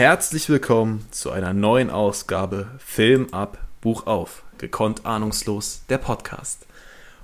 Herzlich 0.00 0.48
willkommen 0.48 1.04
zu 1.10 1.30
einer 1.30 1.52
neuen 1.52 1.90
Ausgabe 1.90 2.68
Film 2.78 3.26
ab, 3.34 3.58
Buch 3.82 4.06
auf. 4.06 4.44
Gekonnt 4.56 5.04
ahnungslos, 5.04 5.82
der 5.90 5.98
Podcast. 5.98 6.66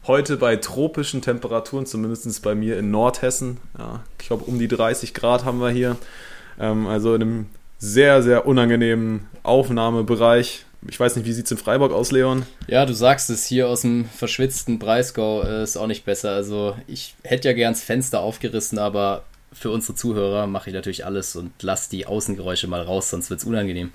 Heute 0.06 0.36
bei 0.36 0.56
tropischen 0.56 1.22
Temperaturen, 1.22 1.86
zumindest 1.86 2.42
bei 2.42 2.54
mir 2.54 2.78
in 2.78 2.90
Nordhessen. 2.90 3.56
Ja, 3.78 4.04
ich 4.20 4.26
glaube, 4.26 4.44
um 4.44 4.58
die 4.58 4.68
30 4.68 5.14
Grad 5.14 5.46
haben 5.46 5.58
wir 5.58 5.70
hier. 5.70 5.96
Ähm, 6.60 6.86
also 6.86 7.14
in 7.14 7.22
einem 7.22 7.46
sehr, 7.78 8.22
sehr 8.22 8.46
unangenehmen 8.46 9.26
Aufnahmebereich. 9.42 10.66
Ich 10.86 11.00
weiß 11.00 11.16
nicht, 11.16 11.24
wie 11.24 11.32
sieht 11.32 11.46
es 11.46 11.52
in 11.52 11.56
Freiburg 11.56 11.92
aus, 11.92 12.12
Leon? 12.12 12.44
Ja, 12.66 12.84
du 12.84 12.92
sagst 12.92 13.30
es, 13.30 13.46
hier 13.46 13.70
aus 13.70 13.80
dem 13.80 14.04
verschwitzten 14.04 14.78
Breisgau 14.78 15.44
äh, 15.44 15.62
ist 15.62 15.78
auch 15.78 15.86
nicht 15.86 16.04
besser. 16.04 16.32
Also 16.32 16.76
ich 16.86 17.14
hätte 17.22 17.48
ja 17.48 17.54
gern 17.54 17.72
das 17.72 17.82
Fenster 17.82 18.20
aufgerissen, 18.20 18.78
aber 18.78 19.22
für 19.58 19.70
unsere 19.70 19.94
Zuhörer 19.94 20.46
mache 20.46 20.70
ich 20.70 20.74
natürlich 20.74 21.04
alles 21.06 21.34
und 21.34 21.50
lass 21.62 21.88
die 21.88 22.06
Außengeräusche 22.06 22.66
mal 22.68 22.82
raus, 22.82 23.10
sonst 23.10 23.30
wird 23.30 23.40
es 23.40 23.46
unangenehm. 23.46 23.90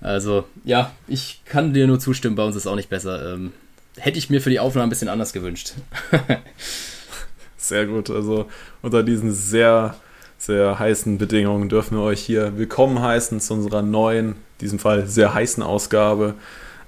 Also 0.00 0.44
ja, 0.64 0.92
ich 1.08 1.42
kann 1.44 1.72
dir 1.72 1.86
nur 1.86 1.98
zustimmen, 1.98 2.36
bei 2.36 2.44
uns 2.44 2.56
ist 2.56 2.66
auch 2.66 2.76
nicht 2.76 2.90
besser. 2.90 3.34
Ähm, 3.34 3.52
hätte 3.96 4.18
ich 4.18 4.30
mir 4.30 4.40
für 4.40 4.50
die 4.50 4.60
Aufnahme 4.60 4.86
ein 4.86 4.90
bisschen 4.90 5.08
anders 5.08 5.32
gewünscht. 5.32 5.72
sehr 7.56 7.86
gut, 7.86 8.10
also 8.10 8.48
unter 8.82 9.02
diesen 9.02 9.32
sehr 9.32 9.96
sehr 10.36 10.76
heißen 10.76 11.18
Bedingungen 11.18 11.68
dürfen 11.68 11.96
wir 11.96 12.02
euch 12.02 12.20
hier 12.20 12.58
willkommen 12.58 13.00
heißen 13.00 13.38
zu 13.38 13.54
unserer 13.54 13.80
neuen, 13.80 14.30
in 14.30 14.36
diesem 14.60 14.80
Fall 14.80 15.06
sehr 15.06 15.32
heißen 15.32 15.62
Ausgabe 15.62 16.34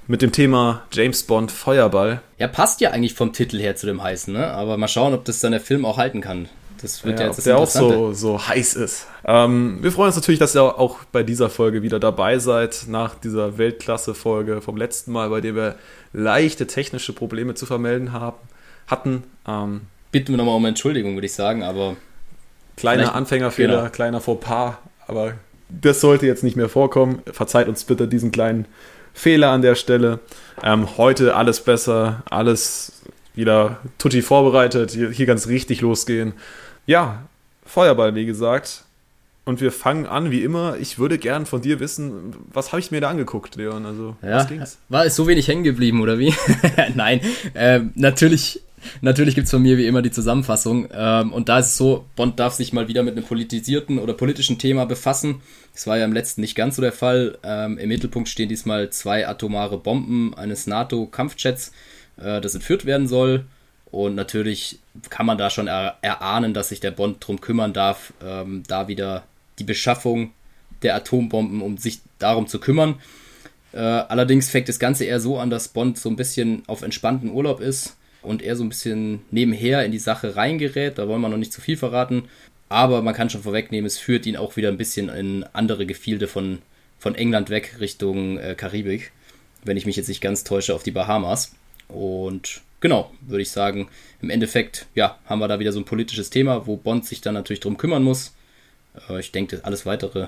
mit 0.08 0.22
dem 0.22 0.32
Thema 0.32 0.82
James 0.92 1.22
Bond 1.22 1.52
Feuerball. 1.52 2.20
Ja, 2.38 2.48
passt 2.48 2.80
ja 2.80 2.90
eigentlich 2.90 3.14
vom 3.14 3.32
Titel 3.32 3.60
her 3.60 3.76
zu 3.76 3.86
dem 3.86 4.02
heißen, 4.02 4.34
ne? 4.34 4.48
Aber 4.48 4.76
mal 4.76 4.88
schauen, 4.88 5.14
ob 5.14 5.24
das 5.24 5.38
dann 5.38 5.52
der 5.52 5.60
Film 5.60 5.84
auch 5.84 5.98
halten 5.98 6.20
kann. 6.20 6.48
Das 6.84 7.02
wird 7.02 7.18
ja, 7.18 7.26
ja 7.26 7.32
jetzt 7.32 7.46
der 7.46 7.56
auch 7.56 7.66
so, 7.66 8.12
so 8.12 8.46
heiß 8.46 8.74
ist. 8.74 9.06
Ähm, 9.24 9.78
wir 9.80 9.90
freuen 9.90 10.08
uns 10.08 10.16
natürlich, 10.16 10.38
dass 10.38 10.54
ihr 10.54 10.62
auch 10.62 10.98
bei 11.12 11.22
dieser 11.22 11.48
Folge 11.48 11.82
wieder 11.82 11.98
dabei 11.98 12.38
seid, 12.38 12.84
nach 12.88 13.14
dieser 13.14 13.56
Weltklasse-Folge 13.56 14.60
vom 14.60 14.76
letzten 14.76 15.10
Mal, 15.12 15.30
bei 15.30 15.40
der 15.40 15.54
wir 15.54 15.76
leichte 16.12 16.66
technische 16.66 17.14
Probleme 17.14 17.54
zu 17.54 17.64
vermelden 17.64 18.12
haben, 18.12 18.36
hatten. 18.86 19.24
Ähm, 19.48 19.80
Bitten 20.12 20.32
wir 20.32 20.36
nochmal 20.36 20.56
um 20.56 20.64
Entschuldigung, 20.66 21.14
würde 21.14 21.26
ich 21.26 21.32
sagen, 21.32 21.62
aber 21.62 21.96
Kleiner 22.76 23.14
Anfängerfehler, 23.14 23.78
genau. 23.78 23.90
kleiner 23.90 24.20
Fauxpas, 24.20 24.74
aber 25.06 25.34
das 25.68 26.02
sollte 26.02 26.26
jetzt 26.26 26.44
nicht 26.44 26.56
mehr 26.56 26.68
vorkommen. 26.68 27.22
Verzeiht 27.32 27.66
uns 27.66 27.84
bitte 27.84 28.08
diesen 28.08 28.30
kleinen 28.30 28.66
Fehler 29.14 29.50
an 29.50 29.62
der 29.62 29.74
Stelle. 29.74 30.20
Ähm, 30.62 30.98
heute 30.98 31.34
alles 31.34 31.60
besser, 31.60 32.22
alles 32.28 33.02
wieder 33.34 33.78
tutti 33.98 34.22
vorbereitet, 34.22 34.90
hier, 34.90 35.10
hier 35.10 35.26
ganz 35.26 35.48
richtig 35.48 35.80
losgehen. 35.80 36.34
Ja, 36.86 37.22
Feuerball, 37.64 38.14
wie 38.14 38.26
gesagt. 38.26 38.84
Und 39.46 39.60
wir 39.60 39.72
fangen 39.72 40.06
an, 40.06 40.30
wie 40.30 40.42
immer. 40.42 40.76
Ich 40.78 40.98
würde 40.98 41.18
gern 41.18 41.44
von 41.44 41.60
dir 41.60 41.78
wissen, 41.78 42.34
was 42.52 42.72
habe 42.72 42.80
ich 42.80 42.90
mir 42.90 43.02
da 43.02 43.10
angeguckt, 43.10 43.56
Leon? 43.56 43.84
Also, 43.84 44.16
ja, 44.22 44.36
was 44.36 44.48
ging's? 44.48 44.78
War 44.88 45.04
es 45.04 45.16
so 45.16 45.26
wenig 45.26 45.48
hängen 45.48 45.64
geblieben, 45.64 46.00
oder 46.00 46.18
wie? 46.18 46.34
Nein, 46.94 47.20
äh, 47.52 47.80
natürlich 47.94 48.62
Natürlich 49.00 49.34
gibt 49.34 49.46
es 49.46 49.50
von 49.50 49.62
mir 49.62 49.76
wie 49.78 49.86
immer 49.86 50.02
die 50.02 50.10
Zusammenfassung. 50.10 50.88
Ähm, 50.92 51.32
und 51.32 51.48
da 51.48 51.58
ist 51.58 51.68
es 51.68 51.76
so, 51.76 52.04
Bond 52.16 52.38
darf 52.38 52.54
sich 52.54 52.72
mal 52.72 52.88
wieder 52.88 53.02
mit 53.02 53.16
einem 53.16 53.26
politisierten 53.26 53.98
oder 53.98 54.14
politischen 54.14 54.58
Thema 54.58 54.84
befassen. 54.84 55.40
Das 55.72 55.86
war 55.86 55.98
ja 55.98 56.04
im 56.04 56.12
letzten 56.12 56.40
nicht 56.40 56.54
ganz 56.54 56.76
so 56.76 56.82
der 56.82 56.92
Fall. 56.92 57.38
Ähm, 57.42 57.78
Im 57.78 57.88
Mittelpunkt 57.88 58.28
stehen 58.28 58.48
diesmal 58.48 58.90
zwei 58.90 59.26
atomare 59.26 59.78
Bomben 59.78 60.34
eines 60.34 60.66
NATO-Kampfjets, 60.66 61.72
äh, 62.16 62.40
das 62.40 62.54
entführt 62.54 62.84
werden 62.84 63.08
soll. 63.08 63.44
Und 63.94 64.16
natürlich 64.16 64.80
kann 65.08 65.24
man 65.24 65.38
da 65.38 65.50
schon 65.50 65.68
er 65.68 65.98
erahnen, 66.02 66.52
dass 66.52 66.70
sich 66.70 66.80
der 66.80 66.90
Bond 66.90 67.18
drum 67.24 67.40
kümmern 67.40 67.72
darf, 67.72 68.12
ähm, 68.20 68.64
da 68.66 68.88
wieder 68.88 69.22
die 69.60 69.64
Beschaffung 69.64 70.32
der 70.82 70.96
Atombomben, 70.96 71.62
um 71.62 71.78
sich 71.78 72.00
darum 72.18 72.48
zu 72.48 72.58
kümmern. 72.58 72.96
Äh, 73.72 73.78
allerdings 73.78 74.50
fängt 74.50 74.68
das 74.68 74.80
Ganze 74.80 75.04
eher 75.04 75.20
so 75.20 75.38
an, 75.38 75.48
dass 75.48 75.68
Bond 75.68 75.96
so 75.96 76.08
ein 76.08 76.16
bisschen 76.16 76.64
auf 76.66 76.82
entspannten 76.82 77.30
Urlaub 77.30 77.60
ist 77.60 77.96
und 78.20 78.42
er 78.42 78.56
so 78.56 78.64
ein 78.64 78.70
bisschen 78.70 79.20
nebenher 79.30 79.84
in 79.84 79.92
die 79.92 80.00
Sache 80.00 80.34
reingerät. 80.34 80.98
Da 80.98 81.06
wollen 81.06 81.20
wir 81.20 81.28
noch 81.28 81.36
nicht 81.36 81.52
zu 81.52 81.60
viel 81.60 81.76
verraten. 81.76 82.24
Aber 82.68 83.00
man 83.00 83.14
kann 83.14 83.30
schon 83.30 83.44
vorwegnehmen, 83.44 83.86
es 83.86 83.98
führt 83.98 84.26
ihn 84.26 84.36
auch 84.36 84.56
wieder 84.56 84.70
ein 84.70 84.76
bisschen 84.76 85.08
in 85.08 85.44
andere 85.52 85.86
Gefilde 85.86 86.26
von, 86.26 86.58
von 86.98 87.14
England 87.14 87.48
weg 87.48 87.76
Richtung 87.78 88.38
äh, 88.38 88.56
Karibik. 88.56 89.12
Wenn 89.62 89.76
ich 89.76 89.86
mich 89.86 89.94
jetzt 89.94 90.08
nicht 90.08 90.20
ganz 90.20 90.42
täusche, 90.42 90.74
auf 90.74 90.82
die 90.82 90.90
Bahamas. 90.90 91.52
Und 91.86 92.60
genau, 92.84 93.10
würde 93.22 93.40
ich 93.40 93.50
sagen, 93.50 93.88
im 94.20 94.28
Endeffekt, 94.28 94.84
ja, 94.94 95.18
haben 95.24 95.38
wir 95.38 95.48
da 95.48 95.58
wieder 95.58 95.72
so 95.72 95.80
ein 95.80 95.86
politisches 95.86 96.28
Thema, 96.28 96.66
wo 96.66 96.76
Bond 96.76 97.06
sich 97.06 97.22
dann 97.22 97.32
natürlich 97.32 97.60
drum 97.60 97.78
kümmern 97.78 98.02
muss. 98.02 98.34
Äh, 99.08 99.20
ich 99.20 99.32
denke, 99.32 99.62
alles 99.62 99.86
weitere 99.86 100.26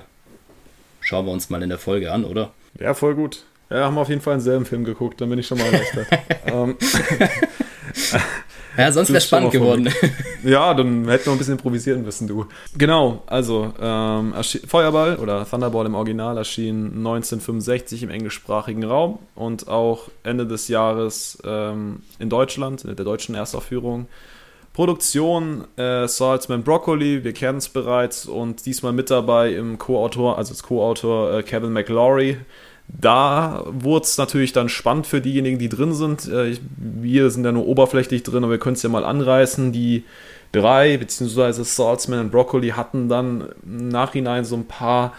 schauen 0.99 1.27
wir 1.27 1.33
uns 1.33 1.51
mal 1.51 1.61
in 1.61 1.69
der 1.69 1.77
Folge 1.77 2.11
an, 2.11 2.25
oder? 2.25 2.51
Ja, 2.79 2.95
voll 2.95 3.13
gut. 3.13 3.43
Ja, 3.69 3.85
haben 3.85 3.93
wir 3.93 4.01
auf 4.01 4.09
jeden 4.09 4.21
Fall 4.21 4.33
einen 4.33 4.41
selben 4.41 4.65
Film 4.65 4.85
geguckt, 4.85 5.21
dann 5.21 5.29
bin 5.29 5.37
ich 5.37 5.45
schon 5.45 5.59
mal 5.59 5.65
erleichtert. 5.65 6.07
ähm, 6.47 6.77
ja, 8.77 8.91
sonst 8.91 9.09
wäre 9.09 9.21
spannend 9.21 9.51
geworden. 9.51 9.89
Ja, 10.43 10.73
dann 10.73 11.09
hätten 11.09 11.25
wir 11.25 11.31
ein 11.33 11.37
bisschen 11.37 11.55
improvisieren 11.55 12.03
müssen, 12.03 12.27
du. 12.27 12.45
Genau, 12.77 13.23
also 13.25 13.73
ähm, 13.81 14.33
Feuerball 14.67 15.17
oder 15.17 15.45
Thunderball 15.49 15.85
im 15.85 15.95
Original 15.95 16.37
erschien 16.37 16.85
1965 16.97 18.03
im 18.03 18.09
englischsprachigen 18.09 18.83
Raum 18.83 19.19
und 19.35 19.67
auch 19.67 20.09
Ende 20.23 20.45
des 20.45 20.67
Jahres 20.67 21.39
ähm, 21.43 22.03
in 22.19 22.29
Deutschland, 22.29 22.85
in 22.85 22.95
der 22.95 23.03
deutschen 23.03 23.35
Erstaufführung. 23.35 24.07
Produktion 24.73 25.65
äh, 25.75 26.07
Salzman 26.07 26.63
Broccoli, 26.63 27.23
wir 27.23 27.33
kennen 27.33 27.57
es 27.57 27.67
bereits, 27.67 28.27
und 28.27 28.63
diesmal 28.67 28.93
mit 28.93 29.09
dabei 29.09 29.53
im 29.53 29.79
Co-Autor, 29.79 30.37
also 30.37 30.53
als 30.53 30.61
Co-Autor 30.61 31.39
äh, 31.39 31.41
Kevin 31.41 31.73
McLaury, 31.73 32.37
da 32.87 33.65
wurde 33.67 34.05
es 34.05 34.17
natürlich 34.17 34.53
dann 34.53 34.69
spannend 34.69 35.07
für 35.07 35.21
diejenigen, 35.21 35.59
die 35.59 35.69
drin 35.69 35.93
sind. 35.93 36.27
Äh, 36.27 36.57
wir 36.77 37.29
sind 37.29 37.43
ja 37.43 37.51
nur 37.51 37.67
oberflächlich 37.67 38.23
drin, 38.23 38.43
aber 38.43 38.53
wir 38.53 38.59
können 38.59 38.75
es 38.75 38.83
ja 38.83 38.89
mal 38.89 39.03
anreißen. 39.03 39.71
Die 39.73 40.05
drei, 40.51 40.97
beziehungsweise 40.97 41.63
Salzman 41.63 42.19
und 42.19 42.31
Broccoli 42.31 42.69
hatten 42.69 43.09
dann 43.09 43.49
im 43.65 43.89
Nachhinein 43.89 44.45
so 44.45 44.55
ein 44.55 44.65
paar 44.65 45.13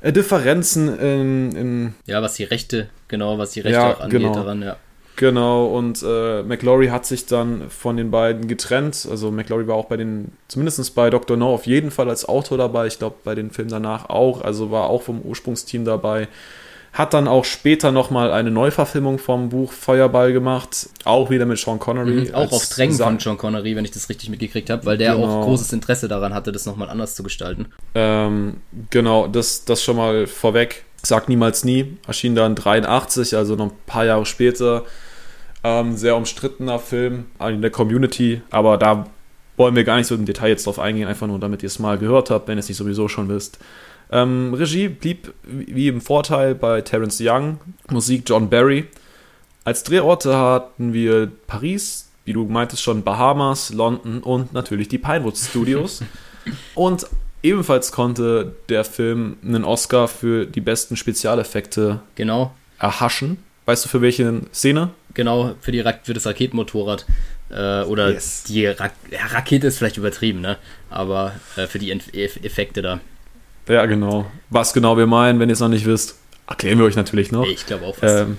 äh, 0.00 0.12
Differenzen 0.12 0.96
in, 0.98 1.52
in, 1.52 1.94
Ja, 2.06 2.22
was 2.22 2.34
die 2.34 2.44
Rechte, 2.44 2.88
genau, 3.08 3.38
was 3.38 3.50
die 3.50 3.60
Rechte 3.60 3.78
ja, 3.78 3.94
auch 3.94 4.00
angeht 4.00 4.20
genau. 4.20 4.34
daran, 4.34 4.62
ja. 4.62 4.76
Genau, 5.16 5.66
und 5.66 6.04
äh, 6.06 6.44
McLaury 6.44 6.86
hat 6.88 7.04
sich 7.04 7.26
dann 7.26 7.70
von 7.70 7.96
den 7.96 8.12
beiden 8.12 8.46
getrennt. 8.46 9.08
Also 9.10 9.32
McLaury 9.32 9.66
war 9.66 9.74
auch 9.74 9.86
bei 9.86 9.96
den, 9.96 10.30
zumindest 10.46 10.94
bei 10.94 11.10
Dr. 11.10 11.36
No 11.36 11.52
auf 11.52 11.66
jeden 11.66 11.90
Fall 11.90 12.08
als 12.08 12.28
Autor 12.28 12.56
dabei. 12.56 12.86
Ich 12.86 13.00
glaube, 13.00 13.16
bei 13.24 13.34
den 13.34 13.50
Filmen 13.50 13.68
danach 13.68 14.08
auch. 14.10 14.42
Also 14.42 14.70
war 14.70 14.88
auch 14.88 15.02
vom 15.02 15.20
Ursprungsteam 15.22 15.84
dabei. 15.84 16.28
Hat 16.98 17.14
dann 17.14 17.28
auch 17.28 17.44
später 17.44 17.92
nochmal 17.92 18.32
eine 18.32 18.50
Neuverfilmung 18.50 19.20
vom 19.20 19.50
Buch 19.50 19.70
Feuerball 19.70 20.32
gemacht. 20.32 20.88
Auch 21.04 21.30
wieder 21.30 21.46
mit 21.46 21.56
Sean 21.56 21.78
Connery. 21.78 22.26
Mhm, 22.26 22.34
auch 22.34 22.50
auf 22.50 22.68
Drängen 22.70 22.96
von 22.96 23.20
Sean 23.20 23.38
Connery, 23.38 23.76
wenn 23.76 23.84
ich 23.84 23.92
das 23.92 24.08
richtig 24.08 24.30
mitgekriegt 24.30 24.68
habe, 24.68 24.84
weil 24.84 24.98
der 24.98 25.14
genau. 25.14 25.42
auch 25.42 25.44
großes 25.44 25.72
Interesse 25.72 26.08
daran 26.08 26.34
hatte, 26.34 26.50
das 26.50 26.66
nochmal 26.66 26.90
anders 26.90 27.14
zu 27.14 27.22
gestalten. 27.22 27.66
Ähm, 27.94 28.56
genau, 28.90 29.28
das, 29.28 29.64
das 29.64 29.80
schon 29.80 29.96
mal 29.96 30.26
vorweg. 30.26 30.86
Sag 31.04 31.28
niemals 31.28 31.62
nie. 31.62 31.98
Erschien 32.08 32.34
dann 32.34 32.56
83, 32.56 33.36
also 33.36 33.54
noch 33.54 33.66
ein 33.66 33.78
paar 33.86 34.04
Jahre 34.04 34.26
später. 34.26 34.82
Ähm, 35.62 35.96
sehr 35.96 36.16
umstrittener 36.16 36.80
Film 36.80 37.26
in 37.40 37.62
der 37.62 37.70
Community, 37.70 38.42
aber 38.50 38.76
da 38.76 39.06
wollen 39.56 39.76
wir 39.76 39.84
gar 39.84 39.98
nicht 39.98 40.08
so 40.08 40.16
im 40.16 40.24
Detail 40.24 40.48
jetzt 40.48 40.66
drauf 40.66 40.80
eingehen, 40.80 41.06
einfach 41.06 41.28
nur 41.28 41.38
damit 41.38 41.62
ihr 41.62 41.68
es 41.68 41.78
mal 41.78 41.96
gehört 41.96 42.30
habt, 42.30 42.48
wenn 42.48 42.58
ihr 42.58 42.60
es 42.60 42.68
nicht 42.68 42.78
sowieso 42.78 43.06
schon 43.06 43.28
wisst. 43.28 43.58
Ähm, 44.10 44.54
Regie 44.54 44.88
blieb 44.88 45.32
wie 45.42 45.88
im 45.88 46.00
Vorteil 46.00 46.54
bei 46.54 46.80
Terence 46.80 47.20
Young, 47.20 47.58
Musik 47.90 48.24
John 48.26 48.48
Barry. 48.48 48.86
Als 49.64 49.82
Drehorte 49.82 50.36
hatten 50.36 50.92
wir 50.92 51.30
Paris, 51.46 52.08
wie 52.24 52.32
du 52.32 52.44
meintest 52.44 52.82
schon, 52.82 53.02
Bahamas, 53.02 53.72
London 53.72 54.20
und 54.20 54.52
natürlich 54.52 54.88
die 54.88 54.98
Pinewood 54.98 55.36
Studios. 55.36 56.02
und 56.74 57.06
ebenfalls 57.42 57.92
konnte 57.92 58.54
der 58.68 58.84
Film 58.84 59.36
einen 59.44 59.64
Oscar 59.64 60.08
für 60.08 60.46
die 60.46 60.60
besten 60.60 60.96
Spezialeffekte 60.96 62.00
genau. 62.14 62.54
erhaschen. 62.78 63.38
Weißt 63.66 63.84
du 63.84 63.90
für 63.90 64.00
welche 64.00 64.40
Szene? 64.54 64.90
Genau, 65.12 65.54
für, 65.60 65.72
die, 65.72 65.84
für 66.02 66.14
das 66.14 66.24
Raketenmotorrad. 66.24 67.04
Äh, 67.50 67.82
oder 67.82 68.10
yes. 68.10 68.44
die 68.44 68.66
Ra 68.66 68.90
ja, 69.10 69.26
Rakete 69.26 69.66
ist 69.66 69.78
vielleicht 69.78 69.96
übertrieben, 69.96 70.40
ne? 70.40 70.56
Aber 70.90 71.32
äh, 71.56 71.66
für 71.66 71.78
die 71.78 71.90
Effekte 71.90 72.82
da. 72.82 73.00
Ja, 73.68 73.86
genau. 73.86 74.26
Was 74.50 74.72
genau 74.72 74.96
wir 74.96 75.06
meinen, 75.06 75.40
wenn 75.40 75.48
ihr 75.48 75.52
es 75.52 75.60
noch 75.60 75.68
nicht 75.68 75.86
wisst, 75.86 76.16
erklären 76.48 76.78
wir 76.78 76.86
euch 76.86 76.96
natürlich 76.96 77.32
noch. 77.32 77.46
Ich 77.46 77.66
glaube 77.66 77.86
auch 77.86 77.96
fast. 77.96 78.22
Ähm, 78.22 78.38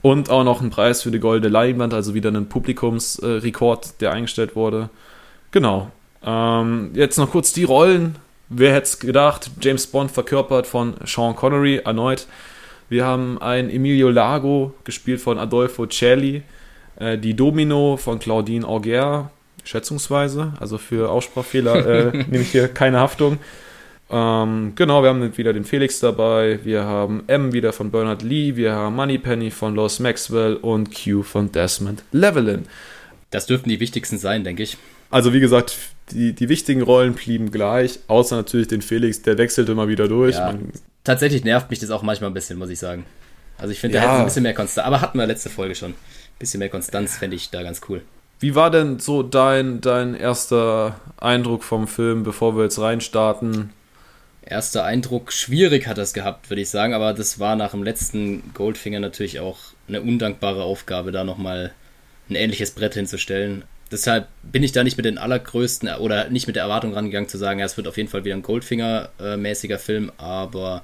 und 0.00 0.30
auch 0.30 0.42
noch 0.42 0.60
ein 0.60 0.70
Preis 0.70 1.02
für 1.02 1.10
die 1.10 1.20
goldene 1.20 1.52
Leinwand, 1.52 1.94
also 1.94 2.14
wieder 2.14 2.30
ein 2.30 2.48
Publikumsrekord, 2.48 3.86
äh, 3.86 3.90
der 4.00 4.12
eingestellt 4.12 4.56
wurde. 4.56 4.90
Genau. 5.52 5.90
Ähm, 6.24 6.90
jetzt 6.94 7.18
noch 7.18 7.30
kurz 7.30 7.52
die 7.52 7.64
Rollen. 7.64 8.16
Wer 8.48 8.74
hätte 8.74 8.84
es 8.84 8.98
gedacht? 8.98 9.50
James 9.60 9.86
Bond 9.86 10.10
verkörpert 10.10 10.66
von 10.66 10.94
Sean 11.04 11.36
Connery 11.36 11.76
erneut. 11.84 12.26
Wir 12.88 13.06
haben 13.06 13.40
einen 13.40 13.70
Emilio 13.70 14.10
Lago, 14.10 14.74
gespielt 14.84 15.20
von 15.20 15.38
Adolfo 15.38 15.86
Celli. 15.86 16.42
Äh, 16.96 17.16
die 17.18 17.34
Domino 17.34 17.96
von 17.96 18.18
Claudine 18.18 18.66
Auger, 18.66 19.30
schätzungsweise. 19.64 20.52
Also 20.58 20.78
für 20.78 21.10
Aussprachfehler 21.10 21.86
äh, 21.86 22.16
nehme 22.28 22.42
ich 22.42 22.50
hier 22.50 22.68
keine 22.68 22.98
Haftung. 22.98 23.38
Ähm, 24.12 24.72
genau, 24.74 25.02
wir 25.02 25.08
haben 25.08 25.36
wieder 25.36 25.52
den 25.52 25.64
Felix 25.64 25.98
dabei, 26.00 26.60
wir 26.64 26.84
haben 26.84 27.24
M 27.28 27.52
wieder 27.52 27.72
von 27.72 27.90
Bernard 27.90 28.22
Lee, 28.22 28.56
wir 28.56 28.72
haben 28.74 28.94
Moneypenny 28.96 29.50
von 29.50 29.74
Lois 29.74 29.98
Maxwell 30.00 30.56
und 30.56 30.90
Q 30.94 31.22
von 31.22 31.50
Desmond 31.50 32.02
Llewellyn. 32.12 32.66
Das 33.30 33.46
dürften 33.46 33.70
die 33.70 33.80
wichtigsten 33.80 34.18
sein, 34.18 34.44
denke 34.44 34.62
ich. 34.62 34.76
Also 35.10 35.32
wie 35.32 35.40
gesagt, 35.40 35.76
die, 36.10 36.34
die 36.34 36.48
wichtigen 36.48 36.82
Rollen 36.82 37.14
blieben 37.14 37.50
gleich, 37.50 38.00
außer 38.08 38.36
natürlich 38.36 38.68
den 38.68 38.82
Felix, 38.82 39.22
der 39.22 39.38
wechselt 39.38 39.68
immer 39.70 39.88
wieder 39.88 40.08
durch. 40.08 40.36
Ja, 40.36 40.54
tatsächlich 41.04 41.44
nervt 41.44 41.70
mich 41.70 41.78
das 41.78 41.90
auch 41.90 42.02
manchmal 42.02 42.30
ein 42.30 42.34
bisschen, 42.34 42.58
muss 42.58 42.68
ich 42.70 42.78
sagen. 42.78 43.04
Also 43.58 43.72
ich 43.72 43.80
finde, 43.80 43.96
da 43.98 44.04
Ja. 44.04 44.08
hätte 44.10 44.20
ein 44.20 44.24
bisschen 44.26 44.42
mehr 44.42 44.54
Konstanz. 44.54 44.86
Aber 44.86 45.00
hatten 45.00 45.18
wir 45.18 45.26
letzte 45.26 45.48
Folge 45.50 45.74
schon. 45.74 45.92
Ein 45.92 45.96
bisschen 46.38 46.58
mehr 46.58 46.68
Konstanz 46.68 47.16
fände 47.16 47.36
ich 47.36 47.50
da 47.50 47.62
ganz 47.62 47.80
cool. 47.88 48.02
wie 48.40 48.54
war 48.56 48.70
denn 48.70 48.98
so 48.98 49.22
dein, 49.22 49.80
dein 49.80 50.14
erster 50.14 50.96
Eindruck 51.16 51.62
vom 51.62 51.86
Film, 51.86 52.24
bevor 52.24 52.56
wir 52.56 52.64
jetzt 52.64 52.78
reinstarten? 52.80 53.70
Erster 54.44 54.84
Eindruck, 54.84 55.32
schwierig 55.32 55.86
hat 55.86 55.98
das 55.98 56.14
gehabt, 56.14 56.50
würde 56.50 56.62
ich 56.62 56.70
sagen, 56.70 56.94
aber 56.94 57.12
das 57.12 57.38
war 57.38 57.54
nach 57.54 57.70
dem 57.70 57.82
letzten 57.82 58.52
Goldfinger 58.54 58.98
natürlich 58.98 59.40
auch 59.40 59.58
eine 59.88 60.02
undankbare 60.02 60.62
Aufgabe, 60.62 61.12
da 61.12 61.22
nochmal 61.22 61.72
ein 62.28 62.34
ähnliches 62.34 62.72
Brett 62.72 62.94
hinzustellen. 62.94 63.64
Deshalb 63.90 64.28
bin 64.42 64.62
ich 64.62 64.72
da 64.72 64.82
nicht 64.84 64.96
mit 64.96 65.06
den 65.06 65.18
allergrößten 65.18 65.88
oder 65.96 66.28
nicht 66.30 66.46
mit 66.46 66.56
der 66.56 66.64
Erwartung 66.64 66.94
rangegangen 66.94 67.28
zu 67.28 67.38
sagen, 67.38 67.60
ja, 67.60 67.66
es 67.66 67.76
wird 67.76 67.86
auf 67.86 67.96
jeden 67.96 68.08
Fall 68.08 68.24
wieder 68.24 68.34
ein 68.34 68.42
Goldfinger-mäßiger 68.42 69.78
Film, 69.78 70.10
aber 70.16 70.82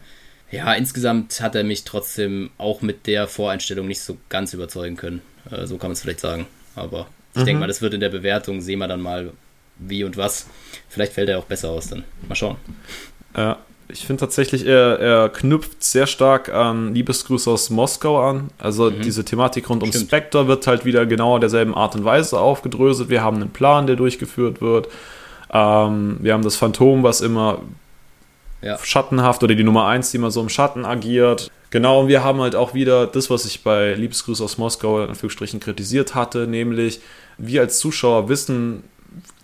ja, 0.50 0.72
insgesamt 0.74 1.40
hat 1.40 1.54
er 1.54 1.64
mich 1.64 1.84
trotzdem 1.84 2.50
auch 2.58 2.80
mit 2.80 3.06
der 3.06 3.26
Voreinstellung 3.26 3.86
nicht 3.86 4.00
so 4.00 4.18
ganz 4.28 4.54
überzeugen 4.54 4.96
können. 4.96 5.22
Äh, 5.50 5.66
so 5.66 5.76
kann 5.78 5.88
man 5.88 5.92
es 5.92 6.02
vielleicht 6.02 6.20
sagen. 6.20 6.46
Aber 6.74 7.08
ich 7.34 7.44
denke 7.44 7.60
mal, 7.60 7.66
das 7.66 7.82
wird 7.82 7.94
in 7.94 8.00
der 8.00 8.08
Bewertung, 8.08 8.60
sehen 8.60 8.78
wir 8.78 8.88
dann 8.88 9.00
mal, 9.00 9.32
wie 9.78 10.04
und 10.04 10.16
was. 10.16 10.46
Vielleicht 10.88 11.12
fällt 11.12 11.28
er 11.28 11.38
auch 11.38 11.44
besser 11.44 11.70
aus 11.70 11.88
dann. 11.88 12.04
Mal 12.28 12.34
schauen. 12.34 12.56
Ja, 13.38 13.56
ich 13.90 14.04
finde 14.06 14.20
tatsächlich, 14.20 14.66
er, 14.66 14.98
er 14.98 15.28
knüpft 15.30 15.82
sehr 15.82 16.06
stark 16.06 16.52
an 16.52 16.94
Liebesgrüße 16.94 17.50
aus 17.50 17.70
Moskau 17.70 18.20
an. 18.20 18.50
Also 18.58 18.90
diese 18.90 19.24
Thematik 19.24 19.70
rund 19.70 19.82
um 19.82 19.88
Stimmt. 19.90 20.06
Spectre 20.06 20.46
wird 20.46 20.66
halt 20.66 20.84
wieder 20.84 21.06
genau 21.06 21.38
derselben 21.38 21.74
Art 21.74 21.94
und 21.94 22.04
Weise 22.04 22.38
aufgedröselt. 22.38 23.08
Wir 23.08 23.22
haben 23.22 23.36
einen 23.36 23.50
Plan, 23.50 23.86
der 23.86 23.96
durchgeführt 23.96 24.60
wird. 24.60 24.88
Ähm, 25.52 26.18
wir 26.20 26.34
haben 26.34 26.42
das 26.42 26.56
Phantom, 26.56 27.02
was 27.02 27.20
immer 27.22 27.60
Ja. 28.60 28.76
schattenhaft 28.82 29.42
oder 29.42 29.54
die 29.54 29.64
Nummer 29.64 29.86
1, 29.86 30.10
die 30.10 30.16
immer 30.18 30.30
so 30.30 30.40
im 30.42 30.48
Schatten 30.48 30.84
agiert. 30.84 31.50
Genau, 31.70 32.00
und 32.00 32.08
wir 32.08 32.24
haben 32.24 32.40
halt 32.40 32.56
auch 32.56 32.74
wieder 32.74 33.06
das, 33.06 33.30
was 33.30 33.44
ich 33.44 33.62
bei 33.62 33.94
Liebesgrüße 33.94 34.42
aus 34.42 34.58
Moskau 34.58 35.02
in 35.02 35.10
Anführungsstrichen 35.10 35.60
kritisiert 35.60 36.14
hatte, 36.14 36.46
nämlich 36.46 37.00
wir 37.38 37.60
als 37.62 37.78
Zuschauer 37.78 38.28
wissen 38.28 38.82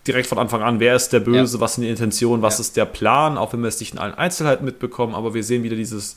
direkt 0.06 0.28
von 0.28 0.38
Anfang 0.38 0.62
an, 0.62 0.80
wer 0.80 0.94
ist 0.96 1.12
der 1.12 1.20
Böse, 1.20 1.56
Ja. 1.56 1.60
was 1.60 1.74
sind 1.74 1.84
die 1.84 1.90
Intentionen, 1.90 2.42
was 2.42 2.58
Ja. 2.58 2.62
ist 2.62 2.76
der 2.76 2.84
Plan, 2.84 3.38
auch 3.38 3.52
wenn 3.52 3.60
wir 3.62 3.68
es 3.68 3.80
nicht 3.80 3.92
in 3.94 3.98
allen 3.98 4.14
Einzelheiten 4.14 4.64
mitbekommen, 4.64 5.14
aber 5.14 5.34
wir 5.34 5.44
sehen 5.44 5.62
wieder 5.62 5.76
dieses, 5.76 6.16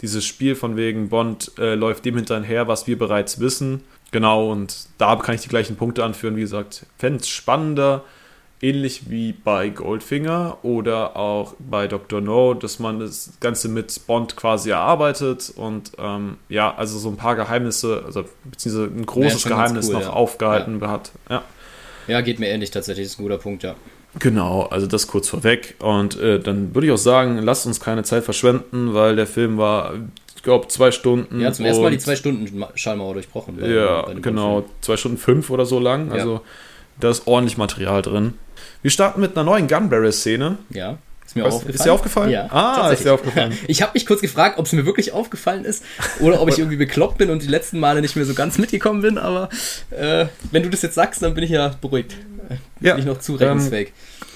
dieses 0.00 0.24
Spiel 0.24 0.54
von 0.54 0.76
wegen 0.76 1.08
Bond 1.08 1.52
äh, 1.58 1.74
läuft 1.74 2.04
dem 2.04 2.16
hinterher, 2.16 2.68
was 2.68 2.86
wir 2.86 2.98
bereits 2.98 3.40
wissen. 3.40 3.82
Genau, 4.12 4.50
und 4.50 4.86
da 4.98 5.16
kann 5.16 5.34
ich 5.34 5.40
die 5.42 5.48
gleichen 5.48 5.76
Punkte 5.76 6.04
anführen. 6.04 6.36
Wie 6.36 6.40
gesagt, 6.40 6.86
fände 6.98 7.20
es 7.20 7.28
spannender, 7.28 8.04
ähnlich 8.62 9.10
wie 9.10 9.32
bei 9.32 9.68
Goldfinger 9.68 10.58
oder 10.62 11.16
auch 11.16 11.54
bei 11.58 11.88
Dr. 11.88 12.20
No, 12.22 12.54
dass 12.54 12.78
man 12.78 13.00
das 13.00 13.32
Ganze 13.40 13.68
mit 13.68 14.06
Bond 14.06 14.36
quasi 14.36 14.70
erarbeitet 14.70 15.52
und 15.56 15.92
ähm, 15.98 16.36
ja, 16.48 16.74
also 16.74 16.98
so 16.98 17.10
ein 17.10 17.16
paar 17.16 17.36
Geheimnisse, 17.36 18.02
also 18.06 18.24
beziehungsweise 18.44 18.90
ein 18.96 19.04
großes 19.04 19.44
Geheimnis 19.44 19.88
cool, 19.88 19.94
noch 19.94 20.02
ja. 20.02 20.10
aufgehalten 20.10 20.80
hat. 20.86 21.10
Ja. 21.28 21.42
Ja, 22.08 22.20
geht 22.20 22.38
mir 22.38 22.48
ähnlich 22.48 22.70
tatsächlich, 22.70 23.06
ist 23.06 23.18
ein 23.18 23.22
guter 23.22 23.38
Punkt, 23.38 23.62
ja. 23.62 23.74
Genau, 24.18 24.62
also 24.62 24.86
das 24.86 25.06
kurz 25.06 25.28
vorweg. 25.28 25.74
Und 25.78 26.18
äh, 26.18 26.40
dann 26.40 26.74
würde 26.74 26.86
ich 26.86 26.92
auch 26.92 26.96
sagen, 26.98 27.38
lasst 27.38 27.66
uns 27.66 27.80
keine 27.80 28.02
Zeit 28.02 28.24
verschwenden, 28.24 28.94
weil 28.94 29.14
der 29.16 29.26
Film 29.26 29.58
war, 29.58 29.92
ich 30.34 30.42
glaube, 30.42 30.68
zwei 30.68 30.90
Stunden. 30.90 31.40
Ja, 31.40 31.52
zum 31.52 31.66
ersten 31.66 31.82
Mal 31.82 31.90
die 31.90 31.98
zwei 31.98 32.16
Stunden 32.16 32.64
Schallmauer 32.74 33.14
durchbrochen. 33.14 33.56
bei- 33.60 33.68
Ja, 33.68 34.02
bei 34.02 34.14
genau, 34.14 34.52
Goldfilm. 34.54 34.76
zwei 34.80 34.96
Stunden 34.96 35.18
fünf 35.18 35.50
oder 35.50 35.66
so 35.66 35.78
lang. 35.78 36.10
Also 36.12 36.40
da 36.98 37.10
ist 37.10 37.26
ordentlich 37.26 37.58
Material 37.58 38.00
drin. 38.00 38.34
Wir 38.80 38.90
starten 38.90 39.20
mit 39.20 39.36
einer 39.36 39.44
neuen 39.44 39.66
Gunberry-Szene. 39.68 40.56
Ja, 40.70 40.96
mir 41.36 41.44
Was- 41.44 41.54
aufgefallen. 41.54 41.74
ist 41.74 41.84
dir 41.84 41.92
aufgefallen? 41.92 42.30
Ja, 42.30 42.46
Ah, 42.50 42.90
ist 42.90 43.04
dir 43.04 43.14
aufgefallen. 43.14 43.56
Ich 43.68 43.82
habe 43.82 43.92
mich 43.94 44.06
kurz 44.06 44.20
gefragt, 44.20 44.58
ob 44.58 44.66
es 44.66 44.72
mir 44.72 44.84
wirklich 44.86 45.12
aufgefallen 45.12 45.64
ist 45.64 45.84
oder 46.20 46.40
ob 46.40 46.48
ich 46.48 46.58
irgendwie 46.58 46.76
bekloppt 46.76 47.18
bin 47.18 47.30
und 47.30 47.42
die 47.42 47.48
letzten 47.48 47.78
Male 47.78 48.00
nicht 48.00 48.16
mehr 48.16 48.24
so 48.24 48.34
ganz 48.34 48.58
mitgekommen 48.58 49.02
bin, 49.02 49.18
aber 49.18 49.48
äh, 49.90 50.26
wenn 50.50 50.62
du 50.62 50.70
das 50.70 50.82
jetzt 50.82 50.94
sagst, 50.94 51.22
dann 51.22 51.34
bin 51.34 51.44
ich 51.44 51.50
ja 51.50 51.74
beruhigt. 51.80 52.16
Ja, 52.80 52.92
Bin 52.94 53.00
ich 53.00 53.06
noch 53.06 53.18
zurechnungsfähig. 53.18 53.92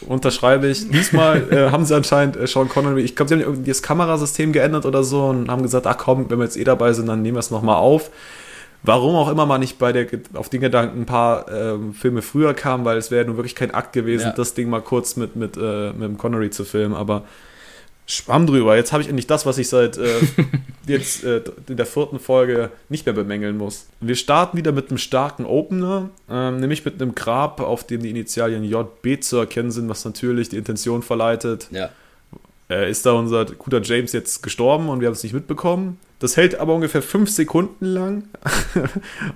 Unterschreibe 0.06 0.66
ich. 0.68 0.88
Diesmal 0.90 1.46
äh, 1.52 1.56
haben 1.70 1.84
sie 1.84 1.94
anscheinend 1.94 2.36
äh, 2.36 2.46
Sean 2.46 2.68
Connery, 2.68 3.02
ich 3.02 3.14
glaube, 3.14 3.28
sie 3.28 3.34
haben 3.34 3.42
irgendwie 3.42 3.70
das 3.70 3.82
Kamerasystem 3.82 4.52
geändert 4.52 4.86
oder 4.86 5.04
so 5.04 5.26
und 5.26 5.50
haben 5.50 5.62
gesagt, 5.62 5.86
ach 5.86 5.96
komm, 5.98 6.28
wenn 6.30 6.38
wir 6.38 6.44
jetzt 6.44 6.56
eh 6.56 6.64
dabei 6.64 6.92
sind, 6.92 7.06
dann 7.06 7.22
nehmen 7.22 7.36
wir 7.36 7.40
es 7.40 7.50
nochmal 7.50 7.76
auf. 7.76 8.10
Warum 8.82 9.14
auch 9.14 9.28
immer 9.30 9.44
man 9.46 9.60
nicht 9.60 9.78
bei 9.78 9.92
der, 9.92 10.06
auf 10.34 10.48
den 10.48 10.60
Gedanken 10.62 11.02
ein 11.02 11.06
paar 11.06 11.50
ähm, 11.52 11.92
Filme 11.92 12.22
früher 12.22 12.54
kam, 12.54 12.84
weil 12.84 12.96
es 12.96 13.10
wäre 13.10 13.26
nun 13.26 13.36
wirklich 13.36 13.54
kein 13.54 13.72
Akt 13.74 13.92
gewesen, 13.92 14.28
Ja. 14.28 14.32
das 14.32 14.54
Ding 14.54 14.70
mal 14.70 14.80
kurz 14.80 15.16
mit, 15.16 15.36
mit, 15.36 15.56
äh, 15.56 15.92
mit 15.92 16.02
dem 16.02 16.16
Connery 16.18 16.50
zu 16.50 16.64
filmen, 16.64 16.94
aber 16.94 17.24
schwamm 18.06 18.46
drüber. 18.46 18.74
Jetzt 18.76 18.92
habe 18.92 19.02
ich 19.02 19.08
endlich 19.08 19.26
das, 19.26 19.44
was 19.46 19.58
ich 19.58 19.68
seit 19.68 19.98
äh, 19.98 20.08
jetzt 20.86 21.22
äh, 21.24 21.42
in 21.68 21.76
der 21.76 21.86
vierten 21.86 22.18
Folge 22.18 22.70
nicht 22.88 23.04
mehr 23.06 23.14
bemängeln 23.14 23.56
muss. 23.58 23.86
Wir 24.00 24.16
starten 24.16 24.56
wieder 24.56 24.72
mit 24.72 24.88
einem 24.88 24.98
starken 24.98 25.44
Opener, 25.44 26.08
ähm, 26.30 26.58
nämlich 26.58 26.84
mit 26.84 27.00
einem 27.00 27.14
Grab, 27.14 27.60
auf 27.60 27.84
dem 27.86 28.02
die 28.02 28.10
Initialien 28.10 28.64
JB 28.64 29.22
zu 29.22 29.36
erkennen 29.36 29.70
sind, 29.70 29.88
was 29.88 30.04
natürlich 30.04 30.48
die 30.48 30.56
Intention 30.56 31.02
verleitet. 31.02 31.68
Ja, 31.70 31.90
Äh, 32.70 32.90
ist 32.90 33.04
da 33.04 33.12
unser 33.12 33.44
guter 33.46 33.82
James 33.82 34.12
jetzt 34.12 34.42
gestorben 34.42 34.88
und 34.88 35.00
wir 35.00 35.06
haben 35.08 35.14
es 35.14 35.22
nicht 35.24 35.32
mitbekommen. 35.34 35.98
Das 36.20 36.36
hält 36.36 36.60
aber 36.60 36.74
ungefähr 36.74 37.00
fünf 37.00 37.30
Sekunden 37.30 37.86
lang. 37.86 38.24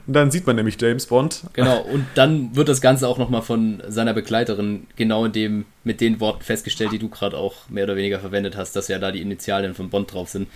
und 0.06 0.12
dann 0.12 0.30
sieht 0.30 0.46
man 0.46 0.54
nämlich 0.54 0.78
James 0.78 1.06
Bond. 1.06 1.40
genau. 1.54 1.80
Und 1.80 2.06
dann 2.14 2.54
wird 2.54 2.68
das 2.68 2.82
Ganze 2.82 3.08
auch 3.08 3.16
nochmal 3.16 3.40
von 3.40 3.82
seiner 3.88 4.12
Begleiterin 4.12 4.86
genau 4.94 5.24
in 5.24 5.32
dem, 5.32 5.64
mit 5.82 6.02
den 6.02 6.20
Worten 6.20 6.42
festgestellt, 6.42 6.92
die 6.92 6.98
du 6.98 7.08
gerade 7.08 7.38
auch 7.38 7.70
mehr 7.70 7.84
oder 7.84 7.96
weniger 7.96 8.20
verwendet 8.20 8.54
hast, 8.56 8.76
dass 8.76 8.88
ja 8.88 8.98
da 8.98 9.12
die 9.12 9.22
Initialien 9.22 9.74
von 9.74 9.88
Bond 9.88 10.12
drauf 10.12 10.28
sind. 10.28 10.46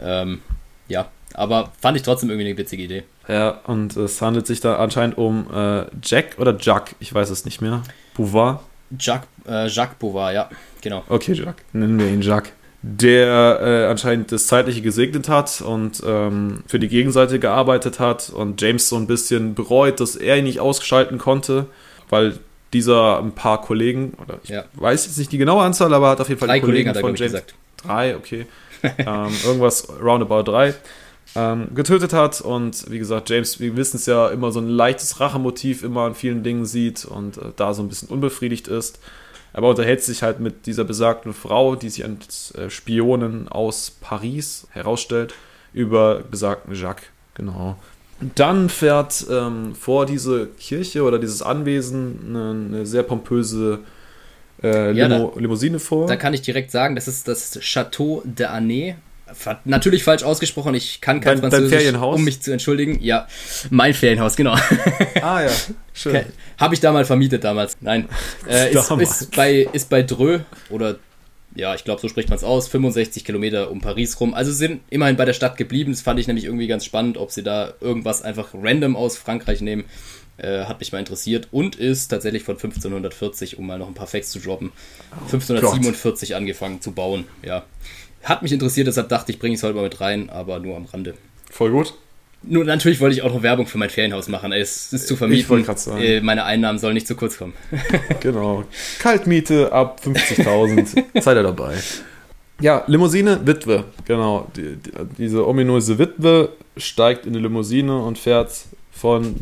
Ähm, 0.00 0.42
ja, 0.86 1.08
aber 1.34 1.72
fand 1.80 1.96
ich 1.96 2.04
trotzdem 2.04 2.30
irgendwie 2.30 2.48
eine 2.48 2.56
witzige 2.56 2.84
Idee. 2.84 3.02
Ja, 3.26 3.60
und 3.66 3.96
es 3.96 4.22
handelt 4.22 4.46
sich 4.46 4.60
da 4.60 4.76
anscheinend 4.76 5.18
um 5.18 5.46
äh, 5.52 5.86
Jack 6.04 6.36
oder 6.38 6.56
Jack, 6.58 6.94
ich 7.00 7.12
weiß 7.12 7.30
es 7.30 7.44
nicht 7.44 7.60
mehr. 7.60 7.82
Bouvard. 8.14 8.60
Jacques, 8.96 9.28
äh, 9.48 9.66
Jacques 9.66 9.96
Bouvard, 9.98 10.34
ja, 10.34 10.48
genau. 10.80 11.02
Okay, 11.08 11.32
Jack. 11.32 11.64
Nennen 11.72 11.98
wir 11.98 12.06
ihn 12.06 12.22
Jack. 12.22 12.52
Der 12.86 13.60
äh, 13.62 13.86
anscheinend 13.90 14.30
das 14.30 14.46
Zeitliche 14.46 14.82
gesegnet 14.82 15.30
hat 15.30 15.62
und 15.62 16.02
ähm, 16.06 16.64
für 16.66 16.78
die 16.78 16.88
Gegenseite 16.88 17.38
gearbeitet 17.38 17.98
hat 17.98 18.28
und 18.28 18.60
James 18.60 18.90
so 18.90 18.96
ein 18.96 19.06
bisschen 19.06 19.54
bereut, 19.54 20.00
dass 20.00 20.16
er 20.16 20.36
ihn 20.36 20.44
nicht 20.44 20.60
ausschalten 20.60 21.16
konnte, 21.16 21.64
weil 22.10 22.38
dieser 22.74 23.20
ein 23.20 23.32
paar 23.32 23.62
Kollegen, 23.62 24.12
oder 24.22 24.38
ich 24.42 24.50
Ja. 24.50 24.64
weiß 24.74 25.06
jetzt 25.06 25.16
nicht 25.16 25.32
die 25.32 25.38
genaue 25.38 25.62
Anzahl, 25.62 25.94
aber 25.94 26.10
hat 26.10 26.20
auf 26.20 26.28
jeden 26.28 26.38
Fall 26.38 26.48
Drei 26.48 26.56
die 26.56 26.60
Kollegen 26.60 26.92
Kollegen 26.92 27.06
von 27.06 27.14
James. 27.16 27.32
gesagt. 27.32 27.54
Drei, 27.82 28.16
okay. 28.16 28.44
ähm, 28.98 29.28
irgendwas 29.46 29.88
roundabout 30.02 30.42
drei. 30.42 30.74
Ähm, 31.36 31.68
getötet 31.74 32.12
hat 32.12 32.42
und 32.42 32.90
wie 32.90 32.98
gesagt, 32.98 33.30
James, 33.30 33.60
wir 33.60 33.76
wissen 33.78 33.96
es 33.96 34.04
ja, 34.04 34.28
immer 34.28 34.52
so 34.52 34.60
ein 34.60 34.68
leichtes 34.68 35.20
Rachemotiv 35.20 35.82
immer 35.84 36.02
an 36.02 36.14
vielen 36.14 36.42
Dingen 36.42 36.66
sieht 36.66 37.06
und 37.06 37.38
äh, 37.38 37.46
da 37.56 37.72
so 37.72 37.82
ein 37.82 37.88
bisschen 37.88 38.08
unbefriedigt 38.08 38.68
ist. 38.68 38.98
Aber 39.54 39.70
unterhält 39.70 40.02
sich 40.02 40.22
halt 40.22 40.40
mit 40.40 40.66
dieser 40.66 40.84
besagten 40.84 41.32
Frau, 41.32 41.76
die 41.76 41.88
sich 41.88 42.04
als 42.04 42.52
äh, 42.56 42.68
Spionin 42.68 43.48
aus 43.48 43.92
Paris 44.00 44.66
herausstellt, 44.70 45.34
über 45.72 46.20
besagten 46.28 46.74
Jacques. 46.74 47.06
Genau. 47.34 47.76
Dann 48.34 48.68
fährt 48.68 49.26
ähm, 49.30 49.74
vor 49.74 50.06
diese 50.06 50.46
Kirche 50.58 51.02
oder 51.02 51.18
dieses 51.18 51.42
Anwesen 51.42 52.18
eine, 52.28 52.50
eine 52.50 52.86
sehr 52.86 53.02
pompöse 53.02 53.80
äh, 54.62 54.92
Ja, 54.92 55.06
Limo, 55.06 55.32
Limousine 55.36 55.78
vor. 55.78 56.06
Da 56.06 56.16
kann 56.16 56.34
ich 56.34 56.42
direkt 56.42 56.70
sagen, 56.70 56.94
das 56.94 57.08
ist 57.08 57.28
das 57.28 57.58
Château 57.60 58.22
de 58.24 58.46
Année. 58.46 58.96
Natürlich 59.64 60.04
falsch 60.04 60.22
ausgesprochen, 60.22 60.74
ich 60.74 61.00
kann 61.00 61.20
kein 61.20 61.40
Dein- 61.40 61.42
dein 61.42 61.50
Französisch, 61.50 61.78
Ferienhaus? 61.78 62.16
um 62.16 62.24
mich 62.24 62.40
zu 62.42 62.52
entschuldigen. 62.52 63.00
Ja, 63.02 63.26
mein 63.70 63.94
Ferienhaus, 63.94 64.36
genau. 64.36 64.52
ah 65.22 65.42
ja, 65.42 65.50
schön. 65.94 66.16
Okay. 66.16 66.26
Habe 66.58 66.74
ich 66.74 66.80
da 66.80 66.92
mal 66.92 67.04
vermietet 67.04 67.42
damals. 67.44 67.76
Nein. 67.80 68.08
Äh, 68.48 68.72
ist, 68.74 68.90
Damals. 68.90 69.22
ist, 69.22 69.34
bei, 69.36 69.66
ist 69.72 69.88
bei 69.88 70.02
Dreux 70.02 70.40
oder 70.68 70.96
ja, 71.56 71.74
ich 71.74 71.84
glaube, 71.84 72.00
so 72.00 72.08
spricht 72.08 72.28
man 72.28 72.36
es 72.36 72.44
aus, 72.44 72.68
65 72.68 73.24
Kilometer 73.24 73.70
um 73.70 73.80
Paris 73.80 74.18
rum. 74.20 74.34
Also 74.34 74.52
sind 74.52 74.80
immerhin 74.90 75.16
bei 75.16 75.24
der 75.24 75.32
Stadt 75.34 75.56
geblieben. 75.56 75.92
Das 75.92 76.02
fand 76.02 76.18
ich 76.20 76.26
nämlich 76.26 76.44
irgendwie 76.46 76.66
ganz 76.66 76.84
spannend, 76.84 77.16
ob 77.16 77.30
sie 77.30 77.42
da 77.44 77.74
irgendwas 77.80 78.22
einfach 78.22 78.48
random 78.54 78.96
aus 78.96 79.16
Frankreich 79.16 79.60
nehmen. 79.60 79.84
Äh, 80.36 80.64
hat 80.64 80.80
mich 80.80 80.90
mal 80.90 80.98
interessiert 80.98 81.46
und 81.52 81.76
ist 81.76 82.08
tatsächlich 82.08 82.42
von 82.42 82.56
1540, 82.56 83.56
um 83.56 83.66
mal 83.68 83.78
noch 83.78 83.86
ein 83.86 83.94
paar 83.94 84.08
Facts 84.08 84.30
zu 84.30 84.40
droppen, 84.40 84.72
1547 85.26 86.34
angefangen 86.34 86.80
zu 86.80 86.90
bauen. 86.90 87.24
Ja. 87.42 87.64
Hat 88.24 88.42
mich 88.42 88.52
interessiert, 88.52 88.86
deshalb 88.86 89.08
dachte 89.08 89.32
ich, 89.32 89.38
bringe 89.38 89.54
ich 89.54 89.60
es 89.60 89.62
heute 89.62 89.74
mal 89.74 89.82
mit 89.84 90.00
rein, 90.00 90.30
aber 90.30 90.58
nur 90.58 90.76
am 90.76 90.86
Rande. 90.86 91.14
Voll 91.50 91.70
gut. 91.70 91.94
Nur 92.46 92.64
natürlich 92.64 93.00
wollte 93.00 93.16
ich 93.16 93.22
auch 93.22 93.32
noch 93.32 93.42
Werbung 93.42 93.66
für 93.66 93.78
mein 93.78 93.90
Ferienhaus 93.90 94.28
machen. 94.28 94.52
Es 94.52 94.92
ist 94.92 95.06
zu 95.06 95.16
vermieten. 95.16 95.40
Ich 95.40 95.48
wollte 95.48 95.64
grad 95.64 95.78
sagen. 95.78 96.02
Äh, 96.02 96.20
Meine 96.20 96.44
Einnahmen 96.44 96.78
sollen 96.78 96.94
nicht 96.94 97.06
zu 97.06 97.14
kurz 97.14 97.38
kommen. 97.38 97.54
Genau. 98.20 98.64
Kaltmiete 98.98 99.72
ab 99.72 100.00
50.000. 100.04 101.04
Seid 101.20 101.36
ihr 101.36 101.42
dabei. 101.42 101.74
Ja, 102.60 102.84
Limousine, 102.86 103.40
Witwe, 103.46 103.84
genau. 104.04 104.50
Die, 104.56 104.76
die, 104.76 104.90
diese 105.18 105.46
ominöse 105.46 105.98
Witwe 105.98 106.50
steigt 106.76 107.26
in 107.26 107.32
die 107.32 107.40
Limousine 107.40 107.98
und 107.98 108.18
fährt 108.18 108.52
von 108.92 109.36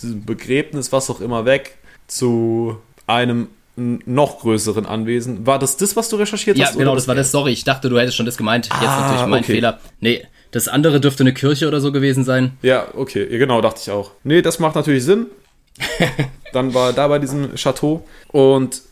diesem 0.00 0.24
Begräbnis, 0.24 0.92
was 0.92 1.10
auch 1.10 1.20
immer, 1.20 1.44
weg 1.44 1.76
zu 2.06 2.78
einem 3.06 3.48
noch 3.76 4.40
größeren 4.40 4.86
Anwesen. 4.86 5.46
War 5.46 5.58
das 5.58 5.76
das, 5.76 5.96
was 5.96 6.08
du 6.08 6.16
recherchiert 6.16 6.58
ja, 6.58 6.66
hast? 6.66 6.74
Ja, 6.74 6.78
genau, 6.78 6.94
das 6.94 7.08
war 7.08 7.14
das. 7.14 7.30
Sorry, 7.30 7.52
ich 7.52 7.64
dachte, 7.64 7.88
du 7.88 7.98
hättest 7.98 8.16
schon 8.16 8.26
das 8.26 8.36
gemeint. 8.36 8.66
Jetzt 8.66 8.76
ah, 8.82 9.00
natürlich 9.00 9.26
mein 9.26 9.42
okay. 9.42 9.52
Fehler. 9.52 9.80
Nee, 10.00 10.26
das 10.50 10.68
andere 10.68 11.00
dürfte 11.00 11.22
eine 11.22 11.32
Kirche 11.32 11.66
oder 11.66 11.80
so 11.80 11.92
gewesen 11.92 12.24
sein. 12.24 12.52
Ja, 12.62 12.88
okay, 12.94 13.26
ja, 13.30 13.38
genau, 13.38 13.60
dachte 13.62 13.80
ich 13.82 13.90
auch. 13.90 14.12
Nee, 14.24 14.42
das 14.42 14.58
macht 14.58 14.74
natürlich 14.74 15.04
Sinn. 15.04 15.26
Dann 16.52 16.74
war 16.74 16.90
er 16.90 16.92
da 16.92 17.08
bei 17.08 17.18
diesem 17.18 17.54
Chateau 17.54 18.06
und 18.28 18.82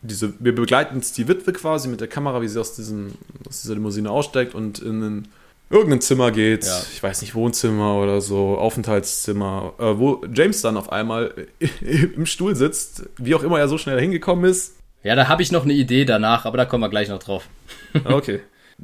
diese, 0.00 0.32
wir 0.38 0.54
begleiten 0.54 0.96
jetzt 0.96 1.18
die 1.18 1.28
Witwe 1.28 1.52
quasi 1.52 1.88
mit 1.88 2.00
der 2.00 2.08
Kamera, 2.08 2.40
wie 2.40 2.48
sie 2.48 2.58
aus, 2.58 2.74
diesem, 2.74 3.12
aus 3.46 3.62
dieser 3.62 3.74
Limousine 3.74 4.10
aussteigt 4.10 4.54
und 4.54 4.78
in 4.78 5.02
ein, 5.02 5.28
irgendein 5.70 6.00
Zimmer 6.00 6.30
geht. 6.30 6.64
Ja. 6.64 6.82
Ich 6.92 7.02
weiß 7.02 7.20
nicht, 7.20 7.34
Wohnzimmer 7.34 7.96
oder 7.96 8.20
so, 8.20 8.56
Aufenthaltszimmer, 8.56 9.74
äh, 9.78 9.98
wo 9.98 10.22
James 10.32 10.62
dann 10.62 10.76
auf 10.76 10.90
einmal 10.90 11.46
im 11.80 12.26
Stuhl 12.26 12.56
sitzt, 12.56 13.08
wie 13.16 13.34
auch 13.34 13.42
immer 13.42 13.58
er 13.58 13.68
so 13.68 13.78
schnell 13.78 14.00
hingekommen 14.00 14.44
ist. 14.50 14.76
Ja, 15.02 15.14
da 15.14 15.28
habe 15.28 15.42
ich 15.42 15.52
noch 15.52 15.64
eine 15.64 15.74
Idee 15.74 16.04
danach, 16.04 16.44
aber 16.44 16.56
da 16.56 16.64
kommen 16.64 16.82
wir 16.82 16.88
gleich 16.88 17.08
noch 17.08 17.20
drauf. 17.20 17.48
okay. 18.04 18.40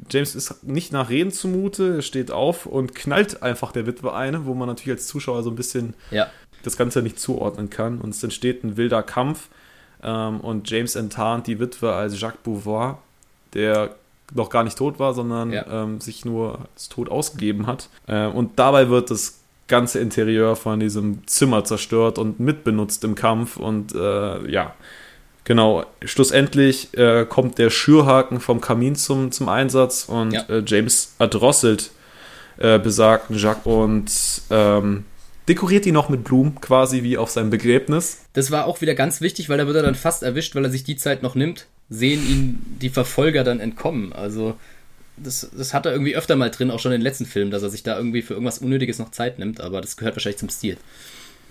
James 0.09 0.35
ist 0.35 0.63
nicht 0.63 0.91
nach 0.91 1.09
Reden 1.09 1.31
zumute, 1.31 1.95
er 1.97 2.01
steht 2.01 2.29
auf 2.29 2.65
und 2.65 2.95
knallt 2.95 3.41
einfach 3.41 3.71
der 3.71 3.85
Witwe 3.85 4.13
eine, 4.13 4.45
wo 4.45 4.53
man 4.53 4.67
natürlich 4.67 4.97
als 4.97 5.07
Zuschauer 5.07 5.41
so 5.43 5.49
ein 5.49 5.55
bisschen 5.55 5.93
ja. 6.11 6.27
das 6.63 6.75
Ganze 6.75 7.01
nicht 7.01 7.19
zuordnen 7.19 7.69
kann. 7.69 7.99
Und 7.99 8.09
es 8.09 8.21
entsteht 8.21 8.63
ein 8.63 8.75
wilder 8.75 9.03
Kampf 9.03 9.49
ähm, 10.03 10.41
und 10.41 10.69
James 10.69 10.95
enttarnt 10.95 11.47
die 11.47 11.59
Witwe 11.59 11.93
als 11.93 12.19
Jacques 12.19 12.41
Beauvoir, 12.43 12.99
der 13.53 13.95
noch 14.33 14.49
gar 14.49 14.63
nicht 14.63 14.77
tot 14.77 14.99
war, 14.99 15.13
sondern 15.13 15.51
ja. 15.51 15.83
ähm, 15.83 16.01
sich 16.01 16.25
nur 16.25 16.59
als 16.73 16.89
tot 16.89 17.09
ausgegeben 17.09 17.67
hat. 17.67 17.89
Äh, 18.07 18.27
und 18.27 18.57
dabei 18.57 18.89
wird 18.89 19.11
das 19.11 19.39
ganze 19.67 19.99
Interieur 19.99 20.55
von 20.55 20.79
diesem 20.79 21.25
Zimmer 21.27 21.63
zerstört 21.63 22.17
und 22.17 22.39
mitbenutzt 22.39 23.03
im 23.03 23.15
Kampf 23.15 23.57
und 23.57 23.93
äh, 23.95 24.49
ja, 24.49 24.73
Genau, 25.45 25.85
schlussendlich 26.03 26.97
äh, 26.97 27.23
kommt 27.29 27.59
der 27.59 27.69
Schürhaken 27.69 28.39
vom 28.39 28.61
Kamin 28.61 28.95
zum, 28.95 29.31
zum 29.31 29.47
Einsatz 29.47 30.05
und 30.05 30.31
ja. 30.31 30.41
äh, 30.49 30.63
James 30.65 31.13
erdrosselt 31.19 31.91
äh, 32.57 32.79
besagten 32.79 33.37
Jacques 33.37 33.65
und 33.65 34.11
ähm, 34.49 35.05
dekoriert 35.47 35.85
ihn 35.85 35.93
noch 35.93 36.09
mit 36.09 36.23
Blumen, 36.23 36.59
quasi 36.61 37.03
wie 37.03 37.19
auf 37.19 37.29
seinem 37.29 37.51
Begräbnis. 37.51 38.21
Das 38.33 38.49
war 38.49 38.65
auch 38.65 38.81
wieder 38.81 38.95
ganz 38.95 39.21
wichtig, 39.21 39.47
weil 39.47 39.59
da 39.59 39.67
wird 39.67 39.75
er 39.75 39.83
dann 39.83 39.93
fast 39.93 40.23
erwischt, 40.23 40.55
weil 40.55 40.65
er 40.65 40.71
sich 40.71 40.83
die 40.83 40.95
Zeit 40.95 41.21
noch 41.21 41.35
nimmt, 41.35 41.67
sehen 41.89 42.27
ihn 42.27 42.77
die 42.81 42.89
Verfolger 42.89 43.43
dann 43.43 43.59
entkommen. 43.59 44.13
Also 44.13 44.55
das, 45.17 45.49
das 45.55 45.73
hat 45.73 45.85
er 45.85 45.93
irgendwie 45.93 46.15
öfter 46.15 46.35
mal 46.35 46.49
drin, 46.49 46.71
auch 46.71 46.79
schon 46.79 46.91
in 46.91 46.99
den 46.99 47.03
letzten 47.03 47.25
Filmen, 47.25 47.51
dass 47.51 47.63
er 47.63 47.69
sich 47.69 47.83
da 47.83 47.97
irgendwie 47.97 48.21
für 48.21 48.33
irgendwas 48.33 48.59
Unnötiges 48.59 48.99
noch 48.99 49.11
Zeit 49.11 49.39
nimmt, 49.39 49.61
aber 49.61 49.81
das 49.81 49.97
gehört 49.97 50.15
wahrscheinlich 50.15 50.39
zum 50.39 50.49
Stil. 50.49 50.77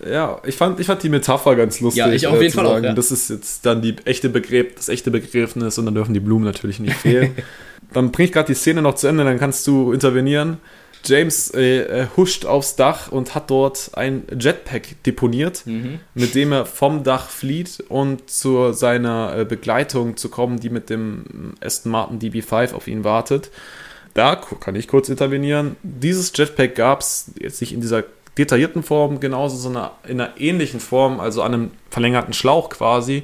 Ja, 0.05 0.41
ich 0.45 0.55
fand, 0.55 0.79
ich 0.79 0.87
fand 0.87 1.01
die 1.03 1.09
Metapher 1.09 1.55
ganz 1.55 1.79
lustig. 1.79 1.99
Ja, 1.99 2.11
ich 2.11 2.27
auf 2.27 2.37
äh, 2.37 2.43
jeden 2.43 2.53
Fall 2.53 2.65
sagen, 2.65 2.85
auch. 2.85 2.89
Ja. 2.89 2.93
Das 2.93 3.11
ist 3.11 3.29
jetzt 3.29 3.65
dann 3.65 3.81
die 3.81 3.95
echte 4.03 4.29
Begräb, 4.29 4.75
das 4.75 4.89
echte 4.89 5.09
Begräbnis 5.09 5.77
und 5.77 5.85
dann 5.85 5.95
dürfen 5.95 6.13
die 6.13 6.19
Blumen 6.19 6.43
natürlich 6.43 6.79
nicht 6.79 6.97
fehlen. 6.97 7.31
dann 7.93 8.11
bringe 8.11 8.27
ich 8.27 8.33
gerade 8.33 8.47
die 8.47 8.55
Szene 8.55 8.81
noch 8.81 8.95
zu 8.95 9.07
Ende, 9.07 9.23
dann 9.23 9.39
kannst 9.39 9.65
du 9.67 9.93
intervenieren. 9.93 10.57
James 11.05 11.51
äh, 11.53 12.07
huscht 12.17 12.45
aufs 12.45 12.75
Dach 12.75 13.11
und 13.11 13.35
hat 13.35 13.49
dort 13.49 13.91
ein 13.93 14.23
Jetpack 14.37 15.03
deponiert, 15.03 15.65
mhm. 15.65 15.99
mit 16.13 16.35
dem 16.35 16.51
er 16.51 16.65
vom 16.65 17.03
Dach 17.03 17.29
flieht 17.29 17.83
und 17.89 18.29
zu 18.29 18.73
seiner 18.73 19.37
äh, 19.37 19.45
Begleitung 19.45 20.17
zu 20.17 20.29
kommen, 20.29 20.59
die 20.59 20.69
mit 20.69 20.89
dem 20.89 21.53
Aston 21.61 21.91
Martin 21.91 22.19
DB5 22.19 22.73
auf 22.73 22.87
ihn 22.87 23.03
wartet. 23.03 23.51
Da 24.13 24.35
kann 24.35 24.75
ich 24.75 24.87
kurz 24.87 25.09
intervenieren. 25.09 25.75
Dieses 25.83 26.31
Jetpack 26.35 26.75
gab 26.75 27.01
es 27.01 27.31
jetzt 27.39 27.59
nicht 27.59 27.73
in 27.73 27.81
dieser 27.81 28.03
detaillierten 28.37 28.83
Form, 28.83 29.19
genauso 29.19 29.57
so 29.57 29.69
eine, 29.69 29.91
in 30.07 30.21
einer 30.21 30.39
ähnlichen 30.39 30.79
Form, 30.79 31.19
also 31.19 31.41
an 31.41 31.53
einem 31.53 31.71
verlängerten 31.89 32.33
Schlauch 32.33 32.69
quasi. 32.69 33.23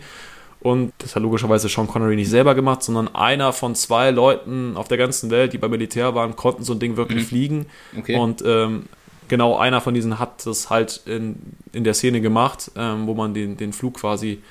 Und 0.62 0.94
das 1.00 1.15
hat 1.15 1.24
logischerweise 1.24 1.68
Sean 1.70 1.88
Connery 1.88 2.15
nicht 2.15 2.30
selber 2.30 2.53
gemacht, 2.53 2.84
sondern 2.84 3.13
einer 3.15 3.51
von 3.51 3.74
zwei 3.74 4.12
Leuten 4.12 4.77
auf 4.77 4.88
der 4.88 4.98
ganzen 4.98 5.32
Welt, 5.32 5.53
die 5.53 5.58
beim 5.58 5.72
Militär 5.72 6.13
waren, 6.13 6.36
konnten 6.36 6.63
so 6.63 6.74
ein 6.74 6.80
Ding 6.80 6.98
wirklich 6.98 7.24
mhm. 7.24 7.27
fliegen. 7.27 7.65
Okay. 7.98 8.15
Und 8.15 8.44
ähm, 8.46 8.84
genau 9.27 9.58
einer 9.58 9.82
von 9.82 9.96
diesen 9.96 10.20
hat 10.20 10.46
das 10.46 10.70
halt 10.70 11.01
in, 11.06 11.36
in 11.74 11.84
der 11.84 11.96
Szene 11.96 12.22
gemacht, 12.22 12.70
ähm, 12.75 13.08
wo 13.08 13.15
man 13.15 13.34
den, 13.34 13.58
den 13.58 13.74
Flug 13.74 13.96
quasi 13.96 14.44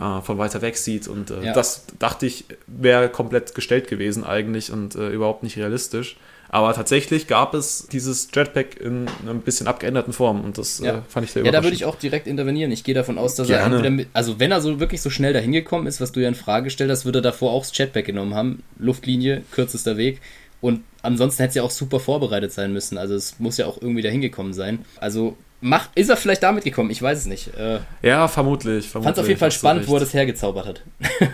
äh, 0.00 0.20
von 0.22 0.38
weiter 0.38 0.62
weg 0.62 0.78
sieht. 0.78 1.06
Und 1.06 1.30
äh, 1.30 1.46
ja. 1.46 1.52
das 1.52 1.84
dachte 1.98 2.24
ich, 2.24 2.46
wäre 2.66 3.10
komplett 3.10 3.54
gestellt 3.54 3.88
gewesen 3.88 4.24
eigentlich 4.24 4.72
und 4.72 4.94
äh, 4.94 5.10
überhaupt 5.10 5.42
nicht 5.42 5.58
realistisch. 5.58 6.16
Aber 6.50 6.72
tatsächlich 6.72 7.26
gab 7.26 7.54
es 7.54 7.88
dieses 7.92 8.28
Jetpack 8.34 8.80
in 8.80 9.06
einer 9.22 9.32
ein 9.32 9.40
bisschen 9.40 9.66
abgeänderten 9.66 10.12
Form 10.12 10.42
und 10.42 10.56
das 10.56 10.78
ja. 10.78 10.98
äh, 10.98 11.02
fand 11.06 11.26
ich 11.26 11.32
sehr 11.32 11.44
Ja, 11.44 11.52
da 11.52 11.62
würde 11.62 11.76
ich 11.76 11.84
auch 11.84 11.96
direkt 11.96 12.26
intervenieren. 12.26 12.72
Ich 12.72 12.84
gehe 12.84 12.94
davon 12.94 13.18
aus, 13.18 13.34
dass 13.34 13.48
Gerne. 13.48 13.62
er 13.62 13.66
entweder 13.66 13.90
mit, 13.90 14.08
also 14.14 14.40
wenn 14.40 14.50
er 14.50 14.60
so 14.60 14.80
wirklich 14.80 15.02
so 15.02 15.10
schnell 15.10 15.32
dahin 15.32 15.52
gekommen 15.52 15.86
ist, 15.86 16.00
was 16.00 16.12
du 16.12 16.20
ja 16.20 16.28
in 16.28 16.34
Frage 16.34 16.64
gestellt 16.64 16.90
hast, 16.90 17.04
würde 17.04 17.18
er 17.18 17.22
davor 17.22 17.52
auch 17.52 17.62
das 17.62 17.76
Jetpack 17.76 18.06
genommen 18.06 18.34
haben. 18.34 18.62
Luftlinie, 18.78 19.42
kürzester 19.50 19.96
Weg. 19.98 20.20
Und 20.60 20.82
ansonsten 21.02 21.42
hätte 21.42 21.50
es 21.50 21.54
ja 21.56 21.62
auch 21.62 21.70
super 21.70 22.00
vorbereitet 22.00 22.52
sein 22.52 22.72
müssen. 22.72 22.98
Also 22.98 23.14
es 23.14 23.38
muss 23.38 23.58
ja 23.58 23.66
auch 23.66 23.80
irgendwie 23.80 24.02
dahin 24.02 24.20
gekommen 24.20 24.54
sein. 24.54 24.84
Also 25.00 25.36
macht, 25.60 25.90
ist 25.96 26.08
er 26.08 26.16
vielleicht 26.16 26.42
damit 26.42 26.64
gekommen? 26.64 26.90
Ich 26.90 27.02
weiß 27.02 27.18
es 27.18 27.26
nicht. 27.26 27.54
Äh, 27.56 27.80
ja, 28.02 28.26
vermutlich. 28.26 28.88
vermutlich 28.88 29.04
Fand 29.04 29.18
es 29.18 29.22
auf 29.22 29.28
jeden 29.28 29.40
Fall 29.40 29.52
spannend, 29.52 29.86
wo 29.86 29.94
er 29.94 30.00
das 30.00 30.14
hergezaubert 30.14 30.66
hat. 30.66 30.82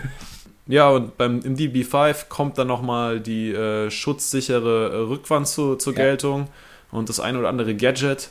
Ja, 0.67 0.89
und 0.89 1.17
beim, 1.17 1.41
im 1.41 1.55
DB5 1.55 2.27
kommt 2.27 2.57
dann 2.57 2.67
nochmal 2.67 3.19
die 3.19 3.51
äh, 3.51 3.91
schutzsichere 3.91 4.91
äh, 4.91 4.95
Rückwand 4.97 5.47
zu, 5.47 5.75
zur 5.75 5.93
ja. 5.93 6.03
Geltung 6.03 6.47
und 6.91 7.09
das 7.09 7.19
ein 7.19 7.37
oder 7.37 7.49
andere 7.49 7.75
Gadget, 7.75 8.29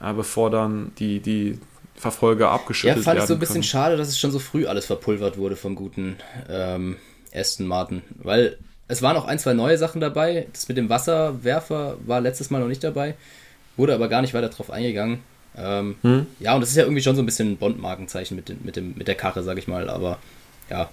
äh, 0.00 0.12
bevor 0.12 0.50
dann 0.50 0.92
die, 0.98 1.20
die 1.20 1.58
Verfolger 1.94 2.50
abgeschüttelt 2.50 2.96
werden. 2.96 3.04
Ja, 3.04 3.10
fand 3.10 3.18
ich 3.20 3.26
so 3.26 3.34
ein 3.34 3.40
bisschen 3.40 3.54
können. 3.54 3.64
schade, 3.64 3.96
dass 3.96 4.08
es 4.08 4.18
schon 4.18 4.32
so 4.32 4.38
früh 4.38 4.66
alles 4.66 4.86
verpulvert 4.86 5.38
wurde 5.38 5.54
vom 5.56 5.76
guten 5.76 6.16
ähm, 6.48 6.96
Aston 7.32 7.66
Martin, 7.66 8.02
weil 8.16 8.58
es 8.88 9.02
waren 9.02 9.16
auch 9.16 9.24
ein, 9.26 9.38
zwei 9.38 9.54
neue 9.54 9.78
Sachen 9.78 10.00
dabei. 10.00 10.46
Das 10.52 10.68
mit 10.68 10.76
dem 10.76 10.88
Wasserwerfer 10.88 11.96
war 12.04 12.20
letztes 12.20 12.50
Mal 12.50 12.60
noch 12.60 12.68
nicht 12.68 12.84
dabei, 12.84 13.14
wurde 13.76 13.94
aber 13.94 14.08
gar 14.08 14.22
nicht 14.22 14.34
weiter 14.34 14.48
drauf 14.48 14.70
eingegangen. 14.70 15.20
Ähm, 15.56 15.96
hm? 16.02 16.26
Ja, 16.40 16.54
und 16.54 16.60
das 16.60 16.70
ist 16.70 16.76
ja 16.76 16.82
irgendwie 16.82 17.02
schon 17.02 17.16
so 17.16 17.22
ein 17.22 17.26
bisschen 17.26 17.52
ein 17.52 17.56
Bond-Markenzeichen 17.56 18.36
mit, 18.36 18.64
mit, 18.64 18.96
mit 18.96 19.08
der 19.08 19.14
Karre, 19.14 19.42
sag 19.42 19.56
ich 19.56 19.68
mal, 19.68 19.88
aber 19.88 20.18
ja, 20.68 20.90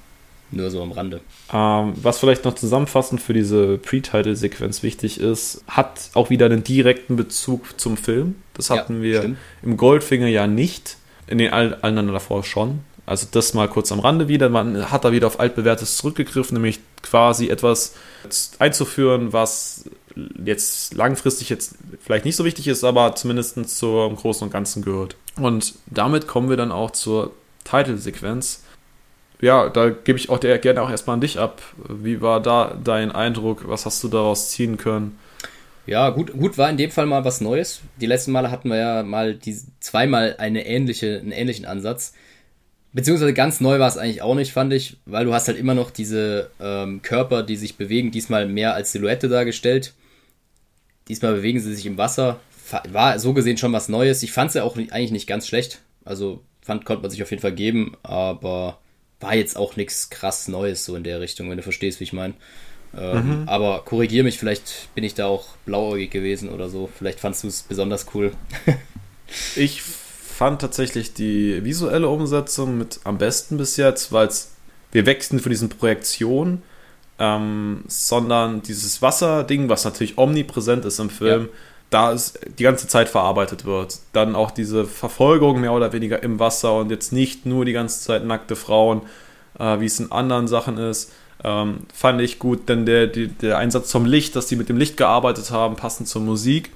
nur 0.51 0.69
so 0.69 0.81
am 0.81 0.91
Rande. 0.91 1.21
Ähm, 1.51 1.93
was 1.95 2.19
vielleicht 2.19 2.45
noch 2.45 2.55
zusammenfassend 2.55 3.21
für 3.21 3.33
diese 3.33 3.77
Pre-Title-Sequenz 3.77 4.83
wichtig 4.83 5.19
ist, 5.19 5.63
hat 5.67 6.09
auch 6.13 6.29
wieder 6.29 6.45
einen 6.45 6.63
direkten 6.63 7.15
Bezug 7.15 7.79
zum 7.79 7.97
Film. 7.97 8.35
Das 8.53 8.69
hatten 8.69 8.97
ja, 8.97 9.01
wir 9.01 9.19
stimmt. 9.19 9.37
im 9.63 9.77
Goldfinger 9.77 10.27
ja 10.27 10.47
nicht, 10.47 10.97
in 11.27 11.37
den 11.37 11.51
allen 11.51 11.73
anderen 11.83 12.11
davor 12.13 12.43
schon. 12.43 12.79
Also 13.05 13.27
das 13.29 13.53
mal 13.53 13.67
kurz 13.67 13.91
am 13.91 13.99
Rande 13.99 14.27
wieder. 14.27 14.47
Man 14.47 14.89
hat 14.89 15.03
da 15.03 15.11
wieder 15.11 15.27
auf 15.27 15.39
altbewährtes 15.39 15.97
zurückgegriffen, 15.97 16.55
nämlich 16.55 16.79
quasi 17.01 17.49
etwas 17.49 17.95
einzuführen, 18.59 19.33
was 19.33 19.89
jetzt 20.45 20.93
langfristig 20.93 21.49
jetzt 21.49 21.75
vielleicht 22.01 22.23
nicht 22.23 22.35
so 22.35 22.45
wichtig 22.45 22.67
ist, 22.67 22.83
aber 22.83 23.15
zumindest 23.15 23.77
zum 23.77 24.15
Großen 24.15 24.45
und 24.45 24.51
Ganzen 24.51 24.83
gehört. 24.83 25.17
Und 25.35 25.75
damit 25.87 26.27
kommen 26.27 26.49
wir 26.49 26.55
dann 26.55 26.71
auch 26.71 26.91
zur 26.91 27.31
Titelsequenz 27.65 28.62
ja, 29.41 29.69
da 29.69 29.89
gebe 29.89 30.17
ich 30.17 30.29
auch 30.29 30.39
der, 30.39 30.57
gerne 30.59 30.81
auch 30.81 30.89
erstmal 30.89 31.15
an 31.15 31.21
dich 31.21 31.39
ab. 31.39 31.61
Wie 31.89 32.21
war 32.21 32.41
da 32.41 32.77
dein 32.81 33.11
Eindruck? 33.11 33.67
Was 33.67 33.85
hast 33.85 34.03
du 34.03 34.07
daraus 34.07 34.49
ziehen 34.49 34.77
können? 34.77 35.17
Ja, 35.85 36.09
gut, 36.11 36.31
gut 36.31 36.57
war 36.57 36.69
in 36.69 36.77
dem 36.77 36.91
Fall 36.91 37.05
mal 37.05 37.25
was 37.25 37.41
Neues. 37.41 37.81
Die 37.99 38.05
letzten 38.05 38.31
Male 38.31 38.51
hatten 38.51 38.69
wir 38.69 38.77
ja 38.77 39.03
mal 39.03 39.35
die, 39.35 39.57
zweimal 39.81 40.35
eine 40.37 40.65
ähnliche, 40.65 41.19
einen 41.19 41.31
ähnlichen 41.31 41.65
Ansatz. 41.65 42.13
Beziehungsweise 42.93 43.33
ganz 43.33 43.59
neu 43.59 43.79
war 43.79 43.87
es 43.87 43.97
eigentlich 43.97 44.21
auch 44.21 44.35
nicht, 44.35 44.53
fand 44.53 44.71
ich, 44.71 44.97
weil 45.05 45.25
du 45.25 45.33
hast 45.33 45.47
halt 45.47 45.57
immer 45.57 45.73
noch 45.73 45.89
diese 45.89 46.51
ähm, 46.61 47.01
Körper, 47.01 47.43
die 47.43 47.55
sich 47.55 47.75
bewegen, 47.75 48.11
diesmal 48.11 48.47
mehr 48.47 48.75
als 48.75 48.91
Silhouette 48.91 49.27
dargestellt. 49.27 49.93
Diesmal 51.07 51.33
bewegen 51.33 51.59
sie 51.59 51.73
sich 51.73 51.85
im 51.85 51.97
Wasser. 51.97 52.39
War 52.89 53.19
so 53.19 53.33
gesehen 53.33 53.57
schon 53.57 53.73
was 53.73 53.89
Neues. 53.89 54.23
Ich 54.23 54.31
fand 54.31 54.49
es 54.49 54.55
ja 54.55 54.63
auch 54.63 54.77
eigentlich 54.77 55.11
nicht 55.11 55.27
ganz 55.27 55.47
schlecht. 55.47 55.81
Also 56.05 56.41
fand, 56.61 56.85
konnte 56.85 57.01
man 57.01 57.11
sich 57.11 57.23
auf 57.23 57.31
jeden 57.31 57.41
Fall 57.41 57.53
geben, 57.53 57.97
aber 58.03 58.79
war 59.23 59.35
jetzt 59.35 59.57
auch 59.57 59.75
nichts 59.75 60.09
krass 60.09 60.47
Neues 60.47 60.85
so 60.85 60.95
in 60.95 61.03
der 61.03 61.19
Richtung, 61.19 61.49
wenn 61.49 61.57
du 61.57 61.63
verstehst, 61.63 61.99
wie 61.99 62.05
ich 62.05 62.13
meine. 62.13 62.33
Ähm, 62.95 63.41
mhm. 63.41 63.49
Aber 63.49 63.83
korrigier 63.85 64.23
mich, 64.23 64.37
vielleicht 64.37 64.93
bin 64.93 65.03
ich 65.03 65.15
da 65.15 65.25
auch 65.25 65.47
blauäugig 65.65 66.11
gewesen 66.11 66.49
oder 66.49 66.69
so. 66.69 66.89
Vielleicht 66.95 67.19
fandst 67.19 67.43
du 67.43 67.47
es 67.47 67.63
besonders 67.63 68.05
cool. 68.13 68.31
ich 69.55 69.81
fand 69.81 70.61
tatsächlich 70.61 71.13
die 71.13 71.63
visuelle 71.63 72.07
Umsetzung 72.07 72.77
mit 72.77 72.99
am 73.03 73.17
besten 73.17 73.57
bis 73.57 73.77
jetzt, 73.77 74.11
weil 74.11 74.29
wir 74.91 75.05
wechseln 75.05 75.39
von 75.39 75.49
diesen 75.49 75.69
Projektionen, 75.69 76.61
ähm, 77.17 77.83
sondern 77.87 78.61
dieses 78.61 79.01
Wasserding, 79.01 79.69
was 79.69 79.85
natürlich 79.85 80.17
omnipräsent 80.17 80.85
ist 80.85 80.99
im 80.99 81.09
Film, 81.09 81.43
ja 81.43 81.49
da 81.93 82.11
es 82.11 82.33
die 82.57 82.63
ganze 82.63 82.87
Zeit 82.87 83.07
verarbeitet 83.07 83.65
wird. 83.65 83.99
Dann 84.13 84.35
auch 84.35 84.51
diese 84.51 84.85
Verfolgung 84.85 85.61
mehr 85.61 85.73
oder 85.73 85.93
weniger 85.93 86.23
im 86.23 86.39
Wasser 86.39 86.77
und 86.77 86.89
jetzt 86.89 87.13
nicht 87.13 87.45
nur 87.45 87.65
die 87.65 87.73
ganze 87.73 88.01
Zeit 88.01 88.25
nackte 88.25 88.55
Frauen, 88.55 89.01
äh, 89.59 89.79
wie 89.79 89.85
es 89.85 89.99
in 89.99 90.11
anderen 90.11 90.47
Sachen 90.47 90.77
ist. 90.77 91.11
Ähm, 91.43 91.81
fand 91.93 92.21
ich 92.21 92.39
gut, 92.39 92.67
denn 92.69 92.85
der, 92.85 93.07
die, 93.07 93.27
der 93.27 93.57
Einsatz 93.57 93.89
zum 93.89 94.05
Licht, 94.05 94.35
dass 94.35 94.47
die 94.47 94.55
mit 94.55 94.69
dem 94.69 94.77
Licht 94.77 94.97
gearbeitet 94.97 95.51
haben, 95.51 95.75
passend 95.75 96.07
zur 96.07 96.21
Musik. 96.21 96.71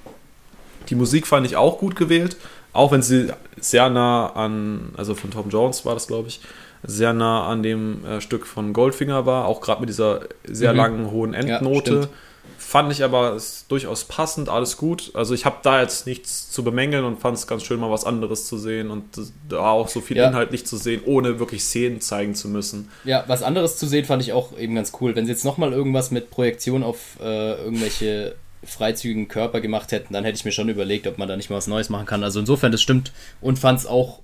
Die 0.88 0.94
Musik 0.94 1.26
fand 1.26 1.46
ich 1.46 1.56
auch 1.56 1.78
gut 1.78 1.96
gewählt, 1.96 2.36
auch 2.72 2.92
wenn 2.92 3.02
sie 3.02 3.32
sehr 3.58 3.90
nah 3.90 4.28
an, 4.34 4.92
also 4.96 5.14
von 5.14 5.30
Tom 5.30 5.50
Jones 5.50 5.84
war 5.84 5.94
das, 5.94 6.06
glaube 6.06 6.28
ich, 6.28 6.40
sehr 6.84 7.12
nah 7.12 7.48
an 7.48 7.62
dem 7.62 8.04
äh, 8.04 8.20
Stück 8.20 8.46
von 8.46 8.72
Goldfinger 8.72 9.26
war, 9.26 9.46
auch 9.46 9.60
gerade 9.60 9.80
mit 9.80 9.88
dieser 9.88 10.20
sehr 10.44 10.72
mhm. 10.72 10.78
langen, 10.78 11.10
hohen 11.10 11.34
Endnote. 11.34 11.94
Ja, 12.02 12.08
fand 12.68 12.92
ich 12.92 13.02
aber 13.02 13.34
ist 13.34 13.64
durchaus 13.70 14.04
passend, 14.04 14.50
alles 14.50 14.76
gut. 14.76 15.10
Also 15.14 15.32
ich 15.32 15.46
habe 15.46 15.56
da 15.62 15.80
jetzt 15.80 16.06
nichts 16.06 16.50
zu 16.50 16.62
bemängeln 16.62 17.02
und 17.06 17.18
fand 17.18 17.34
es 17.38 17.46
ganz 17.46 17.64
schön, 17.64 17.80
mal 17.80 17.90
was 17.90 18.04
anderes 18.04 18.46
zu 18.46 18.58
sehen 18.58 18.90
und 18.90 19.04
da 19.48 19.70
auch 19.70 19.88
so 19.88 20.02
viel 20.02 20.18
ja. 20.18 20.28
inhaltlich 20.28 20.66
zu 20.66 20.76
sehen, 20.76 21.00
ohne 21.06 21.38
wirklich 21.38 21.64
Szenen 21.64 22.02
zeigen 22.02 22.34
zu 22.34 22.46
müssen. 22.46 22.90
Ja, 23.04 23.24
was 23.26 23.42
anderes 23.42 23.78
zu 23.78 23.86
sehen 23.86 24.04
fand 24.04 24.20
ich 24.20 24.34
auch 24.34 24.54
eben 24.58 24.74
ganz 24.74 24.92
cool. 25.00 25.16
Wenn 25.16 25.24
sie 25.24 25.32
jetzt 25.32 25.46
nochmal 25.46 25.72
irgendwas 25.72 26.10
mit 26.10 26.28
Projektion 26.28 26.82
auf 26.82 27.18
äh, 27.22 27.54
irgendwelche 27.54 28.34
freizügigen 28.62 29.28
Körper 29.28 29.62
gemacht 29.62 29.90
hätten, 29.90 30.12
dann 30.12 30.24
hätte 30.24 30.36
ich 30.36 30.44
mir 30.44 30.52
schon 30.52 30.68
überlegt, 30.68 31.06
ob 31.06 31.16
man 31.16 31.26
da 31.26 31.38
nicht 31.38 31.48
mal 31.48 31.56
was 31.56 31.68
Neues 31.68 31.88
machen 31.88 32.04
kann. 32.04 32.22
Also 32.22 32.38
insofern, 32.38 32.70
das 32.70 32.82
stimmt 32.82 33.12
und 33.40 33.58
fand 33.58 33.78
es 33.78 33.86
auch 33.86 34.20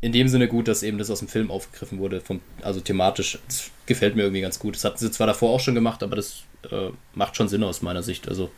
in 0.00 0.12
dem 0.12 0.28
Sinne 0.28 0.48
gut, 0.48 0.68
dass 0.68 0.82
eben 0.82 0.98
das 0.98 1.10
aus 1.10 1.18
dem 1.18 1.28
Film 1.28 1.50
aufgegriffen 1.50 1.98
wurde, 1.98 2.20
vom, 2.20 2.40
also 2.62 2.80
thematisch. 2.80 3.38
Das 3.46 3.70
gefällt 3.86 4.16
mir 4.16 4.22
irgendwie 4.22 4.40
ganz 4.40 4.58
gut. 4.58 4.76
Das 4.76 4.84
hatten 4.84 4.98
sie 4.98 5.10
zwar 5.10 5.26
davor 5.26 5.50
auch 5.50 5.60
schon 5.60 5.74
gemacht, 5.74 6.02
aber 6.02 6.16
das 6.16 6.42
äh, 6.70 6.90
macht 7.14 7.36
schon 7.36 7.48
Sinn 7.48 7.64
aus 7.64 7.82
meiner 7.82 8.02
Sicht. 8.02 8.28
Also, 8.28 8.50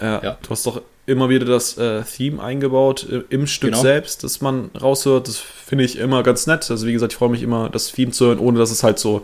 ja, 0.00 0.22
ja. 0.22 0.38
Du 0.42 0.50
hast 0.50 0.66
doch 0.66 0.82
immer 1.06 1.28
wieder 1.28 1.46
das 1.46 1.78
äh, 1.78 2.02
Theme 2.02 2.42
eingebaut 2.42 3.06
äh, 3.10 3.22
im 3.30 3.46
Stück 3.46 3.70
genau. 3.70 3.82
selbst, 3.82 4.24
das 4.24 4.40
man 4.40 4.70
raushört. 4.80 5.28
Das 5.28 5.38
finde 5.38 5.84
ich 5.84 5.98
immer 5.98 6.22
ganz 6.22 6.46
nett. 6.46 6.70
Also 6.70 6.86
wie 6.86 6.92
gesagt, 6.92 7.12
ich 7.12 7.18
freue 7.18 7.30
mich 7.30 7.42
immer, 7.42 7.70
das 7.70 7.92
Theme 7.92 8.12
zu 8.12 8.26
hören, 8.26 8.38
ohne 8.38 8.58
dass 8.58 8.70
es 8.70 8.82
halt 8.82 8.98
so 8.98 9.22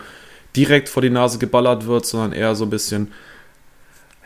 direkt 0.57 0.89
vor 0.89 1.03
die 1.03 1.11
Nase 1.11 1.39
geballert 1.39 1.87
wird, 1.87 2.07
sondern 2.07 2.33
eher 2.33 2.55
so 2.55 2.65
ein 2.65 2.71
bisschen 2.71 3.13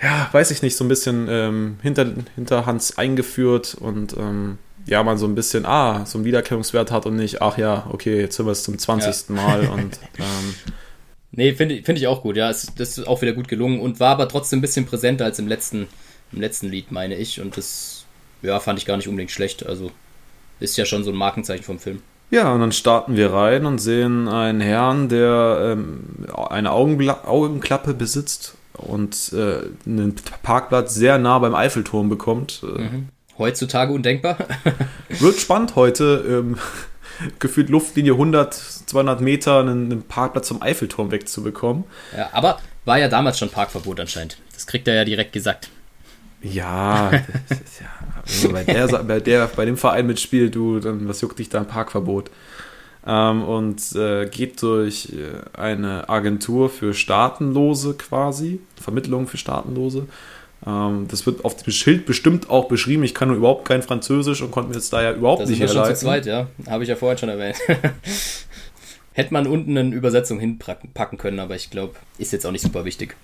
ja, 0.02 0.28
weiß 0.30 0.50
ich 0.50 0.62
nicht, 0.62 0.76
so 0.76 0.84
ein 0.84 0.88
bisschen 0.88 1.26
ähm, 1.28 1.78
hinter, 1.82 2.06
hinterhands 2.36 2.98
eingeführt 2.98 3.76
und 3.80 4.16
ähm, 4.16 4.58
ja, 4.88 5.02
man 5.02 5.18
so 5.18 5.26
ein 5.26 5.34
bisschen, 5.34 5.66
ah, 5.66 6.04
so 6.06 6.18
einen 6.18 6.24
Wiedererkennungswert 6.24 6.90
hat 6.90 7.06
und 7.06 7.16
nicht, 7.16 7.42
ach 7.42 7.58
ja, 7.58 7.86
okay, 7.90 8.20
jetzt 8.20 8.36
sind 8.36 8.46
wir 8.46 8.52
es 8.52 8.62
zum 8.62 8.78
20. 8.78 9.28
Ja. 9.28 9.34
Mal 9.34 9.68
und 9.68 9.98
ähm, 10.18 10.54
Nee, 11.30 11.52
finde 11.52 11.82
find 11.82 11.98
ich 11.98 12.06
auch 12.06 12.22
gut, 12.22 12.36
ja. 12.36 12.50
Es, 12.50 12.72
das 12.74 12.98
ist 12.98 13.06
auch 13.06 13.22
wieder 13.22 13.32
gut 13.32 13.48
gelungen 13.48 13.80
und 13.80 14.00
war 14.00 14.10
aber 14.10 14.28
trotzdem 14.28 14.58
ein 14.58 14.62
bisschen 14.62 14.86
präsenter 14.86 15.24
als 15.24 15.38
im 15.38 15.46
letzten, 15.46 15.86
im 16.32 16.40
letzten 16.40 16.68
Lied, 16.68 16.90
meine 16.90 17.16
ich. 17.16 17.40
Und 17.40 17.56
das, 17.56 18.06
ja, 18.42 18.58
fand 18.60 18.78
ich 18.78 18.86
gar 18.86 18.96
nicht 18.96 19.08
unbedingt 19.08 19.30
schlecht. 19.30 19.66
Also 19.66 19.90
ist 20.58 20.76
ja 20.76 20.84
schon 20.84 21.04
so 21.04 21.10
ein 21.10 21.16
Markenzeichen 21.16 21.64
vom 21.64 21.78
Film. 21.78 22.02
Ja, 22.30 22.52
und 22.52 22.60
dann 22.60 22.72
starten 22.72 23.16
wir 23.16 23.32
rein 23.32 23.66
und 23.66 23.78
sehen 23.78 24.28
einen 24.28 24.60
Herrn, 24.60 25.08
der 25.08 25.76
ähm, 25.76 26.26
eine 26.34 26.72
Augenbla 26.72 27.24
Augenklappe 27.24 27.94
besitzt 27.94 28.54
und 28.74 29.32
äh, 29.32 29.60
einen 29.86 30.14
Parkplatz 30.42 30.94
sehr 30.94 31.18
nah 31.18 31.38
beim 31.38 31.54
Eiffelturm 31.54 32.08
bekommt. 32.08 32.62
Äh, 32.64 32.80
mhm. 32.80 33.08
Heutzutage 33.38 33.92
undenkbar. 33.92 34.36
Wird 35.08 35.38
spannend 35.38 35.76
heute. 35.76 36.24
Ähm, 36.28 36.58
gefühlt 37.38 37.68
Luftlinie 37.68 38.12
100, 38.12 38.54
200 38.54 39.20
Meter 39.20 39.60
einen, 39.60 39.90
einen, 39.90 40.02
Parkplatz 40.02 40.48
zum 40.48 40.62
Eiffelturm 40.62 41.10
wegzubekommen. 41.10 41.84
Ja, 42.16 42.30
aber 42.32 42.58
war 42.84 42.98
ja 42.98 43.08
damals 43.08 43.38
schon 43.38 43.50
Parkverbot 43.50 44.00
anscheinend. 44.00 44.38
Das 44.54 44.66
kriegt 44.66 44.88
er 44.88 44.94
ja 44.94 45.04
direkt 45.04 45.32
gesagt. 45.32 45.70
Ja, 46.42 47.10
ja 47.12 47.20
also 48.24 48.52
bei, 48.52 48.64
der, 48.64 48.88
bei, 49.04 49.20
der, 49.20 49.46
bei 49.48 49.64
dem 49.64 49.76
Verein 49.76 50.06
mitspielt, 50.06 50.54
du, 50.54 50.80
dann 50.80 51.08
was 51.08 51.20
juckt 51.20 51.38
dich 51.38 51.48
da 51.48 51.58
ein 51.58 51.66
Parkverbot? 51.66 52.30
Ähm, 53.06 53.42
und 53.42 53.80
äh, 53.96 54.26
geht 54.26 54.62
durch 54.62 55.12
äh, 55.12 55.58
eine 55.58 56.08
Agentur 56.08 56.70
für 56.70 56.94
Staatenlose 56.94 57.94
quasi, 57.94 58.60
Vermittlung 58.80 59.26
für 59.26 59.38
Staatenlose. 59.38 60.06
Ähm, 60.68 61.08
das 61.08 61.24
wird 61.24 61.44
auf 61.44 61.56
dem 61.56 61.72
Schild 61.72 62.04
bestimmt 62.04 62.50
auch 62.50 62.68
beschrieben. 62.68 63.02
Ich 63.02 63.14
kann 63.14 63.28
nur 63.28 63.38
überhaupt 63.38 63.66
kein 63.66 63.82
Französisch 63.82 64.42
und 64.42 64.50
konnte 64.50 64.68
mir 64.70 64.76
jetzt 64.76 64.92
da 64.92 65.02
ja 65.02 65.12
überhaupt 65.12 65.42
das 65.42 65.48
nicht 65.48 65.60
herleiten. 65.60 65.78
Das 65.78 65.90
ist 65.90 66.04
schon 66.04 66.10
zu 66.12 66.22
zweit, 66.22 66.26
ja. 66.26 66.48
Habe 66.70 66.82
ich 66.82 66.90
ja 66.90 66.96
vorhin 66.96 67.16
schon 67.16 67.30
erwähnt. 67.30 67.56
Hätte 69.14 69.32
man 69.32 69.46
unten 69.46 69.76
eine 69.76 69.94
Übersetzung 69.94 70.38
hinpacken 70.38 71.18
können, 71.18 71.40
aber 71.40 71.56
ich 71.56 71.70
glaube, 71.70 71.94
ist 72.18 72.32
jetzt 72.32 72.46
auch 72.46 72.52
nicht 72.52 72.62
super 72.62 72.84
wichtig. 72.84 73.16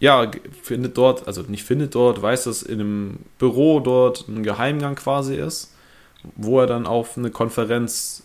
Ja, 0.00 0.28
findet 0.62 0.98
dort, 0.98 1.28
also 1.28 1.42
nicht 1.42 1.62
findet 1.62 1.94
dort, 1.94 2.20
weiß, 2.20 2.44
dass 2.44 2.62
in 2.62 2.80
einem 2.80 3.18
Büro 3.38 3.78
dort 3.78 4.26
ein 4.26 4.42
Geheimgang 4.42 4.96
quasi 4.96 5.36
ist, 5.36 5.72
wo 6.34 6.60
er 6.60 6.66
dann 6.66 6.86
auf 6.86 7.16
eine 7.16 7.30
Konferenz 7.30 8.24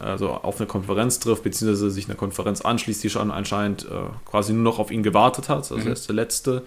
also 0.00 0.30
auf 0.30 0.58
eine 0.58 0.68
Konferenz 0.68 1.18
trifft, 1.18 1.42
beziehungsweise 1.42 1.90
sich 1.90 2.06
einer 2.06 2.14
Konferenz 2.14 2.60
anschließt, 2.60 3.02
die 3.02 3.10
schon 3.10 3.32
anscheinend 3.32 3.84
äh, 3.84 4.10
quasi 4.24 4.52
nur 4.52 4.62
noch 4.62 4.78
auf 4.78 4.92
ihn 4.92 5.02
gewartet 5.02 5.48
hat. 5.48 5.58
Also 5.58 5.76
mhm. 5.76 5.88
er 5.88 5.92
ist 5.92 6.08
der 6.08 6.14
Letzte. 6.14 6.62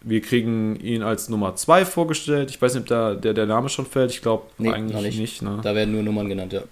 Wir 0.00 0.20
kriegen 0.20 0.76
ihn 0.76 1.02
als 1.02 1.28
Nummer 1.28 1.56
2 1.56 1.84
vorgestellt. 1.84 2.50
Ich 2.50 2.62
weiß 2.62 2.74
nicht, 2.74 2.82
ob 2.82 2.88
der, 2.88 3.14
der, 3.14 3.34
der 3.34 3.46
Name 3.46 3.68
schon 3.68 3.86
fällt. 3.86 4.10
Ich 4.10 4.22
glaube 4.22 4.44
nee, 4.58 4.70
eigentlich 4.70 5.02
nicht. 5.02 5.18
nicht 5.18 5.42
ne? 5.42 5.60
Da 5.62 5.74
werden 5.74 5.92
nur 5.92 6.02
Nummern 6.02 6.28
genannt, 6.28 6.52
ja. 6.52 6.62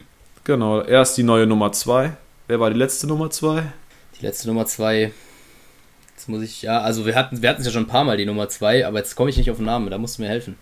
Genau, 0.44 0.80
er 0.80 1.02
ist 1.02 1.14
die 1.14 1.24
neue 1.24 1.46
Nummer 1.46 1.72
2. 1.72 2.16
Wer 2.46 2.60
war 2.60 2.70
die 2.70 2.78
letzte 2.78 3.08
Nummer 3.08 3.30
2? 3.30 3.64
Die 4.20 4.24
letzte 4.24 4.46
Nummer 4.46 4.66
2. 4.66 5.12
Jetzt 6.14 6.28
muss 6.28 6.42
ich, 6.42 6.62
ja, 6.62 6.80
also 6.80 7.04
wir 7.04 7.14
hatten 7.14 7.42
wir 7.42 7.58
es 7.58 7.66
ja 7.66 7.72
schon 7.72 7.84
ein 7.84 7.88
paar 7.88 8.04
Mal, 8.04 8.16
die 8.16 8.24
Nummer 8.24 8.48
2, 8.48 8.86
aber 8.86 8.98
jetzt 8.98 9.16
komme 9.16 9.28
ich 9.28 9.36
nicht 9.36 9.50
auf 9.50 9.56
den 9.56 9.66
Namen, 9.66 9.90
da 9.90 9.98
musst 9.98 10.18
du 10.18 10.22
mir 10.22 10.28
helfen. 10.28 10.56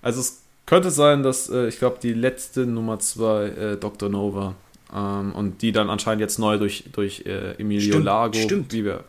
Also 0.00 0.20
es 0.20 0.42
könnte 0.66 0.90
sein, 0.90 1.22
dass, 1.22 1.50
äh, 1.50 1.66
ich 1.66 1.78
glaube, 1.78 1.98
die 2.00 2.14
letzte 2.14 2.64
Nummer 2.64 2.98
2 2.98 3.44
äh, 3.44 3.76
Dr. 3.76 4.08
Nova 4.08 4.54
ähm, 4.94 5.32
und 5.34 5.62
die 5.62 5.72
dann 5.72 5.90
anscheinend 5.90 6.20
jetzt 6.20 6.38
neu 6.38 6.58
durch, 6.58 6.84
durch 6.92 7.24
äh, 7.26 7.52
Emilio 7.58 7.92
stimmt, 7.92 8.04
Lago. 8.04 8.38
Stimmt. 8.38 8.72
Wie 8.72 8.84
wir 8.84 9.04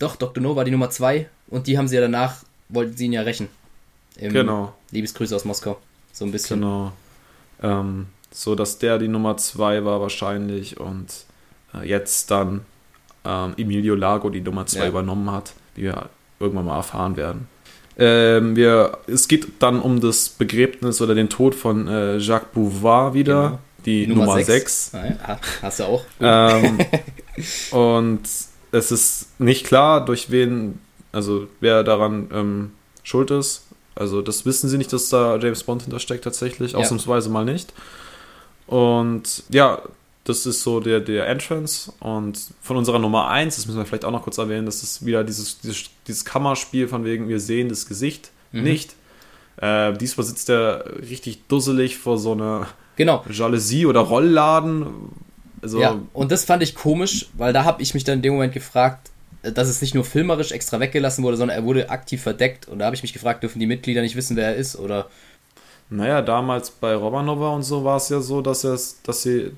Doch, 0.00 0.16
Dr. 0.16 0.42
No 0.42 0.56
war 0.56 0.64
die 0.64 0.72
Nummer 0.72 0.90
2 0.90 1.28
und 1.48 1.68
die 1.68 1.78
haben 1.78 1.86
sie 1.86 1.94
ja 1.94 2.00
danach, 2.00 2.42
wollten 2.68 2.96
sie 2.96 3.04
ihn 3.04 3.12
ja 3.12 3.22
rächen. 3.22 3.48
genau. 4.16 4.74
Liebesgrüße 4.90 5.36
aus 5.36 5.44
Moskau. 5.44 5.78
So 6.12 6.24
ein 6.24 6.32
bisschen. 6.32 6.60
Genau. 6.60 6.92
Ähm, 7.62 8.06
so 8.32 8.54
dass 8.54 8.78
der 8.78 8.98
die 8.98 9.08
Nummer 9.08 9.36
2 9.36 9.84
war 9.84 10.00
wahrscheinlich 10.00 10.80
und 10.80 11.06
äh, 11.74 11.86
jetzt 11.86 12.30
dann 12.30 12.62
ähm, 13.24 13.54
Emilio 13.56 13.94
Lago 13.94 14.30
die 14.30 14.40
Nummer 14.40 14.66
2 14.66 14.80
ja. 14.80 14.88
übernommen 14.88 15.30
hat, 15.30 15.52
wie 15.74 15.82
wir 15.82 16.08
irgendwann 16.40 16.64
mal 16.64 16.76
erfahren 16.76 17.16
werden. 17.16 17.48
Ähm, 17.98 18.56
wir, 18.56 18.98
es 19.06 19.28
geht 19.28 19.46
dann 19.58 19.80
um 19.80 20.00
das 20.00 20.30
Begräbnis 20.30 21.02
oder 21.02 21.14
den 21.14 21.28
Tod 21.28 21.54
von 21.54 21.86
äh, 21.86 22.16
Jacques 22.16 22.48
Bouvard 22.54 23.14
wieder. 23.14 23.42
Genau 23.42 23.58
die 23.86 24.06
Nummer 24.06 24.42
6. 24.42 24.92
Ah, 24.94 25.38
hast 25.62 25.80
du 25.80 25.84
auch. 25.84 26.04
Ähm, 26.20 26.78
und 27.70 28.20
es 28.72 28.92
ist 28.92 29.40
nicht 29.40 29.66
klar, 29.66 30.04
durch 30.04 30.30
wen, 30.30 30.78
also 31.12 31.48
wer 31.60 31.82
daran 31.82 32.28
ähm, 32.32 32.70
schuld 33.02 33.30
ist. 33.30 33.66
Also 33.94 34.22
das 34.22 34.46
wissen 34.46 34.68
sie 34.68 34.78
nicht, 34.78 34.92
dass 34.92 35.08
da 35.08 35.36
James 35.36 35.64
Bond 35.64 35.82
hintersteckt 35.82 36.24
tatsächlich, 36.24 36.72
ja. 36.72 36.78
ausnahmsweise 36.78 37.28
mal 37.28 37.44
nicht. 37.44 37.72
Und 38.66 39.42
ja, 39.50 39.82
das 40.24 40.46
ist 40.46 40.62
so 40.62 40.80
der, 40.80 41.00
der 41.00 41.26
Entrance. 41.26 41.92
Und 42.00 42.38
von 42.62 42.76
unserer 42.76 42.98
Nummer 42.98 43.28
1, 43.28 43.56
das 43.56 43.66
müssen 43.66 43.78
wir 43.78 43.86
vielleicht 43.86 44.04
auch 44.04 44.12
noch 44.12 44.22
kurz 44.22 44.38
erwähnen, 44.38 44.66
das 44.66 44.82
ist 44.82 45.04
wieder 45.04 45.24
dieses, 45.24 45.60
dieses, 45.60 45.90
dieses 46.06 46.24
Kammerspiel 46.24 46.88
von 46.88 47.04
wegen, 47.04 47.28
wir 47.28 47.40
sehen 47.40 47.68
das 47.68 47.86
Gesicht 47.86 48.30
mhm. 48.52 48.62
nicht. 48.62 48.94
Äh, 49.56 49.92
diesmal 49.94 50.24
sitzt 50.24 50.48
er 50.48 50.84
richtig 51.00 51.48
dusselig 51.48 51.98
vor 51.98 52.16
so 52.16 52.32
einer 52.32 52.68
Genau. 53.00 53.24
Jalousie 53.30 53.86
oder 53.86 54.00
Rollladen. 54.00 54.86
Also 55.62 55.80
ja, 55.80 56.00
und 56.12 56.32
das 56.32 56.44
fand 56.44 56.62
ich 56.62 56.74
komisch, 56.74 57.28
weil 57.34 57.52
da 57.52 57.64
habe 57.64 57.82
ich 57.82 57.94
mich 57.94 58.04
dann 58.04 58.16
in 58.16 58.22
dem 58.22 58.32
Moment 58.34 58.52
gefragt, 58.52 59.10
dass 59.42 59.68
es 59.68 59.80
nicht 59.80 59.94
nur 59.94 60.04
filmerisch 60.04 60.52
extra 60.52 60.80
weggelassen 60.80 61.24
wurde, 61.24 61.36
sondern 61.36 61.56
er 61.56 61.64
wurde 61.64 61.90
aktiv 61.90 62.22
verdeckt. 62.22 62.68
Und 62.68 62.78
da 62.78 62.86
habe 62.86 62.96
ich 62.96 63.02
mich 63.02 63.12
gefragt, 63.12 63.42
dürfen 63.42 63.58
die 63.58 63.66
Mitglieder 63.66 64.02
nicht 64.02 64.16
wissen, 64.16 64.36
wer 64.36 64.48
er 64.48 64.56
ist? 64.56 64.76
Oder. 64.76 65.06
Naja, 65.88 66.22
damals 66.22 66.70
bei 66.70 66.94
Romanova 66.94 67.50
und 67.50 67.62
so 67.62 67.84
war 67.84 67.96
es 67.96 68.08
ja 68.10 68.20
so, 68.20 68.42
dass, 68.42 68.62
dass 69.02 69.22
sie 69.22 69.52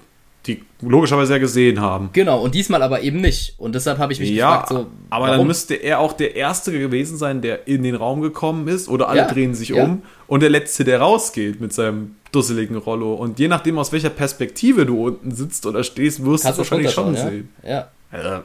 die 0.46 0.62
logischerweise 0.80 1.34
ja 1.34 1.38
gesehen 1.38 1.80
haben. 1.80 2.10
Genau, 2.12 2.42
und 2.42 2.54
diesmal 2.54 2.82
aber 2.82 3.02
eben 3.02 3.20
nicht. 3.20 3.54
Und 3.58 3.74
deshalb 3.74 3.98
habe 3.98 4.12
ich 4.12 4.20
mich 4.20 4.30
ja, 4.30 4.62
gefragt, 4.62 4.68
so. 4.70 4.86
Aber 5.10 5.26
warum? 5.26 5.38
dann 5.38 5.46
müsste 5.46 5.74
er 5.74 6.00
auch 6.00 6.12
der 6.12 6.34
Erste 6.34 6.72
gewesen 6.72 7.16
sein, 7.16 7.42
der 7.42 7.68
in 7.68 7.82
den 7.82 7.94
Raum 7.94 8.22
gekommen 8.22 8.66
ist, 8.66 8.88
oder 8.88 9.08
alle 9.08 9.20
ja, 9.20 9.28
drehen 9.28 9.54
sich 9.54 9.70
ja. 9.70 9.84
um 9.84 10.02
und 10.26 10.40
der 10.40 10.50
Letzte, 10.50 10.84
der 10.84 11.00
rausgeht 11.00 11.60
mit 11.60 11.72
seinem 11.72 12.16
dusseligen 12.32 12.76
Rollo. 12.76 13.14
Und 13.14 13.38
je 13.38 13.48
nachdem, 13.48 13.78
aus 13.78 13.92
welcher 13.92 14.10
Perspektive 14.10 14.84
du 14.84 15.06
unten 15.06 15.30
sitzt 15.30 15.66
oder 15.66 15.84
stehst, 15.84 16.24
wirst 16.24 16.44
du 16.44 16.48
es 16.48 16.58
wahrscheinlich 16.58 16.90
schon 16.90 17.14
sehen. 17.14 17.48
Ja. 17.62 17.88
ja. 18.12 18.44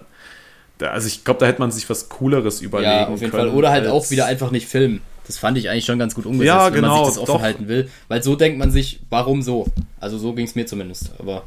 Also 0.80 1.08
ich 1.08 1.24
glaube, 1.24 1.40
da 1.40 1.48
hätte 1.48 1.60
man 1.60 1.72
sich 1.72 1.90
was 1.90 2.08
Cooleres 2.10 2.62
überlegen 2.62 2.92
Ja, 2.92 3.08
auf 3.08 3.20
jeden 3.20 3.32
können, 3.32 3.50
Fall. 3.50 3.58
Oder 3.58 3.72
halt 3.72 3.88
auch 3.88 4.12
wieder 4.12 4.28
einfach 4.28 4.52
nicht 4.52 4.68
filmen. 4.68 5.02
Das 5.26 5.38
fand 5.38 5.58
ich 5.58 5.70
eigentlich 5.70 5.86
schon 5.86 6.00
ganz 6.00 6.16
gut 6.16 6.26
umgesetzt, 6.26 6.48
ja, 6.48 6.70
genau, 6.70 6.76
wenn 6.76 6.82
man 6.82 7.06
sich 7.06 7.16
genau, 7.16 7.26
das 7.26 7.30
offen 7.36 7.42
halten 7.42 7.68
will. 7.68 7.90
Weil 8.08 8.24
so 8.24 8.36
denkt 8.36 8.60
man 8.60 8.72
sich, 8.72 9.00
warum 9.10 9.42
so? 9.42 9.66
Also 10.00 10.18
so 10.18 10.34
ging 10.34 10.46
es 10.46 10.56
mir 10.56 10.66
zumindest. 10.66 11.12
Aber 11.20 11.44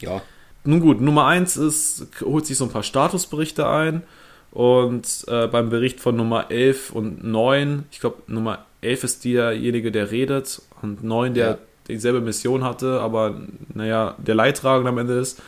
ja. 0.00 0.22
Nun 0.64 0.80
gut, 0.80 1.00
Nummer 1.00 1.26
1 1.26 1.56
ist, 1.56 2.06
holt 2.22 2.46
sich 2.46 2.58
so 2.58 2.64
ein 2.64 2.70
paar 2.70 2.82
Statusberichte 2.82 3.68
ein. 3.68 4.02
Und 4.50 5.24
äh, 5.28 5.46
beim 5.46 5.68
Bericht 5.68 6.00
von 6.00 6.16
Nummer 6.16 6.50
11 6.50 6.90
und 6.90 7.24
9, 7.24 7.84
ich 7.90 8.00
glaube, 8.00 8.22
Nummer 8.26 8.64
11 8.80 9.04
ist 9.04 9.24
derjenige, 9.24 9.92
der 9.92 10.10
redet 10.10 10.62
und 10.82 11.04
9, 11.04 11.34
der 11.34 11.48
ja. 11.48 11.58
dieselbe 11.88 12.20
Mission 12.20 12.64
hatte, 12.64 13.00
aber 13.00 13.40
naja, 13.74 14.14
der 14.18 14.34
Leidtragende 14.34 14.90
am 14.90 14.98
Ende 14.98 15.18
ist, 15.18 15.40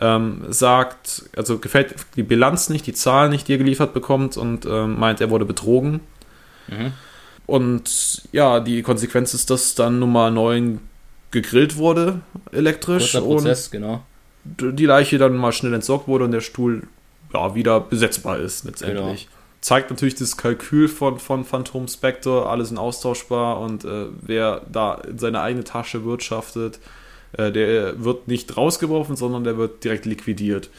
ähm, 0.00 0.44
sagt, 0.48 1.24
also 1.36 1.58
gefällt 1.58 1.94
die 2.16 2.22
Bilanz 2.22 2.68
nicht, 2.68 2.86
die 2.86 2.94
Zahlen 2.94 3.30
nicht, 3.30 3.48
die 3.48 3.54
er 3.54 3.58
geliefert 3.58 3.92
bekommt 3.92 4.36
und 4.36 4.64
ähm, 4.64 4.98
meint, 4.98 5.20
er 5.20 5.30
wurde 5.30 5.44
betrogen. 5.44 6.00
Mhm. 6.68 6.92
Und 7.46 8.22
ja, 8.32 8.60
die 8.60 8.82
Konsequenz 8.82 9.34
ist, 9.34 9.50
dass 9.50 9.74
dann 9.74 9.98
Nummer 9.98 10.30
9 10.30 10.80
gegrillt 11.30 11.76
wurde, 11.76 12.20
elektrisch. 12.52 13.12
Kurzer 13.12 13.20
Prozess, 13.22 13.70
genau. 13.70 14.02
Die 14.44 14.86
Leiche 14.86 15.18
dann 15.18 15.36
mal 15.36 15.52
schnell 15.52 15.74
entsorgt 15.74 16.08
wurde 16.08 16.24
und 16.24 16.32
der 16.32 16.40
Stuhl 16.40 16.84
ja, 17.34 17.54
wieder 17.54 17.80
besetzbar 17.80 18.38
ist 18.38 18.64
letztendlich. 18.64 19.26
Genau. 19.26 19.38
Zeigt 19.60 19.90
natürlich 19.90 20.14
das 20.14 20.36
Kalkül 20.36 20.88
von, 20.88 21.18
von 21.18 21.44
Phantom 21.44 21.88
Spectre, 21.88 22.46
alle 22.46 22.64
sind 22.64 22.78
austauschbar 22.78 23.60
und 23.60 23.84
äh, 23.84 24.06
wer 24.22 24.62
da 24.70 24.94
in 24.94 25.18
seine 25.18 25.40
eigene 25.40 25.64
Tasche 25.64 26.04
wirtschaftet, 26.04 26.78
äh, 27.32 27.50
der 27.50 28.02
wird 28.02 28.28
nicht 28.28 28.56
rausgeworfen, 28.56 29.16
sondern 29.16 29.44
der 29.44 29.58
wird 29.58 29.82
direkt 29.84 30.06
liquidiert. 30.06 30.70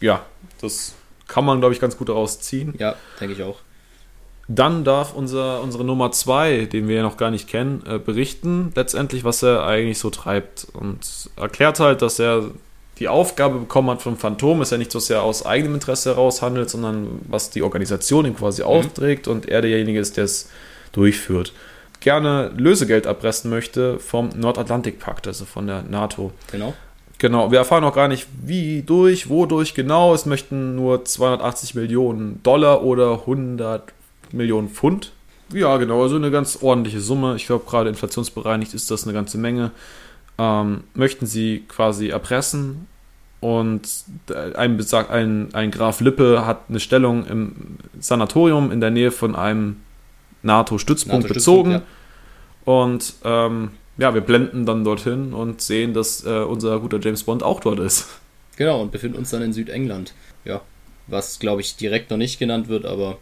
Ja, 0.00 0.26
das 0.60 0.94
kann 1.28 1.44
man, 1.44 1.60
glaube 1.60 1.72
ich, 1.74 1.80
ganz 1.80 1.96
gut 1.96 2.08
daraus 2.08 2.40
ziehen. 2.40 2.74
Ja, 2.78 2.96
denke 3.20 3.34
ich 3.34 3.42
auch. 3.42 3.60
Dann 4.52 4.82
darf 4.82 5.14
unser, 5.14 5.62
unsere 5.62 5.84
Nummer 5.84 6.10
2, 6.10 6.64
den 6.64 6.88
wir 6.88 6.96
ja 6.96 7.02
noch 7.02 7.16
gar 7.16 7.30
nicht 7.30 7.46
kennen, 7.46 7.84
äh, 7.86 8.00
berichten, 8.00 8.72
letztendlich, 8.74 9.22
was 9.22 9.44
er 9.44 9.64
eigentlich 9.64 10.00
so 10.00 10.10
treibt. 10.10 10.66
Und 10.72 11.30
erklärt 11.36 11.78
halt, 11.78 12.02
dass 12.02 12.18
er 12.18 12.50
die 12.98 13.06
Aufgabe 13.06 13.60
bekommen 13.60 13.90
hat 13.90 14.02
vom 14.02 14.16
Phantom, 14.16 14.60
ist 14.60 14.72
ja 14.72 14.78
nicht 14.78 14.90
so 14.90 14.98
sehr 14.98 15.22
aus 15.22 15.46
eigenem 15.46 15.74
Interesse 15.74 16.10
heraus 16.10 16.42
handelt, 16.42 16.68
sondern 16.68 17.20
was 17.28 17.50
die 17.50 17.62
Organisation 17.62 18.26
ihm 18.26 18.34
quasi 18.34 18.62
mhm. 18.62 18.68
aufträgt 18.68 19.28
und 19.28 19.48
er 19.48 19.62
derjenige 19.62 20.00
ist, 20.00 20.16
der 20.16 20.24
es 20.24 20.50
durchführt. 20.90 21.52
Gerne 22.00 22.50
Lösegeld 22.56 23.06
erpressen 23.06 23.50
möchte 23.50 24.00
vom 24.00 24.30
Nordatlantikpakt, 24.34 25.28
also 25.28 25.44
von 25.44 25.68
der 25.68 25.82
NATO. 25.82 26.32
Genau. 26.50 26.74
Genau, 27.18 27.52
wir 27.52 27.58
erfahren 27.58 27.84
auch 27.84 27.94
gar 27.94 28.08
nicht, 28.08 28.26
wie 28.42 28.82
durch, 28.82 29.28
wodurch 29.28 29.74
genau. 29.74 30.12
Es 30.12 30.26
möchten 30.26 30.74
nur 30.74 31.04
280 31.04 31.76
Millionen 31.76 32.42
Dollar 32.42 32.82
oder 32.82 33.12
100 33.12 33.92
Millionen 34.32 34.68
Pfund. 34.68 35.12
Ja, 35.52 35.76
genau, 35.78 36.02
also 36.02 36.16
eine 36.16 36.30
ganz 36.30 36.58
ordentliche 36.62 37.00
Summe. 37.00 37.36
Ich 37.36 37.46
glaube, 37.46 37.64
gerade 37.68 37.88
inflationsbereinigt 37.88 38.74
ist 38.74 38.90
das 38.90 39.04
eine 39.04 39.12
ganze 39.12 39.38
Menge. 39.38 39.72
Ähm, 40.38 40.84
möchten 40.94 41.26
sie 41.26 41.64
quasi 41.68 42.08
erpressen 42.08 42.86
und 43.40 43.88
ein, 44.54 44.76
besagt, 44.76 45.10
ein, 45.10 45.48
ein 45.54 45.70
Graf 45.70 46.00
Lippe 46.00 46.46
hat 46.46 46.64
eine 46.68 46.78
Stellung 46.78 47.26
im 47.26 47.78
Sanatorium 47.98 48.70
in 48.70 48.80
der 48.80 48.90
Nähe 48.90 49.10
von 49.10 49.34
einem 49.34 49.76
NATO-Stützpunkt 50.42 51.24
NATO 51.24 51.34
bezogen. 51.34 51.70
Ja. 51.72 51.82
Und 52.64 53.14
ähm, 53.24 53.70
ja, 53.96 54.14
wir 54.14 54.20
blenden 54.20 54.66
dann 54.66 54.84
dorthin 54.84 55.32
und 55.32 55.60
sehen, 55.60 55.94
dass 55.94 56.24
äh, 56.24 56.40
unser 56.40 56.78
guter 56.80 57.00
James 57.00 57.24
Bond 57.24 57.42
auch 57.42 57.60
dort 57.60 57.78
ist. 57.80 58.06
Genau, 58.56 58.82
und 58.82 58.92
befinden 58.92 59.16
uns 59.16 59.30
dann 59.30 59.42
in 59.42 59.54
Südengland. 59.54 60.12
Ja, 60.44 60.60
was 61.06 61.38
glaube 61.38 61.62
ich 61.62 61.76
direkt 61.76 62.10
noch 62.10 62.18
nicht 62.18 62.38
genannt 62.38 62.68
wird, 62.68 62.84
aber 62.84 63.16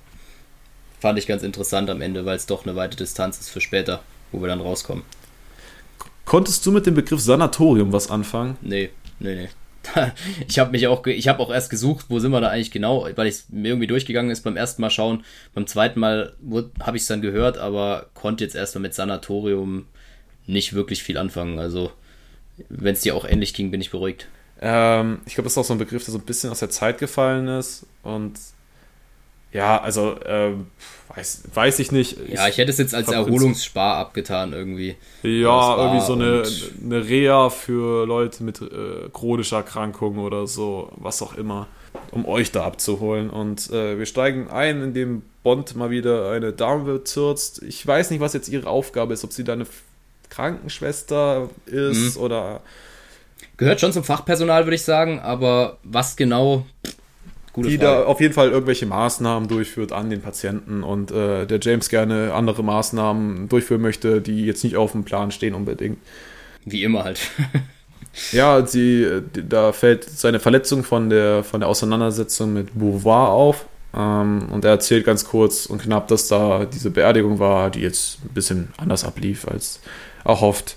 fand 1.00 1.18
ich 1.18 1.26
ganz 1.26 1.42
interessant 1.42 1.90
am 1.90 2.00
Ende, 2.00 2.24
weil 2.24 2.36
es 2.36 2.46
doch 2.46 2.64
eine 2.64 2.76
weite 2.76 2.96
Distanz 2.96 3.38
ist 3.38 3.50
für 3.50 3.60
später, 3.60 4.02
wo 4.32 4.40
wir 4.40 4.48
dann 4.48 4.60
rauskommen. 4.60 5.04
Konntest 6.24 6.66
du 6.66 6.72
mit 6.72 6.86
dem 6.86 6.94
Begriff 6.94 7.20
Sanatorium 7.20 7.92
was 7.92 8.10
anfangen? 8.10 8.56
Nee, 8.60 8.90
nee, 9.18 9.34
nee. 9.34 9.48
ich 10.48 10.58
habe 10.58 10.72
mich 10.72 10.86
auch, 10.86 11.06
ich 11.06 11.28
habe 11.28 11.40
auch 11.40 11.50
erst 11.50 11.70
gesucht, 11.70 12.06
wo 12.08 12.18
sind 12.18 12.32
wir 12.32 12.40
da 12.40 12.48
eigentlich 12.48 12.70
genau, 12.70 13.08
weil 13.16 13.26
es 13.26 13.46
mir 13.48 13.68
irgendwie 13.68 13.86
durchgegangen 13.86 14.30
ist 14.30 14.42
beim 14.42 14.56
ersten 14.56 14.82
Mal 14.82 14.90
schauen. 14.90 15.24
Beim 15.54 15.66
zweiten 15.66 16.00
Mal 16.00 16.34
habe 16.80 16.96
ich 16.96 17.04
es 17.04 17.08
dann 17.08 17.22
gehört, 17.22 17.58
aber 17.58 18.10
konnte 18.14 18.44
jetzt 18.44 18.56
erstmal 18.56 18.82
mit 18.82 18.94
Sanatorium 18.94 19.86
nicht 20.46 20.74
wirklich 20.74 21.02
viel 21.02 21.16
anfangen. 21.18 21.58
Also, 21.58 21.92
wenn 22.68 22.94
es 22.94 23.02
dir 23.02 23.14
auch 23.14 23.24
ähnlich 23.24 23.54
ging, 23.54 23.70
bin 23.70 23.80
ich 23.80 23.90
beruhigt. 23.90 24.28
Ähm, 24.60 25.20
ich 25.26 25.34
glaube, 25.34 25.44
das 25.44 25.52
ist 25.52 25.58
auch 25.58 25.64
so 25.64 25.74
ein 25.74 25.78
Begriff, 25.78 26.04
der 26.04 26.12
so 26.12 26.18
ein 26.18 26.24
bisschen 26.24 26.50
aus 26.50 26.58
der 26.58 26.70
Zeit 26.70 26.98
gefallen 26.98 27.48
ist 27.48 27.86
und 28.02 28.38
ja, 29.52 29.80
also 29.80 30.14
äh, 30.20 30.52
weiß, 31.14 31.42
weiß 31.54 31.78
ich 31.78 31.92
nicht. 31.92 32.16
Ja, 32.28 32.48
ich 32.48 32.58
hätte 32.58 32.70
es 32.70 32.78
jetzt 32.78 32.94
als 32.94 33.08
Erholungsspar 33.08 33.96
abgetan 33.96 34.52
irgendwie. 34.52 34.96
Ja, 35.22 35.76
irgendwie 35.76 36.04
so 36.04 36.12
eine, 36.14 36.42
eine 36.82 37.08
Reha 37.08 37.50
für 37.50 38.06
Leute 38.06 38.42
mit 38.42 38.60
äh, 38.60 39.08
chronischer 39.12 39.58
Erkrankung 39.58 40.18
oder 40.18 40.46
so, 40.46 40.92
was 40.96 41.22
auch 41.22 41.34
immer, 41.34 41.66
um 42.10 42.26
euch 42.26 42.52
da 42.52 42.64
abzuholen. 42.64 43.30
Und 43.30 43.70
äh, 43.70 43.98
wir 43.98 44.06
steigen 44.06 44.48
ein, 44.50 44.82
indem 44.82 45.22
Bond 45.42 45.76
mal 45.76 45.90
wieder 45.90 46.30
eine 46.30 46.52
Dame 46.52 46.84
bezirzt. 46.84 47.62
Ich 47.62 47.86
weiß 47.86 48.10
nicht, 48.10 48.20
was 48.20 48.34
jetzt 48.34 48.48
ihre 48.48 48.68
Aufgabe 48.68 49.14
ist, 49.14 49.24
ob 49.24 49.32
sie 49.32 49.44
da 49.44 49.54
eine 49.54 49.66
Krankenschwester 50.28 51.48
ist 51.66 52.16
mhm. 52.16 52.22
oder. 52.22 52.60
Gehört 53.56 53.80
schon 53.80 53.92
zum 53.92 54.04
Fachpersonal, 54.04 54.66
würde 54.66 54.76
ich 54.76 54.84
sagen, 54.84 55.18
aber 55.18 55.78
was 55.82 56.16
genau, 56.16 56.64
Gute 57.58 57.70
die 57.70 57.78
Frage. 57.78 58.02
da 58.02 58.04
auf 58.04 58.20
jeden 58.20 58.34
Fall 58.34 58.50
irgendwelche 58.50 58.86
Maßnahmen 58.86 59.48
durchführt 59.48 59.92
an 59.92 60.10
den 60.10 60.20
Patienten 60.20 60.82
und 60.82 61.10
äh, 61.10 61.46
der 61.46 61.58
James 61.60 61.88
gerne 61.88 62.32
andere 62.34 62.62
Maßnahmen 62.62 63.48
durchführen 63.48 63.82
möchte, 63.82 64.20
die 64.20 64.44
jetzt 64.46 64.64
nicht 64.64 64.76
auf 64.76 64.92
dem 64.92 65.04
Plan 65.04 65.30
stehen 65.30 65.54
unbedingt. 65.54 65.98
Wie 66.64 66.82
immer 66.82 67.04
halt. 67.04 67.20
ja, 68.32 68.64
sie, 68.66 69.06
da 69.32 69.72
fällt 69.72 70.04
seine 70.04 70.40
Verletzung 70.40 70.84
von 70.84 71.10
der, 71.10 71.44
von 71.44 71.60
der 71.60 71.68
Auseinandersetzung 71.68 72.52
mit 72.52 72.78
Beauvoir 72.78 73.30
auf. 73.30 73.66
Ähm, 73.94 74.48
und 74.50 74.64
er 74.64 74.72
erzählt 74.72 75.04
ganz 75.04 75.24
kurz 75.24 75.66
und 75.66 75.82
knapp, 75.82 76.08
dass 76.08 76.28
da 76.28 76.64
diese 76.66 76.90
Beerdigung 76.90 77.38
war, 77.38 77.70
die 77.70 77.80
jetzt 77.80 78.18
ein 78.24 78.34
bisschen 78.34 78.68
anders 78.76 79.04
ablief 79.04 79.48
als 79.48 79.80
erhofft. 80.24 80.76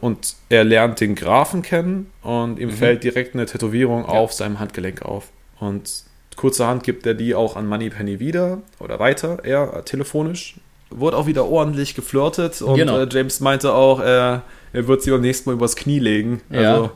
Und 0.00 0.36
er 0.48 0.64
lernt 0.64 1.00
den 1.00 1.14
Grafen 1.14 1.62
kennen 1.62 2.10
und 2.22 2.58
ihm 2.58 2.68
mhm. 2.68 2.74
fällt 2.74 3.04
direkt 3.04 3.34
eine 3.34 3.46
Tätowierung 3.46 4.02
ja. 4.02 4.08
auf 4.08 4.32
seinem 4.32 4.60
Handgelenk 4.60 5.02
auf. 5.02 5.28
Und 5.58 6.04
kurzerhand 6.36 6.82
gibt 6.82 7.06
er 7.06 7.14
die 7.14 7.34
auch 7.34 7.56
an 7.56 7.66
Moneypenny 7.66 8.20
wieder 8.20 8.58
oder 8.80 8.98
weiter, 8.98 9.44
eher 9.44 9.84
telefonisch. 9.84 10.56
Wurde 10.90 11.16
auch 11.16 11.26
wieder 11.26 11.46
ordentlich 11.46 11.94
geflirtet 11.94 12.62
und 12.62 12.76
genau. 12.76 12.98
äh, 12.98 13.08
James 13.10 13.40
meinte 13.40 13.72
auch, 13.72 14.00
äh, 14.00 14.04
er 14.04 14.42
wird 14.72 15.02
sie 15.02 15.10
beim 15.10 15.22
nächsten 15.22 15.50
Mal 15.50 15.54
übers 15.54 15.76
Knie 15.76 15.98
legen. 15.98 16.40
Also, 16.50 16.84
ja. 16.84 16.90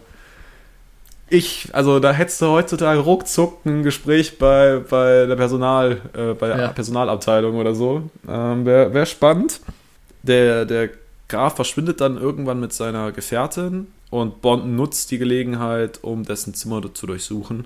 ich, 1.30 1.68
also 1.72 1.98
da 1.98 2.12
hättest 2.12 2.40
du 2.40 2.46
heutzutage 2.46 3.00
ruckzuck 3.00 3.64
ein 3.64 3.82
Gespräch 3.82 4.38
bei, 4.38 4.80
bei 4.88 5.26
der 5.26 5.36
Personal, 5.36 6.00
äh, 6.14 6.34
bei 6.34 6.48
der 6.48 6.58
ja. 6.58 6.68
Personalabteilung 6.68 7.56
oder 7.56 7.74
so. 7.74 8.02
Ähm, 8.28 8.66
Wäre 8.66 8.94
wär 8.94 9.06
spannend. 9.06 9.60
Der, 10.22 10.64
der 10.64 10.90
Graf 11.28 11.56
verschwindet 11.56 12.00
dann 12.00 12.18
irgendwann 12.18 12.60
mit 12.60 12.72
seiner 12.72 13.12
Gefährtin 13.12 13.88
und 14.10 14.42
Bond 14.42 14.66
nutzt 14.66 15.10
die 15.10 15.18
Gelegenheit, 15.18 15.98
um 16.02 16.24
dessen 16.24 16.54
Zimmer 16.54 16.82
zu 16.94 17.06
durchsuchen 17.06 17.64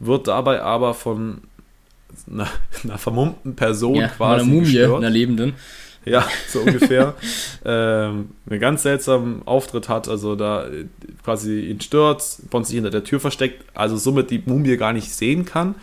wird 0.00 0.26
dabei 0.26 0.62
aber 0.62 0.94
von 0.94 1.42
einer, 2.30 2.48
einer 2.84 2.98
vermummten 2.98 3.54
Person 3.54 3.96
ja, 3.96 4.08
quasi. 4.08 4.42
Einer 4.42 4.52
Mumie, 4.52 4.64
gestört. 4.64 4.98
einer 4.98 5.10
lebenden. 5.10 5.54
Ja, 6.06 6.26
so 6.48 6.60
ungefähr. 6.60 7.14
ähm, 7.64 8.30
einen 8.48 8.60
ganz 8.60 8.82
seltsamen 8.82 9.46
Auftritt 9.46 9.88
hat, 9.88 10.08
also 10.08 10.34
da 10.34 10.66
quasi 11.22 11.60
ihn 11.60 11.80
stört, 11.80 12.24
Bond 12.48 12.66
sich 12.66 12.76
hinter 12.76 12.90
der 12.90 13.04
Tür 13.04 13.20
versteckt, 13.20 13.64
also 13.74 13.96
somit 13.98 14.30
die 14.30 14.42
Mumie 14.44 14.76
gar 14.78 14.94
nicht 14.94 15.12
sehen 15.12 15.44
kann. 15.44 15.74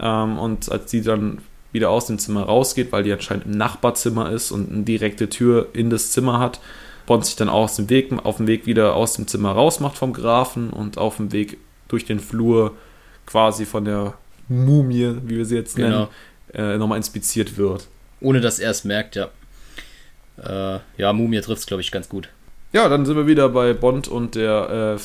Ähm, 0.00 0.38
und 0.38 0.72
als 0.72 0.90
die 0.90 1.02
dann 1.02 1.38
wieder 1.70 1.90
aus 1.90 2.06
dem 2.06 2.18
Zimmer 2.18 2.44
rausgeht, 2.44 2.92
weil 2.92 3.02
die 3.02 3.12
anscheinend 3.12 3.46
im 3.46 3.52
Nachbarzimmer 3.52 4.30
ist 4.30 4.52
und 4.52 4.72
eine 4.72 4.82
direkte 4.82 5.28
Tür 5.28 5.68
in 5.74 5.90
das 5.90 6.12
Zimmer 6.12 6.38
hat, 6.38 6.60
Bond 7.06 7.26
sich 7.26 7.36
dann 7.36 7.48
auch 7.48 7.64
aus 7.64 7.76
dem 7.76 7.90
Weg, 7.90 8.12
auf 8.24 8.36
dem 8.36 8.46
Weg 8.46 8.66
wieder 8.66 8.94
aus 8.94 9.14
dem 9.14 9.26
Zimmer 9.26 9.52
rausmacht 9.52 9.98
vom 9.98 10.12
Grafen 10.12 10.70
und 10.70 10.98
auf 10.98 11.16
dem 11.16 11.32
Weg 11.32 11.58
durch 11.88 12.04
den 12.04 12.20
Flur 12.20 12.72
quasi 13.26 13.64
von 13.66 13.84
der 13.84 14.14
Mumie, 14.48 15.16
wie 15.24 15.36
wir 15.36 15.44
sie 15.44 15.56
jetzt 15.56 15.78
nennen, 15.78 16.08
genau. 16.52 16.72
äh, 16.72 16.78
nochmal 16.78 16.98
inspiziert 16.98 17.56
wird. 17.56 17.88
Ohne 18.20 18.40
dass 18.40 18.58
er 18.58 18.70
es 18.70 18.84
merkt, 18.84 19.16
ja. 19.16 19.30
Äh, 20.38 20.80
ja, 20.96 21.12
Mumie 21.12 21.40
trifft 21.40 21.60
es, 21.60 21.66
glaube 21.66 21.80
ich, 21.80 21.90
ganz 21.90 22.08
gut. 22.08 22.28
Ja, 22.72 22.88
dann 22.88 23.04
sind 23.04 23.16
wir 23.16 23.26
wieder 23.26 23.48
bei 23.48 23.74
Bond 23.74 24.08
und 24.08 24.34
der 24.34 24.96
äh, 24.96 25.00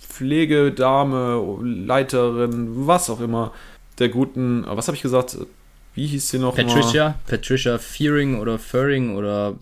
Pflegedame, 0.00 1.58
Leiterin, 1.62 2.86
was 2.86 3.10
auch 3.10 3.20
immer, 3.20 3.52
der 3.98 4.08
guten, 4.08 4.64
was 4.66 4.88
habe 4.88 4.96
ich 4.96 5.02
gesagt? 5.02 5.36
Wie 5.94 6.06
hieß 6.06 6.28
sie 6.28 6.38
noch? 6.38 6.56
Patricia, 6.56 7.10
mal? 7.10 7.14
Patricia 7.26 7.78
Fearing 7.78 8.40
oder 8.40 8.58
Furring 8.58 9.16
oder. 9.16 9.54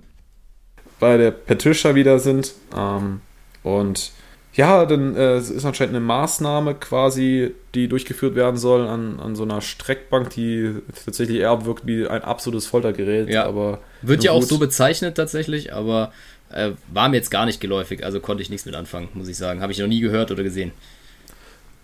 Bei 0.99 1.17
der 1.17 1.31
Patricia 1.31 1.95
wieder 1.95 2.19
sind. 2.19 2.55
Ähm, 2.75 3.21
und 3.63 4.13
ja, 4.55 4.85
dann 4.85 5.17
äh, 5.17 5.39
ist 5.39 5.65
anscheinend 5.65 5.97
eine 5.97 6.05
Maßnahme 6.05 6.75
quasi, 6.75 7.55
die 7.75 7.89
durchgeführt 7.89 8.35
werden 8.35 8.59
soll 8.59 8.87
an, 8.87 9.19
an 9.19 9.35
so 9.35 9.45
einer 9.45 9.63
Streckbank, 9.63 10.31
die 10.31 10.75
tatsächlich 11.05 11.39
eher 11.39 11.65
wirkt 11.65 11.87
wie 11.87 12.07
ein 12.07 12.23
absolutes 12.23 12.67
Foltergerät. 12.67 13.31
Ja, 13.31 13.47
aber 13.47 13.79
wird 14.03 14.25
ja 14.25 14.33
auch 14.33 14.43
so 14.43 14.59
bezeichnet 14.59 15.17
tatsächlich, 15.17 15.73
aber 15.73 16.13
äh, 16.51 16.73
war 16.93 17.09
mir 17.09 17.17
jetzt 17.17 17.31
gar 17.31 17.47
nicht 17.47 17.61
geläufig, 17.61 18.05
also 18.05 18.21
konnte 18.21 18.43
ich 18.43 18.51
nichts 18.51 18.67
mit 18.67 18.75
anfangen, 18.75 19.09
muss 19.15 19.29
ich 19.29 19.39
sagen. 19.39 19.63
Habe 19.63 19.73
ich 19.73 19.79
noch 19.79 19.87
nie 19.87 20.01
gehört 20.01 20.31
oder 20.31 20.43
gesehen. 20.43 20.73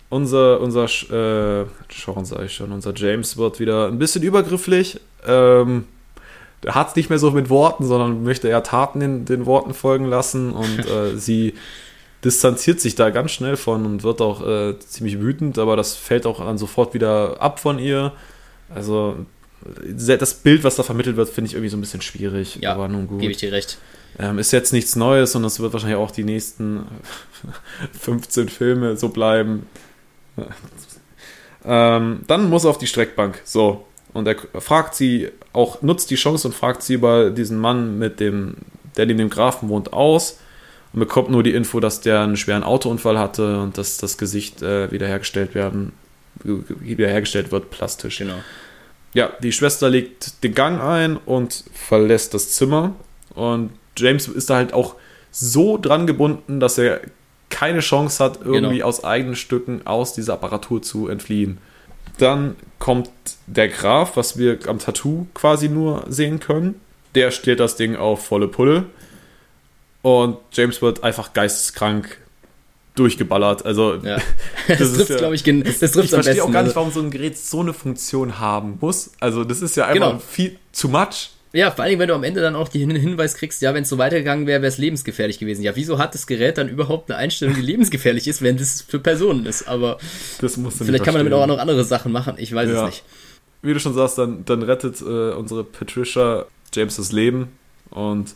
Unser, 0.09 0.59
unser, 0.59 0.85
äh, 0.85 1.65
Sean 1.91 2.25
sage 2.25 2.45
ich 2.45 2.53
schon, 2.53 2.71
unser 2.71 2.93
James 2.95 3.37
wird 3.37 3.59
wieder 3.59 3.87
ein 3.87 3.97
bisschen 3.97 4.21
übergrifflich. 4.23 4.99
Ähm, 5.25 5.85
er 6.63 6.75
hat 6.75 6.89
es 6.89 6.95
nicht 6.95 7.09
mehr 7.09 7.19
so 7.19 7.31
mit 7.31 7.49
Worten, 7.49 7.85
sondern 7.85 8.23
möchte 8.23 8.47
eher 8.47 8.63
Taten 8.63 9.01
in 9.01 9.25
den 9.25 9.45
Worten 9.45 9.73
folgen 9.73 10.05
lassen 10.05 10.51
und 10.51 10.79
äh, 10.87 11.17
sie 11.17 11.53
distanziert 12.23 12.81
sich 12.81 12.95
da 12.95 13.09
ganz 13.09 13.31
schnell 13.31 13.55
von 13.55 13.85
und 13.85 14.03
wird 14.03 14.21
auch 14.21 14.45
äh, 14.45 14.77
ziemlich 14.79 15.19
wütend, 15.19 15.57
aber 15.57 15.75
das 15.75 15.95
fällt 15.95 16.25
auch 16.25 16.39
dann 16.39 16.57
sofort 16.57 16.93
wieder 16.93 17.41
ab 17.41 17.59
von 17.59 17.79
ihr. 17.79 18.13
Also 18.73 19.25
das 19.85 20.33
Bild, 20.35 20.63
was 20.63 20.75
da 20.75 20.83
vermittelt 20.83 21.17
wird, 21.17 21.29
finde 21.29 21.47
ich 21.47 21.53
irgendwie 21.53 21.69
so 21.69 21.77
ein 21.77 21.81
bisschen 21.81 22.01
schwierig. 22.01 22.59
Ja, 22.61 22.73
aber 22.73 22.87
nun 22.87 23.07
gut. 23.07 23.19
gebe 23.19 23.31
ich 23.31 23.37
dir 23.37 23.51
recht. 23.51 23.77
Ähm, 24.17 24.39
ist 24.39 24.51
jetzt 24.51 24.73
nichts 24.73 24.95
Neues 24.95 25.35
und 25.35 25.43
es 25.43 25.59
wird 25.59 25.71
wahrscheinlich 25.73 25.97
auch 25.97 26.11
die 26.11 26.23
nächsten 26.23 26.85
15 27.99 28.49
Filme 28.49 28.97
so 28.97 29.09
bleiben. 29.09 29.67
ähm, 31.65 32.21
dann 32.27 32.49
muss 32.49 32.63
er 32.63 32.71
auf 32.71 32.77
die 32.77 32.87
Streckbank. 32.87 33.41
So. 33.43 33.85
Und 34.13 34.27
er 34.27 34.35
fragt 34.59 34.95
sie 34.95 35.29
auch, 35.53 35.81
nutzt 35.81 36.09
die 36.09 36.15
Chance 36.15 36.47
und 36.47 36.53
fragt 36.53 36.81
sie 36.81 36.95
über 36.95 37.29
diesen 37.29 37.59
Mann 37.59 37.99
mit 37.99 38.19
dem, 38.19 38.55
der 38.97 39.05
neben 39.05 39.19
dem 39.19 39.29
Grafen 39.29 39.69
wohnt, 39.69 39.93
aus 39.93 40.39
und 40.93 40.99
bekommt 40.99 41.29
nur 41.29 41.43
die 41.43 41.53
Info, 41.53 41.79
dass 41.79 42.01
der 42.01 42.21
einen 42.21 42.37
schweren 42.37 42.63
Autounfall 42.63 43.19
hatte 43.19 43.59
und 43.59 43.77
dass 43.77 43.97
das 43.97 44.17
Gesicht 44.17 44.61
äh, 44.61 44.91
wiederhergestellt 44.91 45.55
werden, 45.55 45.93
wiederhergestellt 46.43 47.51
wird, 47.51 47.69
plastisch. 47.69 48.17
Genau. 48.17 48.39
Ja, 49.13 49.31
die 49.41 49.51
Schwester 49.51 49.89
legt 49.89 50.43
den 50.43 50.53
Gang 50.53 50.81
ein 50.81 51.17
und 51.17 51.63
verlässt 51.73 52.33
das 52.33 52.51
Zimmer. 52.51 52.95
Und 53.33 53.71
James 53.97 54.27
ist 54.27 54.49
da 54.49 54.55
halt 54.55 54.73
auch 54.73 54.95
so 55.31 55.77
dran 55.77 56.07
gebunden, 56.07 56.59
dass 56.59 56.77
er 56.77 57.01
keine 57.49 57.79
Chance 57.79 58.23
hat, 58.23 58.39
irgendwie 58.43 58.77
genau. 58.77 58.87
aus 58.87 59.03
eigenen 59.03 59.35
Stücken 59.35 59.85
aus 59.85 60.13
dieser 60.13 60.33
Apparatur 60.33 60.81
zu 60.81 61.07
entfliehen. 61.07 61.57
Dann 62.17 62.55
kommt 62.77 63.09
der 63.47 63.69
Graf, 63.69 64.15
was 64.15 64.37
wir 64.37 64.59
am 64.67 64.79
Tattoo 64.79 65.25
quasi 65.33 65.69
nur 65.69 66.05
sehen 66.07 66.39
können. 66.39 66.79
Der 67.15 67.31
stellt 67.31 67.59
das 67.59 67.75
Ding 67.75 67.95
auf 67.95 68.25
volle 68.25 68.47
Pulle. 68.47 68.85
Und 70.09 70.37
James 70.53 70.81
wird 70.81 71.03
einfach 71.03 71.33
geisteskrank 71.33 72.17
durchgeballert. 72.95 73.63
Also, 73.63 73.95
ja. 73.95 74.17
das, 74.67 74.79
das 74.79 74.93
trifft, 74.93 75.09
ja, 75.11 75.17
glaube 75.17 75.35
ich, 75.35 75.43
das, 75.43 75.79
das 75.79 75.91
trifft 75.91 76.05
Ich 76.05 76.11
verstehe 76.11 76.43
auch 76.43 76.51
gar 76.51 76.63
nicht, 76.63 76.69
also 76.69 76.75
warum 76.75 76.91
so 76.91 76.99
ein 76.99 77.11
Gerät 77.11 77.37
so 77.37 77.59
eine 77.59 77.73
Funktion 77.73 78.39
haben 78.39 78.77
muss. 78.81 79.11
Also, 79.19 79.43
das 79.43 79.61
ist 79.61 79.77
ja 79.77 79.85
einfach 79.85 80.11
genau. 80.11 80.19
viel 80.19 80.57
zu 80.71 80.89
much. 80.89 81.29
Ja, 81.51 81.71
vor 81.71 81.83
allem, 81.83 81.97
wenn 81.99 82.07
du 82.07 82.15
am 82.15 82.23
Ende 82.23 82.41
dann 82.41 82.55
auch 82.55 82.69
den 82.69 82.91
Hinweis 82.91 83.35
kriegst, 83.35 83.61
ja, 83.61 83.73
wenn 83.73 83.83
es 83.83 83.89
so 83.89 83.97
weitergegangen 83.97 84.45
wäre, 84.47 84.61
wäre 84.61 84.69
es 84.69 84.77
lebensgefährlich 84.77 85.39
gewesen. 85.39 85.63
Ja, 85.63 85.75
wieso 85.75 85.97
hat 85.99 86.13
das 86.13 86.27
Gerät 86.27 86.57
dann 86.57 86.69
überhaupt 86.69 87.09
eine 87.09 87.17
Einstellung, 87.17 87.55
die 87.55 87.61
lebensgefährlich 87.61 88.27
ist, 88.27 88.41
wenn 88.41 88.57
das 88.57 88.81
für 88.81 88.99
Personen 88.99 89.45
ist? 89.45 89.67
Aber 89.67 89.97
vielleicht 89.99 91.03
kann 91.03 91.13
man 91.13 91.25
damit 91.25 91.33
auch 91.33 91.47
noch 91.47 91.57
andere 91.57 91.83
Sachen 91.83 92.11
machen. 92.11 92.35
Ich 92.37 92.53
weiß 92.53 92.69
ja. 92.69 92.81
es 92.81 92.85
nicht. 92.85 93.03
Wie 93.61 93.73
du 93.73 93.79
schon 93.79 93.93
sagst, 93.93 94.17
dann, 94.17 94.45
dann 94.45 94.61
rettet 94.63 95.01
äh, 95.01 95.31
unsere 95.31 95.63
Patricia 95.63 96.45
James 96.73 96.97
das 96.97 97.11
Leben 97.11 97.49
und 97.89 98.35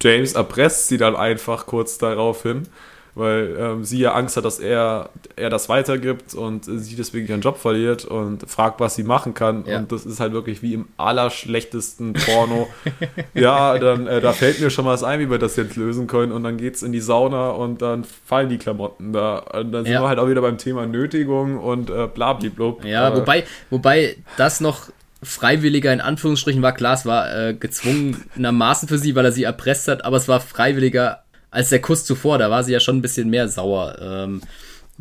James 0.00 0.32
erpresst 0.32 0.88
sie 0.88 0.98
dann 0.98 1.16
einfach 1.16 1.66
kurz 1.66 1.98
darauf 1.98 2.42
hin 2.42 2.68
weil 3.16 3.56
ähm, 3.58 3.84
sie 3.84 3.98
ja 3.98 4.12
Angst 4.12 4.36
hat, 4.36 4.44
dass 4.44 4.58
er, 4.58 5.08
er 5.36 5.48
das 5.48 5.70
weitergibt 5.70 6.34
und 6.34 6.66
sie 6.66 6.96
deswegen 6.96 7.26
ihren 7.26 7.40
Job 7.40 7.56
verliert 7.56 8.04
und 8.04 8.48
fragt, 8.48 8.78
was 8.78 8.94
sie 8.94 9.04
machen 9.04 9.32
kann. 9.32 9.64
Ja. 9.66 9.78
Und 9.78 9.90
das 9.90 10.04
ist 10.04 10.20
halt 10.20 10.34
wirklich 10.34 10.60
wie 10.60 10.74
im 10.74 10.86
allerschlechtesten 10.98 12.12
Porno. 12.12 12.68
ja, 13.34 13.78
dann 13.78 14.06
äh, 14.06 14.20
da 14.20 14.34
fällt 14.34 14.60
mir 14.60 14.68
schon 14.68 14.84
was 14.84 15.02
ein, 15.02 15.18
wie 15.18 15.30
wir 15.30 15.38
das 15.38 15.56
jetzt 15.56 15.76
lösen 15.76 16.06
können. 16.06 16.30
Und 16.30 16.44
dann 16.44 16.58
geht's 16.58 16.82
in 16.82 16.92
die 16.92 17.00
Sauna 17.00 17.50
und 17.50 17.80
dann 17.80 18.04
fallen 18.04 18.50
die 18.50 18.58
Klamotten 18.58 19.14
da. 19.14 19.38
Und 19.38 19.72
dann 19.72 19.84
sind 19.84 19.94
ja. 19.94 20.02
wir 20.02 20.08
halt 20.08 20.18
auch 20.18 20.28
wieder 20.28 20.42
beim 20.42 20.58
Thema 20.58 20.84
Nötigung 20.84 21.58
und 21.58 21.88
äh, 21.88 22.08
blablablub. 22.12 22.84
Ja, 22.84 23.08
äh, 23.08 23.16
wobei, 23.16 23.44
wobei 23.70 24.16
das 24.36 24.60
noch 24.60 24.90
freiwilliger 25.22 25.92
in 25.92 26.00
Anführungsstrichen 26.00 26.62
war. 26.62 26.72
Klar, 26.72 26.94
es 26.94 27.06
war 27.06 27.34
äh, 27.34 27.54
gezwungenermaßen 27.54 28.88
für 28.88 28.98
sie, 28.98 29.14
weil 29.14 29.24
er 29.24 29.32
sie 29.32 29.44
erpresst 29.44 29.88
hat, 29.88 30.04
aber 30.04 30.16
es 30.16 30.28
war 30.28 30.40
freiwilliger 30.40 31.22
als 31.50 31.70
der 31.70 31.80
Kuss 31.80 32.04
zuvor. 32.04 32.38
Da 32.38 32.50
war 32.50 32.64
sie 32.64 32.72
ja 32.72 32.80
schon 32.80 32.98
ein 32.98 33.02
bisschen 33.02 33.30
mehr 33.30 33.48
sauer, 33.48 33.96
ähm, 34.00 34.42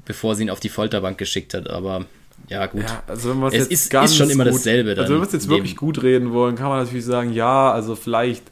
bevor 0.06 0.36
sie 0.36 0.44
ihn 0.44 0.50
auf 0.50 0.60
die 0.60 0.70
Folterbank 0.70 1.18
geschickt 1.18 1.54
hat. 1.54 1.70
Aber 1.70 2.06
ja, 2.48 2.66
gut. 2.68 2.84
Ja, 2.84 3.04
also 3.08 3.30
wenn 3.30 3.44
es 3.48 3.68
ist, 3.68 3.94
ist, 3.94 4.16
schon 4.16 4.30
immer 4.30 4.46
gut, 4.46 4.56
dasselbe. 4.56 4.92
also 4.92 5.14
wenn 5.14 5.22
wir 5.22 5.28
es 5.28 5.34
jetzt 5.34 5.50
wirklich 5.50 5.76
gut 5.76 6.02
reden 6.04 6.32
wollen, 6.32 6.56
kann 6.56 6.70
man 6.70 6.84
natürlich 6.84 7.06
sagen, 7.06 7.34
ja, 7.34 7.72
also 7.72 7.96
vielleicht 7.96 8.44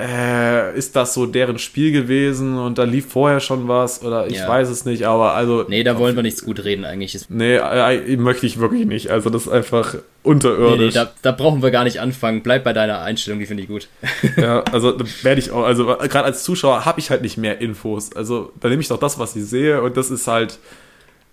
äh, 0.00 0.76
ist 0.76 0.96
das 0.96 1.14
so 1.14 1.26
deren 1.26 1.58
Spiel 1.58 1.92
gewesen 1.92 2.58
und 2.58 2.78
da 2.78 2.84
lief 2.84 3.06
vorher 3.06 3.40
schon 3.40 3.68
was 3.68 4.02
oder 4.02 4.26
ich 4.26 4.38
ja. 4.38 4.48
weiß 4.48 4.68
es 4.68 4.84
nicht, 4.84 5.04
aber 5.04 5.34
also. 5.34 5.64
Nee, 5.68 5.84
da 5.84 5.98
wollen 5.98 6.16
wir 6.16 6.22
nichts 6.22 6.44
gut 6.44 6.64
reden 6.64 6.84
eigentlich. 6.84 7.18
Nee, 7.28 7.56
äh, 7.56 8.16
möchte 8.16 8.46
ich 8.46 8.58
wirklich 8.58 8.86
nicht. 8.86 9.10
Also 9.10 9.30
das 9.30 9.42
ist 9.46 9.52
einfach 9.52 9.96
unterirdisch. 10.22 10.78
Nee, 10.78 10.86
nee 10.86 10.90
da, 10.90 11.12
da, 11.22 11.32
brauchen 11.32 11.62
wir 11.62 11.70
gar 11.70 11.84
nicht 11.84 12.00
anfangen. 12.00 12.42
Bleib 12.42 12.64
bei 12.64 12.72
deiner 12.72 13.00
Einstellung, 13.02 13.40
die 13.40 13.46
finde 13.46 13.62
ich 13.62 13.68
gut. 13.68 13.88
ja, 14.36 14.62
also 14.72 14.96
werde 15.22 15.40
ich 15.40 15.50
auch, 15.50 15.64
also 15.64 15.86
gerade 15.86 16.24
als 16.24 16.42
Zuschauer 16.42 16.84
habe 16.84 17.00
ich 17.00 17.10
halt 17.10 17.22
nicht 17.22 17.36
mehr 17.36 17.60
Infos. 17.60 18.14
Also 18.14 18.52
da 18.60 18.68
nehme 18.68 18.80
ich 18.82 18.88
doch 18.88 18.98
das, 18.98 19.18
was 19.18 19.36
ich 19.36 19.44
sehe 19.44 19.82
und 19.82 19.96
das 19.96 20.10
ist 20.10 20.26
halt 20.26 20.58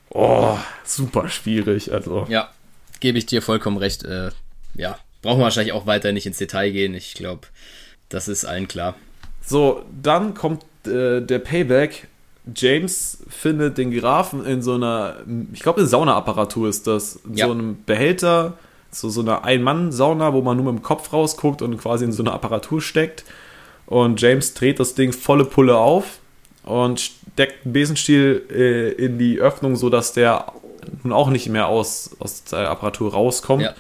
oh, 0.10 0.58
super 0.84 1.30
schwierig. 1.30 1.94
Also. 1.94 2.26
Ja, 2.30 2.50
gebe 3.00 3.18
ich 3.18 3.26
dir 3.26 3.42
vollkommen 3.42 3.78
recht. 3.78 4.04
Äh, 4.04 4.32
ja, 4.76 4.98
brauchen 5.22 5.40
wir 5.40 5.46
wahrscheinlich 5.46 5.74
auch 5.74 5.86
weiter 5.86 6.12
nicht 6.12 6.26
ins 6.26 6.38
Detail 6.38 6.72
gehen. 6.72 6.94
Ich 6.94 7.14
glaube, 7.14 7.48
das 8.10 8.28
ist 8.28 8.46
allen 8.46 8.68
klar. 8.68 8.96
So, 9.46 9.84
dann 10.02 10.34
kommt 10.34 10.64
äh, 10.86 11.22
der 11.22 11.40
Payback. 11.40 12.08
James 12.56 13.24
findet 13.28 13.78
den 13.78 13.92
Grafen 13.92 14.46
in 14.46 14.62
so 14.62 14.76
einer, 14.76 15.18
ich 15.52 15.62
glaube, 15.62 15.80
eine 15.80 15.88
Saunaapparatur 15.88 16.70
ist 16.70 16.88
das, 16.88 17.20
in 17.28 17.36
ja. 17.36 17.46
so 17.48 17.52
einem 17.52 17.84
Behälter, 17.86 18.54
so, 18.90 19.10
so 19.10 19.22
einer 19.22 19.44
Ein-Mann-Sauna, 19.44 20.34
wo 20.34 20.42
man 20.42 20.58
nur 20.58 20.72
mit 20.72 20.82
dem 20.82 20.84
Kopf 20.84 21.12
rausguckt 21.12 21.62
und 21.62 21.78
quasi 21.78 22.06
in 22.06 22.14
so 22.14 22.24
eine 22.24 22.32
Apparatur 22.32 22.82
steckt. 22.82 23.26
Und 23.86 24.22
James 24.22 24.54
dreht 24.54 24.80
das 24.80 24.96
Ding 24.96 25.12
volle 25.14 25.46
Pulle 25.46 25.78
auf 25.78 26.20
und 26.64 27.00
steckt 27.00 27.66
einen 27.66 27.74
Besenstiel 27.74 28.46
äh, 28.50 28.92
in 28.92 29.18
die 29.18 29.40
Öffnung, 29.40 29.76
sodass 29.76 30.14
der 30.14 30.52
nun 31.04 31.14
auch 31.14 31.30
nicht 31.30 31.50
mehr 31.50 31.68
aus, 31.68 32.12
aus 32.20 32.46
der 32.46 32.70
Apparatur 32.70 33.14
rauskommt. 33.14 33.64
Ja. 33.64 33.76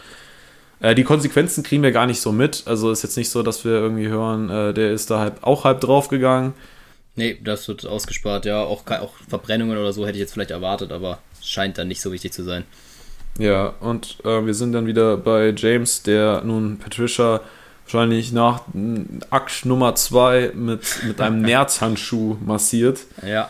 Äh, 0.79 0.95
die 0.95 1.03
Konsequenzen 1.03 1.63
kriegen 1.63 1.83
wir 1.83 1.91
gar 1.91 2.05
nicht 2.05 2.21
so 2.21 2.31
mit. 2.31 2.63
Also 2.65 2.91
ist 2.91 3.03
jetzt 3.03 3.17
nicht 3.17 3.29
so, 3.29 3.43
dass 3.43 3.65
wir 3.65 3.71
irgendwie 3.71 4.07
hören, 4.07 4.49
äh, 4.49 4.73
der 4.73 4.91
ist 4.91 5.09
da 5.09 5.19
halb, 5.19 5.43
auch 5.43 5.63
halb 5.63 5.81
draufgegangen. 5.81 6.53
Nee, 7.15 7.39
das 7.43 7.67
wird 7.67 7.85
ausgespart, 7.85 8.45
ja. 8.45 8.61
Auch, 8.61 8.85
auch 8.87 9.13
Verbrennungen 9.27 9.77
oder 9.77 9.91
so 9.91 10.05
hätte 10.05 10.17
ich 10.17 10.21
jetzt 10.21 10.33
vielleicht 10.33 10.51
erwartet, 10.51 10.91
aber 10.91 11.19
scheint 11.41 11.77
dann 11.77 11.87
nicht 11.87 12.01
so 12.01 12.11
wichtig 12.11 12.31
zu 12.31 12.43
sein. 12.43 12.63
Ja, 13.39 13.73
und 13.79 14.17
äh, 14.23 14.45
wir 14.45 14.53
sind 14.53 14.73
dann 14.73 14.85
wieder 14.85 15.17
bei 15.17 15.53
James, 15.55 16.03
der 16.03 16.41
nun 16.43 16.77
Patricia 16.77 17.41
wahrscheinlich 17.85 18.31
nach 18.31 18.63
Akt 19.29 19.65
Nummer 19.65 19.95
2 19.95 20.51
mit, 20.53 21.03
mit 21.05 21.21
einem 21.21 21.41
Nerzhandschuh 21.43 22.37
massiert. 22.45 22.99
Ja. 23.25 23.49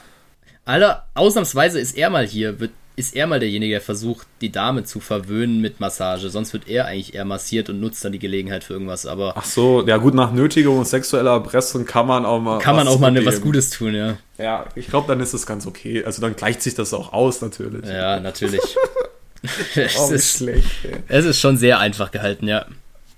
Alter, 0.65 1.07
ausnahmsweise 1.13 1.79
ist 1.79 1.97
er 1.97 2.09
mal 2.09 2.25
hier, 2.27 2.59
wird 2.59 2.71
ist 2.97 3.15
er 3.15 3.27
mal 3.27 3.39
derjenige, 3.39 3.73
der 3.73 3.81
versucht, 3.81 4.25
die 4.41 4.51
Dame 4.51 4.83
zu 4.83 4.99
verwöhnen 4.99 5.61
mit 5.61 5.79
Massage. 5.79 6.29
Sonst 6.29 6.51
wird 6.53 6.67
er 6.67 6.87
eigentlich 6.87 7.13
eher 7.13 7.25
massiert 7.25 7.69
und 7.69 7.79
nutzt 7.79 8.03
dann 8.03 8.11
die 8.11 8.17
Gelegenheit 8.17 8.63
für 8.63 8.73
irgendwas. 8.73 9.05
Aber 9.05 9.33
Ach 9.37 9.45
so, 9.45 9.85
ja 9.85 9.97
gut, 9.97 10.15
nach 10.15 10.31
Nötigung 10.31 10.79
und 10.79 10.87
sexueller 10.87 11.33
Erpressung 11.33 11.85
kann 11.85 12.07
man 12.07 12.25
auch 12.25 12.41
mal. 12.41 12.57
Kann 12.57 12.75
man 12.75 12.87
auch 12.87 12.99
mal 12.99 13.11
ne, 13.11 13.23
was 13.23 13.39
Gutes 13.39 13.69
tun, 13.69 13.93
ja. 13.93 14.17
Ja, 14.39 14.65
ich 14.73 14.87
glaube, 14.87 15.07
dann 15.07 15.19
ist 15.19 15.35
es 15.35 15.45
ganz 15.45 15.67
okay. 15.67 16.03
Also 16.03 16.23
dann 16.23 16.35
gleicht 16.35 16.63
sich 16.63 16.73
das 16.73 16.91
auch 16.91 17.13
aus, 17.13 17.39
natürlich. 17.41 17.87
Ja, 17.87 18.19
natürlich. 18.19 18.61
es, 19.75 20.09
ist, 20.09 20.37
schlecht, 20.37 20.67
es 21.07 21.25
ist 21.25 21.39
schon 21.39 21.55
sehr 21.55 21.77
einfach 21.77 22.09
gehalten, 22.09 22.47
ja. 22.47 22.65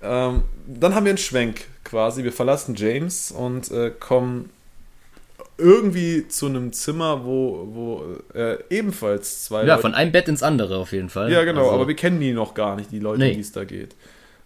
Ähm, 0.02 0.42
dann 0.66 0.94
haben 0.94 1.06
wir 1.06 1.10
einen 1.10 1.18
Schwenk 1.18 1.62
quasi. 1.84 2.22
Wir 2.22 2.32
verlassen 2.32 2.74
James 2.74 3.32
und 3.32 3.70
äh, 3.70 3.90
kommen 3.98 4.50
irgendwie 5.60 6.26
zu 6.28 6.46
einem 6.46 6.72
Zimmer, 6.72 7.24
wo, 7.24 7.68
wo 7.70 8.38
äh, 8.38 8.58
ebenfalls 8.70 9.44
zwei. 9.44 9.60
Ja, 9.60 9.74
Leute 9.74 9.82
von 9.82 9.94
einem 9.94 10.12
Bett 10.12 10.28
ins 10.28 10.42
andere 10.42 10.78
auf 10.78 10.92
jeden 10.92 11.08
Fall. 11.08 11.30
Ja, 11.30 11.44
genau, 11.44 11.62
also, 11.62 11.74
aber 11.74 11.88
wir 11.88 11.96
kennen 11.96 12.20
die 12.20 12.32
noch 12.32 12.54
gar 12.54 12.76
nicht, 12.76 12.90
die 12.90 12.98
Leute, 12.98 13.20
nee. 13.20 13.34
die 13.34 13.40
es 13.40 13.52
da 13.52 13.64
geht. 13.64 13.94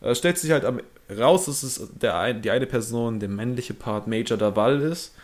Äh, 0.00 0.14
stellt 0.14 0.38
sich 0.38 0.50
halt 0.50 0.64
am, 0.64 0.80
raus, 1.16 1.46
dass 1.46 1.62
es 1.62 1.80
der 2.00 2.18
ein, 2.18 2.42
die 2.42 2.50
eine 2.50 2.66
Person, 2.66 3.20
der 3.20 3.28
männliche 3.28 3.74
Part 3.74 4.06
Major 4.06 4.36
Daval 4.36 4.80
ist, 4.80 5.14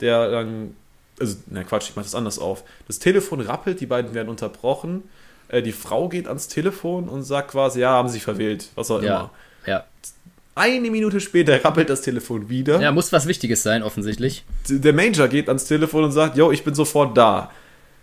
der 0.00 0.30
dann. 0.30 0.76
Also, 1.18 1.36
na 1.48 1.64
Quatsch, 1.64 1.90
ich 1.90 1.96
mach 1.96 2.02
das 2.02 2.14
anders 2.14 2.38
auf. 2.38 2.64
Das 2.86 2.98
Telefon 2.98 3.40
rappelt, 3.40 3.80
die 3.80 3.86
beiden 3.86 4.14
werden 4.14 4.28
unterbrochen. 4.28 5.02
Äh, 5.48 5.62
die 5.62 5.72
Frau 5.72 6.08
geht 6.08 6.28
ans 6.28 6.48
Telefon 6.48 7.08
und 7.08 7.24
sagt 7.24 7.50
quasi, 7.50 7.80
ja, 7.80 7.90
haben 7.90 8.08
sie 8.08 8.20
verwählt, 8.20 8.68
was 8.74 8.90
auch 8.90 9.02
ja, 9.02 9.08
immer. 9.08 9.30
Ja. 9.66 9.84
Eine 10.54 10.90
Minute 10.90 11.20
später 11.20 11.64
rappelt 11.64 11.88
das 11.88 12.02
Telefon 12.02 12.48
wieder. 12.48 12.80
Ja, 12.80 12.92
muss 12.92 13.12
was 13.12 13.26
Wichtiges 13.26 13.62
sein, 13.62 13.82
offensichtlich. 13.82 14.44
Der 14.68 14.92
Major 14.92 15.28
geht 15.28 15.48
ans 15.48 15.64
Telefon 15.64 16.04
und 16.04 16.12
sagt, 16.12 16.36
yo, 16.36 16.50
ich 16.50 16.64
bin 16.64 16.74
sofort 16.74 17.16
da. 17.16 17.50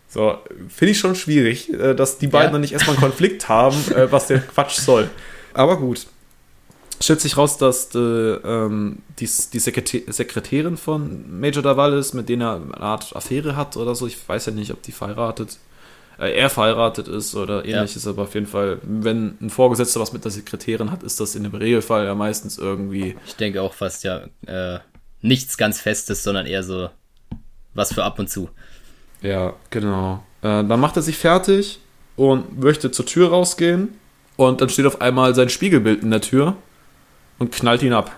So, 0.10 0.38
finde 0.70 0.92
ich 0.92 1.00
schon 1.00 1.16
schwierig, 1.16 1.72
äh, 1.74 1.94
dass 1.94 2.18
die 2.18 2.28
beiden 2.28 2.48
ja. 2.48 2.52
dann 2.54 2.62
nicht 2.62 2.74
erstmal 2.74 2.96
einen 2.96 3.04
Konflikt 3.04 3.50
haben, 3.50 3.76
äh, 3.94 4.10
was 4.12 4.28
der 4.28 4.40
Quatsch 4.40 4.78
soll. 4.80 5.10
Aber 5.54 5.78
gut. 5.78 6.08
Stellt 7.00 7.22
sich 7.22 7.38
raus, 7.38 7.58
dass 7.58 7.90
die, 7.90 8.00
ähm, 8.00 9.00
die, 9.20 9.30
die 9.54 9.60
Sekretärin 9.60 10.78
von 10.78 11.40
Major 11.40 11.62
Daval 11.62 11.94
ist, 11.94 12.14
mit 12.14 12.28
denen 12.28 12.42
er 12.42 12.56
eine 12.56 12.78
Art 12.78 13.16
Affäre 13.16 13.56
hat 13.56 13.78
oder 13.78 13.94
so. 13.94 14.08
Ich 14.08 14.18
weiß 14.28 14.48
ja 14.48 14.52
nicht, 14.52 14.72
ob 14.72 14.82
die 14.82 14.92
verheiratet 14.92 15.60
äh, 16.20 16.32
er 16.32 16.50
verheiratet 16.50 17.08
ist 17.08 17.36
oder 17.36 17.66
ähnliches, 17.66 18.06
ja. 18.06 18.12
aber 18.12 18.24
auf 18.24 18.34
jeden 18.34 18.48
Fall, 18.48 18.80
wenn 18.84 19.38
ein 19.42 19.50
Vorgesetzter 19.50 20.00
was 20.00 20.14
mit 20.14 20.24
der 20.24 20.32
Sekretärin 20.32 20.92
hat, 20.92 21.04
ist 21.04 21.20
das 21.20 21.36
in 21.36 21.44
dem 21.44 21.54
Regelfall 21.54 22.06
ja 22.06 22.16
meistens 22.16 22.58
irgendwie. 22.58 23.16
Ich 23.26 23.36
denke 23.36 23.62
auch 23.62 23.74
fast 23.74 24.04
ja 24.04 24.26
äh, 24.46 24.80
nichts 25.22 25.58
ganz 25.58 25.80
Festes, 25.80 26.24
sondern 26.24 26.46
eher 26.46 26.64
so 26.64 26.90
was 27.74 27.94
für 27.94 28.04
ab 28.04 28.20
und 28.20 28.30
zu. 28.30 28.50
Ja, 29.22 29.54
genau. 29.70 30.24
Äh, 30.42 30.64
dann 30.64 30.80
macht 30.80 30.96
er 30.96 31.02
sich 31.02 31.18
fertig 31.18 31.80
und 32.16 32.60
möchte 32.60 32.92
zur 32.92 33.06
Tür 33.06 33.30
rausgehen. 33.30 33.94
Und 34.36 34.62
dann 34.62 34.70
steht 34.70 34.86
auf 34.86 35.02
einmal 35.02 35.34
sein 35.34 35.50
Spiegelbild 35.50 36.04
in 36.04 36.12
der 36.12 36.22
Tür 36.22 36.56
und 37.40 37.52
knallt 37.52 37.82
ihn 37.82 37.94
ab. 37.94 38.12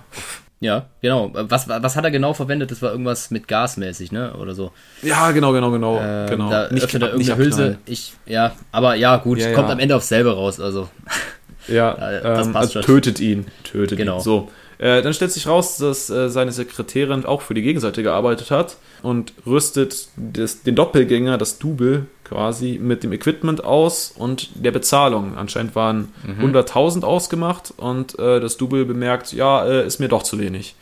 Ja, 0.62 0.88
genau. 1.02 1.32
Was, 1.34 1.70
was 1.70 1.96
hat 1.96 2.04
er 2.04 2.12
genau 2.12 2.34
verwendet? 2.34 2.70
Das 2.72 2.82
war 2.82 2.92
irgendwas 2.92 3.32
mit 3.32 3.48
gasmäßig, 3.48 4.12
ne? 4.12 4.34
Oder 4.36 4.54
so. 4.56 4.72
Ja, 5.02 5.32
genau, 5.32 5.54
genau, 5.54 5.72
genau. 5.72 6.00
Ähm, 6.02 6.30
genau. 6.30 6.50
Da 6.50 6.70
Nicht 6.72 6.84
öffnet 6.84 7.02
er 7.04 7.10
irgendeine 7.12 7.38
Hülse. 7.38 7.78
Ich, 7.86 8.14
ja, 8.26 8.52
aber 8.72 8.96
ja, 8.96 9.16
gut, 9.18 9.40
Ja, 9.40 9.54
kommt 9.54 9.70
ja. 9.70 9.74
am 9.74 9.80
Ende 9.80 9.96
aufs 9.96 10.10
selbe 10.10 10.34
raus. 10.36 10.60
Also, 10.60 10.90
Ja, 11.70 11.96
Ja, 12.00 12.20
das 12.36 12.48
ähm, 12.48 12.54
passt 12.54 12.76
also 12.76 12.84
schon. 12.84 12.96
tötet 12.96 13.20
ihn. 13.22 13.46
Tötet 13.64 13.98
Genau. 13.98 14.18
ihn. 14.18 14.22
So. 14.22 14.50
Äh, 14.80 15.02
dann 15.02 15.14
stellt 15.14 15.32
sich 15.32 15.48
raus, 15.48 15.78
dass 15.78 16.10
äh, 16.10 16.30
seine 16.30 16.52
Sekretärin 16.52 17.26
auch 17.26 17.42
für 17.42 17.54
die 17.54 17.62
Gegenseite 17.62 18.02
gearbeitet 18.04 18.50
hat 18.52 18.78
und 19.02 19.34
rüstet 19.46 20.08
das, 20.18 20.62
den 20.64 20.76
Doppelgänger, 20.76 21.38
das 21.38 21.60
Double 21.60 22.06
quasi, 22.30 22.80
mit 22.82 23.04
dem 23.04 23.12
Equipment 23.12 23.64
aus 23.64 24.14
und 24.16 24.50
der 24.54 24.72
Bezahlung. 24.72 25.36
Anscheinend 25.38 25.76
waren 25.76 26.14
Mhm. 26.26 26.46
100.000 26.56 27.04
ausgemacht 27.04 27.74
und 27.78 28.18
äh, 28.20 28.40
das 28.40 28.58
Double 28.58 28.86
bemerkt, 28.86 29.34
ja, 29.34 29.66
äh, 29.66 29.86
ist 29.88 30.00
mir 30.00 30.08
doch 30.08 30.24
zu 30.24 30.40
wenig. 30.40 30.76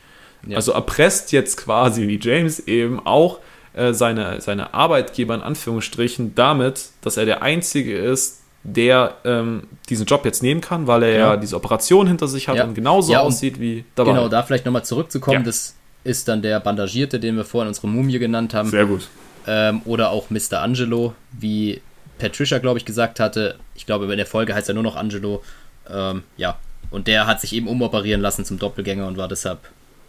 Ja. 0.46 0.58
Also 0.58 0.72
erpresst 0.74 1.32
jetzt 1.32 1.58
quasi, 1.58 2.08
wie 2.08 2.20
James 2.22 2.60
eben 2.68 3.00
auch 3.06 3.40
äh, 3.74 3.94
seine, 3.94 4.42
seine 4.42 4.74
Arbeitgeber 4.74 5.36
in 5.36 5.42
Anführungsstrichen 5.42 6.36
damit, 6.36 6.90
dass 7.02 7.18
er 7.18 7.26
der 7.26 7.42
Einzige 7.42 7.98
ist, 7.98 8.42
der 8.64 9.16
ähm, 9.24 9.64
diesen 9.90 10.06
Job 10.06 10.26
jetzt 10.26 10.44
nehmen 10.44 10.60
kann, 10.62 10.88
weil 10.88 11.04
er 11.04 11.12
ja, 11.12 11.30
Genau. 11.30 11.42
diese 11.42 11.56
Operation 11.56 12.08
hinter 12.08 12.28
sich 12.28 12.48
hat 12.50 12.58
Ja. 12.58 12.66
und 12.66 12.74
genauso 12.74 13.14
Ja, 13.14 13.22
und 13.22 13.28
aussieht 13.28 13.60
wie 13.62 13.86
dabei. 13.96 14.12
genau, 14.12 14.28
da 14.28 14.44
vielleicht 14.44 14.66
nochmal 14.66 14.84
zurückzukommen. 14.84 15.40
Ja. 15.40 15.44
Das 15.46 15.76
ist 16.04 16.28
dann 16.28 16.42
der 16.42 16.60
Bandagierte, 16.60 17.20
den 17.20 17.36
wir 17.38 17.46
vorhin 17.46 17.68
unsere 17.70 17.88
Mumie 17.88 18.20
genannt 18.20 18.54
haben. 18.54 18.70
Sehr 18.70 18.86
gut. 18.86 19.08
Ähm, 19.48 19.82
oder 19.86 20.12
auch 20.12 20.30
Mr. 20.30 20.62
Angelo, 20.62 21.16
wie 21.32 21.82
Patricia, 22.20 22.58
glaube 22.60 22.80
ich, 22.80 22.86
gesagt 22.86 23.20
hatte. 23.20 23.56
Ich 23.76 23.86
glaube, 23.86 24.06
in 24.06 24.18
der 24.18 24.26
Folge 24.26 24.54
heißt 24.54 24.70
er 24.70 24.74
nur 24.74 24.84
noch 24.84 24.96
Angelo. 24.96 25.44
Ähm, 25.90 26.24
ja, 26.36 26.58
und 26.90 27.08
der 27.08 27.28
hat 27.28 27.42
sich 27.42 27.54
eben 27.54 27.68
umoperieren 27.68 28.22
lassen 28.22 28.46
zum 28.46 28.60
Doppelgänger 28.60 29.08
und 29.08 29.18
war 29.18 29.28
deshalb 29.28 29.60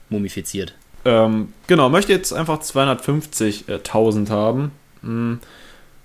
mumifiziert. 0.09 0.75
Ähm, 1.05 1.53
genau, 1.67 1.89
möchte 1.89 2.13
jetzt 2.13 2.33
einfach 2.33 2.61
250.000 2.61 4.31
haben. 4.31 4.73
Mm. 5.03 5.35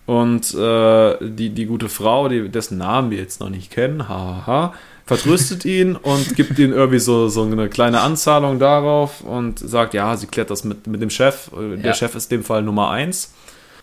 Und 0.05 0.53
äh, 0.53 1.17
die, 1.21 1.51
die 1.51 1.65
gute 1.65 1.87
Frau, 1.87 2.27
die, 2.27 2.49
dessen 2.49 2.77
Namen 2.77 3.09
wir 3.09 3.17
jetzt 3.17 3.39
noch 3.39 3.49
nicht 3.49 3.71
kennen, 3.71 4.09
haha, 4.09 4.73
vertröstet 5.05 5.65
ihn 5.65 5.95
und 5.95 6.35
gibt 6.35 6.57
ihm 6.59 6.71
irgendwie 6.71 6.99
so, 6.99 7.27
so 7.27 7.43
eine 7.43 7.67
kleine 7.69 8.01
Anzahlung 8.01 8.59
darauf 8.59 9.21
und 9.21 9.59
sagt, 9.59 9.93
ja, 9.93 10.15
sie 10.15 10.27
klärt 10.27 10.49
das 10.49 10.63
mit, 10.63 10.87
mit 10.87 11.01
dem 11.01 11.09
Chef. 11.09 11.49
Der 11.53 11.87
Ja. 11.89 11.93
Chef 11.93 12.15
ist 12.15 12.31
in 12.31 12.39
dem 12.39 12.43
Fall 12.45 12.61
Nummer 12.63 12.89
1. 12.89 13.33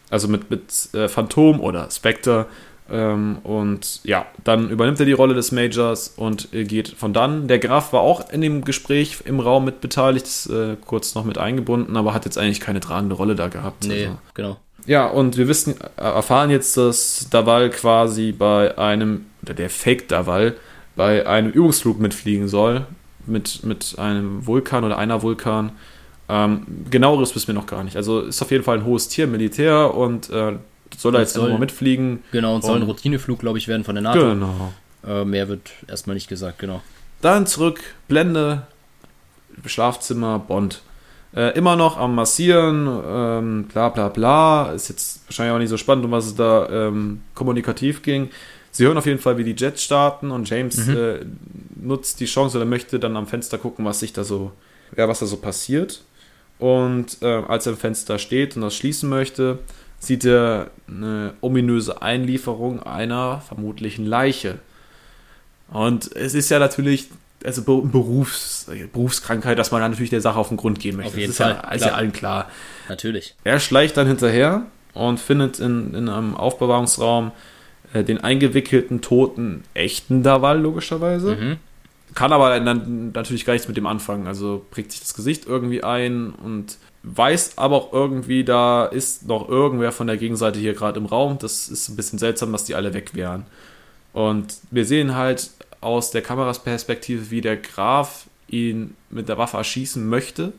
Also 0.09 0.27
mit, 0.29 0.51
mit 0.51 0.63
äh, 0.95 1.09
Phantom 1.09 1.61
oder 1.61 1.89
Spectre. 1.91 2.47
Ähm, 2.91 3.39
und 3.45 4.01
ja, 4.03 4.27
dann 4.43 4.71
übernimmt 4.71 4.99
er 4.99 5.07
die 5.07 5.13
Rolle 5.13 5.35
des 5.35 5.53
Majors 5.53 6.09
und 6.17 6.49
geht 6.51 6.89
von 6.89 7.13
dann. 7.13 7.47
Der 7.47 7.61
Graf 7.61 7.93
war 7.93 8.01
auch 8.01 8.31
in 8.31 8.41
dem 8.41 8.65
Gespräch 8.65 9.19
im 9.25 9.39
Raum 9.39 9.65
mit 9.67 9.81
beteiligt, 9.81 10.27
ist, 10.27 10.47
äh, 10.47 10.77
kurz 10.85 11.15
noch 11.15 11.25
mit 11.25 11.39
eingebunden, 11.39 11.97
aber 11.97 12.15
hat 12.15 12.25
jetzt 12.25 12.39
eigentlich 12.39 12.59
keine 12.61 12.81
tragende 12.81 13.15
Rolle 13.15 13.37
da 13.37 13.47
gehabt. 13.49 13.87
Nee, 13.87 14.07
Also. 14.07 14.19
genau. 14.35 14.57
Ja, 14.87 15.07
und 15.07 15.37
wir 15.37 15.47
wissen, 15.47 15.77
äh, 15.99 16.03
erfahren 16.03 16.51
jetzt, 16.51 16.77
dass 16.77 17.29
Daval 17.31 17.71
quasi 17.71 18.33
bei 18.33 18.77
einem, 18.79 19.27
oder 19.43 19.55
der 19.55 19.71
Fake 19.71 20.09
Daval, 20.09 20.57
bei 21.01 21.27
einem 21.27 21.51
Übungsflug 21.51 21.99
mitfliegen 21.99 22.47
soll. 22.47 22.85
Mit, 23.25 23.65
mit 23.65 23.95
einem 23.99 24.47
Vulkan 24.47 24.85
oder 24.85 24.99
einer 24.99 25.23
Vulkan. 25.23 25.73
Ähm, 26.29 26.67
genaueres 26.91 27.35
wissen 27.35 27.47
wir 27.47 27.55
noch 27.55 27.65
gar 27.65 27.83
nicht. 27.85 27.97
Also 27.97 28.21
ist 28.21 28.43
auf 28.43 28.51
jeden 28.51 28.65
Fall 28.65 28.77
ein 28.81 28.85
hohes 28.85 29.09
Tier, 29.09 29.27
Militär 29.27 29.95
und 29.95 30.29
äh, 30.29 30.57
soll 30.99 31.13
da 31.13 31.21
jetzt 31.21 31.33
soll- 31.33 31.45
einfach 31.45 31.55
mal 31.55 31.61
mitfliegen. 31.61 32.23
Genau, 32.33 32.55
und 32.55 32.63
soll 32.65 32.77
ein 32.77 32.83
Routineflug, 32.83 33.39
glaube 33.39 33.57
ich, 33.57 33.67
werden 33.67 33.83
von 33.85 33.95
der 33.95 34.03
NATO. 34.03 34.21
Genau. 34.21 34.73
Äh, 35.07 35.25
mehr 35.25 35.49
wird 35.49 35.71
erstmal 35.89 36.13
nicht 36.13 36.29
gesagt, 36.29 36.59
genau. 36.59 36.83
Dann 37.23 37.47
zurück, 37.47 37.81
Blende, 38.09 38.67
Schlafzimmer, 39.65 40.39
Bond. 40.39 40.83
Äh, 41.35 41.57
immer 41.57 41.77
noch 41.77 41.97
am 41.97 42.15
Massieren, 42.15 42.87
ähm, 43.07 43.65
bla 43.73 43.89
bla 43.89 44.09
bla. 44.09 44.73
Ist 44.73 44.89
jetzt 44.91 45.23
wahrscheinlich 45.29 45.55
auch 45.55 45.59
nicht 45.61 45.71
so 45.71 45.79
spannend, 45.79 46.05
um 46.05 46.11
was 46.11 46.27
es 46.27 46.35
da 46.35 46.69
ähm, 46.69 47.23
kommunikativ 47.35 48.03
ging. 48.03 48.29
Sie 48.73 48.85
hören 48.87 48.97
auf 48.99 49.07
jeden 49.07 49.19
Fall, 49.19 49.37
wie 49.39 49.45
die 49.45 49.55
Jets 49.57 49.83
starten 49.83 50.31
und 50.31 50.49
James 50.49 50.77
Mhm. 50.87 50.97
äh, 50.97 51.19
nutzt 51.83 52.21
die 52.21 52.27
Chance 52.27 52.57
oder 52.57 52.67
möchte 52.67 52.99
dann 53.01 53.17
am 53.17 53.27
Fenster 53.27 53.59
gucken, 53.59 53.85
was 53.85 54.01
sich 54.01 54.13
da 54.13 54.23
so, 54.25 54.53
ja, 54.97 55.09
was 55.09 55.19
da 55.21 55.27
so 55.27 55.37
passiert. 55.39 56.03
Und 56.59 57.19
äh, 57.23 57.27
als 57.49 57.67
er 57.67 57.73
am 57.73 57.79
Fenster 57.79 58.19
steht 58.19 58.55
und 58.57 58.63
das 58.63 58.77
schließen 58.77 59.09
möchte, 59.09 59.59
sieht 59.99 60.25
er 60.25 60.71
eine 60.89 61.35
ominöse 61.41 62.01
Einlieferung 62.03 62.83
einer 62.83 63.41
vermutlichen 63.41 64.07
Leiche. 64.07 64.59
Und 65.73 66.15
es 66.17 66.35
ist 66.35 66.51
ja 66.51 66.59
natürlich, 66.59 67.09
also 67.45 67.63
Be- 67.63 67.83
Berufs, 67.89 68.67
Berufskrankheit, 68.93 69.59
dass 69.59 69.71
man 69.71 69.81
dann 69.81 69.91
natürlich 69.93 70.11
der 70.11 70.21
Sache 70.21 70.39
auf 70.39 70.49
den 70.49 70.57
Grund 70.57 70.81
gehen 70.81 70.97
möchte. 70.97 71.13
Auf 71.13 71.17
jeden 71.19 71.29
das 71.29 71.41
ist 71.41 71.43
Fall, 71.45 71.61
Ja, 71.63 71.73
ist 71.73 71.85
ja 71.85 71.93
allen 71.95 72.13
klar. 72.13 72.51
Natürlich. 72.89 73.35
Er 73.45 73.61
schleicht 73.61 73.97
dann 73.97 74.07
hinterher 74.07 74.63
und 74.95 75.21
findet 75.21 75.61
in, 75.61 75.95
in 75.95 76.09
einem 76.09 76.37
Aufbewahrungsraum 76.37 77.31
äh, 77.93 78.05
den 78.05 78.19
eingewickelten, 78.19 79.01
toten, 79.01 79.65
echten 79.75 80.23
Daval, 80.23 80.61
logischerweise. 80.61 81.37
Mhm. 81.37 81.57
Kann 82.15 82.33
aber 82.33 82.59
dann 82.59 83.13
natürlich 83.13 83.45
gar 83.45 83.53
nichts 83.53 83.69
mit 83.69 83.77
dem 83.77 83.87
anfangen. 83.87 84.27
Also 84.27 84.65
prägt 84.71 84.91
sich 84.93 85.01
das 85.01 85.15
Gesicht 85.15 85.47
irgendwie 85.47 85.85
ein 85.85 86.31
und 86.31 86.77
weiß 87.03 87.57
aber 87.57 87.77
auch 87.77 87.93
irgendwie, 87.93 88.45
da 88.45 88.85
ist 88.85 89.27
noch 89.27 89.49
irgendwer 89.49 89.93
von 89.93 90.07
der 90.07 90.17
Gegenseite 90.17 90.59
hier 90.59 90.75
gerade 90.75 90.99
im 90.99 91.07
Raum. 91.07 91.39
Das 91.39 91.69
ist 91.69 91.89
ein 91.89 91.97
bisschen 91.97 92.19
seltsam, 92.19 92.53
dass 92.53 92.65
die 92.65 92.75
alle 92.75 92.95
weg 92.95 93.15
wären. 93.15 93.47
Und 94.13 94.57
wir 94.71 94.85
sehen 94.85 95.15
halt 95.15 95.51
aus 95.81 96.11
der 96.11 96.23
Kamerasperspektive, 96.23 97.31
wie 97.31 97.41
der 97.41 97.57
Graf 97.57 98.27
ihn 98.49 98.97
mit 99.09 99.29
der 99.29 99.39
Waffe 99.39 99.57
erschießen 99.57 100.07
möchte. 100.07 100.53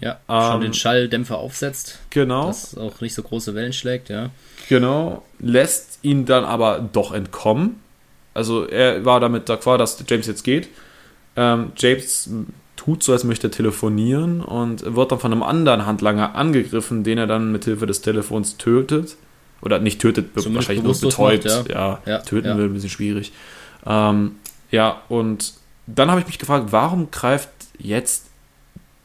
Ja, 0.00 0.18
schon 0.28 0.54
Ähm, 0.56 0.60
den 0.62 0.74
Schalldämpfer 0.74 1.38
aufsetzt, 1.38 1.98
Genau. 2.10 2.46
dass 2.46 2.76
auch 2.76 3.00
nicht 3.00 3.14
so 3.14 3.22
große 3.22 3.54
Wellen 3.54 3.72
schlägt, 3.72 4.08
ja. 4.08 4.30
Genau, 4.68 5.22
lässt 5.38 5.98
ihn 6.02 6.24
dann 6.24 6.44
aber 6.44 6.78
doch 6.92 7.12
entkommen. 7.12 7.80
Also 8.34 8.66
er 8.66 9.04
war 9.04 9.20
damit 9.20 9.48
d'accord, 9.50 9.76
dass 9.78 10.02
James 10.08 10.26
jetzt 10.26 10.44
geht. 10.44 10.68
Ähm, 11.36 11.72
James 11.76 12.30
tut 12.76 13.02
so, 13.02 13.12
als 13.12 13.24
möchte 13.24 13.48
er 13.48 13.50
telefonieren 13.50 14.40
und 14.40 14.96
wird 14.96 15.12
dann 15.12 15.20
von 15.20 15.32
einem 15.32 15.42
anderen 15.42 15.84
Handlanger 15.86 16.34
angegriffen, 16.34 17.04
den 17.04 17.18
er 17.18 17.26
dann 17.26 17.52
mit 17.52 17.64
Hilfe 17.64 17.86
des 17.86 18.00
Telefons 18.00 18.56
tötet. 18.56 19.16
Oder 19.60 19.78
nicht 19.78 20.00
tötet, 20.00 20.34
be 20.34 20.42
wahrscheinlich 20.54 20.82
nur 20.82 20.98
betäubt. 20.98 21.44
macht, 21.44 21.68
ja. 21.68 22.00
Ja, 22.04 22.18
töten 22.18 22.48
ja. 22.48 22.56
wird 22.56 22.70
ein 22.70 22.74
bisschen 22.74 22.90
schwierig. 22.90 23.32
Ähm, 23.86 24.36
ja, 24.72 25.02
und 25.08 25.52
dann 25.86 26.10
habe 26.10 26.20
ich 26.20 26.26
mich 26.26 26.38
gefragt, 26.38 26.66
warum 26.70 27.10
greift 27.10 27.50
jetzt 27.78 28.26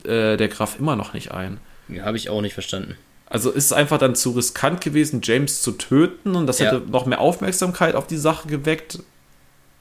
äh, 0.08 0.38
der 0.38 0.48
Graf 0.48 0.80
immer 0.80 0.96
noch 0.96 1.14
nicht 1.14 1.32
ein? 1.32 1.60
ja 1.90 2.06
Habe 2.06 2.18
ich 2.18 2.30
auch 2.30 2.42
nicht 2.42 2.54
verstanden. 2.54 2.96
Also 3.30 3.52
ist 3.52 3.66
es 3.66 3.74
einfach 3.74 3.98
dann 3.98 4.16
zu 4.16 4.32
riskant 4.32 4.80
gewesen, 4.82 5.20
James 5.24 5.62
zu 5.62 5.74
töten 5.74 6.36
und 6.36 6.48
das 6.48 6.60
Ja. 6.60 6.72
hätte 6.72 6.84
noch 6.90 7.06
mehr 7.06 7.20
Aufmerksamkeit 7.20 7.94
auf 7.96 8.08
die 8.08 8.16
Sache 8.18 8.48
geweckt, 8.48 9.00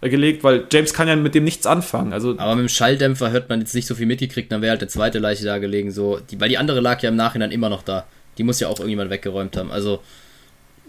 äh, 0.01 0.09
gelegt, 0.09 0.43
weil 0.43 0.66
James 0.72 0.93
kann 0.93 1.07
ja 1.09 1.14
mit 1.16 1.35
dem 1.37 1.45
nichts 1.45 1.64
anfangen. 1.66 2.12
Also 2.12 2.31
Aber 2.39 2.57
mit 2.57 2.64
dem 2.64 2.68
Schalldämpfer 2.68 3.31
hört 3.31 3.49
man 3.49 3.61
jetzt 3.61 3.74
nicht 3.74 3.87
so 3.87 3.95
viel 3.95 4.07
mitgekriegt, 4.07 4.51
dann 4.51 4.62
wäre 4.62 4.70
halt 4.72 4.81
der 4.81 4.89
zweite 4.89 5.20
Leiche 5.20 5.45
da 5.45 5.59
gelegen, 5.59 5.91
so. 5.93 6.18
Die, 6.18 6.41
weil 6.41 6.49
die 6.49 6.59
andere 6.59 6.81
lag 6.81 7.01
ja 7.03 7.09
im 7.09 7.16
Nachhinein 7.16 7.53
immer 7.53 7.68
noch 7.68 7.83
da. 7.83 8.07
Die 8.37 8.43
muss 8.43 8.59
ja 8.61 8.68
auch 8.68 8.79
irgendjemand 8.81 9.11
weggeräumt 9.11 9.57
haben. 9.57 9.70
Also 9.70 10.03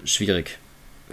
schwierig. 0.04 0.58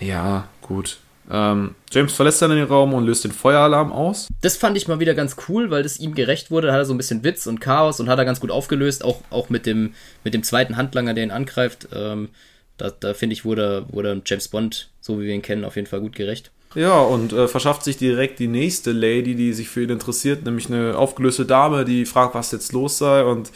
ja, 0.00 0.48
gut. 0.62 0.98
Ähm, 1.30 1.74
James 1.90 2.12
verlässt 2.12 2.42
dann 2.42 2.50
den 2.50 2.64
Raum 2.64 2.92
und 2.92 3.06
löst 3.06 3.24
den 3.24 3.32
Feueralarm 3.32 3.92
aus. 3.92 4.28
Das 4.42 4.56
fand 4.56 4.76
ich 4.76 4.88
mal 4.88 5.00
wieder 5.00 5.14
ganz 5.14 5.36
cool, 5.48 5.70
weil 5.70 5.82
das 5.82 5.98
ihm 5.98 6.14
gerecht 6.14 6.50
wurde. 6.50 6.66
Da 6.68 6.72
hat 6.74 6.80
er 6.80 6.84
so 6.84 6.94
ein 6.94 6.98
bisschen 6.98 7.24
Witz 7.24 7.46
und 7.46 7.60
Chaos 7.60 8.00
und 8.00 8.08
hat 8.08 8.18
er 8.18 8.24
ganz 8.24 8.40
gut 8.40 8.50
aufgelöst, 8.50 9.04
auch, 9.04 9.20
auch 9.30 9.48
mit, 9.48 9.66
dem, 9.66 9.94
mit 10.22 10.34
dem 10.34 10.42
zweiten 10.42 10.76
Handlanger, 10.76 11.14
der 11.14 11.24
ihn 11.24 11.30
angreift. 11.30 11.88
Ähm, 11.94 12.28
da 12.76 12.90
da 12.90 13.14
finde 13.14 13.34
ich, 13.34 13.44
wurde, 13.44 13.86
wurde 13.90 14.20
James 14.26 14.48
Bond, 14.48 14.90
so 15.00 15.20
wie 15.20 15.26
wir 15.26 15.34
ihn 15.34 15.42
kennen, 15.42 15.64
auf 15.64 15.76
jeden 15.76 15.86
Fall 15.86 16.00
gut 16.00 16.14
gerecht. 16.14 16.50
Ja, 16.74 17.00
und 17.00 17.32
äh, 17.32 17.46
verschafft 17.46 17.84
sich 17.84 17.96
direkt 17.96 18.40
die 18.40 18.48
nächste 18.48 18.90
Lady, 18.90 19.36
die 19.36 19.52
sich 19.52 19.68
für 19.68 19.84
ihn 19.84 19.90
interessiert, 19.90 20.44
nämlich 20.44 20.66
eine 20.66 20.98
aufgelöste 20.98 21.46
Dame, 21.46 21.84
die 21.84 22.04
fragt, 22.04 22.34
was 22.34 22.50
jetzt 22.50 22.72
los 22.72 22.98
sei 22.98 23.22
und 23.22 23.52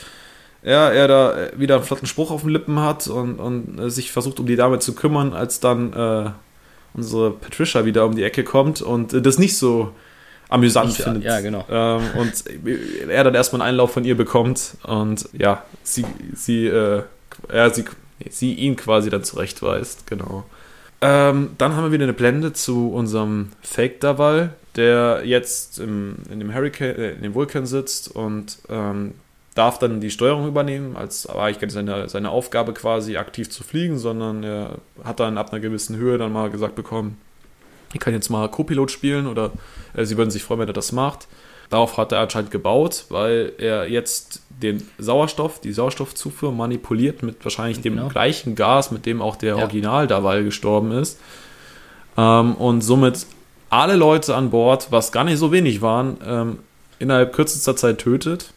ja, 0.62 0.88
er 0.90 1.08
da 1.08 1.36
äh, 1.36 1.52
wieder 1.58 1.76
einen 1.76 1.84
flotten 1.84 2.06
Spruch 2.06 2.30
auf 2.30 2.42
den 2.42 2.50
Lippen 2.50 2.80
hat 2.80 3.08
und, 3.08 3.38
und 3.38 3.78
äh, 3.78 3.90
sich 3.90 4.12
versucht, 4.12 4.38
um 4.40 4.46
die 4.46 4.56
Dame 4.56 4.78
zu 4.78 4.94
kümmern, 4.94 5.32
als 5.32 5.60
dann 5.60 5.92
äh, 5.92 6.30
unsere 6.98 7.30
Patricia 7.32 7.84
wieder 7.84 8.04
um 8.06 8.14
die 8.14 8.22
Ecke 8.24 8.44
kommt 8.44 8.82
und 8.82 9.12
äh, 9.14 9.22
das 9.22 9.38
nicht 9.38 9.56
so 9.56 9.92
amüsant 10.48 10.92
so- 10.92 11.02
findet. 11.04 11.24
ja, 11.24 11.40
genau. 11.40 11.64
Ähm, 11.70 12.02
und 12.18 12.32
er 13.08 13.24
dann 13.24 13.34
erstmal 13.34 13.62
einen 13.62 13.70
Einlauf 13.70 13.92
von 13.92 14.04
ihr 14.04 14.16
bekommt 14.16 14.76
und 14.84 15.28
ja, 15.32 15.64
sie, 15.82 16.04
sie, 16.34 16.66
äh, 16.66 17.02
ja, 17.52 17.70
sie, 17.72 17.84
sie 18.30 18.54
ihn 18.54 18.76
quasi 18.76 19.10
dann 19.10 19.24
zurechtweist, 19.24 20.06
genau. 20.06 20.44
Ähm, 21.00 21.50
dann 21.58 21.76
haben 21.76 21.84
wir 21.84 21.92
wieder 21.92 22.04
eine 22.04 22.12
Blende 22.12 22.52
zu 22.52 22.90
unserem 22.90 23.50
Fake-Daval, 23.62 24.50
der 24.74 25.22
jetzt 25.24 25.78
im, 25.78 26.16
in 26.30 26.40
dem 26.40 26.52
Hurricane, 26.54 26.96
äh, 26.96 27.10
in 27.12 27.22
dem 27.22 27.34
Vulkan 27.34 27.66
sitzt 27.66 28.08
und 28.14 28.58
ähm, 28.68 29.14
darf 29.58 29.78
dann 29.78 30.00
die 30.00 30.10
Steuerung 30.10 30.46
übernehmen, 30.46 30.96
als 30.96 31.26
aber 31.26 31.42
eigentlich 31.42 31.72
seine, 31.72 32.08
seine 32.08 32.30
Aufgabe 32.30 32.72
quasi 32.72 33.16
aktiv 33.16 33.50
zu 33.50 33.64
fliegen, 33.64 33.98
sondern 33.98 34.44
er 34.44 34.76
hat 35.02 35.18
dann 35.18 35.36
ab 35.36 35.52
einer 35.52 35.60
gewissen 35.60 35.96
Höhe 35.96 36.16
dann 36.16 36.32
mal 36.32 36.48
gesagt 36.48 36.76
bekommen, 36.76 37.18
ich 37.92 38.00
kann 38.00 38.14
jetzt 38.14 38.28
mal 38.28 38.48
Co-Pilot 38.48 38.90
spielen 38.90 39.26
oder 39.26 39.50
äh, 39.94 40.04
sie 40.04 40.16
würden 40.16 40.30
sich 40.30 40.44
freuen, 40.44 40.60
wenn 40.60 40.68
er 40.68 40.74
das 40.74 40.92
macht. 40.92 41.26
Darauf 41.70 41.96
hat 41.96 42.12
er 42.12 42.20
anscheinend 42.20 42.50
gebaut, 42.50 43.06
weil 43.08 43.52
er 43.58 43.90
jetzt 43.90 44.42
den 44.48 44.88
Sauerstoff, 44.98 45.60
die 45.60 45.72
Sauerstoffzufuhr 45.72 46.52
manipuliert 46.52 47.22
mit 47.22 47.44
wahrscheinlich 47.44 47.80
dem 47.80 47.96
genau. 47.96 48.08
gleichen 48.08 48.54
Gas, 48.54 48.90
mit 48.90 49.06
dem 49.06 49.20
auch 49.20 49.36
der 49.36 49.56
ja. 49.56 49.62
Original 49.62 50.06
Daval 50.06 50.44
gestorben 50.44 50.92
ist. 50.92 51.18
Ähm, 52.16 52.54
und 52.54 52.82
somit 52.82 53.26
alle 53.70 53.96
Leute 53.96 54.34
an 54.34 54.50
Bord, 54.50 54.88
was 54.90 55.12
gar 55.12 55.24
nicht 55.24 55.38
so 55.38 55.52
wenig 55.52 55.82
waren, 55.82 56.16
ähm, 56.24 56.58
innerhalb 56.98 57.32
kürzester 57.32 57.76
Zeit 57.76 57.98
tötet. 57.98 58.52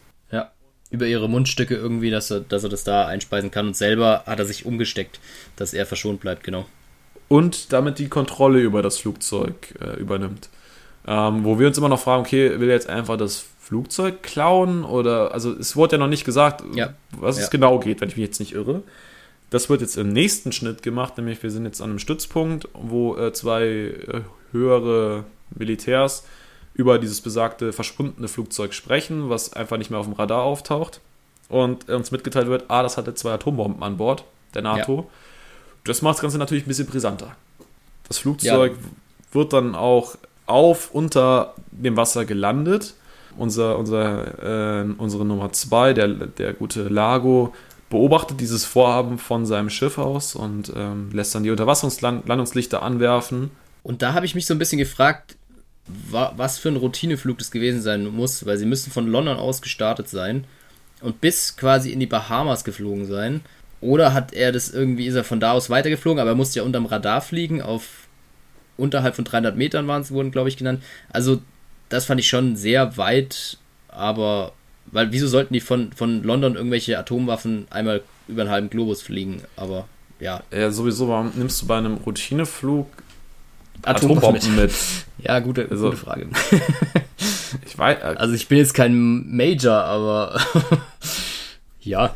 Ja, 0.92 0.96
über 0.96 1.08
ihre 1.08 1.30
Mundstücke 1.30 1.76
irgendwie, 1.76 2.10
dass 2.10 2.30
er, 2.32 2.42
dass 2.42 2.64
er 2.64 2.70
das 2.70 2.84
da 2.84 3.08
einspeisen 3.08 3.50
kann. 3.50 3.68
Und 3.68 3.76
selber 3.76 4.24
hat 4.26 4.40
er 4.40 4.46
sich 4.46 4.66
umgesteckt, 4.66 5.20
dass 5.56 5.74
er 5.74 5.86
verschont 5.86 6.20
bleibt, 6.20 6.44
genau. 6.44 6.66
Und 7.28 7.72
damit 7.72 7.98
die 7.98 8.10
Kontrolle 8.10 8.60
über 8.60 8.82
das 8.82 8.98
Flugzeug 9.00 9.74
äh, 9.80 10.00
übernimmt. 10.00 10.50
Ähm, 11.08 11.44
wo 11.44 11.58
wir 11.58 11.68
uns 11.68 11.78
immer 11.78 11.90
noch 11.90 12.00
fragen, 12.00 12.22
okay, 12.22 12.60
will 12.60 12.70
er 12.70 12.76
jetzt 12.76 12.90
einfach 12.90 13.18
das 13.18 13.46
Flugzeug 13.60 14.22
klauen? 14.22 14.84
Oder, 14.84 15.34
also 15.34 15.54
es 15.54 15.76
wurde 15.76 15.96
ja 15.96 15.98
noch 15.98 16.10
nicht 16.10 16.26
gesagt, 16.26 16.64
ja. 16.76 16.94
was 17.18 17.40
es 17.40 17.50
genau 17.50 17.80
geht, 17.80 18.02
wenn 18.02 18.10
ich 18.10 18.18
mich 18.18 18.26
jetzt 18.26 18.40
nicht 18.40 18.54
irre. 18.54 18.84
Das 19.50 19.70
wird 19.70 19.82
jetzt 19.82 19.98
im 19.98 20.14
nächsten 20.14 20.52
Schnitt 20.52 20.84
gemacht, 20.84 21.18
nämlich 21.18 21.42
wir 21.42 21.52
sind 21.52 21.66
jetzt 21.66 21.82
an 21.82 21.90
einem 21.90 22.00
Stützpunkt, 22.00 22.68
wo 22.74 23.18
äh, 23.18 23.34
zwei 23.34 23.64
äh, 23.64 24.22
höhere 24.52 25.26
Militärs 25.58 26.26
über 26.82 26.98
dieses 26.98 27.22
besagte 27.22 27.72
verschwundene 27.74 28.28
Flugzeug 28.28 28.74
sprechen, 28.74 29.30
was 29.30 29.54
einfach 29.54 29.78
nicht 29.78 29.92
mehr 29.92 30.00
auf 30.00 30.08
dem 30.08 30.16
Radar 30.16 30.42
auftaucht. 30.42 31.00
Und 31.48 31.90
uns 31.90 32.12
mitgeteilt 32.12 32.48
wird, 32.48 32.66
ah, 32.70 32.82
das 32.82 32.98
hatte 32.98 33.14
zwei 33.14 33.34
Atombomben 33.34 33.84
an 33.84 33.98
Bord, 33.98 34.24
der 34.56 34.64
NATO. 34.64 34.96
Ja. 34.96 35.04
Das 35.84 36.02
macht 36.02 36.16
das 36.16 36.22
Ganze 36.22 36.38
natürlich 36.38 36.66
ein 36.66 36.68
bisschen 36.68 36.88
brisanter. 36.88 37.36
Das 38.08 38.18
Flugzeug 38.18 38.74
ja. 38.74 39.34
wird 39.34 39.54
dann 39.54 39.76
auch 39.76 40.16
auf 40.48 40.92
unter 40.92 41.54
dem 41.72 41.96
Wasser 41.98 42.26
gelandet. 42.26 42.96
Unser, 43.38 43.78
unser, 43.78 44.82
äh, 44.82 44.86
unsere 44.98 45.24
Nummer 45.24 45.54
2, 45.54 45.94
der, 45.94 46.08
der 46.08 46.54
gute 46.54 46.88
Lago, 46.90 47.54
beobachtet 47.90 48.40
dieses 48.40 48.66
Vorhaben 48.66 49.20
von 49.20 49.46
seinem 49.46 49.70
Schiff 49.70 49.98
aus 49.98 50.36
und 50.36 50.74
ähm, 50.76 51.12
lässt 51.14 51.36
dann 51.36 51.44
die 51.44 51.52
Unterwasserungslandungslichter 51.52 52.82
anwerfen. 52.82 53.52
Und 53.84 54.02
da 54.02 54.14
habe 54.14 54.26
ich 54.26 54.36
mich 54.36 54.46
so 54.46 54.54
ein 54.56 54.60
bisschen 54.60 54.80
gefragt, 54.80 55.36
was 55.88 56.60
für 56.60 56.70
ein 56.70 56.78
Routineflug 56.78 57.38
das 57.38 57.52
gewesen 57.52 57.82
sein 57.82 58.06
muss, 58.06 58.46
weil 58.46 58.58
sie 58.58 58.66
müssen 58.66 58.92
von 58.92 59.08
London 59.08 59.38
aus 59.38 59.62
gestartet 59.62 60.10
sein 60.10 60.46
und 61.02 61.22
bis 61.22 61.58
quasi 61.58 61.92
in 61.92 62.00
die 62.00 62.06
Bahamas 62.06 62.64
geflogen 62.64 63.06
sein. 63.06 63.42
Oder 63.82 64.14
hat 64.14 64.34
er 64.34 64.52
das 64.52 64.70
irgendwie, 64.70 65.08
ist 65.08 65.16
er 65.16 65.24
von 65.24 65.40
da 65.40 65.54
aus 65.54 65.70
weitergeflogen, 65.70 66.20
aber 66.20 66.32
er 66.32 66.36
musste 66.36 66.60
ja 66.60 66.66
unterm 66.66 66.86
Radar 66.86 67.22
fliegen, 67.22 67.62
auf 67.62 68.08
unterhalb 68.78 69.16
von 69.16 69.26
300 69.26 69.58
Metern 69.58 69.88
waren 69.88 70.02
es, 70.02 70.12
wurden 70.12 70.32
glaube 70.32 70.50
ich 70.50 70.58
genannt. 70.58 70.84
Also 71.10 71.42
das 71.90 72.06
fand 72.06 72.20
ich 72.20 72.28
schon 72.28 72.56
sehr 72.56 72.98
weit, 72.98 73.58
aber 73.88 74.54
weil 74.86 75.12
wieso 75.12 75.28
sollten 75.28 75.54
die 75.54 75.62
von, 75.62 75.92
von 75.94 76.24
London 76.24 76.56
irgendwelche 76.56 76.98
Atomwaffen 76.98 77.68
einmal 77.70 78.02
über 78.28 78.42
einen 78.42 78.52
halben 78.52 78.70
Globus 78.70 79.02
fliegen? 79.02 79.42
Aber 79.56 79.88
ja. 80.20 80.44
Ja, 80.52 80.72
sowieso, 80.72 81.08
warum 81.08 81.32
nimmst 81.36 81.62
du 81.62 81.68
bei 81.68 81.78
einem 81.78 81.96
Routineflug 81.96 82.88
Atombomben 83.84 84.56
mit? 84.56 84.64
mit? 84.64 84.74
Ja, 85.20 85.40
gute, 85.40 85.68
also, 85.70 85.86
gute 85.86 85.98
Frage. 85.98 86.28
ich 87.66 87.78
weiß. 87.78 87.98
Äh, 88.00 88.16
also 88.18 88.34
ich 88.34 88.48
bin 88.48 88.58
jetzt 88.58 88.74
kein 88.74 89.36
Major, 89.36 89.84
aber 89.84 90.40
ja, 91.82 92.16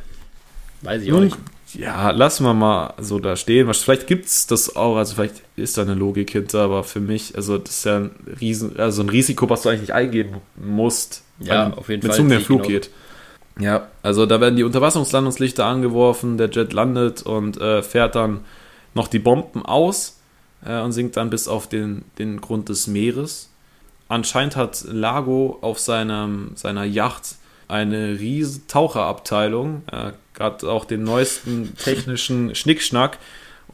weiß 0.81 1.03
ich 1.03 1.13
auch 1.13 1.19
nicht. 1.19 1.37
Ja, 1.73 2.11
lassen 2.11 2.45
wir 2.45 2.53
mal 2.53 2.93
so 2.99 3.19
da 3.19 3.35
stehen. 3.35 3.71
Vielleicht 3.73 4.07
gibt 4.07 4.25
es 4.25 4.47
das 4.47 4.75
auch, 4.75 4.95
also 4.95 5.15
vielleicht 5.15 5.41
ist 5.55 5.77
da 5.77 5.81
eine 5.81 5.93
Logik 5.93 6.31
hinter, 6.31 6.61
aber 6.61 6.83
für 6.83 7.01
mich, 7.01 7.35
also 7.35 7.57
das 7.57 7.77
ist 7.77 7.85
ja 7.85 7.97
ein, 7.97 8.11
Riesen, 8.39 8.79
also 8.79 9.03
ein 9.03 9.09
Risiko, 9.09 9.49
was 9.49 9.63
du 9.63 9.69
eigentlich 9.69 9.81
nicht 9.81 9.93
eingehen 9.93 10.37
musst, 10.55 11.23
ja, 11.39 11.73
auf 11.73 11.89
jeden 11.89 12.03
wenn 12.03 12.11
es 12.11 12.19
um 12.19 12.29
den 12.29 12.41
Flug 12.41 12.61
genau. 12.61 12.69
geht. 12.69 12.89
Ja, 13.59 13.87
also 14.03 14.25
da 14.25 14.41
werden 14.41 14.55
die 14.55 14.63
Unterwasserungslandungslichter 14.63 15.65
angeworfen, 15.65 16.37
der 16.37 16.49
Jet 16.49 16.73
landet 16.73 17.23
und 17.23 17.59
äh, 17.59 17.83
fährt 17.83 18.15
dann 18.15 18.41
noch 18.93 19.07
die 19.07 19.19
Bomben 19.19 19.65
aus 19.65 20.14
äh, 20.65 20.79
und 20.79 20.91
sinkt 20.91 21.17
dann 21.17 21.29
bis 21.29 21.47
auf 21.47 21.67
den, 21.67 22.03
den 22.17 22.41
Grund 22.41 22.69
des 22.69 22.87
Meeres. 22.87 23.49
Anscheinend 24.07 24.55
hat 24.55 24.83
Lago 24.87 25.57
auf 25.61 25.79
seinem, 25.79 26.51
seiner 26.55 26.83
Yacht 26.83 27.35
eine 27.67 28.19
riesige 28.19 28.67
Taucherabteilung, 28.67 29.83
äh, 29.91 30.11
gerade 30.33 30.69
auch 30.69 30.85
den 30.85 31.03
neuesten 31.03 31.75
technischen 31.77 32.53
Schnickschnack 32.53 33.17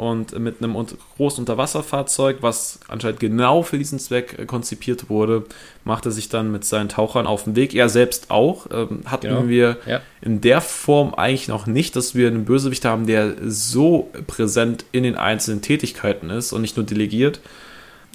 und 0.01 0.39
mit 0.39 0.63
einem 0.63 0.75
großen 1.17 1.43
Unterwasserfahrzeug, 1.43 2.37
was 2.41 2.79
anscheinend 2.87 3.19
genau 3.19 3.61
für 3.61 3.77
diesen 3.77 3.99
Zweck 3.99 4.35
äh, 4.39 4.45
konzipiert 4.47 5.11
wurde, 5.11 5.45
macht 5.83 6.07
er 6.07 6.11
sich 6.11 6.27
dann 6.27 6.51
mit 6.51 6.65
seinen 6.65 6.89
Tauchern 6.89 7.27
auf 7.27 7.43
den 7.43 7.55
Weg. 7.55 7.75
Er 7.75 7.87
selbst 7.87 8.31
auch. 8.31 8.65
Ähm, 8.73 9.01
hatten 9.05 9.27
genau. 9.27 9.47
wir 9.47 9.77
ja. 9.85 10.01
in 10.19 10.41
der 10.41 10.59
Form 10.59 11.13
eigentlich 11.13 11.49
noch 11.49 11.67
nicht, 11.67 11.95
dass 11.95 12.15
wir 12.15 12.29
einen 12.29 12.45
Bösewicht 12.45 12.83
haben, 12.83 13.05
der 13.05 13.35
so 13.43 14.09
präsent 14.25 14.85
in 14.91 15.03
den 15.03 15.17
einzelnen 15.17 15.61
Tätigkeiten 15.61 16.31
ist 16.31 16.51
und 16.51 16.61
nicht 16.61 16.77
nur 16.77 16.85
delegiert, 16.87 17.39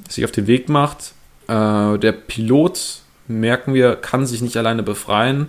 sich 0.08 0.24
auf 0.24 0.32
den 0.32 0.48
Weg 0.48 0.68
macht. 0.68 1.12
Äh, 1.46 1.98
der 1.98 2.10
Pilot, 2.10 3.02
merken 3.28 3.74
wir, 3.74 3.94
kann 3.94 4.26
sich 4.26 4.42
nicht 4.42 4.56
alleine 4.56 4.82
befreien 4.82 5.46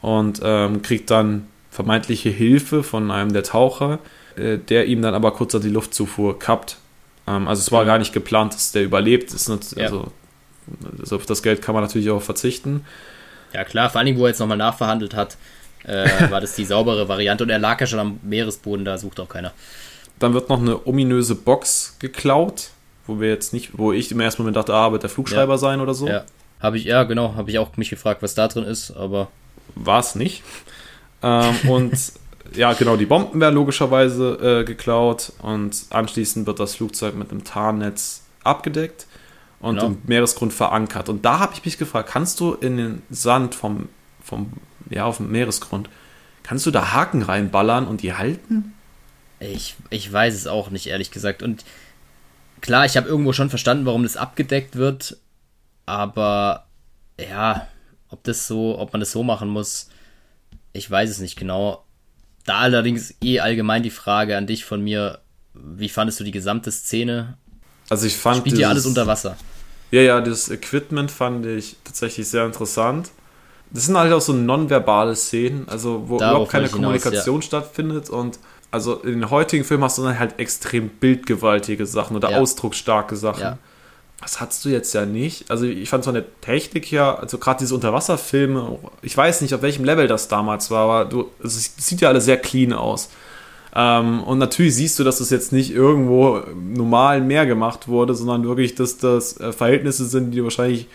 und 0.00 0.40
ähm, 0.42 0.80
kriegt 0.80 1.10
dann 1.10 1.48
vermeintliche 1.70 2.30
Hilfe 2.30 2.82
von 2.82 3.10
einem 3.10 3.34
der 3.34 3.42
Taucher 3.42 3.98
äh, 4.40 4.58
der 4.58 4.86
ihm 4.86 5.02
dann 5.02 5.14
aber 5.14 5.32
kurz 5.32 5.52
die 5.60 5.68
Luftzufuhr 5.68 6.38
kappt. 6.38 6.78
Ähm, 7.26 7.48
also 7.48 7.60
es 7.60 7.70
war 7.70 7.84
gar 7.84 7.98
nicht 7.98 8.12
geplant, 8.12 8.54
dass 8.54 8.72
der 8.72 8.82
überlebt. 8.82 9.32
Das 9.32 9.48
nicht, 9.48 9.76
ja. 9.76 9.84
also, 9.84 10.12
also, 10.98 11.16
auf 11.16 11.26
das 11.26 11.42
Geld 11.42 11.62
kann 11.62 11.74
man 11.74 11.84
natürlich 11.84 12.10
auch 12.10 12.22
verzichten. 12.22 12.84
Ja 13.52 13.64
klar, 13.64 13.90
vor 13.90 14.02
Dingen, 14.04 14.18
wo 14.18 14.24
er 14.24 14.28
jetzt 14.28 14.38
nochmal 14.38 14.56
nachverhandelt 14.56 15.14
hat, 15.14 15.36
äh, 15.84 16.08
war 16.30 16.40
das 16.40 16.54
die 16.54 16.64
saubere 16.64 17.08
Variante 17.08 17.44
und 17.44 17.50
er 17.50 17.58
lag 17.58 17.80
ja 17.80 17.86
schon 17.86 17.98
am 17.98 18.20
Meeresboden, 18.22 18.84
da 18.84 18.98
sucht 18.98 19.20
auch 19.20 19.28
keiner. 19.28 19.52
Dann 20.18 20.34
wird 20.34 20.48
noch 20.48 20.60
eine 20.60 20.86
ominöse 20.86 21.34
Box 21.34 21.96
geklaut, 21.98 22.70
wo 23.06 23.20
wir 23.20 23.28
jetzt 23.28 23.52
nicht, 23.52 23.78
wo 23.78 23.92
ich 23.92 24.12
im 24.12 24.20
ersten 24.20 24.42
Moment 24.42 24.56
dachte, 24.56 24.74
ah, 24.74 24.92
wird 24.92 25.02
der 25.02 25.10
Flugschreiber 25.10 25.54
ja. 25.54 25.58
sein 25.58 25.80
oder 25.80 25.94
so. 25.94 26.06
Ja, 26.06 26.24
habe 26.60 26.76
ich, 26.76 26.84
ja 26.84 27.04
genau, 27.04 27.34
habe 27.36 27.50
ich 27.50 27.58
auch 27.58 27.76
mich 27.76 27.90
gefragt, 27.90 28.22
was 28.22 28.34
da 28.34 28.48
drin 28.48 28.64
ist, 28.64 28.90
aber. 28.90 29.28
War 29.74 30.00
es 30.00 30.14
nicht. 30.14 30.42
Ähm, 31.22 31.54
und 31.68 31.92
ja, 32.54 32.72
genau, 32.72 32.96
die 32.96 33.06
Bomben 33.06 33.40
werden 33.40 33.54
logischerweise 33.54 34.60
äh, 34.60 34.64
geklaut 34.64 35.32
und 35.42 35.84
anschließend 35.90 36.46
wird 36.46 36.60
das 36.60 36.74
Flugzeug 36.74 37.14
mit 37.14 37.30
einem 37.30 37.44
Tarnnetz 37.44 38.22
abgedeckt 38.42 39.06
und 39.60 39.76
genau. 39.76 39.88
im 39.88 39.98
Meeresgrund 40.04 40.52
verankert. 40.52 41.08
Und 41.08 41.24
da 41.24 41.38
habe 41.38 41.52
ich 41.54 41.64
mich 41.64 41.78
gefragt, 41.78 42.10
kannst 42.10 42.40
du 42.40 42.54
in 42.54 42.76
den 42.76 43.02
Sand 43.10 43.54
vom, 43.54 43.88
vom, 44.22 44.52
ja, 44.88 45.04
auf 45.04 45.18
dem 45.18 45.30
Meeresgrund, 45.30 45.88
kannst 46.42 46.66
du 46.66 46.70
da 46.70 46.92
Haken 46.92 47.22
reinballern 47.22 47.86
und 47.86 48.02
die 48.02 48.14
halten? 48.14 48.74
Ich, 49.38 49.76
ich 49.90 50.10
weiß 50.12 50.34
es 50.34 50.46
auch 50.46 50.70
nicht, 50.70 50.86
ehrlich 50.86 51.10
gesagt. 51.10 51.42
Und 51.42 51.64
klar, 52.60 52.84
ich 52.84 52.96
habe 52.96 53.08
irgendwo 53.08 53.32
schon 53.32 53.50
verstanden, 53.50 53.86
warum 53.86 54.02
das 54.02 54.16
abgedeckt 54.16 54.76
wird, 54.76 55.16
aber 55.86 56.66
ja, 57.18 57.66
ob 58.08 58.24
das 58.24 58.46
so, 58.46 58.78
ob 58.78 58.92
man 58.92 59.00
das 59.00 59.12
so 59.12 59.22
machen 59.22 59.48
muss, 59.48 59.88
ich 60.72 60.90
weiß 60.90 61.10
es 61.10 61.20
nicht 61.20 61.36
genau. 61.36 61.84
Da 62.44 62.58
allerdings 62.58 63.14
eh 63.22 63.40
allgemein 63.40 63.82
die 63.82 63.90
Frage 63.90 64.36
an 64.36 64.46
dich 64.46 64.64
von 64.64 64.82
mir, 64.82 65.20
wie 65.54 65.88
fandest 65.88 66.20
du 66.20 66.24
die 66.24 66.30
gesamte 66.30 66.70
Szene? 66.70 67.36
Also 67.88 68.06
ich 68.06 68.16
fand 68.16 68.38
Spielt 68.38 68.58
ja 68.58 68.68
alles 68.68 68.86
unter 68.86 69.06
Wasser. 69.06 69.36
Ja, 69.90 70.00
ja, 70.00 70.20
das 70.20 70.48
Equipment 70.48 71.10
fand 71.10 71.44
ich 71.46 71.76
tatsächlich 71.84 72.28
sehr 72.28 72.46
interessant. 72.46 73.10
Das 73.72 73.86
sind 73.86 73.96
halt 73.96 74.12
auch 74.12 74.20
so 74.20 74.32
nonverbale 74.32 75.14
Szenen, 75.14 75.68
also 75.68 76.08
wo 76.08 76.18
Darauf 76.18 76.32
überhaupt 76.32 76.52
keine 76.52 76.68
Kommunikation 76.68 77.40
hinaus, 77.40 77.44
ja. 77.44 77.60
stattfindet 77.60 78.10
und 78.10 78.38
also 78.70 78.96
in 78.96 79.20
den 79.20 79.30
heutigen 79.30 79.64
Filmen 79.64 79.84
hast 79.84 79.98
du 79.98 80.02
dann 80.02 80.18
halt 80.18 80.38
extrem 80.38 80.88
bildgewaltige 80.88 81.86
Sachen 81.86 82.16
oder 82.16 82.30
ja. 82.30 82.38
ausdrucksstarke 82.38 83.16
Sachen. 83.16 83.42
Ja. 83.42 83.58
Das 84.20 84.40
hattest 84.40 84.64
du 84.64 84.68
jetzt 84.68 84.92
ja 84.92 85.06
nicht. 85.06 85.50
Also 85.50 85.64
ich 85.64 85.88
fand 85.88 86.04
von 86.04 86.14
der 86.14 86.24
Technik 86.42 86.86
her, 86.86 87.18
also 87.20 87.38
gerade 87.38 87.60
diese 87.60 87.74
Unterwasserfilme, 87.74 88.78
ich 89.00 89.16
weiß 89.16 89.40
nicht, 89.40 89.54
auf 89.54 89.62
welchem 89.62 89.84
Level 89.84 90.08
das 90.08 90.28
damals 90.28 90.70
war, 90.70 90.84
aber 90.84 91.04
du, 91.06 91.30
es 91.42 91.74
sieht 91.78 92.02
ja 92.02 92.10
alles 92.10 92.26
sehr 92.26 92.36
clean 92.36 92.74
aus. 92.74 93.08
Ähm, 93.74 94.22
und 94.22 94.38
natürlich 94.38 94.74
siehst 94.74 94.98
du, 94.98 95.04
dass 95.04 95.18
das 95.18 95.30
jetzt 95.30 95.52
nicht 95.52 95.70
irgendwo 95.72 96.42
normal 96.54 97.20
mehr 97.20 97.46
gemacht 97.46 97.88
wurde, 97.88 98.14
sondern 98.14 98.44
wirklich, 98.44 98.74
dass 98.74 98.98
das 98.98 99.38
äh, 99.40 99.52
Verhältnisse 99.52 100.04
sind, 100.04 100.32
die 100.32 100.38
du 100.38 100.44
wahrscheinlich 100.44 100.86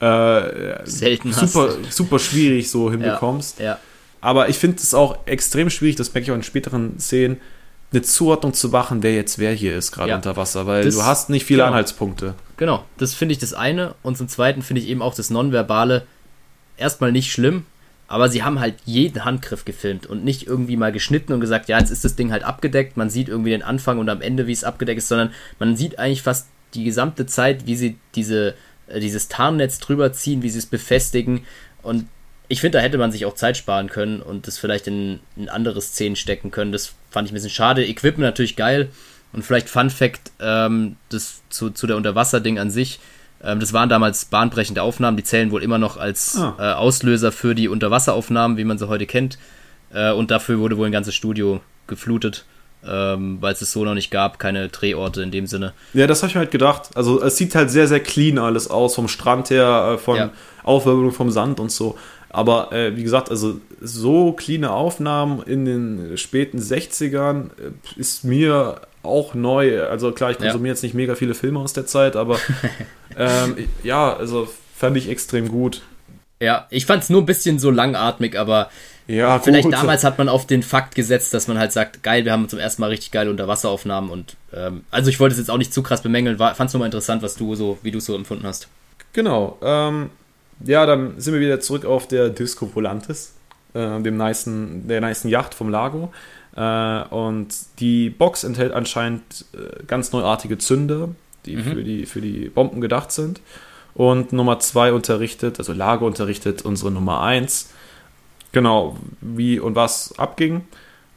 äh, 0.00 0.84
Selten 0.84 1.32
super, 1.32 1.76
super 1.90 2.18
schwierig 2.18 2.70
so 2.70 2.90
hinbekommst. 2.90 3.58
Ja, 3.58 3.64
ja. 3.64 3.78
Aber 4.20 4.48
ich 4.48 4.56
finde 4.56 4.78
es 4.78 4.94
auch 4.94 5.18
extrem 5.26 5.70
schwierig, 5.70 5.96
das 5.96 6.12
merke 6.12 6.24
ich 6.24 6.30
auch 6.32 6.36
in 6.36 6.42
späteren 6.42 6.98
Szenen, 6.98 7.38
eine 7.92 8.02
Zuordnung 8.02 8.52
zu 8.52 8.68
machen, 8.68 9.02
wer 9.02 9.14
jetzt 9.14 9.38
wer 9.38 9.52
hier 9.52 9.76
ist, 9.76 9.92
gerade 9.92 10.10
ja. 10.10 10.16
unter 10.16 10.36
Wasser, 10.36 10.66
weil 10.66 10.84
das, 10.84 10.94
du 10.94 11.04
hast 11.04 11.30
nicht 11.30 11.46
viele 11.46 11.58
genau. 11.58 11.68
Anhaltspunkte. 11.68 12.34
Genau, 12.58 12.84
das 12.98 13.14
finde 13.14 13.32
ich 13.32 13.38
das 13.38 13.54
eine. 13.54 13.94
Und 14.02 14.18
zum 14.18 14.28
Zweiten 14.28 14.62
finde 14.62 14.82
ich 14.82 14.88
eben 14.88 15.00
auch 15.00 15.14
das 15.14 15.30
Nonverbale 15.30 16.06
erstmal 16.76 17.12
nicht 17.12 17.32
schlimm, 17.32 17.64
aber 18.08 18.28
sie 18.28 18.42
haben 18.42 18.60
halt 18.60 18.74
jeden 18.84 19.24
Handgriff 19.24 19.64
gefilmt 19.64 20.06
und 20.06 20.24
nicht 20.24 20.46
irgendwie 20.46 20.76
mal 20.76 20.92
geschnitten 20.92 21.32
und 21.32 21.40
gesagt, 21.40 21.68
ja, 21.68 21.78
jetzt 21.78 21.90
ist 21.90 22.04
das 22.04 22.16
Ding 22.16 22.32
halt 22.32 22.42
abgedeckt, 22.42 22.96
man 22.96 23.10
sieht 23.10 23.28
irgendwie 23.28 23.50
den 23.50 23.62
Anfang 23.62 23.98
und 23.98 24.08
am 24.08 24.20
Ende, 24.20 24.46
wie 24.46 24.52
es 24.52 24.64
abgedeckt 24.64 24.98
ist, 24.98 25.08
sondern 25.08 25.32
man 25.58 25.76
sieht 25.76 25.98
eigentlich 25.98 26.22
fast 26.22 26.48
die 26.74 26.84
gesamte 26.84 27.26
Zeit, 27.26 27.66
wie 27.66 27.76
sie 27.76 27.96
diese, 28.14 28.54
äh, 28.88 29.00
dieses 29.00 29.28
Tarnnetz 29.28 29.78
drüber 29.78 30.12
ziehen, 30.12 30.42
wie 30.42 30.50
sie 30.50 30.58
es 30.58 30.66
befestigen 30.66 31.46
und 31.82 32.06
ich 32.48 32.60
finde, 32.60 32.78
da 32.78 32.82
hätte 32.82 32.98
man 32.98 33.12
sich 33.12 33.26
auch 33.26 33.34
Zeit 33.34 33.58
sparen 33.58 33.90
können 33.90 34.22
und 34.22 34.46
das 34.46 34.58
vielleicht 34.58 34.86
in, 34.86 35.20
in 35.36 35.50
andere 35.50 35.82
Szenen 35.82 36.16
stecken 36.16 36.50
können. 36.50 36.72
Das 36.72 36.94
fand 37.10 37.28
ich 37.28 37.32
ein 37.32 37.34
bisschen 37.34 37.50
schade. 37.50 37.86
Equipment 37.86 38.20
natürlich 38.24 38.56
geil. 38.56 38.88
Und 39.32 39.44
vielleicht 39.44 39.68
Fun 39.68 39.90
Fact, 39.90 40.32
ähm, 40.40 40.96
das 41.10 41.42
zu, 41.50 41.70
zu 41.70 41.86
der 41.86 41.96
Unterwasser-Ding 41.96 42.58
an 42.58 42.70
sich. 42.70 43.00
Ähm, 43.42 43.60
das 43.60 43.72
waren 43.72 43.88
damals 43.88 44.24
bahnbrechende 44.24 44.82
Aufnahmen, 44.82 45.16
die 45.16 45.24
zählen 45.24 45.50
wohl 45.50 45.62
immer 45.62 45.78
noch 45.78 45.96
als 45.96 46.36
ah. 46.36 46.56
äh, 46.58 46.72
Auslöser 46.72 47.30
für 47.32 47.54
die 47.54 47.68
Unterwasseraufnahmen, 47.68 48.56
wie 48.56 48.64
man 48.64 48.78
sie 48.78 48.88
heute 48.88 49.06
kennt. 49.06 49.38
Äh, 49.92 50.12
und 50.12 50.30
dafür 50.30 50.58
wurde 50.58 50.76
wohl 50.76 50.86
ein 50.86 50.92
ganzes 50.92 51.14
Studio 51.14 51.60
geflutet. 51.86 52.44
Ähm, 52.86 53.38
weil 53.40 53.52
es 53.52 53.60
es 53.60 53.72
so 53.72 53.84
noch 53.84 53.94
nicht 53.94 54.12
gab, 54.12 54.38
keine 54.38 54.68
Drehorte 54.68 55.20
in 55.20 55.32
dem 55.32 55.48
Sinne. 55.48 55.72
Ja, 55.94 56.06
das 56.06 56.22
habe 56.22 56.28
ich 56.28 56.36
mir 56.36 56.42
halt 56.42 56.52
gedacht. 56.52 56.90
Also 56.94 57.20
es 57.20 57.36
sieht 57.36 57.56
halt 57.56 57.70
sehr, 57.72 57.88
sehr 57.88 57.98
clean 57.98 58.38
alles 58.38 58.70
aus, 58.70 58.94
vom 58.94 59.08
Strand 59.08 59.50
her, 59.50 59.94
äh, 59.94 59.98
von 59.98 60.16
ja. 60.16 60.30
Aufwirbelung 60.62 61.10
vom 61.10 61.32
Sand 61.32 61.58
und 61.58 61.72
so. 61.72 61.98
Aber 62.30 62.72
äh, 62.72 62.94
wie 62.96 63.02
gesagt, 63.02 63.30
also 63.30 63.60
so 63.80 64.32
cleane 64.32 64.70
Aufnahmen 64.70 65.42
in 65.42 65.64
den 65.64 66.16
späten 66.18 66.58
60ern 66.58 67.46
äh, 67.58 68.00
ist 68.00 68.22
mir 68.24 68.80
auch 69.08 69.34
neu. 69.34 69.82
Also 69.82 70.12
klar, 70.12 70.30
ich 70.30 70.38
konsumiere 70.38 70.68
ja. 70.68 70.72
jetzt 70.74 70.82
nicht 70.82 70.94
mega 70.94 71.14
viele 71.14 71.34
Filme 71.34 71.60
aus 71.60 71.72
der 71.72 71.86
Zeit, 71.86 72.16
aber 72.16 72.38
ähm, 73.16 73.68
ja, 73.82 74.14
also 74.14 74.48
fand 74.76 74.96
ich 74.96 75.08
extrem 75.08 75.48
gut. 75.48 75.82
Ja, 76.40 76.66
ich 76.70 76.86
fand 76.86 77.02
es 77.02 77.10
nur 77.10 77.22
ein 77.22 77.26
bisschen 77.26 77.58
so 77.58 77.70
langatmig, 77.70 78.38
aber 78.38 78.70
ja, 79.08 79.38
vielleicht 79.38 79.64
gut. 79.64 79.72
damals 79.72 80.04
hat 80.04 80.18
man 80.18 80.28
auf 80.28 80.46
den 80.46 80.62
Fakt 80.62 80.94
gesetzt, 80.94 81.34
dass 81.34 81.48
man 81.48 81.58
halt 81.58 81.72
sagt, 81.72 82.02
geil, 82.02 82.24
wir 82.24 82.32
haben 82.32 82.48
zum 82.48 82.58
ersten 82.58 82.82
Mal 82.82 82.88
richtig 82.88 83.10
geile 83.10 83.30
Unterwasseraufnahmen 83.30 84.10
und 84.10 84.36
ähm, 84.52 84.84
also 84.90 85.10
ich 85.10 85.18
wollte 85.18 85.32
es 85.32 85.38
jetzt 85.38 85.50
auch 85.50 85.56
nicht 85.56 85.72
zu 85.72 85.82
krass 85.82 86.02
bemängeln, 86.02 86.38
fand 86.38 86.60
es 86.60 86.72
nur 86.74 86.80
mal 86.80 86.86
interessant, 86.86 87.22
was 87.22 87.34
du 87.34 87.54
so, 87.54 87.78
wie 87.82 87.90
du 87.90 87.98
es 87.98 88.04
so 88.04 88.14
empfunden 88.14 88.46
hast. 88.46 88.68
Genau. 89.14 89.58
Ähm, 89.62 90.10
ja, 90.64 90.86
dann 90.86 91.18
sind 91.18 91.34
wir 91.34 91.40
wieder 91.40 91.60
zurück 91.60 91.84
auf 91.84 92.06
der 92.06 92.28
Disco 92.28 92.70
Volantis, 92.72 93.34
äh, 93.74 94.00
dem 94.00 94.16
nicen, 94.16 94.86
der 94.86 95.00
nicen 95.00 95.28
Yacht 95.28 95.54
vom 95.54 95.70
Lago. 95.70 96.12
Äh, 96.58 97.04
und 97.10 97.54
die 97.78 98.10
Box 98.10 98.42
enthält 98.42 98.72
anscheinend 98.72 99.44
äh, 99.54 99.84
ganz 99.84 100.10
neuartige 100.12 100.58
Zünder, 100.58 101.10
die, 101.46 101.56
mhm. 101.56 101.62
für 101.62 101.84
die 101.84 102.06
für 102.06 102.20
die 102.20 102.48
Bomben 102.48 102.80
gedacht 102.80 103.12
sind. 103.12 103.40
Und 103.94 104.32
Nummer 104.32 104.58
2 104.58 104.92
unterrichtet, 104.92 105.58
also 105.58 105.72
Lago 105.72 106.06
unterrichtet 106.06 106.62
unsere 106.62 106.90
Nummer 106.90 107.22
1, 107.22 107.70
genau, 108.50 108.96
wie 109.20 109.60
und 109.60 109.76
was 109.76 110.18
abging. 110.18 110.62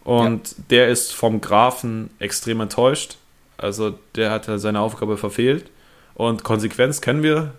Und 0.04 0.50
ja. 0.50 0.58
der 0.70 0.90
ist 0.90 1.12
vom 1.14 1.42
Grafen 1.42 2.12
extrem 2.20 2.62
enttäuscht. 2.62 3.18
Also 3.58 3.98
der 4.16 4.32
hat 4.32 4.46
seine 4.46 4.80
Aufgabe 4.80 5.18
verfehlt. 5.18 5.66
Und 6.14 6.44
Konsequenz 6.44 7.02
kennen 7.02 7.24
wir, 7.24 7.54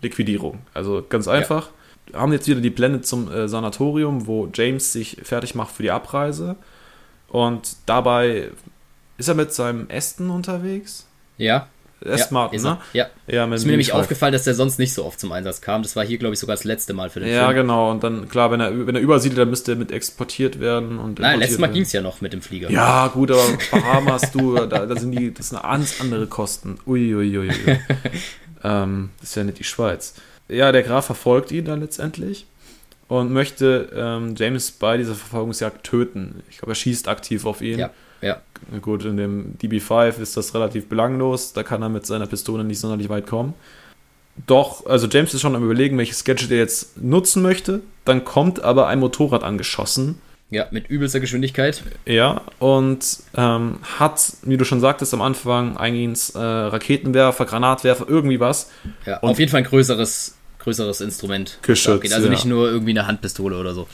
Liquidierung. 0.00 0.60
Also 0.72 1.04
ganz 1.08 1.28
einfach. 1.28 1.70
Ja. 2.12 2.20
Haben 2.20 2.32
jetzt 2.32 2.46
wieder 2.48 2.60
die 2.60 2.70
Pläne 2.70 3.02
zum 3.02 3.30
äh, 3.30 3.48
Sanatorium, 3.48 4.26
wo 4.26 4.48
James 4.52 4.92
sich 4.92 5.18
fertig 5.22 5.54
macht 5.54 5.72
für 5.74 5.82
die 5.82 5.90
Abreise. 5.90 6.56
Und 7.34 7.78
dabei 7.86 8.50
ist 9.18 9.26
er 9.26 9.34
mit 9.34 9.52
seinem 9.52 9.88
Aston 9.90 10.30
unterwegs. 10.30 11.04
Ja. 11.36 11.66
Aston 12.06 12.48
ja, 12.52 12.62
ne? 12.62 12.78
Ja. 12.92 13.06
ja 13.26 13.52
ist 13.52 13.64
mir 13.64 13.72
nämlich 13.72 13.92
aufgefallen, 13.92 14.32
dass 14.32 14.44
der 14.44 14.54
sonst 14.54 14.78
nicht 14.78 14.94
so 14.94 15.04
oft 15.04 15.18
zum 15.18 15.32
Einsatz 15.32 15.60
kam. 15.60 15.82
Das 15.82 15.96
war 15.96 16.04
hier, 16.04 16.18
glaube 16.18 16.34
ich, 16.34 16.38
sogar 16.38 16.54
das 16.54 16.62
letzte 16.62 16.94
Mal 16.94 17.10
für 17.10 17.18
den 17.18 17.30
ja, 17.30 17.46
Film. 17.46 17.56
Ja, 17.56 17.62
genau. 17.62 17.90
Und 17.90 18.04
dann, 18.04 18.28
klar, 18.28 18.52
wenn 18.52 18.60
er, 18.60 18.86
wenn 18.86 18.94
er 18.94 19.00
übersiedelt, 19.00 19.40
dann 19.40 19.50
müsste 19.50 19.72
er 19.72 19.76
mit 19.76 19.90
exportiert 19.90 20.60
werden. 20.60 21.00
Und 21.00 21.18
Nein, 21.18 21.40
letztes 21.40 21.58
Mal 21.58 21.72
ging 21.72 21.82
es 21.82 21.92
ja 21.92 22.02
noch 22.02 22.20
mit 22.20 22.32
dem 22.32 22.40
Flieger. 22.40 22.70
Ja, 22.70 23.08
gut, 23.08 23.32
aber 23.32 23.42
Bahamas, 23.72 24.30
du, 24.32 24.54
da, 24.54 24.86
da, 24.86 24.96
sind 24.96 25.10
die, 25.10 25.34
das 25.34 25.48
sind 25.48 25.60
ganz 25.60 26.00
andere 26.00 26.28
Kosten. 26.28 26.78
Uiuiui. 26.86 27.36
Ui, 27.36 27.38
ui, 27.38 27.48
ui. 27.48 27.78
Ähm, 28.66 29.10
das 29.20 29.30
ist 29.30 29.36
ja 29.36 29.44
nicht 29.44 29.58
die 29.58 29.64
Schweiz. 29.64 30.14
Ja, 30.48 30.72
der 30.72 30.82
Graf 30.82 31.04
verfolgt 31.04 31.52
ihn 31.52 31.66
dann 31.66 31.80
letztendlich 31.80 32.46
und 33.08 33.32
möchte 33.32 33.90
ähm, 33.94 34.34
James 34.36 34.70
bei 34.70 34.96
dieser 34.96 35.14
Verfolgungsjagd 35.14 35.84
töten. 35.84 36.42
Ich 36.50 36.58
glaube, 36.58 36.72
er 36.72 36.76
schießt 36.76 37.08
aktiv 37.08 37.46
auf 37.46 37.60
ihn. 37.60 37.78
Ja, 37.78 37.90
ja. 38.20 38.40
Gut, 38.80 39.04
in 39.04 39.16
dem 39.16 39.58
DB5 39.58 40.18
ist 40.20 40.36
das 40.36 40.54
relativ 40.54 40.88
belanglos. 40.88 41.52
Da 41.52 41.62
kann 41.62 41.82
er 41.82 41.88
mit 41.88 42.06
seiner 42.06 42.26
Pistole 42.26 42.64
nicht 42.64 42.80
sonderlich 42.80 43.08
weit 43.08 43.26
kommen. 43.26 43.54
Doch, 44.46 44.86
also 44.86 45.06
James 45.06 45.32
ist 45.34 45.42
schon 45.42 45.54
am 45.54 45.64
überlegen, 45.64 45.96
welches 45.98 46.24
Gadget 46.24 46.50
er 46.50 46.58
jetzt 46.58 47.00
nutzen 47.00 47.42
möchte. 47.42 47.82
Dann 48.04 48.24
kommt 48.24 48.62
aber 48.64 48.88
ein 48.88 48.98
Motorrad 48.98 49.44
angeschossen 49.44 50.20
ja, 50.50 50.66
mit 50.70 50.88
übelster 50.88 51.20
Geschwindigkeit. 51.20 51.82
Ja, 52.06 52.42
und 52.58 53.04
ähm, 53.36 53.78
hat, 53.98 54.32
wie 54.42 54.56
du 54.56 54.64
schon 54.64 54.80
sagtest 54.80 55.12
am 55.14 55.20
Anfang, 55.20 55.76
eigentlich 55.76 56.34
äh, 56.34 56.38
Raketenwerfer, 56.38 57.44
Granatwerfer, 57.44 58.06
irgendwie 58.08 58.40
was. 58.40 58.70
Ja, 59.06 59.18
und 59.18 59.30
auf 59.30 59.38
jeden 59.38 59.50
Fall 59.50 59.62
ein 59.62 59.66
größeres, 59.66 60.36
größeres 60.64 61.00
Instrument. 61.00 61.58
Geschützt, 61.62 62.12
Also 62.12 62.26
ja. 62.26 62.30
nicht 62.30 62.44
nur 62.44 62.68
irgendwie 62.68 62.90
eine 62.90 63.06
Handpistole 63.06 63.56
oder 63.56 63.74
so. 63.74 63.86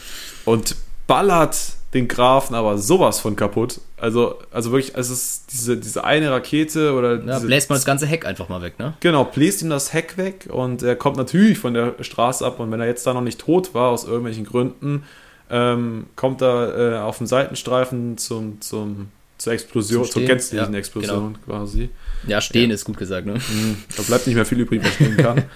Und 0.44 0.76
ballert 1.06 1.56
den 1.92 2.06
Grafen 2.06 2.54
aber 2.54 2.78
sowas 2.78 3.18
von 3.18 3.34
kaputt. 3.34 3.80
Also, 3.96 4.38
also 4.52 4.70
wirklich, 4.70 4.94
es 4.94 5.10
ist 5.10 5.52
diese, 5.52 5.76
diese 5.76 6.04
eine 6.04 6.30
Rakete 6.30 6.94
oder. 6.94 7.22
Ja, 7.24 7.40
bläst 7.40 7.68
man 7.68 7.76
das 7.76 7.84
ganze 7.84 8.06
Heck 8.06 8.24
einfach 8.24 8.48
mal 8.48 8.62
weg, 8.62 8.78
ne? 8.78 8.94
Genau, 9.00 9.24
bläst 9.24 9.60
ihm 9.62 9.70
das 9.70 9.92
Heck 9.92 10.16
weg 10.16 10.46
und 10.48 10.82
er 10.82 10.94
kommt 10.94 11.16
natürlich 11.16 11.58
von 11.58 11.74
der 11.74 11.94
Straße 12.00 12.46
ab 12.46 12.60
und 12.60 12.70
wenn 12.70 12.80
er 12.80 12.86
jetzt 12.86 13.06
da 13.06 13.12
noch 13.12 13.22
nicht 13.22 13.40
tot 13.40 13.74
war, 13.74 13.90
aus 13.90 14.04
irgendwelchen 14.04 14.44
Gründen, 14.44 15.02
ähm, 15.50 16.06
kommt 16.14 16.42
er 16.42 16.78
äh, 16.78 16.98
auf 16.98 17.18
dem 17.18 17.26
Seitenstreifen 17.26 18.16
zum, 18.16 18.60
zum, 18.60 19.08
zur 19.36 19.52
Explosion, 19.52 20.04
zur 20.04 20.22
gänzlichen 20.22 20.72
ja, 20.72 20.78
Explosion 20.78 21.34
genau. 21.44 21.58
quasi. 21.58 21.90
Ja, 22.28 22.40
stehen 22.40 22.70
ja. 22.70 22.74
ist 22.74 22.84
gut 22.84 22.98
gesagt, 22.98 23.26
ne? 23.26 23.34
Mhm. 23.34 23.78
Da 23.96 24.02
bleibt 24.04 24.28
nicht 24.28 24.36
mehr 24.36 24.46
viel 24.46 24.60
übrig, 24.60 24.80
was 24.84 24.94
stehen 24.94 25.16
kann. 25.16 25.42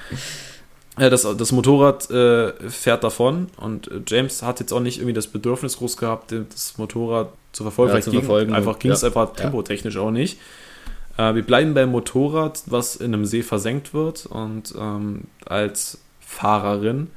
Ja, 0.98 1.10
das, 1.10 1.22
das 1.22 1.52
Motorrad 1.52 2.08
äh, 2.10 2.52
fährt 2.70 3.02
davon 3.02 3.48
und 3.56 3.90
James 4.06 4.42
hat 4.42 4.60
jetzt 4.60 4.72
auch 4.72 4.80
nicht 4.80 4.98
irgendwie 4.98 5.14
das 5.14 5.26
Bedürfnis 5.26 5.78
groß 5.78 5.96
gehabt, 5.96 6.32
das 6.32 6.78
Motorrad 6.78 7.32
zu 7.52 7.64
verfolgen. 7.64 7.94
Ja, 7.94 8.00
zu 8.00 8.10
ging, 8.10 8.20
verfolgen. 8.20 8.54
Einfach 8.54 8.78
ging 8.78 8.92
es 8.92 9.02
einfach 9.02 9.32
tempotechnisch 9.34 9.96
auch 9.96 10.12
nicht. 10.12 10.38
Äh, 11.16 11.34
wir 11.34 11.42
bleiben 11.42 11.74
beim 11.74 11.90
Motorrad, 11.90 12.62
was 12.66 12.96
in 12.96 13.12
einem 13.12 13.24
See 13.24 13.42
versenkt 13.42 13.92
wird 13.92 14.26
und 14.26 14.74
ähm, 14.78 15.22
als 15.46 15.98
Fahrerin 16.20 17.08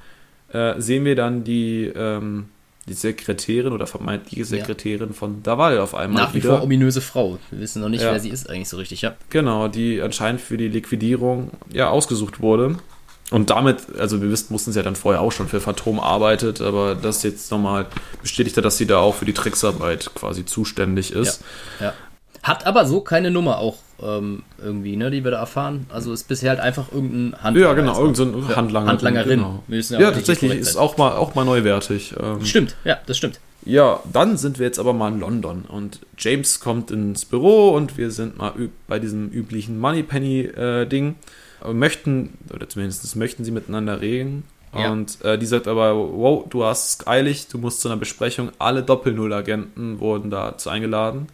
äh, 0.51 0.79
sehen 0.79 1.05
wir 1.05 1.15
dann 1.15 1.43
die 1.43 1.91
ähm, 1.95 2.49
die 2.87 2.93
Sekretärin 2.93 3.73
oder 3.73 3.85
vermeintliche 3.85 4.45
Sekretärin 4.45 5.09
ja. 5.09 5.13
von 5.13 5.43
Daval 5.43 5.79
auf 5.79 5.93
einmal. 5.93 6.23
Nach 6.23 6.33
wie 6.33 6.37
wieder. 6.37 6.55
vor 6.55 6.63
ominöse 6.63 7.01
Frau. 7.01 7.37
Wir 7.51 7.59
wissen 7.59 7.81
noch 7.81 7.89
nicht, 7.89 8.01
ja. 8.01 8.11
wer 8.11 8.19
sie 8.19 8.29
ist 8.29 8.49
eigentlich 8.49 8.69
so 8.69 8.77
richtig, 8.77 9.01
ja. 9.01 9.15
Genau, 9.29 9.67
die 9.67 10.01
anscheinend 10.01 10.39
für 10.39 10.57
die 10.57 10.69
Liquidierung 10.69 11.51
ja 11.71 11.89
ausgesucht 11.89 12.39
wurde. 12.41 12.77
Und 13.29 13.49
damit, 13.49 13.77
also 13.99 14.21
wir 14.21 14.31
wissen, 14.31 14.47
mussten 14.53 14.71
sie 14.71 14.79
ja 14.79 14.83
dann 14.83 14.95
vorher 14.95 15.21
auch 15.21 15.31
schon 15.31 15.49
für 15.49 15.59
Phantom 15.59 15.99
arbeitet, 15.99 16.61
aber 16.61 16.95
das 16.95 17.23
jetzt 17.23 17.51
nochmal 17.51 17.85
bestätigt 18.21 18.55
hat, 18.55 18.63
dass 18.63 18.77
sie 18.77 18.87
da 18.87 18.99
auch 18.99 19.15
für 19.15 19.25
die 19.25 19.33
Tricksarbeit 19.33 20.11
quasi 20.15 20.45
zuständig 20.45 21.11
ist. 21.11 21.41
Ja, 21.79 21.87
ja. 21.87 21.93
Hat 22.43 22.65
aber 22.65 22.85
so 22.85 23.01
keine 23.01 23.29
Nummer 23.29 23.57
auch 23.57 23.75
ähm, 24.01 24.43
irgendwie, 24.63 24.95
ne, 24.95 25.11
die 25.11 25.25
wir 25.25 25.31
da 25.31 25.39
erfahren. 25.39 25.87
Also 25.89 26.13
ist 26.13 26.29
bisher 26.29 26.51
halt 26.51 26.61
einfach 26.61 26.91
irgendein 26.93 27.41
Handlanger. 27.41 27.67
Ja, 27.67 27.73
genau, 27.73 27.99
irgendein 27.99 28.41
so 28.41 28.55
Handlanger. 28.55 28.87
Handlangerin. 28.87 29.39
Genau. 29.39 29.63
Ja, 29.67 29.99
ja 29.99 30.11
tatsächlich, 30.11 30.53
ist 30.53 30.77
auch 30.77 30.95
mal, 30.97 31.13
auch 31.13 31.35
mal 31.35 31.43
neuwertig. 31.43 32.13
Ähm, 32.21 32.45
stimmt, 32.45 32.75
ja, 32.85 32.97
das 33.05 33.17
stimmt. 33.17 33.41
Ja, 33.65 33.99
dann 34.13 34.37
sind 34.37 34.59
wir 34.59 34.65
jetzt 34.65 34.79
aber 34.79 34.93
mal 34.93 35.11
in 35.11 35.19
London 35.19 35.65
und 35.67 35.99
James 36.17 36.61
kommt 36.61 36.89
ins 36.91 37.25
Büro 37.25 37.71
und 37.71 37.97
wir 37.97 38.11
sind 38.11 38.37
mal 38.37 38.53
bei 38.87 38.99
diesem 38.99 39.29
üblichen 39.29 39.77
Moneypenny-Ding. 39.79 41.09
Äh, 41.09 41.13
möchten, 41.65 42.37
oder 42.53 42.67
zumindest 42.69 43.15
möchten 43.15 43.43
sie 43.43 43.51
miteinander 43.51 44.01
reden. 44.01 44.43
Ja. 44.77 44.91
Und 44.91 45.23
äh, 45.23 45.37
die 45.37 45.45
sagt 45.45 45.67
aber, 45.67 45.95
wow, 45.95 46.45
du 46.49 46.63
hast 46.63 47.01
es 47.01 47.07
eilig, 47.07 47.47
du 47.47 47.57
musst 47.57 47.81
zu 47.81 47.87
einer 47.87 47.97
Besprechung. 47.97 48.51
Alle 48.59 48.83
Doppel-Null-Agenten 48.83 49.99
wurden 49.99 50.29
dazu 50.29 50.69
eingeladen. 50.69 51.27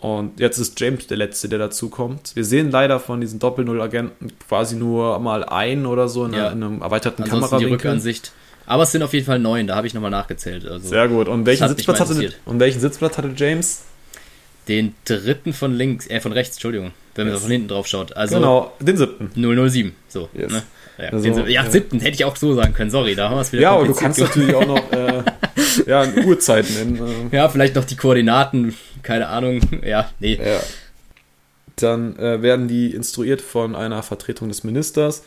Und 0.00 0.40
jetzt 0.40 0.58
ist 0.58 0.80
James 0.80 1.06
der 1.06 1.16
Letzte, 1.16 1.48
der 1.48 1.60
dazukommt. 1.60 2.34
Wir 2.34 2.44
sehen 2.44 2.72
leider 2.72 2.98
von 2.98 3.20
diesen 3.20 3.38
Doppel-Null-Agenten 3.38 4.32
quasi 4.48 4.74
nur 4.74 5.18
mal 5.20 5.44
einen 5.44 5.86
oder 5.86 6.08
so 6.08 6.24
in, 6.24 6.32
ja. 6.32 6.48
in 6.48 6.62
einem 6.62 6.82
erweiterten 6.82 7.22
Ansonsten 7.22 7.50
Kamerawinkel. 7.50 7.78
die 7.78 7.86
Rückansicht. 7.86 8.32
Aber 8.66 8.82
es 8.84 8.92
sind 8.92 9.02
auf 9.02 9.12
jeden 9.12 9.26
Fall 9.26 9.38
neun, 9.38 9.66
da 9.66 9.76
habe 9.76 9.86
ich 9.86 9.94
nochmal 9.94 10.10
nachgezählt. 10.10 10.66
Also 10.66 10.88
Sehr 10.88 11.06
gut. 11.08 11.28
Und 11.28 11.46
welchen, 11.46 11.68
Sitzplatz 11.68 12.00
hatte, 12.00 12.32
und 12.44 12.60
welchen 12.60 12.80
Sitzplatz 12.80 13.18
hatte 13.18 13.32
James? 13.36 13.82
Den 14.68 14.94
dritten 15.04 15.52
von 15.52 15.74
links, 15.74 16.06
äh, 16.08 16.20
von 16.20 16.32
rechts, 16.32 16.56
Entschuldigung, 16.56 16.92
wenn 17.14 17.26
yes. 17.26 17.34
man 17.34 17.42
von 17.42 17.50
hinten 17.50 17.68
drauf 17.68 17.86
schaut. 17.86 18.16
Also 18.16 18.36
genau, 18.36 18.72
den 18.80 18.96
siebten. 18.96 19.30
007, 19.34 19.92
so. 20.08 20.28
Yes. 20.34 20.52
Ne? 20.52 20.62
Ja, 20.98 21.08
also, 21.08 21.24
den, 21.24 21.48
ja, 21.48 21.68
siebten 21.68 22.00
hätte 22.00 22.14
ich 22.14 22.24
auch 22.24 22.36
so 22.36 22.54
sagen 22.54 22.74
können, 22.74 22.90
sorry, 22.90 23.14
da 23.14 23.28
haben 23.28 23.36
wir 23.36 23.40
es 23.40 23.52
wieder 23.52 23.62
Ja, 23.62 23.72
aber 23.72 23.86
du 23.86 23.94
kannst 23.94 24.20
natürlich 24.20 24.54
auch 24.54 24.66
noch 24.66 24.92
äh, 24.92 25.22
ja, 25.86 26.06
Uhrzeit 26.24 26.66
nennen. 26.70 27.28
Äh. 27.32 27.36
Ja, 27.36 27.48
vielleicht 27.48 27.74
noch 27.74 27.84
die 27.84 27.96
Koordinaten, 27.96 28.76
keine 29.02 29.28
Ahnung. 29.28 29.60
Ja, 29.84 30.10
nee. 30.20 30.34
Ja. 30.34 30.60
Dann 31.76 32.16
äh, 32.18 32.42
werden 32.42 32.68
die 32.68 32.94
instruiert 32.94 33.40
von 33.40 33.74
einer 33.74 34.02
Vertretung 34.02 34.48
des 34.48 34.62
Ministers 34.62 35.24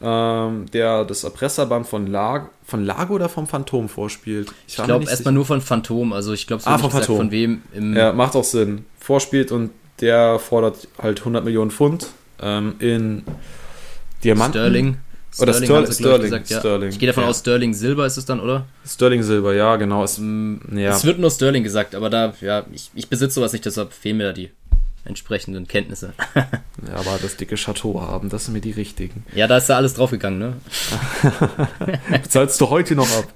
ähm, 0.00 0.66
der 0.72 1.04
das 1.04 1.24
Erpresserband 1.24 1.86
von, 1.86 2.06
Lag 2.06 2.46
von 2.64 2.84
Lago 2.84 3.14
oder 3.14 3.28
vom 3.28 3.46
Phantom 3.46 3.88
vorspielt. 3.88 4.50
Ich, 4.66 4.78
ich 4.78 4.84
glaube 4.84 5.06
erstmal 5.06 5.34
nur 5.34 5.44
von 5.44 5.60
Phantom, 5.60 6.12
also 6.12 6.32
ich 6.32 6.46
glaube, 6.46 6.62
so 6.62 6.70
ah, 6.70 6.78
von, 6.78 6.90
Phantom. 6.90 7.16
von 7.16 7.30
wem 7.30 7.62
im. 7.72 7.96
Ja, 7.96 8.12
macht 8.12 8.36
auch 8.36 8.44
Sinn. 8.44 8.84
Vorspielt 8.98 9.50
und 9.52 9.70
der 10.00 10.38
fordert 10.38 10.88
halt 11.02 11.20
100 11.20 11.44
Millionen 11.44 11.70
Pfund 11.70 12.06
ähm, 12.40 12.76
in 12.78 13.24
Diamanten. 14.22 14.52
Sterling. 14.52 14.96
Oder 15.40 15.52
Sterling, 15.52 15.92
Sterling, 15.92 16.22
gesagt, 16.22 16.50
ja. 16.50 16.58
Sterling. 16.58 16.88
Ich 16.88 16.98
gehe 16.98 17.06
davon 17.06 17.24
ja. 17.24 17.28
aus, 17.28 17.40
Sterling 17.40 17.74
Silber 17.74 18.06
ist 18.06 18.16
es 18.16 18.24
dann, 18.24 18.40
oder? 18.40 18.66
Sterling 18.84 19.22
Silber, 19.22 19.54
ja, 19.54 19.76
genau. 19.76 20.02
Es, 20.02 20.18
mm, 20.18 20.56
ja. 20.76 20.90
es 20.90 21.04
wird 21.04 21.18
nur 21.18 21.30
Sterling 21.30 21.62
gesagt, 21.62 21.94
aber 21.94 22.10
da, 22.10 22.34
ja, 22.40 22.64
ich, 22.72 22.90
ich 22.94 23.08
besitze 23.08 23.34
sowas 23.34 23.52
nicht, 23.52 23.64
deshalb 23.64 23.92
fehlen 23.92 24.16
mir 24.16 24.24
da 24.24 24.32
die 24.32 24.50
entsprechenden 25.08 25.66
Kenntnisse. 25.66 26.12
ja, 26.34 26.94
aber 26.94 27.18
das 27.20 27.36
dicke 27.36 27.56
Chateau 27.56 28.00
haben, 28.00 28.28
das 28.28 28.44
sind 28.44 28.54
mir 28.54 28.60
die 28.60 28.70
richtigen. 28.70 29.24
Ja, 29.34 29.46
da 29.46 29.56
ist 29.56 29.68
da 29.68 29.76
alles 29.76 29.94
draufgegangen, 29.94 30.38
ne? 30.38 30.56
Zahlst 32.28 32.60
du 32.60 32.70
heute 32.70 32.94
noch 32.94 33.10
ab. 33.16 33.32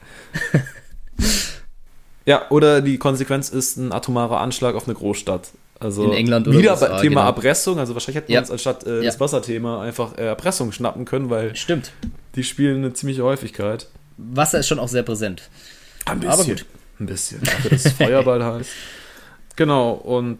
ja, 2.26 2.50
oder 2.50 2.80
die 2.80 2.98
Konsequenz 2.98 3.48
ist 3.48 3.76
ein 3.76 3.92
atomarer 3.92 4.40
Anschlag 4.40 4.74
auf 4.74 4.86
eine 4.86 4.94
Großstadt. 4.94 5.48
Also 5.80 6.04
in 6.04 6.12
England 6.12 6.46
oder 6.46 6.58
wieder 6.58 6.72
USA, 6.74 7.00
Thema 7.00 7.22
genau. 7.22 7.26
Erpressung. 7.26 7.78
Also 7.80 7.94
wahrscheinlich 7.94 8.18
hätten 8.18 8.28
wir 8.28 8.34
ja. 8.34 8.40
uns 8.40 8.52
anstatt 8.52 8.86
äh, 8.86 8.98
ja. 8.98 9.04
das 9.04 9.18
Wasserthema 9.18 9.82
einfach 9.82 10.16
äh, 10.16 10.26
Erpressung 10.26 10.70
schnappen 10.70 11.04
können, 11.04 11.28
weil 11.28 11.56
stimmt. 11.56 11.90
Die 12.36 12.44
spielen 12.44 12.78
eine 12.78 12.92
ziemliche 12.92 13.24
Häufigkeit. 13.24 13.88
Wasser 14.16 14.60
ist 14.60 14.68
schon 14.68 14.78
auch 14.78 14.88
sehr 14.88 15.02
präsent. 15.02 15.50
Ein 16.04 16.20
bisschen. 16.20 16.32
Aber 16.32 16.44
gut. 16.44 16.64
Ein 17.00 17.06
bisschen. 17.06 17.42
Dafür, 17.42 17.70
dass 17.70 17.88
Feuerball 17.92 18.44
heißt. 18.44 18.70
Genau. 19.56 19.92
Und 19.92 20.38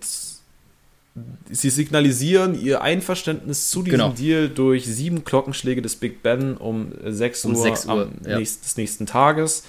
sie 1.51 1.71
signalisieren 1.71 2.59
ihr 2.59 2.81
Einverständnis 2.81 3.71
zu 3.71 3.83
diesem 3.83 3.99
genau. 3.99 4.13
Deal 4.13 4.49
durch 4.49 4.87
sieben 4.87 5.25
Glockenschläge 5.25 5.83
des 5.83 5.97
Big 5.97 6.23
Ben 6.23 6.57
um 6.57 6.93
6 7.05 7.45
um 7.45 7.55
Uhr, 7.55 7.63
6 7.63 7.87
Uhr 7.87 8.11
ja. 8.27 8.39
nächst, 8.39 8.65
des 8.65 8.77
nächsten 8.77 9.07
Tages. 9.07 9.65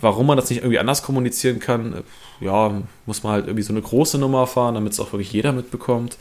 Warum 0.00 0.26
man 0.26 0.36
das 0.36 0.50
nicht 0.50 0.58
irgendwie 0.58 0.78
anders 0.78 1.02
kommunizieren 1.02 1.58
kann, 1.58 2.02
ja, 2.40 2.82
muss 3.06 3.22
man 3.22 3.32
halt 3.32 3.46
irgendwie 3.46 3.62
so 3.62 3.72
eine 3.72 3.80
große 3.80 4.18
Nummer 4.18 4.46
fahren, 4.46 4.74
damit 4.74 4.92
es 4.92 5.00
auch 5.00 5.12
wirklich 5.12 5.32
jeder 5.32 5.52
mitbekommt. 5.52 6.18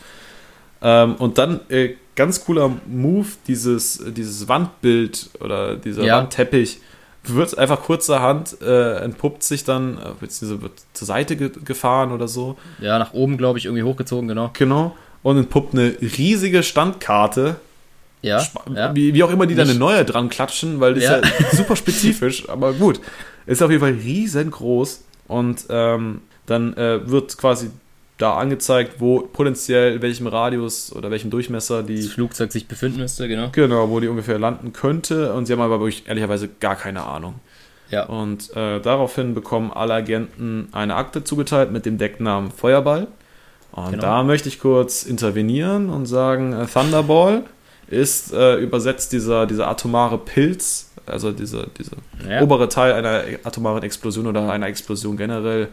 Ähm, 0.82 1.16
und 1.16 1.38
dann 1.38 1.62
äh, 1.70 1.96
ganz 2.16 2.46
cooler 2.46 2.72
Move, 2.88 3.28
dieses, 3.48 4.02
dieses 4.16 4.48
Wandbild 4.48 5.30
oder 5.42 5.76
dieser 5.76 6.04
ja. 6.04 6.18
Wandteppich 6.18 6.80
wird 7.34 7.58
einfach 7.58 7.82
kurzerhand 7.82 8.62
äh, 8.62 8.98
entpuppt 8.98 9.44
sich 9.44 9.64
dann, 9.64 9.98
äh, 9.98 10.12
beziehungsweise 10.20 10.62
wird 10.62 10.74
zur 10.94 11.08
Seite 11.08 11.36
ge 11.36 11.52
gefahren 11.64 12.12
oder 12.12 12.28
so. 12.28 12.58
Ja, 12.80 13.00
nach 13.00 13.14
oben, 13.14 13.38
glaube 13.38 13.60
ich, 13.60 13.66
irgendwie 13.66 13.84
hochgezogen, 13.84 14.28
genau. 14.28 14.52
Genau. 14.54 14.96
Und 15.24 15.38
entpuppt 15.38 15.74
eine 15.74 15.96
riesige 16.02 16.64
Standkarte. 16.64 17.58
Ja. 18.22 18.44
ja. 18.74 18.96
Wie, 18.96 19.14
wie, 19.14 19.24
auch 19.24 19.30
immer 19.30 19.46
die 19.46 19.56
Nicht. 19.56 19.68
da 19.68 19.70
eine 19.70 19.80
neue 19.80 20.04
dran 20.04 20.30
klatschen, 20.30 20.80
weil 20.80 20.96
das 20.96 21.04
ja. 21.04 21.16
ist 21.18 21.40
ja 21.40 21.50
super 21.58 21.76
spezifisch, 21.76 22.50
aber 22.50 22.74
gut. 22.74 23.00
Ist 23.46 23.62
auf 23.62 23.70
jeden 23.70 23.82
Fall 23.82 23.94
riesengroß. 23.94 25.04
Und 25.28 25.66
ähm, 25.70 26.22
dann 26.46 26.76
äh, 26.76 27.10
wird 27.10 27.38
quasi 27.38 27.72
da 28.18 28.38
angezeigt, 28.38 28.96
wo 29.00 29.20
potenziell, 29.22 29.96
in 29.96 30.02
welchem 30.02 30.28
Radius 30.28 30.94
oder 30.94 31.12
welchem 31.12 31.30
Durchmesser 31.30 31.84
die, 31.84 31.98
das 31.98 32.08
Flugzeug 32.08 32.52
sich 32.52 32.68
befinden 32.68 33.00
müsste, 33.00 33.28
genau. 33.28 33.50
Genau, 33.52 33.90
wo 33.90 34.00
die 34.00 34.08
ungefähr 34.08 34.40
landen 34.40 34.72
könnte. 34.72 35.34
Und 35.34 35.46
sie 35.46 35.54
haben 35.54 35.62
aber 35.62 35.80
wirklich 35.80 36.08
ehrlicherweise 36.08 36.48
gar 36.48 36.76
keine 36.76 37.04
Ahnung. 37.04 37.36
Ja. 37.92 38.06
Und 38.06 38.56
äh, 38.56 38.80
daraufhin 38.80 39.34
bekommen 39.34 39.72
alle 39.72 39.94
Agenten 39.94 40.70
eine 40.72 40.96
Akte 40.96 41.24
zugeteilt 41.24 41.72
mit 41.72 41.86
dem 41.86 41.98
Decknamen 41.98 42.52
Feuerball. 42.52 43.08
Und 43.74 43.92
genau. 43.92 44.02
da 44.02 44.24
möchte 44.24 44.48
ich 44.48 44.60
kurz 44.60 45.04
intervenieren 45.04 45.90
und 45.90 46.06
sagen, 46.06 46.54
äh, 46.54 46.66
Thunderball 46.66 47.44
ist 47.88 48.34
äh, 48.34 48.56
übersetzt 48.56 49.12
dieser, 49.12 49.46
dieser 49.46 49.68
atomare 49.68 50.18
Pilz, 50.18 50.92
also 51.06 51.32
dieser 51.32 51.68
diese 51.78 51.98
ja. 52.28 52.42
obere 52.42 52.70
Teil 52.70 52.94
einer 52.94 53.24
atomaren 53.44 53.84
Explosion 53.84 54.26
oder 54.26 54.50
einer 54.50 54.68
Explosion 54.68 55.18
generell 55.18 55.68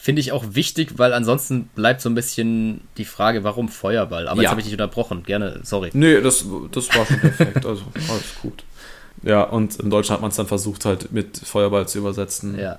Finde 0.00 0.20
ich 0.20 0.30
auch 0.30 0.44
wichtig, 0.52 0.92
weil 0.96 1.12
ansonsten 1.12 1.64
bleibt 1.74 2.00
so 2.00 2.08
ein 2.08 2.14
bisschen 2.14 2.82
die 2.98 3.04
Frage, 3.04 3.42
warum 3.42 3.68
Feuerball? 3.68 4.28
Aber 4.28 4.36
ja. 4.36 4.42
jetzt 4.42 4.50
habe 4.50 4.60
ich 4.60 4.66
dich 4.66 4.74
unterbrochen. 4.74 5.24
Gerne, 5.24 5.58
sorry. 5.64 5.90
Nee, 5.92 6.20
das, 6.20 6.44
das 6.70 6.88
war 6.94 7.04
schon 7.04 7.18
perfekt. 7.18 7.66
also 7.66 7.82
alles 7.94 8.36
gut. 8.40 8.62
Ja, 9.24 9.42
und 9.42 9.74
in 9.80 9.90
Deutschland 9.90 10.18
hat 10.18 10.22
man 10.22 10.30
es 10.30 10.36
dann 10.36 10.46
versucht, 10.46 10.84
halt 10.84 11.10
mit 11.10 11.38
Feuerball 11.38 11.88
zu 11.88 11.98
übersetzen. 11.98 12.56
Ja. 12.56 12.78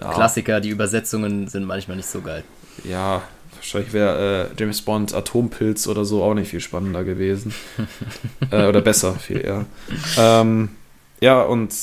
ja. 0.00 0.12
Klassiker, 0.14 0.62
die 0.62 0.70
Übersetzungen 0.70 1.48
sind 1.48 1.64
manchmal 1.64 1.98
nicht 1.98 2.08
so 2.08 2.22
geil. 2.22 2.44
Ja, 2.82 3.22
wahrscheinlich 3.56 3.92
wäre 3.92 4.50
äh, 4.50 4.58
James 4.58 4.80
Bond 4.80 5.12
Atompilz 5.12 5.86
oder 5.86 6.06
so 6.06 6.22
auch 6.22 6.32
nicht 6.32 6.48
viel 6.48 6.60
spannender 6.60 7.04
gewesen. 7.04 7.52
äh, 8.50 8.66
oder 8.66 8.80
besser, 8.80 9.16
viel 9.16 9.44
eher. 9.44 9.66
Ähm, 10.16 10.70
ja, 11.20 11.42
und 11.42 11.74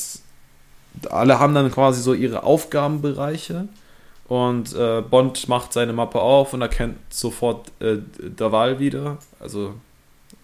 alle 1.08 1.38
haben 1.38 1.54
dann 1.54 1.70
quasi 1.70 2.02
so 2.02 2.14
ihre 2.14 2.42
Aufgabenbereiche. 2.42 3.68
Und 4.32 4.74
äh, 4.74 5.02
Bond 5.02 5.46
macht 5.48 5.74
seine 5.74 5.92
Mappe 5.92 6.18
auf 6.18 6.54
und 6.54 6.62
erkennt 6.62 6.96
sofort 7.10 7.70
äh, 7.80 7.98
Daval 8.34 8.80
wieder. 8.80 9.18
Also 9.38 9.74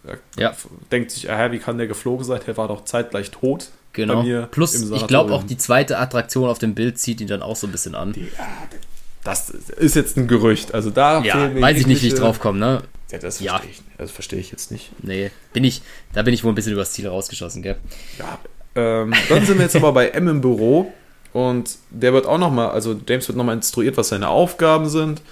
er 0.05 0.19
ja. 0.37 0.55
denkt 0.93 1.11
sich, 1.11 1.31
aha, 1.31 1.53
wie 1.53 1.59
kann 1.59 1.79
der 1.79 1.87
geflogen 1.87 2.23
sein? 2.23 2.39
Der 2.47 2.59
war 2.59 2.69
doch 2.69 2.85
zeitgleich 2.85 3.31
tot. 3.31 3.71
Genau. 3.95 4.47
Plus, 4.51 4.75
ich 4.91 5.07
glaube 5.07 5.33
auch 5.33 5.43
die 5.43 5.57
zweite 5.57 5.97
Attraktion 5.97 6.51
auf 6.51 6.59
dem 6.59 6.75
Bild 6.75 6.99
zieht 6.99 7.23
ihn 7.23 7.29
dann 7.29 7.41
auch 7.41 7.57
so 7.57 7.67
ein 7.67 7.73
bisschen 7.73 7.95
an. 7.95 8.13
Die, 8.13 8.29
das 9.25 9.49
ist 9.49 9.97
jetzt 9.97 10.19
ein 10.19 10.29
Gerücht. 10.29 10.75
Also 10.75 10.91
da 10.91 11.23
ja, 11.23 11.59
weiß 11.59 11.79
ich 11.79 11.87
nicht, 11.87 12.03
wie 12.03 12.09
ich 12.09 12.15
drauf 12.15 12.41
komme, 12.41 12.59
ne? 12.59 12.83
Ja, 13.11 13.17
das 13.17 13.39
verstehe 13.39 13.47
ja. 13.47 13.63
ich, 13.71 13.81
das 13.97 14.11
verstehe 14.11 14.39
ich 14.39 14.51
jetzt 14.51 14.71
nicht. 14.71 14.91
Nee, 15.03 15.31
bin 15.55 15.65
ich, 15.65 15.81
da 16.13 16.21
bin 16.21 16.35
ich 16.35 16.45
wohl 16.45 16.53
ein 16.53 16.55
bisschen 16.55 16.75
übers 16.75 16.93
Ziel 16.93 17.09
rausgeschossen, 17.09 17.63
gell? 17.63 17.79
Ja. 18.19 18.39
Ähm, 18.75 19.15
dann 19.31 19.47
sind 19.47 19.57
wir 19.57 19.65
jetzt 19.65 19.77
aber 19.77 19.93
bei 19.93 20.09
M 20.09 20.29
im 20.29 20.43
Büro 20.43 20.93
und 21.33 21.77
der 21.91 22.13
wird 22.13 22.27
auch 22.27 22.39
nochmal, 22.39 22.71
also 22.71 22.99
James 23.07 23.29
wird 23.29 23.37
nochmal 23.37 23.57
instruiert, 23.57 23.97
was 23.97 24.09
seine 24.09 24.29
Aufgaben 24.29 24.89
sind. 24.89 25.23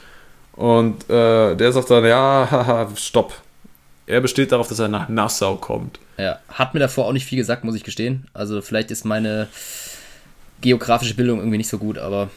Und 0.52 1.08
äh, 1.10 1.54
der 1.54 1.72
sagt 1.72 1.90
dann, 1.90 2.04
ja, 2.04 2.48
haha, 2.50 2.88
stopp. 2.96 3.34
Er 4.06 4.20
besteht 4.20 4.52
darauf, 4.52 4.68
dass 4.68 4.78
er 4.78 4.88
nach 4.88 5.08
Nassau 5.08 5.56
kommt. 5.56 5.98
Ja, 6.16 6.38
hat 6.48 6.74
mir 6.74 6.80
davor 6.80 7.06
auch 7.06 7.12
nicht 7.12 7.26
viel 7.26 7.38
gesagt, 7.38 7.64
muss 7.64 7.74
ich 7.74 7.84
gestehen. 7.84 8.26
Also 8.32 8.62
vielleicht 8.62 8.90
ist 8.90 9.04
meine 9.04 9.48
geografische 10.60 11.14
Bildung 11.14 11.38
irgendwie 11.38 11.58
nicht 11.58 11.68
so 11.68 11.78
gut, 11.78 11.98
aber 11.98 12.30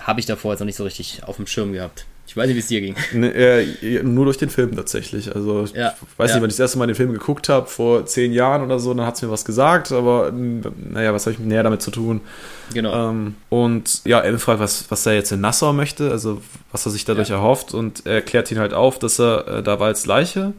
habe 0.00 0.20
ich 0.20 0.26
davor 0.26 0.52
jetzt 0.52 0.60
noch 0.60 0.66
nicht 0.66 0.76
so 0.76 0.84
richtig 0.84 1.22
auf 1.24 1.36
dem 1.36 1.46
Schirm 1.46 1.72
gehabt. 1.72 2.06
Ich 2.26 2.36
weiß 2.36 2.46
nicht, 2.46 2.56
wie 2.56 2.60
es 2.60 2.66
dir 2.68 2.80
ging. 2.80 2.94
Nee, 3.12 3.28
äh, 3.28 4.02
nur 4.02 4.24
durch 4.24 4.38
den 4.38 4.48
Film 4.48 4.74
tatsächlich. 4.74 5.34
Also 5.34 5.66
ja, 5.74 5.94
ich 6.00 6.18
weiß 6.18 6.30
ja. 6.30 6.36
nicht, 6.36 6.42
wenn 6.42 6.50
ich 6.50 6.56
das 6.56 6.60
erste 6.60 6.78
Mal 6.78 6.86
den 6.86 6.96
Film 6.96 7.12
geguckt 7.12 7.48
habe, 7.48 7.66
vor 7.66 8.06
zehn 8.06 8.32
Jahren 8.32 8.62
oder 8.62 8.78
so, 8.78 8.94
dann 8.94 9.06
hat 9.06 9.16
es 9.16 9.22
mir 9.22 9.30
was 9.30 9.44
gesagt, 9.44 9.92
aber 9.92 10.32
naja, 10.32 11.12
was 11.12 11.26
habe 11.26 11.34
ich 11.34 11.40
näher 11.40 11.62
damit 11.62 11.82
zu 11.82 11.90
tun? 11.90 12.20
Genau. 12.72 13.10
Ähm, 13.10 13.34
und 13.50 14.02
ja, 14.04 14.20
er 14.20 14.38
fragt, 14.38 14.60
was, 14.60 14.90
was 14.90 15.04
er 15.04 15.14
jetzt 15.14 15.32
in 15.32 15.40
Nassau 15.40 15.72
möchte, 15.72 16.10
also 16.10 16.40
was 16.70 16.86
er 16.86 16.92
sich 16.92 17.04
dadurch 17.04 17.28
ja. 17.28 17.36
erhofft 17.36 17.74
und 17.74 18.06
er 18.06 18.22
klärt 18.22 18.50
ihn 18.50 18.58
halt 18.58 18.72
auf, 18.72 18.98
dass 18.98 19.20
er 19.20 19.48
äh, 19.48 19.62
da 19.62 19.78
Walds 19.78 20.06
Leiche 20.06 20.54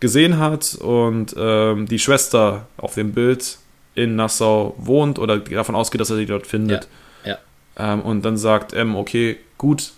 gesehen 0.00 0.38
hat 0.38 0.74
und 0.76 1.34
ähm, 1.36 1.86
die 1.86 1.98
Schwester 1.98 2.66
auf 2.76 2.94
dem 2.94 3.12
Bild 3.12 3.58
in 3.94 4.16
Nassau 4.16 4.74
wohnt 4.78 5.18
oder 5.18 5.38
davon 5.38 5.74
ausgeht, 5.74 6.00
dass 6.00 6.10
er 6.10 6.16
sie 6.16 6.26
dort 6.26 6.46
findet. 6.46 6.88
Ja. 7.24 7.38
ja. 7.78 7.92
Ähm, 7.92 8.00
und 8.02 8.24
dann 8.24 8.36
sagt 8.36 8.72
M, 8.72 8.96
okay, 8.96 9.38
gut, 9.58 9.92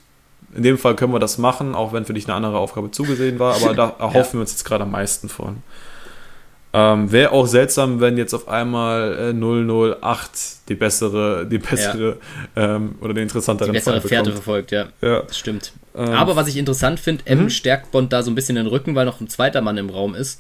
in 0.57 0.63
dem 0.63 0.79
Fall 0.79 0.97
können 0.97 1.13
wir 1.13 1.19
das 1.19 1.39
machen, 1.39 1.75
auch 1.75 1.93
wenn 1.93 2.05
für 2.05 2.15
dich 2.15 2.27
eine 2.27 2.35
andere 2.35 2.59
Aufgabe 2.59 2.91
zugesehen 2.91 3.39
war, 3.39 3.57
aber 3.57 3.75
da 3.75 3.95
erhoffen 3.99 4.17
ja. 4.17 4.33
wir 4.35 4.41
uns 4.41 4.53
jetzt 4.53 4.65
gerade 4.65 4.85
am 4.85 4.91
meisten 4.91 5.29
von. 5.29 5.63
Ähm, 6.73 7.11
Wäre 7.11 7.33
auch 7.33 7.47
seltsam, 7.47 8.01
wenn 8.01 8.19
jetzt 8.19 8.35
auf 8.35 8.49
einmal 8.49 9.33
äh, 9.35 9.97
008 10.03 10.69
die 10.69 10.75
bessere, 10.75 11.47
die 11.47 11.59
bessere 11.59 12.19
ja. 12.55 12.77
ähm, 12.77 12.97
oder 13.01 13.15
den 13.15 13.23
interessanteren 13.23 13.73
die 13.73 13.79
bessere 13.79 14.01
Fährte 14.03 14.33
verfolgt, 14.33 14.73
ja. 14.73 14.89
ja. 15.01 15.23
Das 15.23 15.39
stimmt. 15.39 15.73
Ähm, 15.95 16.11
aber 16.11 16.37
was 16.37 16.49
ich 16.49 16.57
interessant 16.59 17.01
finde, 17.01 17.27
M 17.27 17.45
mhm. 17.45 17.51
stärkt 17.51 17.93
Bond 17.93 18.13
da 18.13 18.23
so 18.23 18.31
ein 18.31 18.35
bisschen 18.35 18.57
den 18.57 18.67
Rücken, 18.67 18.95
weil 18.95 19.07
noch 19.07 19.21
ein 19.21 19.29
zweiter 19.29 19.63
Mann 19.63 19.79
im 19.79 19.89
Raum 19.89 20.15
ist, 20.15 20.39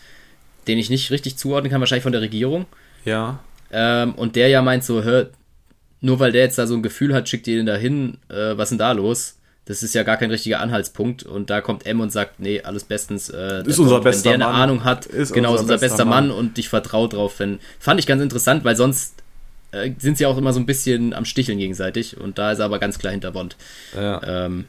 den 0.66 0.78
ich 0.78 0.90
nicht 0.90 1.10
richtig 1.10 1.38
zuordnen 1.38 1.70
kann, 1.70 1.80
wahrscheinlich 1.80 2.02
von 2.02 2.12
der 2.12 2.20
Regierung. 2.20 2.66
Ja. 3.06 3.38
Ähm, 3.70 4.14
und 4.14 4.36
der 4.36 4.48
ja 4.48 4.60
meint 4.60 4.84
so, 4.84 5.02
hör, 5.02 5.30
nur 6.00 6.20
weil 6.20 6.32
der 6.32 6.42
jetzt 6.42 6.58
da 6.58 6.66
so 6.66 6.74
ein 6.74 6.82
Gefühl 6.82 7.14
hat, 7.14 7.28
schickt 7.28 7.46
ihr 7.46 7.58
ihn 7.58 7.66
dahin, 7.66 8.18
äh, 8.28 8.58
was 8.58 8.64
ist 8.64 8.70
denn 8.72 8.78
da 8.78 8.92
los? 8.92 9.38
Das 9.66 9.82
ist 9.82 9.94
ja 9.94 10.04
gar 10.04 10.16
kein 10.16 10.30
richtiger 10.30 10.60
Anhaltspunkt. 10.60 11.24
Und 11.24 11.50
da 11.50 11.60
kommt 11.60 11.86
M 11.86 12.00
und 12.00 12.10
sagt, 12.10 12.38
nee, 12.40 12.62
alles 12.62 12.84
bestens. 12.84 13.28
Äh, 13.28 13.64
ist 13.66 13.78
unser 13.78 13.96
kommt, 13.96 14.04
bester 14.04 14.30
wenn 14.30 14.40
der 14.40 14.48
eine 14.48 14.56
Ahnung 14.56 14.84
hat, 14.84 15.06
ist 15.06 15.32
genau, 15.32 15.50
unser 15.50 15.64
ist 15.64 15.70
unser 15.70 15.78
bester 15.78 16.04
Mann. 16.04 16.28
Mann. 16.28 16.36
und 16.36 16.56
dich 16.56 16.68
vertraut 16.68 17.12
drauf. 17.12 17.38
Wenn, 17.38 17.58
fand 17.78 18.00
ich 18.00 18.06
ganz 18.06 18.22
interessant, 18.22 18.64
weil 18.64 18.76
sonst 18.76 19.22
äh, 19.72 19.90
sind 19.98 20.18
sie 20.18 20.26
auch 20.26 20.38
immer 20.38 20.52
so 20.52 20.60
ein 20.60 20.66
bisschen 20.66 21.12
am 21.12 21.24
Sticheln 21.24 21.58
gegenseitig. 21.58 22.16
Und 22.16 22.38
da 22.38 22.52
ist 22.52 22.60
er 22.60 22.66
aber 22.66 22.78
ganz 22.78 22.98
klar 22.98 23.12
hinter 23.12 23.32
Bond. 23.32 23.56
Ja, 23.94 24.46
ähm, 24.46 24.66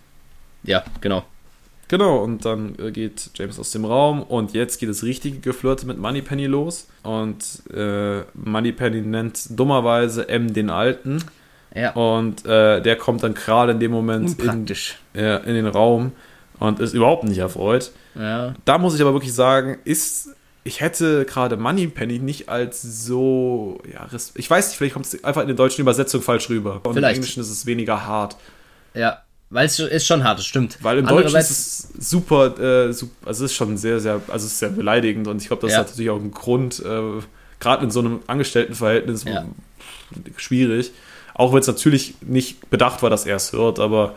ja 0.64 0.84
genau. 1.00 1.24
Genau, 1.90 2.22
und 2.22 2.44
dann 2.44 2.76
äh, 2.80 2.92
geht 2.92 3.30
James 3.36 3.60
aus 3.60 3.72
dem 3.72 3.86
Raum 3.86 4.22
und 4.22 4.54
jetzt 4.54 4.80
geht 4.80 4.90
das 4.90 5.04
richtige 5.04 5.40
Geflirte 5.40 5.86
mit 5.86 6.00
Moneypenny 6.00 6.48
los. 6.48 6.88
Und 7.04 7.64
äh, 7.72 8.24
Moneypenny 8.34 9.02
nennt 9.02 9.58
dummerweise 9.58 10.28
M 10.28 10.54
den 10.54 10.70
Alten. 10.70 11.24
Ja. 11.76 11.92
Und 11.94 12.46
äh, 12.46 12.82
der 12.82 12.96
kommt 12.96 13.24
dann 13.24 13.34
gerade 13.34 13.74
in 13.74 13.80
dem 13.80 13.92
Moment 13.92 14.40
in, 14.40 14.66
ja, 15.14 15.38
in 15.38 15.54
den 15.54 15.68
Raum 15.68 16.12
und 16.60 16.80
ist 16.80 16.94
überhaupt 16.94 17.24
nicht 17.26 17.38
erfreut. 17.38 17.92
Ja. 18.16 18.54
Da 18.66 18.78
muss 18.78 18.96
ich 18.96 19.02
aber 19.02 19.14
wirklich 19.14 19.34
sagen, 19.34 19.78
ist 19.84 20.30
ich 20.64 20.82
hätte 20.82 21.24
gerade 21.24 21.56
Moneypenny 21.56 22.20
nicht 22.20 22.50
als 22.50 22.82
so, 22.82 23.80
ja, 23.90 24.06
ich 24.36 24.50
weiß 24.50 24.68
nicht, 24.68 24.78
vielleicht 24.78 24.94
kommt 24.94 25.06
es 25.06 25.24
einfach 25.24 25.42
in 25.42 25.48
der 25.48 25.56
deutschen 25.56 25.80
Übersetzung 25.82 26.22
falsch 26.22 26.50
rüber. 26.50 26.82
Und 26.84 26.94
Vielleicht. 26.96 27.16
im 27.16 27.22
Englischen 27.22 27.40
ist 27.40 27.50
es 27.50 27.66
weniger 27.66 28.06
hart. 28.06 28.36
Ja, 28.94 29.22
weil 29.50 29.66
es 29.68 29.80
ist 29.80 30.06
schon 30.06 30.26
hart, 30.26 30.40
das 30.40 30.46
stimmt. 30.46 30.78
Weil 30.82 30.98
im 30.98 31.06
Deutschen 31.08 31.38
ist 31.40 31.52
es 31.52 32.10
super, 32.10 32.48
äh, 32.60 32.92
sup- 32.92 33.12
also 33.26 33.46
es 33.46 33.52
ist 33.52 33.56
schon 33.56 33.78
sehr, 33.78 34.02
sehr, 34.02 34.16
also 34.28 34.46
es 34.46 34.52
ist 34.54 34.60
sehr 34.60 34.68
beleidigend 34.70 35.28
und 35.30 35.42
ich 35.42 35.48
glaube, 35.48 35.62
das 35.62 35.72
Ja. 35.72 35.80
hat 35.80 35.88
natürlich 35.90 36.10
auch 36.10 36.20
einen 36.20 36.32
Grund, 36.32 36.84
äh, 36.84 37.02
gerade 37.62 37.86
in 37.86 37.92
so 37.92 38.02
einem 38.02 38.20
Angestelltenverhältnis 38.28 39.24
Ja. 39.24 39.46
schwierig. 40.36 40.92
Auch 41.38 41.54
wenn 41.54 41.60
es 41.60 41.68
natürlich 41.68 42.16
nicht 42.22 42.70
bedacht 42.70 43.02
war, 43.04 43.10
dass 43.10 43.26
er 43.26 43.36
es 43.36 43.54
hört, 43.54 43.80
aber 43.80 44.16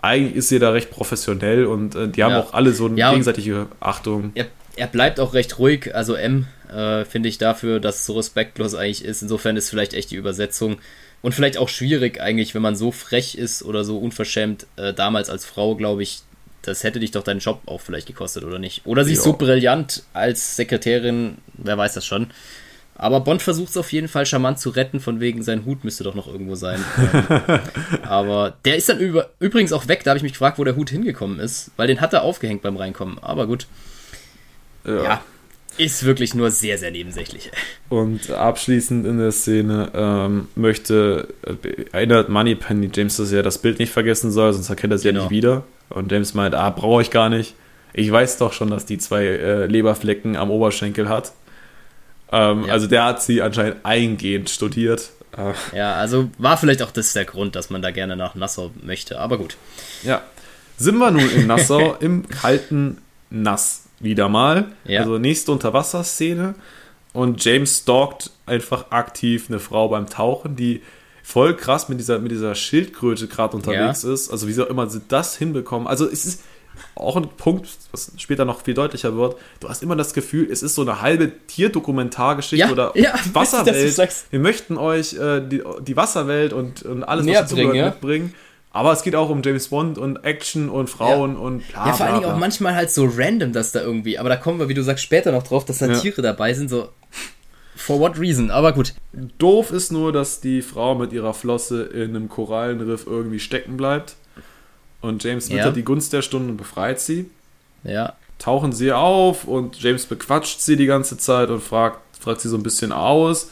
eigentlich 0.00 0.36
ist 0.36 0.48
sie 0.48 0.58
da 0.58 0.70
recht 0.70 0.90
professionell 0.90 1.66
und 1.66 1.94
äh, 1.94 2.08
die 2.08 2.22
haben 2.24 2.32
Ja. 2.32 2.40
auch 2.40 2.54
alle 2.54 2.72
so 2.72 2.86
eine 2.86 2.96
Ja, 2.98 3.10
gegenseitige 3.10 3.66
Achtung. 3.80 4.32
er, 4.34 4.46
er 4.76 4.86
bleibt 4.86 5.20
auch 5.20 5.34
recht 5.34 5.58
ruhig, 5.58 5.94
also 5.94 6.14
M, 6.14 6.46
äh, 6.74 7.04
finde 7.04 7.28
ich 7.28 7.38
dafür, 7.38 7.78
dass 7.80 7.96
es 8.00 8.06
so 8.06 8.14
respektlos 8.14 8.74
eigentlich 8.74 9.04
ist. 9.04 9.22
Insofern 9.22 9.56
ist 9.56 9.70
vielleicht 9.70 9.92
echt 9.94 10.10
die 10.10 10.16
Übersetzung 10.16 10.78
und 11.20 11.34
vielleicht 11.34 11.56
auch 11.58 11.68
schwierig 11.68 12.20
eigentlich, 12.20 12.54
wenn 12.54 12.62
man 12.62 12.74
so 12.74 12.90
frech 12.90 13.34
ist 13.36 13.62
oder 13.62 13.84
so 13.84 13.98
unverschämt. 13.98 14.66
Äh, 14.76 14.92
damals 14.94 15.30
als 15.30 15.44
Frau, 15.44 15.76
glaube 15.76 16.02
ich, 16.02 16.22
das 16.62 16.84
hätte 16.84 16.98
dich 17.00 17.10
doch 17.10 17.22
deinen 17.24 17.40
Job 17.40 17.60
auch 17.66 17.80
vielleicht 17.80 18.06
gekostet, 18.06 18.44
oder 18.44 18.58
nicht? 18.58 18.82
Oder 18.86 19.04
sie 19.04 19.12
ist 19.12 19.18
Ja. 19.18 19.24
so 19.24 19.32
brillant 19.34 20.04
als 20.14 20.56
Sekretärin, 20.56 21.38
wer 21.54 21.76
weiß 21.76 21.94
das 21.94 22.06
schon. 22.06 22.28
Aber 22.94 23.20
Bond 23.20 23.42
versucht 23.42 23.70
es 23.70 23.76
auf 23.76 23.92
jeden 23.92 24.06
Fall 24.08 24.26
charmant 24.26 24.58
zu 24.60 24.70
retten, 24.70 25.00
von 25.00 25.18
wegen 25.18 25.42
sein 25.42 25.64
Hut 25.64 25.82
müsste 25.82 26.04
doch 26.04 26.14
noch 26.14 26.28
irgendwo 26.28 26.54
sein. 26.54 26.84
Aber 28.02 28.54
der 28.64 28.76
ist 28.76 28.88
dann 28.88 28.98
über, 28.98 29.30
übrigens 29.40 29.72
auch 29.72 29.88
weg, 29.88 30.02
da 30.04 30.10
habe 30.10 30.18
ich 30.18 30.22
mich 30.22 30.32
gefragt, 30.32 30.58
wo 30.58 30.64
der 30.64 30.76
Hut 30.76 30.90
hingekommen 30.90 31.40
ist, 31.40 31.70
weil 31.76 31.86
den 31.88 32.00
hat 32.00 32.12
er 32.12 32.22
aufgehängt 32.22 32.62
beim 32.62 32.76
Reinkommen. 32.76 33.18
Aber 33.20 33.46
gut. 33.46 33.66
Ja, 34.84 35.22
ist 35.78 36.04
wirklich 36.04 36.34
nur 36.34 36.50
sehr, 36.50 36.76
sehr 36.76 36.90
nebensächlich. 36.90 37.50
Und 37.88 38.30
abschließend 38.30 39.06
in 39.06 39.18
der 39.18 39.32
Szene 39.32 39.90
ähm, 39.94 40.48
möchte, 40.54 41.28
äh, 41.46 41.84
erinnert 41.92 42.28
Moneypenny 42.28 42.90
James, 42.92 43.16
dass 43.16 43.32
er 43.32 43.42
das 43.42 43.58
Bild 43.58 43.78
nicht 43.78 43.92
vergessen 43.92 44.30
soll, 44.30 44.52
sonst 44.52 44.68
erkennt 44.68 44.92
er 44.92 44.98
sie 44.98 45.08
ja 45.08 45.12
Genau. 45.12 45.24
nicht 45.24 45.30
wieder. 45.30 45.64
Und 45.88 46.10
James 46.12 46.34
meint, 46.34 46.54
ah, 46.54 46.68
brauche 46.70 47.02
ich 47.02 47.10
gar 47.10 47.28
nicht. 47.28 47.54
Ich 47.94 48.10
weiß 48.10 48.38
doch 48.38 48.52
schon, 48.52 48.70
dass 48.70 48.86
die 48.86 48.98
zwei 48.98 49.24
äh, 49.24 49.66
Leberflecken 49.66 50.36
am 50.36 50.50
Oberschenkel 50.50 51.08
hat. 51.08 51.32
Ähm, 52.32 52.64
Ja. 52.64 52.72
Also 52.72 52.86
der 52.86 53.04
hat 53.04 53.22
sie 53.22 53.42
anscheinend 53.42 53.84
eingehend 53.84 54.50
studiert. 54.50 55.10
Äh, 55.36 55.52
Ja, 55.76 55.94
also 55.94 56.30
war 56.38 56.56
vielleicht 56.56 56.82
auch 56.82 56.90
das 56.90 57.12
der 57.12 57.24
Grund, 57.24 57.54
dass 57.56 57.70
man 57.70 57.82
da 57.82 57.90
gerne 57.90 58.16
nach 58.16 58.34
Nassau 58.34 58.70
möchte. 58.82 59.18
Aber 59.20 59.38
gut. 59.38 59.56
ja. 60.02 60.22
Sind 60.78 60.96
wir 60.96 61.10
nun 61.12 61.30
in 61.30 61.46
Nassau 61.46 61.94
im 62.00 62.28
kalten 62.28 62.98
Nass 63.30 63.84
wieder 64.00 64.28
mal. 64.28 64.66
Ja. 64.84 65.00
Also 65.00 65.18
nächste 65.18 65.52
Unterwasserszene. 65.52 66.54
Und 67.12 67.44
James 67.44 67.80
stalkt 67.80 68.30
einfach 68.46 68.90
aktiv 68.90 69.46
eine 69.48 69.60
Frau 69.60 69.88
beim 69.88 70.08
Tauchen, 70.08 70.56
die 70.56 70.82
voll 71.22 71.54
krass 71.56 71.88
mit 71.88 72.00
dieser, 72.00 72.18
mit 72.18 72.32
dieser 72.32 72.54
Schildkröte 72.54 73.28
gerade 73.28 73.54
unterwegs 73.56 74.02
ist. 74.02 74.30
Also 74.30 74.48
wie 74.48 74.60
auch 74.60 74.66
immer 74.66 74.88
sie 74.88 75.02
das 75.06 75.36
hinbekommen. 75.36 75.86
Also 75.86 76.06
es 76.08 76.24
ist 76.24 76.42
auch 76.94 77.16
ein 77.16 77.28
Punkt, 77.36 77.68
was 77.90 78.12
später 78.18 78.44
noch 78.44 78.62
viel 78.62 78.74
deutlicher 78.74 79.16
wird. 79.16 79.36
Du 79.60 79.68
hast 79.68 79.82
immer 79.82 79.96
das 79.96 80.12
Gefühl, 80.14 80.48
es 80.50 80.62
ist 80.62 80.74
so 80.74 80.82
eine 80.82 81.00
halbe 81.00 81.32
Tierdokumentargeschichte 81.46 82.66
Ja, 82.66 82.70
oder 82.72 82.92
ja, 82.94 83.14
Wasserwelt. 83.32 83.92
sagst. 83.94 84.26
Wir 84.30 84.40
möchten 84.40 84.76
euch 84.78 85.14
äh, 85.14 85.40
die, 85.40 85.62
die 85.86 85.96
Wasserwelt 85.96 86.52
und, 86.52 86.82
und 86.82 87.02
alles, 87.04 87.24
Näher 87.24 87.42
dazu 87.42 87.54
bringen, 87.56 87.74
ja. 87.74 87.86
mitbringen. 87.86 88.34
Aber 88.74 88.92
es 88.92 89.02
geht 89.02 89.14
auch 89.14 89.28
um 89.28 89.42
James 89.42 89.68
Bond 89.68 89.98
und 89.98 90.24
Action 90.24 90.70
und 90.70 90.88
Frauen 90.88 91.36
und 91.36 91.66
bla, 91.68 91.88
ja, 91.88 91.92
vor 91.92 92.06
allen 92.06 92.20
Dingen 92.20 92.32
auch 92.32 92.38
manchmal 92.38 92.74
halt 92.74 92.90
so 92.90 93.06
random, 93.06 93.52
dass 93.52 93.72
da 93.72 93.82
irgendwie, 93.82 94.18
aber 94.18 94.30
da 94.30 94.36
kommen 94.36 94.58
wir, 94.58 94.68
wie 94.70 94.74
du 94.74 94.82
sagst, 94.82 95.04
später 95.04 95.30
noch 95.30 95.42
drauf, 95.42 95.66
dass 95.66 95.78
da 95.78 95.86
Ja. 95.88 95.98
Tiere 95.98 96.22
dabei 96.22 96.54
sind, 96.54 96.70
so. 96.70 96.88
For 97.76 97.98
what 98.00 98.18
reason? 98.18 98.50
Aber 98.50 98.72
gut. 98.72 98.94
Doof 99.38 99.72
ist 99.72 99.92
nur, 99.92 100.12
dass 100.12 100.40
die 100.40 100.62
Frau 100.62 100.94
mit 100.94 101.12
ihrer 101.12 101.34
Flosse 101.34 101.82
in 101.82 102.16
einem 102.16 102.28
Korallenriff 102.28 103.06
irgendwie 103.06 103.40
stecken 103.40 103.76
bleibt. 103.76 104.16
Und 105.02 105.22
James 105.24 105.48
Ja. 105.48 105.56
wittert 105.56 105.76
die 105.76 105.84
Gunst 105.84 106.12
der 106.12 106.22
Stunde 106.22 106.50
und 106.52 106.56
befreit 106.56 107.00
sie. 107.00 107.28
Ja. 107.84 108.14
Tauchen 108.38 108.72
sie 108.72 108.92
auf 108.92 109.44
und 109.44 109.80
James 109.82 110.06
bequatscht 110.06 110.60
sie 110.60 110.76
die 110.76 110.86
ganze 110.86 111.16
Zeit 111.18 111.50
und 111.50 111.62
fragt, 111.62 111.98
fragt 112.18 112.40
sie 112.40 112.48
so 112.48 112.56
ein 112.56 112.62
bisschen 112.62 112.92
aus. 112.92 113.50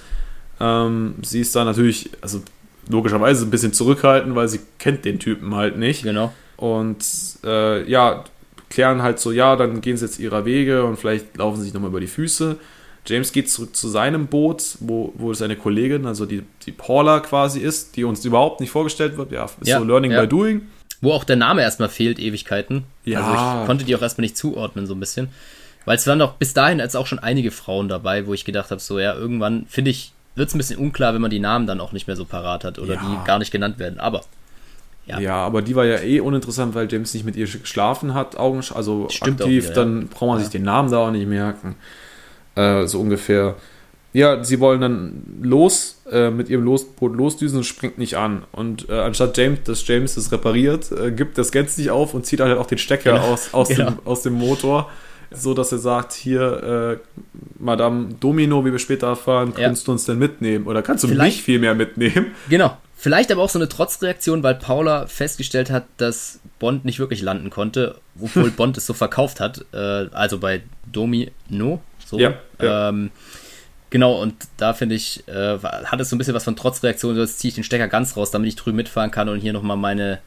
Ähm, 0.61 1.15
sie 1.23 1.41
ist 1.41 1.55
da 1.55 1.65
natürlich, 1.65 2.11
also 2.21 2.41
logischerweise 2.89 3.45
ein 3.47 3.51
bisschen 3.51 3.73
zurückhaltend, 3.73 4.35
weil 4.35 4.49
sie 4.49 4.61
kennt 4.79 5.05
den 5.05 5.19
Typen 5.19 5.55
halt 5.55 5.77
nicht. 5.77 6.03
Genau. 6.03 6.33
Und 6.57 7.05
äh, 7.45 7.89
ja, 7.89 8.25
klären 8.69 9.03
halt 9.03 9.19
so, 9.19 9.33
ja, 9.33 9.57
dann 9.57 9.81
gehen 9.81 9.97
sie 9.97 10.05
jetzt 10.07 10.19
ihrer 10.19 10.45
Wege 10.45 10.85
und 10.85 10.97
vielleicht 10.99 11.37
laufen 11.37 11.57
sie 11.59 11.65
sich 11.65 11.75
nochmal 11.75 11.91
über 11.91 12.01
die 12.01 12.07
Füße. 12.07 12.57
James 13.07 13.33
geht 13.33 13.49
zurück 13.51 13.75
zu 13.75 13.89
seinem 13.89 14.27
Boot, 14.27 14.77
wo, 14.81 15.13
wo 15.17 15.33
seine 15.35 15.57
Kollegin, 15.57 16.05
also 16.07 16.27
die, 16.27 16.43
die 16.67 16.73
Paula 16.73 17.21
quasi 17.21 17.61
ist, 17.61 17.97
die 17.97 18.05
uns 18.05 18.25
überhaupt 18.25 18.61
nicht 18.61 18.71
vorgestellt 18.71 19.17
wird. 19.17 19.33
Ja, 19.33 19.47
ist 19.47 19.67
Ja, 19.67 19.79
so 19.79 19.85
Learning 19.85 20.11
ja. 20.13 20.21
by 20.21 20.29
Doing. 20.29 20.63
Wo 21.01 21.13
auch 21.13 21.25
der 21.25 21.37
Name 21.37 21.63
erstmal 21.63 21.89
fehlt, 21.89 22.19
Ewigkeiten. 22.19 22.85
Ja. 23.05 23.21
Also 23.21 23.61
ich 23.63 23.67
konnte 23.67 23.85
die 23.85 23.97
auch 23.97 24.03
erstmal 24.03 24.23
nicht 24.23 24.37
zuordnen, 24.37 24.87
so 24.87 24.95
ein 24.95 25.01
bisschen. 25.01 25.29
Weil 25.87 25.97
es 25.97 26.07
waren 26.07 26.19
doch 26.19 26.35
bis 26.35 26.53
dahin 26.53 26.79
jetzt 26.79 26.95
auch 26.97 27.07
schon 27.07 27.19
einige 27.19 27.51
Frauen 27.51 27.89
dabei, 27.89 28.27
wo 28.27 28.35
ich 28.35 28.45
gedacht 28.45 28.71
habe, 28.71 28.81
so 28.81 28.99
ja, 28.99 29.15
irgendwann 29.15 29.65
finde 29.69 29.91
ich, 29.91 30.13
wird 30.35 30.49
es 30.49 30.55
ein 30.55 30.59
bisschen 30.59 30.79
unklar, 30.79 31.15
wenn 31.15 31.23
man 31.23 31.31
die 31.31 31.41
Namen 31.41 31.67
dann 31.67 31.81
auch 31.81 31.93
nicht 31.93 32.07
mehr 32.07 32.17
so 32.17 32.25
parat 32.27 32.65
hat 32.65 32.79
oder 32.79 32.95
Ja. 32.95 33.01
die 33.01 33.27
gar 33.27 33.39
nicht 33.39 33.51
genannt 33.51 33.79
werden. 33.79 33.99
Aber 33.99 34.21
Ja. 35.07 35.19
Ja. 35.19 35.37
aber 35.37 35.63
die 35.63 35.75
war 35.75 35.87
ja 35.87 36.01
eh 36.01 36.21
uninteressant, 36.21 36.75
weil 36.75 36.87
James 36.93 37.15
nicht 37.15 37.25
mit 37.25 37.35
ihr 37.35 37.47
geschlafen 37.47 38.13
hat, 38.13 38.37
Augen, 38.37 38.63
also 38.75 39.09
Stimmt 39.09 39.41
auch 39.41 39.47
aktiv, 39.47 39.65
wieder, 39.65 39.75
ja. 39.75 39.81
dann 39.85 40.09
braucht 40.09 40.29
man 40.29 40.39
sich 40.41 40.51
den 40.51 40.63
Namen 40.65 40.91
da 40.91 40.99
auch 40.99 41.11
nicht 41.11 41.27
merken. 41.27 41.77
Äh, 42.57 42.87
so 42.87 43.01
ungefähr. 43.01 43.57
Ja, 44.13 44.43
sie 44.43 44.59
wollen 44.59 44.81
dann 44.81 45.23
los, 45.43 46.01
äh, 46.11 46.31
mit 46.31 46.49
ihrem 46.49 46.65
Losboot 46.65 47.15
losdüsen 47.15 47.59
und 47.59 47.65
springt 47.65 47.97
nicht 47.99 48.17
an. 48.17 48.43
Und 48.51 48.89
äh, 48.89 48.93
anstatt 48.99 49.37
James, 49.39 49.61
dass 49.65 49.87
James 49.87 50.17
das 50.17 50.33
repariert, 50.33 50.91
äh, 50.91 51.13
gibt 51.13 51.39
das 51.39 51.53
Gänz 51.53 51.79
nicht 51.79 51.91
auf 51.91 52.13
und 52.15 52.27
zieht 52.27 52.41
halt 52.41 52.59
auch 52.59 52.67
den 52.67 52.79
Stecker 52.79 53.13
Genau. 53.15 53.25
aus, 53.33 53.55
aus, 53.55 53.69
Genau. 53.69 53.91
dem, 53.91 53.99
aus 54.07 54.23
dem 54.23 54.33
Motor. 54.35 54.91
So 55.33 55.55
dass 55.55 55.71
er 55.71 55.79
sagt, 55.79 56.13
hier, 56.13 56.99
äh, 57.01 57.21
Madame 57.61 58.09
Domino, 58.19 58.65
wie 58.65 58.73
wir 58.73 58.81
später 58.81 59.07
erfahren, 59.07 59.53
Ja. 59.57 59.67
kannst 59.67 59.87
du 59.87 59.93
uns 59.93 60.05
denn 60.07 60.19
mitnehmen? 60.19 60.67
Oder 60.67 60.83
kannst 60.83 61.05
du 61.05 61.09
Vielleicht- 61.09 61.37
mich 61.37 61.43
viel 61.45 61.61
mehr 61.61 61.77
mitnehmen? 61.77 62.33
Genau. 62.49 62.77
Vielleicht 62.97 63.31
aber 63.33 63.41
auch 63.43 63.49
so 63.49 63.59
eine 63.59 63.69
Trotzreaktion, 63.69 64.43
weil 64.43 64.57
Paula 64.57 65.07
festgestellt 65.07 65.71
hat, 65.71 65.85
dass 65.99 66.41
Bond 66.59 66.85
nicht 66.85 66.99
wirklich 66.99 67.23
landen 67.23 67.49
konnte, 67.49 67.95
obwohl 68.21 68.51
Bond 68.57 68.77
es 68.77 68.87
so 68.87 68.93
verkauft 68.93 69.39
hat. 69.41 69.65
Äh, 69.73 69.77
also 70.13 70.39
bei 70.39 70.63
Domino. 70.91 71.81
So. 72.05 72.19
Ja, 72.19 72.35
ja. 72.61 72.89
Ähm, 72.89 73.11
genau, 73.91 74.20
und 74.20 74.34
da 74.57 74.72
finde 74.72 74.95
ich, 74.95 75.26
äh, 75.28 75.59
hat 75.59 76.01
es 76.01 76.11
so 76.11 76.16
ein 76.16 76.18
bisschen 76.18 76.34
was 76.34 76.45
von 76.45 76.57
Trotzreaktion. 76.57 77.14
So, 77.14 77.20
jetzt 77.20 77.38
ziehe 77.38 77.51
ich 77.51 77.55
den 77.55 77.64
Stecker 77.64 77.88
ganz 77.88 78.16
raus, 78.16 78.30
damit 78.30 78.49
ich 78.49 78.57
drüben 78.57 78.76
mitfahren 78.76 79.11
kann 79.11 79.28
und 79.28 79.41
hier 79.41 79.53
nochmal 79.53 79.76
meine, 79.76 80.18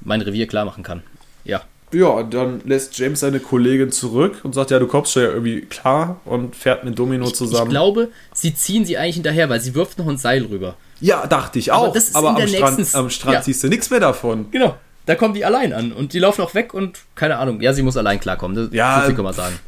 mein 0.00 0.20
Revier 0.20 0.46
klar 0.46 0.64
machen 0.64 0.82
kann. 0.82 1.02
Ja. 1.44 1.62
Ja, 1.94 2.22
dann 2.22 2.62
lässt 2.64 2.96
James 2.98 3.20
seine 3.20 3.38
Kollegin 3.38 3.92
zurück 3.92 4.40
und 4.44 4.54
sagt, 4.54 4.70
ja, 4.70 4.78
du 4.78 4.86
kommst 4.86 5.12
schon 5.12 5.22
ja 5.24 5.28
irgendwie 5.28 5.60
klar 5.60 6.20
und 6.24 6.56
fährt 6.56 6.84
mit 6.84 6.98
Domino 6.98 7.26
Ich 7.26 7.34
zusammen. 7.34 7.70
glaube, 7.70 8.08
sie 8.32 8.54
ziehen 8.54 8.86
sie 8.86 8.96
eigentlich 8.96 9.16
hinterher, 9.16 9.50
weil 9.50 9.60
sie 9.60 9.74
wirft 9.74 9.98
noch 9.98 10.08
ein 10.08 10.16
Seil 10.16 10.44
rüber. 10.46 10.76
ja, 11.00 11.26
dachte 11.26 11.58
ich 11.58 11.70
Aber 11.70 11.88
auch. 11.88 11.96
aber 12.14 12.34
der 12.40 12.44
am 12.44 12.48
Strand, 12.48 12.94
am 12.94 13.10
Strand 13.10 13.34
Ja. 13.34 13.42
siehst 13.42 13.62
du 13.62 13.68
nichts 13.68 13.90
mehr 13.90 14.00
davon. 14.00 14.50
Genau. 14.50 14.74
Da 15.04 15.16
kommen 15.16 15.34
die 15.34 15.44
allein 15.44 15.72
an 15.74 15.92
und 15.92 16.14
die 16.14 16.18
laufen 16.20 16.40
auch 16.40 16.54
weg 16.54 16.72
und 16.72 17.00
keine 17.14 17.36
Ahnung. 17.36 17.60
Ja, 17.60 17.74
sie 17.74 17.82
muss 17.82 17.96
allein 17.98 18.20
klarkommen. 18.20 18.56
Das, 18.56 18.72
Ja, 18.72 19.00
so 19.00 19.06
viel 19.08 19.14
kann 19.16 19.24
man 19.24 19.34
sagen. 19.34 19.58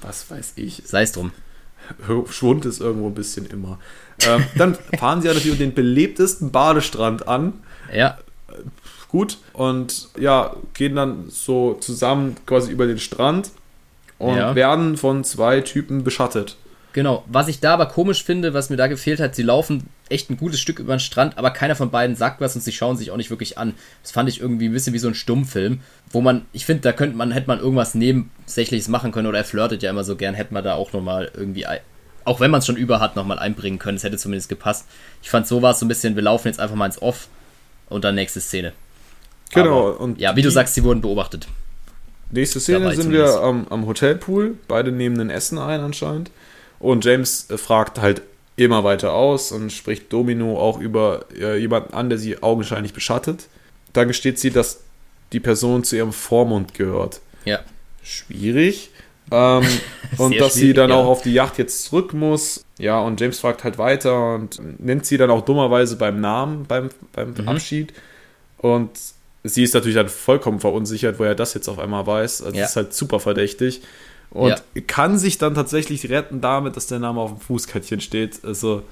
Was 0.00 0.30
weiß 0.30 0.52
ich. 0.56 0.82
Sei 0.86 1.02
es 1.02 1.12
drum. 1.12 1.32
Schwund 2.30 2.64
ist 2.66 2.80
irgendwo 2.80 3.08
ein 3.08 3.14
bisschen 3.14 3.46
immer. 3.46 3.78
Ähm, 4.26 4.44
dann 4.56 4.74
fahren 4.98 5.20
sie 5.20 5.28
ja 5.28 5.34
natürlich 5.34 5.58
den 5.58 5.74
belebtesten 5.74 6.50
Badestrand 6.50 7.26
an. 7.28 7.54
Ja, 7.94 8.18
Gut. 9.08 9.38
Und 9.52 10.08
ja, 10.18 10.56
gehen 10.72 10.96
dann 10.96 11.26
so 11.28 11.74
zusammen 11.74 12.34
quasi 12.46 12.72
über 12.72 12.86
den 12.88 12.98
Strand 12.98 13.50
und 14.18 14.36
Ja. 14.36 14.56
werden 14.56 14.96
von 14.96 15.22
zwei 15.22 15.60
Typen 15.60 16.02
beschattet. 16.02 16.56
Genau, 16.92 17.22
was 17.28 17.46
ich 17.46 17.60
da 17.60 17.74
aber 17.74 17.86
komisch 17.86 18.24
finde, 18.24 18.54
was 18.54 18.70
mir 18.70 18.76
da 18.76 18.88
gefehlt 18.88 19.20
hat, 19.20 19.36
sie 19.36 19.44
laufen 19.44 19.88
echt 20.08 20.30
ein 20.30 20.36
gutes 20.36 20.60
Stück 20.60 20.78
über 20.78 20.94
den 20.94 21.00
Strand, 21.00 21.38
aber 21.38 21.50
keiner 21.50 21.76
von 21.76 21.90
beiden 21.90 22.14
sagt 22.14 22.40
was 22.40 22.54
und 22.54 22.60
sie 22.60 22.72
schauen 22.72 22.96
sich 22.96 23.10
auch 23.10 23.16
nicht 23.16 23.30
wirklich 23.30 23.56
an. 23.56 23.74
Das 24.02 24.12
fand 24.12 24.28
ich 24.28 24.40
irgendwie 24.40 24.68
ein 24.68 24.72
bisschen 24.72 24.92
wie 24.92 24.98
so 24.98 25.08
ein 25.08 25.14
Stummfilm, 25.14 25.80
wo 26.10 26.20
man, 26.20 26.44
ich 26.52 26.66
finde, 26.66 26.82
da 26.82 26.92
könnte 26.92 27.16
man, 27.16 27.32
hätte 27.32 27.48
man 27.48 27.58
irgendwas 27.58 27.94
Nebensächliches 27.94 28.88
machen 28.88 29.12
können 29.12 29.26
oder 29.26 29.38
er 29.38 29.44
flirtet 29.44 29.82
ja 29.82 29.90
immer 29.90 30.04
so 30.04 30.16
gern, 30.16 30.34
hätte 30.34 30.52
man 30.52 30.62
da 30.62 30.74
auch 30.74 30.92
nochmal 30.92 31.30
irgendwie, 31.34 31.66
auch 32.24 32.40
wenn 32.40 32.50
man 32.50 32.58
es 32.58 32.66
schon 32.66 32.76
über 32.76 33.00
hat, 33.00 33.16
nochmal 33.16 33.38
einbringen 33.38 33.78
können. 33.78 33.96
Es 33.96 34.04
hätte 34.04 34.18
zumindest 34.18 34.48
gepasst. 34.48 34.86
Ich 35.22 35.30
fand, 35.30 35.46
so 35.46 35.62
war 35.62 35.72
es 35.72 35.80
so 35.80 35.86
ein 35.86 35.88
bisschen, 35.88 36.16
wir 36.16 36.22
laufen 36.22 36.48
jetzt 36.48 36.60
einfach 36.60 36.76
mal 36.76 36.86
ins 36.86 37.00
Off 37.00 37.28
und 37.88 38.04
dann 38.04 38.14
nächste 38.14 38.40
Szene. 38.40 38.72
Genau. 39.52 39.88
Aber, 39.88 40.00
und 40.00 40.20
ja, 40.20 40.36
wie 40.36 40.42
du 40.42 40.50
sagst, 40.50 40.74
sie 40.74 40.84
wurden 40.84 41.00
beobachtet. 41.00 41.48
Nächste 42.30 42.60
Szene 42.60 42.90
sind 42.90 43.04
zumindest. 43.04 43.34
wir 43.34 43.42
am, 43.42 43.66
am 43.70 43.86
Hotelpool. 43.86 44.56
Beide 44.68 44.90
nehmen 44.92 45.20
ein 45.20 45.30
Essen 45.30 45.58
ein 45.58 45.80
anscheinend. 45.80 46.30
Und 46.78 47.04
James 47.04 47.48
äh, 47.50 47.58
fragt 47.58 48.00
halt 48.00 48.22
immer 48.56 48.84
weiter 48.84 49.12
aus 49.12 49.52
und 49.52 49.72
spricht 49.72 50.12
Domino 50.12 50.58
auch 50.58 50.78
über 50.78 51.26
äh, 51.36 51.58
jemanden 51.58 51.94
an, 51.94 52.08
der 52.08 52.18
sie 52.18 52.42
augenscheinlich 52.42 52.92
beschattet. 52.92 53.48
Dann 53.92 54.08
gesteht 54.08 54.38
sie, 54.38 54.50
dass 54.50 54.80
die 55.32 55.40
Person 55.40 55.84
zu 55.84 55.96
ihrem 55.96 56.12
Vormund 56.12 56.74
gehört. 56.74 57.20
Ja. 57.44 57.60
Schwierig. 58.02 58.90
Ähm, 59.30 59.66
und 60.18 60.38
dass 60.38 60.54
sie 60.54 60.72
dann 60.72 60.90
ja. 60.90 60.96
auch 60.96 61.06
auf 61.06 61.22
die 61.22 61.32
Yacht 61.32 61.58
jetzt 61.58 61.84
zurück 61.84 62.12
muss. 62.12 62.64
Ja, 62.78 63.00
und 63.00 63.20
James 63.20 63.40
fragt 63.40 63.64
halt 63.64 63.78
weiter 63.78 64.34
und 64.34 64.60
nennt 64.80 65.06
sie 65.06 65.16
dann 65.16 65.30
auch 65.30 65.44
dummerweise 65.44 65.96
beim 65.96 66.20
Namen 66.20 66.66
beim, 66.66 66.90
beim 67.12 67.34
mhm. 67.36 67.48
Abschied. 67.48 67.92
Und 68.58 68.90
sie 69.42 69.62
ist 69.62 69.74
natürlich 69.74 69.96
dann 69.96 70.08
vollkommen 70.08 70.60
verunsichert, 70.60 71.18
woher 71.18 71.34
das 71.34 71.54
jetzt 71.54 71.68
auf 71.68 71.78
einmal 71.78 72.06
weiß. 72.06 72.42
Also 72.42 72.56
ja. 72.56 72.62
das 72.62 72.70
ist 72.70 72.76
halt 72.76 72.94
super 72.94 73.20
verdächtig. 73.20 73.82
Und 74.34 74.48
ja. 74.48 74.56
kann 74.86 75.16
sich 75.16 75.38
dann 75.38 75.54
tatsächlich 75.54 76.10
retten 76.10 76.40
damit, 76.40 76.76
dass 76.76 76.88
der 76.88 76.98
Name 76.98 77.20
auf 77.20 77.30
dem 77.30 77.40
Fußkettchen 77.40 78.00
steht. 78.00 78.44
Also. 78.44 78.82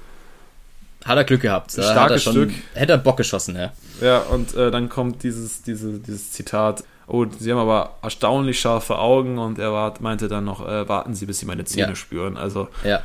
Hat 1.05 1.16
er 1.16 1.24
Glück 1.24 1.43
gehabt. 1.43 1.76
Da 1.76 1.82
starkes 1.82 2.22
schon, 2.22 2.32
Stück. 2.32 2.53
Hätte 2.74 2.93
er 2.93 2.99
Bock 2.99 3.16
geschossen, 3.16 3.57
ja. 3.57 3.72
Ja, 4.01 4.18
und 4.20 4.55
äh, 4.55 4.70
dann 4.70 4.88
kommt 4.88 5.24
dieses, 5.24 5.62
diese, 5.62 5.99
dieses 5.99 6.30
Zitat. 6.30 6.84
Oh, 7.09 7.26
sie 7.38 7.51
haben 7.51 7.59
aber 7.59 7.97
erstaunlich 8.03 8.61
scharfe 8.61 8.99
Augen 8.99 9.38
und 9.38 9.59
er 9.59 9.72
war, 9.72 9.95
meinte 10.01 10.28
dann 10.28 10.45
noch, 10.45 10.66
äh, 10.66 10.88
warten 10.88 11.14
Sie, 11.16 11.26
bis 11.26 11.40
Sie 11.40 11.47
meine 11.47 11.64
Zähne 11.64 11.88
ja. 11.88 11.95
spüren. 11.97 12.36
Also, 12.36 12.68
ja, 12.84 13.03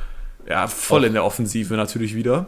ja 0.47 0.67
voll 0.67 1.01
oh. 1.01 1.05
in 1.07 1.13
der 1.13 1.25
Offensive 1.25 1.73
natürlich 1.73 2.13
wieder. 2.13 2.45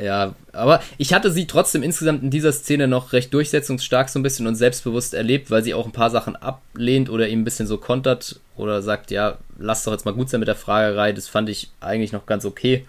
Ja, 0.00 0.36
aber 0.52 0.80
ich 0.96 1.12
hatte 1.12 1.32
sie 1.32 1.48
trotzdem 1.48 1.82
insgesamt 1.82 2.22
in 2.22 2.30
dieser 2.30 2.52
Szene 2.52 2.86
noch 2.86 3.12
recht 3.12 3.34
durchsetzungsstark 3.34 4.08
so 4.08 4.20
ein 4.20 4.22
bisschen 4.22 4.46
und 4.46 4.54
selbstbewusst 4.54 5.12
erlebt, 5.12 5.50
weil 5.50 5.64
sie 5.64 5.74
auch 5.74 5.86
ein 5.86 5.92
paar 5.92 6.10
Sachen 6.10 6.36
ablehnt 6.36 7.10
oder 7.10 7.26
ihm 7.26 7.40
ein 7.40 7.44
bisschen 7.44 7.66
so 7.66 7.78
kontert 7.78 8.38
oder 8.56 8.80
sagt, 8.80 9.10
ja, 9.10 9.38
lass 9.58 9.82
doch 9.82 9.92
jetzt 9.92 10.04
mal 10.04 10.14
gut 10.14 10.30
sein 10.30 10.38
mit 10.38 10.46
der 10.46 10.54
Fragerei. 10.54 11.12
Das 11.12 11.26
fand 11.26 11.48
ich 11.48 11.70
eigentlich 11.80 12.12
noch 12.12 12.26
ganz 12.26 12.44
okay. 12.44 12.86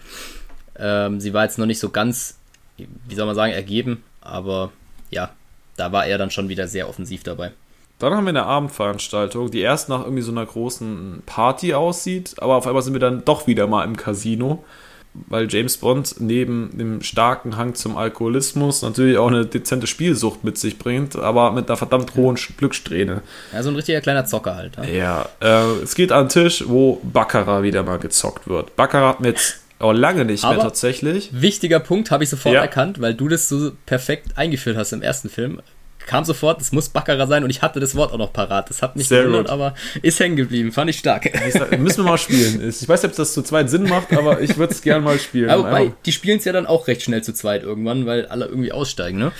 Ähm, 0.78 1.18
sie 1.18 1.34
war 1.34 1.42
jetzt 1.42 1.58
noch 1.58 1.66
nicht 1.66 1.80
so 1.80 1.90
ganz, 1.90 2.38
wie 2.76 3.14
soll 3.16 3.26
man 3.26 3.34
sagen, 3.34 3.52
ergeben, 3.52 4.04
aber 4.20 4.70
ja, 5.10 5.30
da 5.76 5.90
war 5.90 6.06
er 6.06 6.16
dann 6.16 6.30
schon 6.30 6.48
wieder 6.48 6.68
sehr 6.68 6.88
offensiv 6.88 7.24
dabei. 7.24 7.50
Dann 7.98 8.14
haben 8.14 8.24
wir 8.24 8.30
eine 8.30 8.46
Abendveranstaltung, 8.46 9.50
die 9.50 9.60
erst 9.60 9.88
nach 9.88 10.04
irgendwie 10.04 10.22
so 10.22 10.30
einer 10.30 10.46
großen 10.46 11.24
Party 11.26 11.74
aussieht, 11.74 12.36
aber 12.38 12.54
auf 12.54 12.68
einmal 12.68 12.82
sind 12.82 12.94
wir 12.94 13.00
dann 13.00 13.24
doch 13.24 13.48
wieder 13.48 13.66
mal 13.66 13.84
im 13.84 13.96
Casino 13.96 14.64
weil 15.12 15.50
James 15.50 15.76
Bond 15.76 16.16
neben 16.18 16.76
dem 16.76 17.02
starken 17.02 17.56
Hang 17.56 17.74
zum 17.74 17.96
Alkoholismus 17.96 18.82
natürlich 18.82 19.18
auch 19.18 19.28
eine 19.28 19.44
dezente 19.44 19.86
Spielsucht 19.86 20.44
mit 20.44 20.56
sich 20.56 20.78
bringt, 20.78 21.16
aber 21.16 21.50
mit 21.52 21.68
einer 21.68 21.76
verdammt 21.76 22.14
hohen 22.14 22.36
Glückssträhne. 22.56 23.22
Ja, 23.52 23.62
so 23.62 23.70
ein 23.70 23.76
richtiger 23.76 24.00
kleiner 24.00 24.24
Zocker 24.24 24.54
halt. 24.54 24.76
Ja, 24.76 25.26
ja 25.40 25.64
äh, 25.64 25.82
es 25.82 25.94
geht 25.94 26.12
an 26.12 26.24
den 26.24 26.28
Tisch, 26.28 26.64
wo 26.66 27.00
Baccarat 27.02 27.62
wieder 27.62 27.82
mal 27.82 27.98
gezockt 27.98 28.48
wird. 28.48 28.76
Baccarat 28.76 29.20
mit 29.20 29.58
Oh, 29.82 29.92
lange 29.92 30.26
nicht 30.26 30.44
aber 30.44 30.56
mehr 30.56 30.64
tatsächlich. 30.64 31.30
Wichtiger 31.32 31.80
Punkt, 31.80 32.10
habe 32.10 32.22
ich 32.22 32.28
sofort 32.28 32.54
ja. 32.54 32.60
erkannt, 32.60 33.00
weil 33.00 33.14
du 33.14 33.28
das 33.28 33.48
so 33.48 33.72
perfekt 33.86 34.36
eingeführt 34.36 34.76
hast 34.76 34.92
im 34.92 35.00
ersten 35.00 35.30
Film 35.30 35.62
kam 36.06 36.24
sofort, 36.24 36.60
es 36.60 36.72
muss 36.72 36.88
Baccarat 36.88 37.28
sein 37.28 37.44
und 37.44 37.50
ich 37.50 37.62
hatte 37.62 37.80
das 37.80 37.94
Wort 37.94 38.12
auch 38.12 38.18
noch 38.18 38.32
parat. 38.32 38.68
Das 38.70 38.82
hat 38.82 38.96
mich 38.96 39.08
Sehr 39.08 39.24
gewundert, 39.24 39.48
aber 39.48 39.74
ist 40.02 40.18
hängen 40.18 40.36
geblieben. 40.36 40.72
Fand 40.72 40.90
ich 40.90 40.98
stark. 40.98 41.30
Sag, 41.50 41.78
müssen 41.78 42.04
wir 42.04 42.10
mal 42.10 42.18
spielen. 42.18 42.60
Ich 42.80 42.88
weiß 42.88 43.02
nicht, 43.02 43.12
ob 43.12 43.16
das 43.16 43.34
zu 43.34 43.42
zweit 43.42 43.68
Sinn 43.68 43.84
macht, 43.84 44.12
aber 44.12 44.40
ich 44.40 44.56
würde 44.56 44.72
es 44.72 44.80
gerne 44.80 45.04
mal 45.04 45.18
spielen. 45.18 45.50
Aber 45.50 45.64
wobei, 45.64 45.92
die 46.06 46.12
spielen 46.12 46.38
es 46.38 46.44
ja 46.44 46.52
dann 46.52 46.66
auch 46.66 46.88
recht 46.88 47.02
schnell 47.02 47.22
zu 47.22 47.32
zweit 47.32 47.62
irgendwann, 47.62 48.06
weil 48.06 48.26
alle 48.26 48.46
irgendwie 48.46 48.72
aussteigen, 48.72 49.18
ne? 49.18 49.32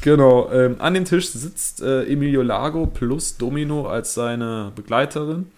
Genau. 0.00 0.50
Ähm, 0.50 0.76
an 0.80 0.94
dem 0.94 1.04
Tisch 1.04 1.28
sitzt 1.28 1.80
äh, 1.80 2.04
Emilio 2.04 2.42
Lago 2.42 2.86
plus 2.86 3.36
Domino 3.36 3.86
als 3.86 4.14
seine 4.14 4.72
Begleiterin. 4.74 5.50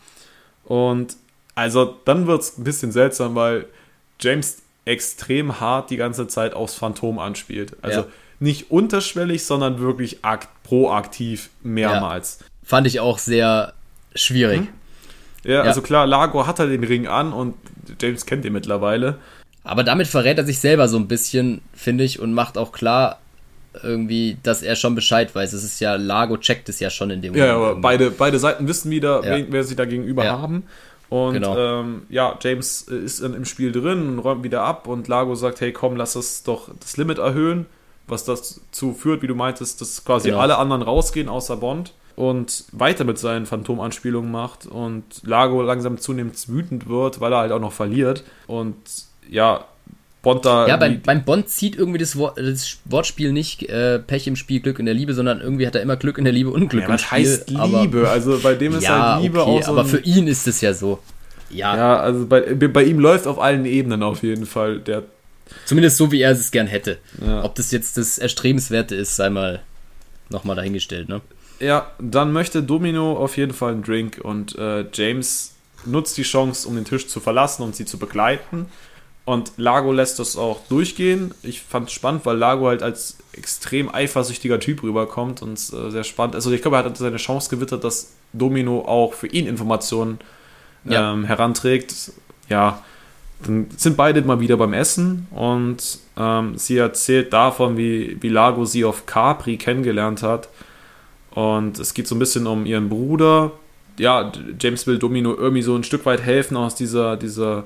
Und 0.64 1.16
also 1.54 1.96
dann 2.04 2.26
wird 2.26 2.42
es 2.42 2.58
ein 2.58 2.64
bisschen 2.64 2.92
seltsam, 2.92 3.34
weil 3.34 3.66
James 4.20 4.58
extrem 4.84 5.60
hart 5.60 5.90
die 5.90 5.96
ganze 5.96 6.26
Zeit 6.28 6.54
aufs 6.54 6.74
Phantom 6.74 7.18
anspielt. 7.18 7.76
Also 7.82 8.00
ja 8.00 8.06
nicht 8.40 8.70
unterschwellig, 8.70 9.44
sondern 9.44 9.78
wirklich 9.78 10.24
akt, 10.24 10.48
proaktiv 10.64 11.50
mehrmals. 11.62 12.38
Ja, 12.40 12.46
fand 12.64 12.86
ich 12.86 12.98
auch 12.98 13.18
sehr 13.18 13.74
schwierig. 14.14 14.60
Hm? 14.60 14.68
Ja, 15.44 15.52
ja, 15.52 15.62
also 15.62 15.82
klar, 15.82 16.06
Lago 16.06 16.46
hat 16.46 16.58
halt 16.58 16.70
den 16.70 16.84
Ring 16.84 17.06
an 17.06 17.32
und 17.32 17.54
James 18.00 18.26
kennt 18.26 18.44
ihn 18.44 18.52
mittlerweile. 18.52 19.18
Aber 19.62 19.84
damit 19.84 20.06
verrät 20.06 20.38
er 20.38 20.44
sich 20.44 20.58
selber 20.58 20.88
so 20.88 20.96
ein 20.96 21.06
bisschen, 21.06 21.60
finde 21.74 22.04
ich, 22.04 22.18
und 22.18 22.32
macht 22.32 22.58
auch 22.58 22.72
klar, 22.72 23.20
irgendwie, 23.82 24.36
dass 24.42 24.62
er 24.62 24.74
schon 24.74 24.94
Bescheid 24.94 25.34
weiß. 25.34 25.52
Es 25.52 25.62
ist 25.62 25.80
ja, 25.80 25.94
Lago 25.94 26.36
checkt 26.38 26.68
es 26.68 26.80
ja 26.80 26.90
schon 26.90 27.10
in 27.10 27.22
dem 27.22 27.32
Moment. 27.32 27.48
Ja, 27.48 27.56
aber 27.56 27.76
beide, 27.76 28.10
beide 28.10 28.38
Seiten 28.38 28.66
wissen 28.66 28.90
wieder, 28.90 29.22
ja. 29.22 29.36
wer, 29.36 29.52
wer 29.52 29.64
sie 29.64 29.76
da 29.76 29.84
gegenüber 29.84 30.24
ja. 30.24 30.38
haben. 30.38 30.64
Und 31.08 31.34
genau. 31.34 31.80
ähm, 31.80 32.02
ja, 32.08 32.38
James 32.40 32.82
ist 32.82 33.20
im 33.20 33.44
Spiel 33.44 33.72
drin 33.72 34.08
und 34.08 34.18
räumt 34.20 34.44
wieder 34.44 34.62
ab 34.62 34.86
und 34.86 35.08
Lago 35.08 35.34
sagt, 35.34 35.60
hey 35.60 35.72
komm, 35.72 35.96
lass 35.96 36.14
es 36.14 36.42
doch 36.42 36.70
das 36.80 36.96
Limit 36.96 37.18
erhöhen 37.18 37.66
was 38.10 38.24
dazu 38.24 38.92
führt, 38.92 39.22
wie 39.22 39.26
du 39.26 39.34
meintest, 39.34 39.80
dass 39.80 40.04
quasi 40.04 40.28
genau. 40.28 40.40
alle 40.40 40.58
anderen 40.58 40.82
rausgehen 40.82 41.28
außer 41.28 41.56
Bond 41.56 41.92
und 42.16 42.64
weiter 42.72 43.04
mit 43.04 43.18
seinen 43.18 43.46
Phantomanspielungen 43.46 44.30
macht 44.30 44.66
und 44.66 45.04
Lago 45.22 45.62
langsam 45.62 45.98
zunehmend 45.98 46.48
wütend 46.48 46.88
wird, 46.88 47.20
weil 47.20 47.32
er 47.32 47.38
halt 47.38 47.52
auch 47.52 47.60
noch 47.60 47.72
verliert 47.72 48.24
und 48.46 48.76
ja, 49.28 49.64
Bond 50.22 50.44
da. 50.44 50.68
Ja, 50.68 50.76
beim, 50.76 51.00
beim 51.00 51.24
Bond 51.24 51.48
zieht 51.48 51.76
irgendwie 51.76 51.98
das, 51.98 52.16
Wort, 52.16 52.36
das 52.38 52.78
Wortspiel 52.84 53.32
nicht 53.32 53.62
äh, 53.70 53.98
Pech 53.98 54.26
im 54.26 54.36
Spiel, 54.36 54.60
Glück 54.60 54.78
in 54.78 54.84
der 54.84 54.94
Liebe, 54.94 55.14
sondern 55.14 55.40
irgendwie 55.40 55.66
hat 55.66 55.74
er 55.74 55.82
immer 55.82 55.96
Glück 55.96 56.18
in 56.18 56.24
der 56.24 56.32
Liebe 56.32 56.50
und 56.50 56.68
Glück 56.68 56.84
ja, 56.84 56.90
im 56.90 56.98
Spiel. 56.98 57.24
Was 57.24 57.46
heißt 57.48 57.50
Liebe? 57.50 58.08
Also 58.08 58.38
bei 58.42 58.54
dem 58.54 58.74
ist 58.74 58.84
ja, 58.84 59.14
halt 59.14 59.22
Liebe 59.22 59.40
okay, 59.40 59.50
auch 59.50 59.62
so. 59.62 59.72
Aber 59.72 59.84
für 59.86 60.00
ihn 60.00 60.26
ist 60.26 60.46
es 60.46 60.60
ja 60.60 60.74
so. 60.74 60.98
Ja. 61.48 61.74
Ja, 61.76 61.96
also 62.00 62.26
bei, 62.26 62.40
bei 62.40 62.84
ihm 62.84 62.98
läuft 62.98 63.26
auf 63.26 63.40
allen 63.40 63.64
Ebenen 63.64 64.02
auf 64.02 64.22
jeden 64.22 64.46
Fall 64.46 64.78
der 64.78 65.04
Zumindest 65.64 65.96
so, 65.96 66.10
wie 66.12 66.20
er 66.20 66.32
es 66.32 66.50
gern 66.50 66.66
hätte. 66.66 66.98
Ja. 67.24 67.44
Ob 67.44 67.54
das 67.54 67.70
jetzt 67.70 67.96
das 67.96 68.18
Erstrebenswerte 68.18 68.94
ist, 68.94 69.16
sei 69.16 69.30
mal 69.30 69.60
nochmal 70.28 70.56
dahingestellt, 70.56 71.08
ne? 71.08 71.20
Ja, 71.60 71.90
dann 71.98 72.32
möchte 72.32 72.62
Domino 72.62 73.16
auf 73.16 73.36
jeden 73.36 73.52
Fall 73.52 73.72
einen 73.72 73.82
Drink 73.82 74.18
und 74.22 74.56
äh, 74.56 74.86
James 74.92 75.52
nutzt 75.84 76.16
die 76.16 76.22
Chance, 76.22 76.66
um 76.66 76.74
den 76.74 76.84
Tisch 76.84 77.06
zu 77.06 77.20
verlassen 77.20 77.62
und 77.62 77.76
sie 77.76 77.84
zu 77.84 77.98
begleiten. 77.98 78.66
Und 79.26 79.52
Lago 79.58 79.92
lässt 79.92 80.18
das 80.18 80.36
auch 80.36 80.60
durchgehen. 80.68 81.34
Ich 81.42 81.60
fand 81.60 81.88
es 81.88 81.92
spannend, 81.92 82.24
weil 82.24 82.36
Lago 82.36 82.66
halt 82.66 82.82
als 82.82 83.18
extrem 83.32 83.94
eifersüchtiger 83.94 84.58
Typ 84.58 84.82
rüberkommt 84.82 85.42
und 85.42 85.58
äh, 85.58 85.90
sehr 85.90 86.04
spannend. 86.04 86.34
Also 86.34 86.50
ich 86.50 86.62
glaube, 86.62 86.78
er 86.78 86.84
hat 86.84 86.96
seine 86.96 87.18
Chance 87.18 87.50
gewittert, 87.50 87.84
dass 87.84 88.14
Domino 88.32 88.80
auch 88.80 89.12
für 89.12 89.26
ihn 89.26 89.46
Informationen 89.46 90.18
ja. 90.84 91.12
ähm, 91.12 91.24
heranträgt. 91.24 92.12
Ja, 92.48 92.82
dann 93.44 93.68
sind 93.76 93.96
beide 93.96 94.20
mal 94.22 94.40
wieder 94.40 94.56
beim 94.56 94.72
Essen 94.72 95.26
und 95.30 95.98
ähm, 96.16 96.58
sie 96.58 96.76
erzählt 96.76 97.32
davon, 97.32 97.76
wie, 97.76 98.18
wie 98.20 98.28
Lago 98.28 98.64
sie 98.64 98.84
auf 98.84 99.06
Capri 99.06 99.56
kennengelernt 99.56 100.22
hat. 100.22 100.48
Und 101.30 101.78
es 101.78 101.94
geht 101.94 102.06
so 102.06 102.14
ein 102.14 102.18
bisschen 102.18 102.46
um 102.46 102.66
ihren 102.66 102.88
Bruder. 102.88 103.52
Ja, 103.98 104.30
James 104.58 104.86
will 104.86 104.98
Domino 104.98 105.34
irgendwie 105.34 105.62
so 105.62 105.74
ein 105.74 105.84
Stück 105.84 106.04
weit 106.06 106.20
helfen, 106.20 106.56
aus 106.56 106.74
dieser, 106.74 107.16
dieser 107.16 107.64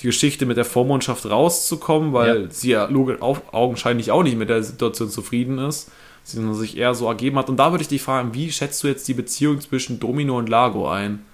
die 0.00 0.06
Geschichte 0.06 0.46
mit 0.46 0.56
der 0.56 0.64
Vormundschaft 0.64 1.28
rauszukommen, 1.28 2.12
weil 2.12 2.42
ja. 2.42 2.50
sie 2.50 2.70
ja 2.70 2.88
augenscheinlich 2.90 4.10
auch 4.10 4.22
nicht 4.22 4.36
mit 4.36 4.48
der 4.48 4.62
Situation 4.62 5.10
zufrieden 5.10 5.58
ist, 5.58 5.90
sondern 6.24 6.54
sich 6.54 6.76
eher 6.76 6.94
so 6.94 7.06
ergeben 7.06 7.38
hat. 7.38 7.48
Und 7.48 7.56
da 7.56 7.70
würde 7.70 7.82
ich 7.82 7.88
dich 7.88 8.02
fragen, 8.02 8.34
wie 8.34 8.52
schätzt 8.52 8.82
du 8.82 8.88
jetzt 8.88 9.08
die 9.08 9.14
Beziehung 9.14 9.60
zwischen 9.60 9.98
Domino 9.98 10.38
und 10.38 10.48
Lago 10.48 10.88
ein? 10.88 11.24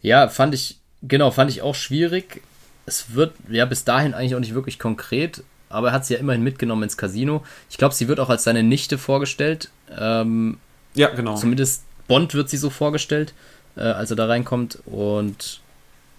Ja, 0.00 0.28
fand 0.28 0.54
ich, 0.54 0.78
genau, 1.02 1.30
fand 1.30 1.50
ich 1.50 1.62
auch 1.62 1.74
schwierig 1.74 2.42
es 2.86 3.14
wird 3.14 3.34
ja 3.48 3.64
bis 3.64 3.84
dahin 3.84 4.14
eigentlich 4.14 4.34
auch 4.34 4.40
nicht 4.40 4.54
wirklich 4.54 4.78
konkret, 4.78 5.44
aber 5.68 5.88
er 5.88 5.92
hat 5.94 6.04
sie 6.04 6.14
ja 6.14 6.20
immerhin 6.20 6.42
mitgenommen 6.42 6.82
ins 6.82 6.96
Casino. 6.96 7.44
Ich 7.70 7.78
glaube, 7.78 7.94
sie 7.94 8.08
wird 8.08 8.20
auch 8.20 8.28
als 8.28 8.44
seine 8.44 8.62
Nichte 8.62 8.98
vorgestellt. 8.98 9.70
Ähm, 9.96 10.58
ja, 10.94 11.08
genau. 11.08 11.36
Zumindest 11.36 11.84
Bond 12.08 12.34
wird 12.34 12.50
sie 12.50 12.58
so 12.58 12.70
vorgestellt, 12.70 13.32
äh, 13.76 13.80
als 13.80 14.10
er 14.10 14.16
da 14.16 14.26
reinkommt. 14.26 14.78
Und 14.84 15.60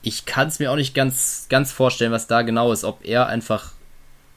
ich 0.01 0.25
kann 0.25 0.47
es 0.47 0.59
mir 0.59 0.71
auch 0.71 0.75
nicht 0.75 0.95
ganz, 0.95 1.47
ganz 1.49 1.71
vorstellen, 1.71 2.11
was 2.11 2.27
da 2.27 2.41
genau 2.41 2.71
ist. 2.71 2.83
Ob 2.83 3.05
er 3.05 3.27
einfach 3.27 3.73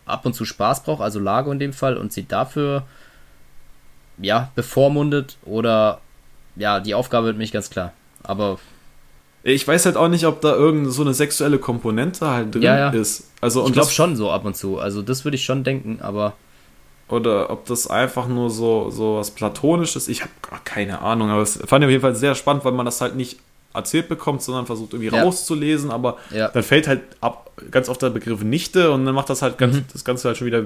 ab 0.04 0.26
und 0.26 0.34
zu 0.34 0.44
Spaß 0.44 0.82
braucht, 0.84 1.00
also 1.00 1.18
Lago 1.18 1.50
in 1.50 1.58
dem 1.58 1.72
Fall, 1.72 1.96
und 1.96 2.12
sie 2.12 2.26
dafür 2.26 2.86
ja 4.18 4.50
bevormundet 4.54 5.36
oder 5.44 6.00
ja, 6.56 6.80
die 6.80 6.94
Aufgabe 6.94 7.26
wird 7.26 7.36
mir 7.36 7.42
nicht 7.42 7.52
ganz 7.52 7.70
klar. 7.70 7.92
Aber 8.22 8.58
ich 9.53 9.66
weiß 9.66 9.86
halt 9.86 9.97
auch 9.97 10.09
nicht, 10.09 10.26
ob 10.26 10.40
da 10.40 10.55
irgend 10.55 10.92
so 10.92 11.03
eine 11.03 11.14
sexuelle 11.14 11.59
Komponente 11.59 12.26
halt 12.26 12.55
drin 12.55 12.62
ja, 12.62 12.78
ja. 12.78 12.88
ist. 12.90 13.28
Also, 13.40 13.64
ich 13.66 13.72
glaube 13.72 13.90
schon 13.90 14.16
so 14.16 14.30
ab 14.30 14.44
und 14.44 14.57
zu. 14.57 14.78
Also 14.78 15.03
das 15.03 15.24
würde 15.24 15.36
ich 15.36 15.44
schon 15.44 15.62
denken, 15.62 16.01
aber. 16.03 16.34
Oder 17.09 17.51
ob 17.51 17.66
das 17.66 17.86
einfach 17.86 18.26
nur 18.26 18.51
so, 18.51 18.90
so 18.90 19.18
was 19.18 19.30
Platonisches 19.30 20.09
Ich 20.09 20.22
habe 20.22 20.32
keine 20.64 21.03
Ahnung, 21.03 21.30
aber 21.30 21.42
es 21.42 21.57
fand 21.64 21.84
ich 21.84 21.86
auf 21.86 21.90
jeden 21.92 22.03
Fall 22.03 22.16
sehr 22.16 22.34
spannend, 22.34 22.64
weil 22.64 22.72
man 22.72 22.84
das 22.84 23.01
halt 23.01 23.14
nicht 23.14 23.38
erzählt 23.72 24.09
bekommt, 24.09 24.42
sondern 24.42 24.66
versucht 24.66 24.92
irgendwie 24.92 25.14
ja. 25.14 25.22
rauszulesen, 25.22 25.92
aber 25.92 26.16
dann 26.30 26.62
fällt 26.64 26.88
halt 26.88 27.03
ab, 27.20 27.53
ganz 27.70 27.88
oft 27.88 28.03
der 28.03 28.11
Begriff 28.11 28.42
Nichte 28.42 28.90
und 28.90 29.07
dann 29.07 29.14
macht 29.14 29.30
das 29.30 29.42
halt 29.42 29.57
ganz, 29.57 29.76
mhm. 29.76 29.84
das 29.92 30.05
Ganze 30.05 30.26
halt 30.26 30.36
schon 30.36 30.49
wieder 30.49 30.64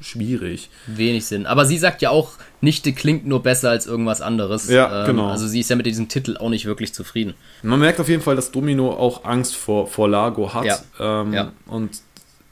schwierig. 0.00 0.70
Wenig 0.86 1.26
Sinn. 1.26 1.46
Aber 1.46 1.66
sie 1.66 1.78
sagt 1.78 2.02
ja 2.02 2.10
auch, 2.10 2.32
Nichte 2.60 2.92
klingt 2.92 3.26
nur 3.26 3.42
besser 3.42 3.70
als 3.70 3.86
irgendwas 3.86 4.20
anderes. 4.20 4.68
Ja, 4.68 5.00
ähm, 5.00 5.06
genau. 5.06 5.28
Also 5.28 5.46
sie 5.46 5.60
ist 5.60 5.70
ja 5.70 5.76
mit 5.76 5.86
diesem 5.86 6.08
Titel 6.08 6.36
auch 6.36 6.48
nicht 6.48 6.66
wirklich 6.66 6.92
zufrieden. 6.92 7.34
Man 7.62 7.80
merkt 7.80 8.00
auf 8.00 8.08
jeden 8.08 8.22
Fall, 8.22 8.36
dass 8.36 8.50
Domino 8.50 8.90
auch 8.90 9.24
Angst 9.24 9.54
vor, 9.54 9.86
vor 9.86 10.08
Lago 10.08 10.54
hat. 10.54 10.64
Ja. 10.64 10.78
Ähm, 11.22 11.32
ja. 11.32 11.52
Und 11.66 12.00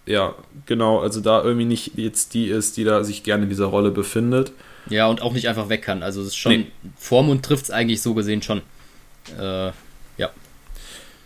ja, 0.07 0.35
genau, 0.67 1.01
also 1.01 1.21
da 1.21 1.43
irgendwie 1.43 1.67
nicht 1.67 1.93
jetzt 1.97 2.33
die 2.35 2.47
ist, 2.47 2.77
die 2.77 2.85
da 2.85 3.05
sich 3.05 3.23
gerne 3.25 3.45
in 3.45 3.49
dieser 3.49 3.67
Rolle 3.67 3.91
befindet. 3.91 4.53
Ja, 4.89 5.07
und 5.07 5.21
auch 5.21 5.33
nicht 5.35 5.49
einfach 5.49 5.69
weg 5.69 5.83
kann. 5.83 6.03
Also 6.03 6.23
es 6.23 6.29
ist 6.29 6.37
schon, 6.37 6.53
nee. 6.53 6.67
Vormund 6.97 7.45
trifft 7.45 7.65
es 7.65 7.71
eigentlich 7.71 8.01
so 8.01 8.15
gesehen 8.15 8.41
schon. 8.41 8.63
Äh, 9.39 9.73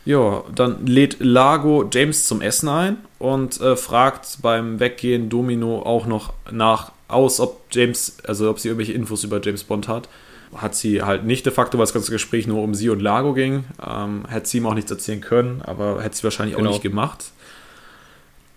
ja. 0.04 0.42
Dann 0.54 0.86
lädt 0.86 1.16
Lago 1.20 1.88
James 1.92 2.26
zum 2.26 2.40
Essen 2.40 2.68
ein 2.68 2.96
und 3.18 3.60
äh, 3.60 3.76
fragt 3.76 4.38
beim 4.42 4.80
Weggehen 4.80 5.28
Domino 5.28 5.80
auch 5.82 6.06
noch 6.06 6.32
nach 6.50 6.92
aus, 7.08 7.40
ob 7.40 7.64
James, 7.70 8.16
also 8.26 8.48
ob 8.50 8.58
sie 8.58 8.68
irgendwelche 8.68 8.92
Infos 8.94 9.22
über 9.24 9.40
James 9.42 9.64
Bond 9.64 9.86
hat. 9.88 10.08
Hat 10.56 10.74
sie 10.74 11.02
halt 11.02 11.24
nicht 11.24 11.46
de 11.46 11.52
facto, 11.52 11.78
weil 11.78 11.84
das 11.84 11.94
ganze 11.94 12.10
Gespräch 12.12 12.46
nur 12.46 12.62
um 12.62 12.74
sie 12.74 12.90
und 12.90 13.00
Lago 13.00 13.32
ging. 13.32 13.64
Ähm, 13.86 14.24
hätte 14.28 14.48
sie 14.48 14.58
ihm 14.58 14.66
auch 14.66 14.74
nichts 14.74 14.90
erzählen 14.90 15.20
können, 15.20 15.62
aber 15.62 16.02
hätte 16.02 16.16
sie 16.16 16.24
wahrscheinlich 16.24 16.56
Genau. 16.56 16.68
auch 16.68 16.72
nicht 16.74 16.82
gemacht. 16.82 17.24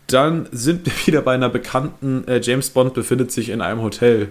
Dann 0.08 0.48
sind 0.52 0.86
wir 0.86 0.94
wieder 1.06 1.22
bei 1.22 1.34
einer 1.36 1.50
bekannten, 1.50 2.28
äh, 2.28 2.40
James 2.42 2.70
Bond 2.70 2.94
befindet 2.94 3.32
sich 3.32 3.50
in 3.50 3.62
einem 3.62 3.82
Hotel. 3.82 4.30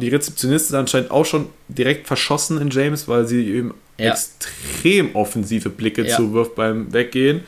Die 0.00 0.08
Rezeptionistin 0.08 0.74
ist 0.76 0.80
anscheinend 0.80 1.10
auch 1.10 1.24
schon 1.24 1.46
direkt 1.68 2.06
verschossen 2.06 2.60
in 2.60 2.70
James, 2.70 3.08
weil 3.08 3.26
sie 3.26 3.50
ihm 3.58 3.74
Ja. 3.98 4.12
extrem 4.12 5.14
offensive 5.16 5.70
Blicke 5.70 6.06
Ja. 6.06 6.16
zuwirft 6.16 6.54
beim 6.54 6.92
Weggehen. 6.92 7.40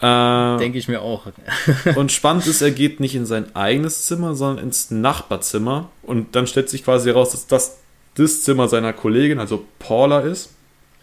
Äh, 0.00 0.58
Denke 0.58 0.78
ich 0.78 0.86
mir 0.88 1.02
auch. 1.02 1.26
und 1.96 2.12
spannend 2.12 2.46
ist, 2.46 2.62
er 2.62 2.70
geht 2.70 3.00
nicht 3.00 3.14
in 3.16 3.26
sein 3.26 3.54
eigenes 3.56 4.06
Zimmer, 4.06 4.34
sondern 4.34 4.64
ins 4.66 4.90
Nachbarzimmer. 4.90 5.90
Und 6.02 6.34
dann 6.36 6.46
stellt 6.46 6.68
sich 6.68 6.84
quasi 6.84 7.08
heraus, 7.10 7.30
dass 7.32 7.46
das 7.46 7.78
das 8.14 8.42
Zimmer 8.42 8.68
seiner 8.68 8.92
Kollegin, 8.92 9.38
also 9.38 9.64
Paula, 9.78 10.20
ist. 10.20 10.50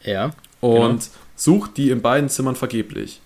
Ja. 0.04 0.32
Und 0.60 0.82
Genau. 0.82 1.00
sucht 1.36 1.78
die 1.78 1.90
in 1.90 2.02
beiden 2.02 2.28
Zimmern 2.30 2.56
vergeblich. 2.58 3.22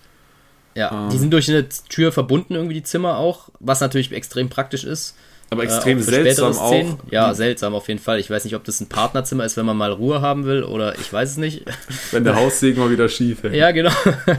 Ja, 0.75 0.91
Ah. 0.91 1.09
die 1.11 1.17
sind 1.17 1.31
durch 1.33 1.49
eine 1.49 1.67
Tür 1.89 2.11
verbunden, 2.11 2.53
irgendwie 2.53 2.75
die 2.75 2.83
Zimmer 2.83 3.17
auch, 3.17 3.49
was 3.59 3.81
natürlich 3.81 4.11
extrem 4.11 4.49
praktisch 4.49 4.83
ist. 4.83 5.15
Aber 5.51 5.63
Äh, 5.63 5.65
extrem 5.65 5.97
für 5.99 6.03
seltsam 6.11 6.57
auch, 6.57 6.97
Ja, 7.11 7.33
seltsam 7.33 7.73
auf 7.73 7.87
jeden 7.87 7.99
Fall. 7.99 8.19
Ich 8.19 8.29
weiß 8.29 8.43
nicht, 8.43 8.55
ob 8.55 8.63
das 8.63 8.79
ein 8.81 8.87
Partnerzimmer 8.87 9.45
ist, 9.45 9.57
wenn 9.57 9.65
man 9.65 9.77
mal 9.77 9.91
Ruhe 9.91 10.21
haben 10.21 10.45
will 10.45 10.63
oder 10.63 10.97
ich 10.99 11.11
weiß 11.11 11.31
es 11.31 11.37
nicht. 11.37 11.63
wenn 12.11 12.23
der 12.23 12.35
Haussegen 12.35 12.79
mal 12.79 12.91
wieder 12.91 13.09
schief 13.09 13.43
hängt. 13.43 13.55
ja, 13.55 13.71
genau. 13.71 13.91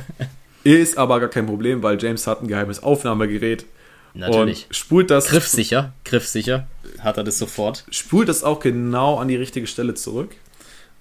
Ist 0.64 0.98
aber 0.98 1.20
gar 1.20 1.30
kein 1.30 1.46
Problem, 1.46 1.82
weil 1.82 2.00
James 2.00 2.26
hat 2.26 2.42
ein 2.42 2.48
geheimes 2.48 2.82
Aufnahmegerät. 2.82 3.64
Natürlich. 4.12 4.66
Und 4.68 4.76
spult 4.76 5.10
das, 5.10 5.26
Griffsicher, 5.26 5.92
griffsicher 6.04 6.66
hat 6.98 7.16
er 7.16 7.24
das 7.24 7.38
sofort. 7.38 7.84
spult 7.90 8.28
das 8.28 8.42
auch 8.44 8.60
genau 8.60 9.16
an 9.18 9.28
die 9.28 9.36
richtige 9.36 9.66
Stelle 9.66 9.94
zurück. 9.94 10.30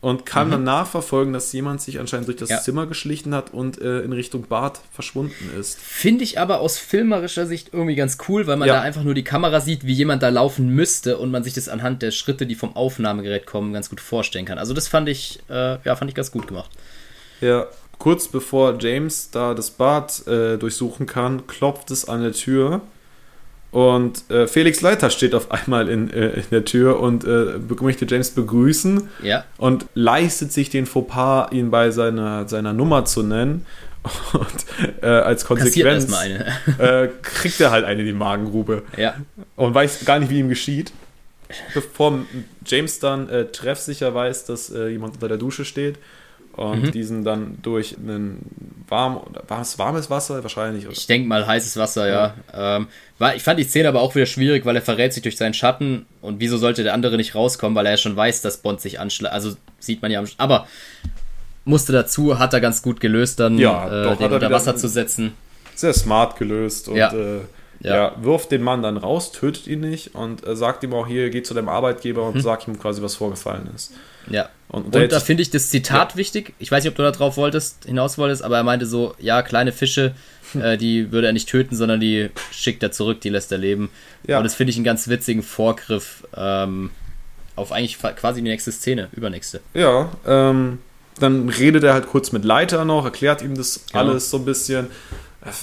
Und 0.02 0.26
kann 0.26 0.50
dann 0.50 0.64
nachverfolgen, 0.64 1.34
dass 1.34 1.52
jemand 1.52 1.82
sich 1.82 2.00
anscheinend 2.00 2.28
durch 2.30 2.38
das 2.38 2.48
Mhm. 2.48 2.56
Ja. 2.56 2.62
Zimmer 2.62 2.86
geschlichen 2.88 3.36
hat 3.36 3.54
und 3.54 3.82
äh, 3.82 4.00
in 4.00 4.14
Richtung 4.14 4.44
Bad 4.44 4.80
verschwunden 4.94 5.52
ist. 5.60 5.78
Finde 5.78 6.24
ich 6.24 6.40
aber 6.40 6.62
aus 6.62 6.78
filmerischer 6.78 7.46
Sicht 7.46 7.72
irgendwie 7.74 7.96
ganz 7.96 8.18
cool, 8.30 8.48
weil 8.48 8.56
man 8.56 8.70
Ja. 8.70 8.76
da 8.76 8.82
einfach 8.82 9.04
nur 9.04 9.14
die 9.14 9.26
Kamera 9.26 9.60
sieht, 9.60 9.86
wie 9.86 9.92
jemand 9.92 10.24
da 10.24 10.30
laufen 10.30 10.70
müsste 10.70 11.18
und 11.18 11.32
man 11.32 11.44
sich 11.44 11.54
das 11.54 11.68
anhand 11.68 12.02
der 12.02 12.12
Schritte, 12.12 12.46
die 12.46 12.56
vom 12.56 12.78
Aufnahmegerät 12.78 13.46
kommen, 13.46 13.74
ganz 13.74 13.90
gut 13.90 14.00
vorstellen 14.00 14.46
kann. 14.46 14.58
Also 14.58 14.74
das 14.74 14.88
fand 14.88 15.10
ich, 15.10 15.40
äh, 15.50 15.78
ja, 15.84 15.96
fand 15.98 16.10
ich 16.10 16.16
ganz 16.16 16.32
gut 16.32 16.48
gemacht. 16.48 16.70
Ja, 17.42 17.68
kurz 17.98 18.30
bevor 18.30 18.78
James 18.80 19.32
da 19.32 19.54
das 19.54 19.70
Bad 19.70 20.26
äh, 20.28 20.58
durchsuchen 20.58 21.08
kann, 21.08 21.46
klopft 21.46 21.92
es 21.92 22.08
an 22.08 22.22
der 22.24 22.32
Tür. 22.32 22.80
Und 23.72 24.30
äh, 24.32 24.48
Felix 24.48 24.82
Leiter 24.82 25.10
steht 25.10 25.36
auf 25.36 25.52
einmal 25.52 25.90
in, 25.90 26.12
äh, 26.12 26.30
in 26.30 26.46
der 26.52 26.66
Tür 26.66 27.00
und 27.00 27.24
äh, 27.24 27.60
möchte 27.82 28.06
James 28.08 28.32
begrüßen 28.32 29.10
Ja, 29.22 29.46
und 29.58 29.86
leistet 29.94 30.52
sich 30.52 30.70
den 30.70 30.86
Fauxpas, 30.86 31.52
ihn 31.52 31.70
bei 31.70 31.92
seiner, 31.92 32.48
seiner 32.48 32.74
Nummer 32.74 33.06
zu 33.06 33.24
nennen. 33.24 33.66
Und 34.32 35.04
äh, 35.04 35.08
als 35.08 35.44
Konsequenz 35.44 36.10
äh, 36.80 37.10
kriegt 37.22 37.60
er 37.60 37.70
halt 37.70 37.84
eine 37.84 38.00
in 38.00 38.06
die 38.08 38.14
Magengrube 38.14 38.84
ja, 38.96 39.16
und 39.58 39.76
weiß 39.76 40.06
gar 40.06 40.20
nicht, 40.20 40.30
wie 40.30 40.40
ihm 40.40 40.48
geschieht. 40.48 40.94
Bevor 41.74 42.20
James 42.66 43.00
dann 43.00 43.28
äh, 43.28 43.46
treffsicher 43.48 44.16
weiß, 44.16 44.46
dass 44.46 44.70
jemand 44.70 45.16
unter 45.16 45.28
der 45.28 45.38
Dusche 45.38 45.66
steht 45.66 45.98
und 46.60 46.84
Mhm. 46.84 46.92
diesen 46.92 47.24
dann 47.24 47.58
durch 47.62 47.96
einen 47.98 48.40
warm, 48.88 49.22
warmes, 49.48 49.80
warmes 49.80 50.10
Wasser 50.10 50.42
wahrscheinlich. 50.44 50.86
Oder? 50.86 50.94
ich 50.94 51.08
denke 51.08 51.28
mal 51.28 51.46
heißes 51.48 51.78
Wasser, 51.78 52.08
ja. 52.10 52.34
Ähm, 52.54 52.88
war, 53.18 53.36
ich 53.36 53.44
fand 53.44 53.60
die 53.60 53.64
Szene 53.64 53.88
aber 53.88 54.02
auch 54.02 54.14
wieder 54.16 54.26
schwierig, 54.26 54.66
weil 54.66 54.76
er 54.76 54.82
verrät 54.82 55.14
sich 55.14 55.24
durch 55.24 55.38
seinen 55.38 55.54
Schatten 55.54 56.06
und 56.22 56.40
wieso 56.40 56.58
sollte 56.58 56.84
der 56.84 56.94
andere 56.94 57.18
nicht 57.18 57.34
rauskommen, 57.36 57.76
weil 57.76 57.86
er 57.86 57.92
ja 57.94 57.98
schon 57.98 58.16
weiß, 58.16 58.42
dass 58.42 58.58
Bond 58.58 58.82
sich 58.82 59.00
anschlägt. 59.00 59.34
Also 59.34 59.56
sieht 59.80 60.02
man 60.02 60.12
ja 60.12 60.20
am. 60.20 60.26
Sch- 60.26 60.36
Aber 60.38 60.68
musste 61.66 61.92
dazu, 61.94 62.40
hat 62.40 62.54
er 62.54 62.62
ganz 62.62 62.82
gut 62.82 63.00
gelöst, 63.00 63.40
dann 63.40 63.58
Ja, 63.58 63.88
äh, 63.88 64.04
doch, 64.04 64.18
den 64.18 64.30
er 64.32 64.34
unter 64.36 64.52
Wasser 64.52 64.76
zu 64.76 64.88
setzen. 64.88 65.34
Sehr 65.76 65.94
smart 65.94 66.38
gelöst 66.38 66.90
und 66.90 66.98
Ja. 66.98 67.14
äh, 67.14 67.42
Ja. 67.82 67.96
ja. 67.96 68.16
wirft 68.22 68.52
den 68.52 68.62
Mann 68.62 68.82
dann 68.82 68.98
raus, 68.98 69.32
tötet 69.32 69.68
ihn 69.68 69.80
nicht 69.80 70.14
und 70.16 70.46
äh, 70.46 70.56
sagt 70.56 70.84
ihm 70.84 70.94
auch 70.94 71.08
hier, 71.08 71.30
geh 71.30 71.44
zu 71.44 71.54
deinem 71.54 71.70
Arbeitgeber 71.70 72.24
und 72.24 72.42
sag 72.42 72.68
ihm 72.68 72.78
quasi, 72.80 73.02
was 73.02 73.16
vorgefallen 73.16 73.70
ist. 73.76 73.94
Ja. 74.30 74.50
Und, 74.68 74.86
Und 74.86 74.96
da 74.96 75.00
jetzt- 75.00 75.24
finde 75.24 75.42
ich 75.44 75.50
das 75.50 75.70
Zitat 75.70 76.16
wichtig. 76.18 76.54
Ich 76.60 76.72
weiß 76.72 76.84
nicht, 76.84 76.92
ob 76.92 76.98
du 76.98 77.04
da 77.04 77.12
drauf 77.12 77.38
wolltest, 77.38 77.86
hinaus 77.86 78.18
wolltest, 78.18 78.44
aber 78.44 78.58
er 78.58 78.64
meinte 78.64 78.86
so, 78.86 79.16
ja, 79.18 79.42
kleine 79.42 79.72
Fische, 79.72 80.14
äh, 80.62 80.78
die 80.78 81.12
würde 81.12 81.28
er 81.28 81.34
nicht 81.34 81.48
töten, 81.50 81.76
sondern 81.76 82.00
die 82.00 82.30
schickt 82.52 82.84
er 82.84 82.92
zurück, 82.92 83.22
die 83.22 83.30
lässt 83.30 83.52
er 83.52 83.58
leben. 83.58 83.90
Ja. 84.28 84.38
Und 84.40 84.44
das 84.44 84.56
finde 84.56 84.72
ich 84.72 84.76
einen 84.78 84.86
ganz 84.86 85.08
witzigen 85.08 85.42
Vorgriff 85.42 86.28
ähm, 86.36 86.92
auf 87.56 87.72
eigentlich 87.72 87.98
quasi 88.00 88.42
die 88.42 88.50
nächste 88.50 88.72
Szene, 88.72 89.08
übernächste. 89.14 89.62
Ja, 89.74 90.12
ähm, 90.28 90.80
dann 91.20 91.50
redet 91.50 91.84
er 91.84 91.94
halt 91.94 92.08
kurz 92.08 92.32
mit 92.32 92.46
Leiter 92.46 92.86
noch, 92.86 93.04
erklärt 93.06 93.42
ihm 93.42 93.56
das 93.56 93.86
Genau. 93.92 94.00
alles 94.06 94.30
so 94.30 94.38
ein 94.38 94.46
bisschen. 94.46 94.88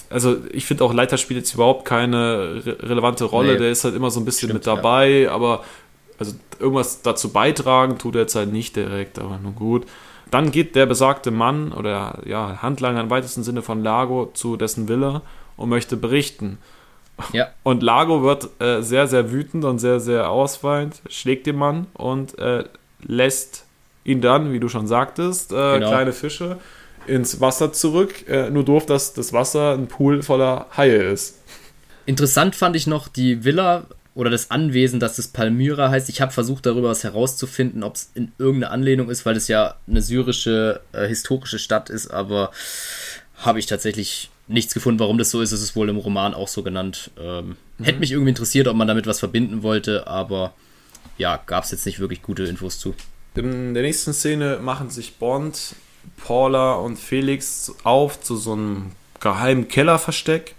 Also 0.09 0.39
ich 0.53 0.65
finde 0.65 0.85
auch, 0.85 0.95
Leiter 0.95 1.19
spielt 1.19 1.39
jetzt 1.41 1.53
überhaupt 1.55 1.85
keine 1.85 2.63
re 2.65 2.77
relevante 2.83 3.25
Rolle, 3.25 3.53
Nee. 3.53 3.59
der 3.59 3.71
ist 3.71 3.85
halt 3.85 3.95
immer 3.95 4.11
so 4.11 4.21
ein 4.21 4.25
bisschen 4.25 4.49
Stimmt, 4.49 4.67
mit 4.67 4.67
dabei, 4.67 5.29
aber 5.31 5.63
also 6.19 6.33
irgendwas 6.59 7.03
dazu 7.03 7.31
beitragen 7.31 7.99
tut 7.99 8.15
er 8.15 8.23
jetzt 8.23 8.35
halt 8.35 8.51
nicht 8.53 8.75
direkt, 8.77 9.19
aber 9.19 9.39
nun 9.43 9.55
gut. 9.55 9.85
Dann 10.31 10.51
geht 10.51 10.75
der 10.77 10.87
besagte 10.87 11.31
Mann 11.31 11.73
oder 11.73 12.21
ja, 12.25 12.61
Handlanger 12.63 13.01
im 13.03 13.11
weitesten 13.11 13.43
Sinne 13.45 13.61
von 13.63 13.83
Lago 13.83 14.31
zu 14.33 14.57
dessen 14.57 14.89
Villa 14.89 15.21
und 15.59 15.69
möchte 15.69 15.97
berichten. 15.97 16.59
Ja, 17.35 17.49
Und 17.63 17.83
Lago 17.83 18.23
wird 18.23 18.49
äh, 18.61 18.81
sehr, 18.83 19.07
sehr 19.07 19.31
wütend 19.31 19.65
und 19.65 19.79
sehr, 19.79 20.01
sehr 20.01 20.31
ausfallend, 20.31 21.01
schlägt 21.09 21.47
den 21.47 21.57
Mann 21.57 21.87
und 21.95 22.39
äh, 22.39 22.65
lässt 23.03 23.65
ihn 24.05 24.21
dann, 24.23 24.53
wie 24.53 24.61
du 24.61 24.69
schon 24.69 24.87
sagtest, 24.87 25.53
äh, 25.53 25.75
Genau. 25.79 25.89
kleine 25.91 26.13
Fische 26.13 26.59
ins 27.09 27.41
Wasser 27.41 27.73
zurück. 27.73 28.29
Äh, 28.29 28.51
nur 28.51 28.65
doof, 28.65 28.87
dass 28.87 29.13
das 29.15 29.33
Wasser 29.33 29.75
ein 29.75 29.89
Pool 29.89 30.23
voller 30.23 30.67
Haie 30.77 31.13
ist. 31.13 31.39
Interessant 32.07 32.55
fand 32.55 32.77
ich 32.77 32.87
noch 32.87 33.09
die 33.09 33.45
Villa 33.45 33.87
oder 34.15 34.31
das 34.31 34.51
Anwesen, 34.51 34.99
dass 34.99 35.17
das 35.17 35.29
Palmyra 35.29 35.91
heißt. 35.91 36.09
Ich 36.09 36.21
habe 36.21 36.33
versucht, 36.33 36.65
darüber 36.65 36.89
was 36.89 37.05
herauszufinden, 37.05 37.83
ob 37.83 37.97
es 37.97 38.11
in 38.15 38.33
irgendeine 38.39 38.73
Anlehnung 38.73 39.11
ist, 39.11 39.27
weil 39.27 39.37
es 39.37 39.49
ja 39.49 39.77
eine 39.87 40.01
syrische 40.01 40.81
äh, 40.93 41.07
historische 41.07 41.59
Stadt 41.59 41.91
ist, 41.91 42.09
aber 42.09 42.51
habe 43.37 43.59
ich 43.59 43.67
tatsächlich 43.67 44.31
nichts 44.49 44.73
gefunden, 44.73 45.01
warum 45.01 45.19
das 45.19 45.31
so 45.31 45.43
ist. 45.43 45.53
Es 45.53 45.61
ist 45.61 45.77
wohl 45.77 45.89
im 45.89 45.99
Roman 45.99 46.33
auch 46.33 46.49
so 46.49 46.63
genannt. 46.63 47.11
Ähm, 47.21 47.57
Hätte 47.83 47.99
mich 47.99 48.13
irgendwie 48.13 48.31
interessiert, 48.31 48.69
ob 48.69 48.77
man 48.77 48.89
damit 48.89 49.07
was 49.07 49.19
verbinden 49.19 49.63
wollte, 49.63 50.07
aber 50.07 50.55
ja, 51.19 51.43
gab 51.45 51.65
es 51.65 51.71
jetzt 51.71 51.85
nicht 51.85 51.99
wirklich 51.99 52.23
gute 52.23 52.45
Infos 52.45 52.79
zu. 52.79 52.95
In 53.35 53.75
der 53.75 53.83
nächsten 53.83 54.15
Szene 54.15 54.59
machen 54.63 54.89
sich 54.89 55.17
Bond, 55.17 55.75
Paula 56.25 56.75
und 56.75 56.99
Felix 56.99 57.73
auf 57.85 58.21
zu 58.21 58.37
so 58.37 58.53
einem 58.53 58.93
geheimen 59.21 59.69
Kellerversteck. 59.69 60.55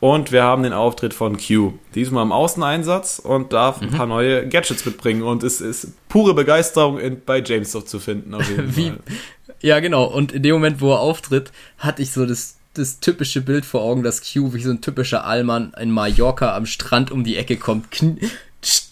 Und 0.00 0.30
wir 0.30 0.44
haben 0.44 0.62
den 0.62 0.72
Auftritt 0.72 1.12
von 1.12 1.36
Q. 1.38 1.72
Diesmal 1.96 2.22
im 2.22 2.30
Außeneinsatz 2.30 3.18
und 3.18 3.52
darf 3.52 3.80
Mhm. 3.80 3.88
ein 3.88 3.94
paar 3.94 4.06
neue 4.06 4.48
Gadgets 4.48 4.84
mitbringen. 4.86 5.22
Und 5.22 5.42
es 5.42 5.60
ist 5.60 5.88
pure 6.08 6.34
Begeisterung 6.34 7.00
in, 7.00 7.20
bei 7.24 7.42
James 7.44 7.72
doch 7.72 7.84
zu 7.84 7.98
finden. 7.98 8.32
Auf 8.34 8.48
jeden 8.48 8.76
Wie, 8.76 8.90
Fall. 8.90 8.98
ja, 9.60 9.80
genau. 9.80 10.04
Und 10.04 10.30
in 10.32 10.44
dem 10.44 10.54
Moment, 10.54 10.80
wo 10.80 10.92
er 10.92 11.00
auftritt, 11.00 11.50
hatte 11.78 12.02
ich 12.02 12.12
so 12.12 12.26
das, 12.26 12.58
das 12.74 13.00
typische 13.00 13.40
Bild 13.40 13.64
vor 13.64 13.80
Augen, 13.82 14.04
dass 14.04 14.20
Q 14.20 14.52
wie 14.52 14.62
so 14.62 14.70
ein 14.70 14.80
typischer 14.80 15.24
Allmann 15.24 15.72
in 15.80 15.90
Mallorca 15.90 16.54
am 16.54 16.66
Strand 16.66 17.10
um 17.10 17.24
die 17.24 17.36
Ecke 17.36 17.56
kommt. 17.56 17.90
Kn 17.90 18.20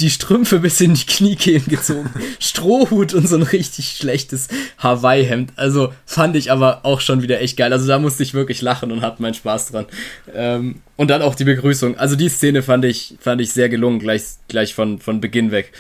die 0.01 0.11
Strümpfe 0.11 0.61
bis 0.61 0.81
in 0.81 0.95
die 0.95 1.07
Kniekehlen 1.07 1.67
gezogen, 1.67 2.11
Strohhut 2.39 3.15
und 3.15 3.29
so 3.29 3.37
ein 3.37 3.43
richtig 3.43 3.97
schlechtes 3.97 4.49
Hawaii-Hemd. 4.79 5.53
Also 5.57 5.93
fand 6.05 6.37
ich 6.37 6.53
aber 6.53 6.81
auch 6.85 7.01
schon 7.01 7.23
wieder 7.23 7.41
echt 7.41 7.57
geil. 7.57 7.73
Also 7.73 7.87
da 7.87 7.99
musste 7.99 8.23
ich 8.23 8.33
wirklich 8.33 8.63
lachen 8.63 8.93
und 8.93 9.01
hatte 9.03 9.23
meinen 9.23 9.35
Spaß 9.35 9.73
dran. 9.73 9.87
Ähm, 10.33 10.77
und 10.97 11.11
dann 11.11 11.23
auch 11.23 11.35
die 11.35 11.45
Begrüßung. 11.45 11.97
Also 11.99 12.15
die 12.15 12.29
Szene 12.29 12.63
fand 12.63 12.85
ich, 12.85 13.17
fand 13.21 13.41
ich 13.41 13.53
sehr 13.53 13.69
gelungen, 13.69 13.99
gleich, 13.99 14.23
gleich 14.49 14.75
von, 14.75 15.01
von 15.01 15.21
Beginn 15.21 15.51
weg. 15.51 15.73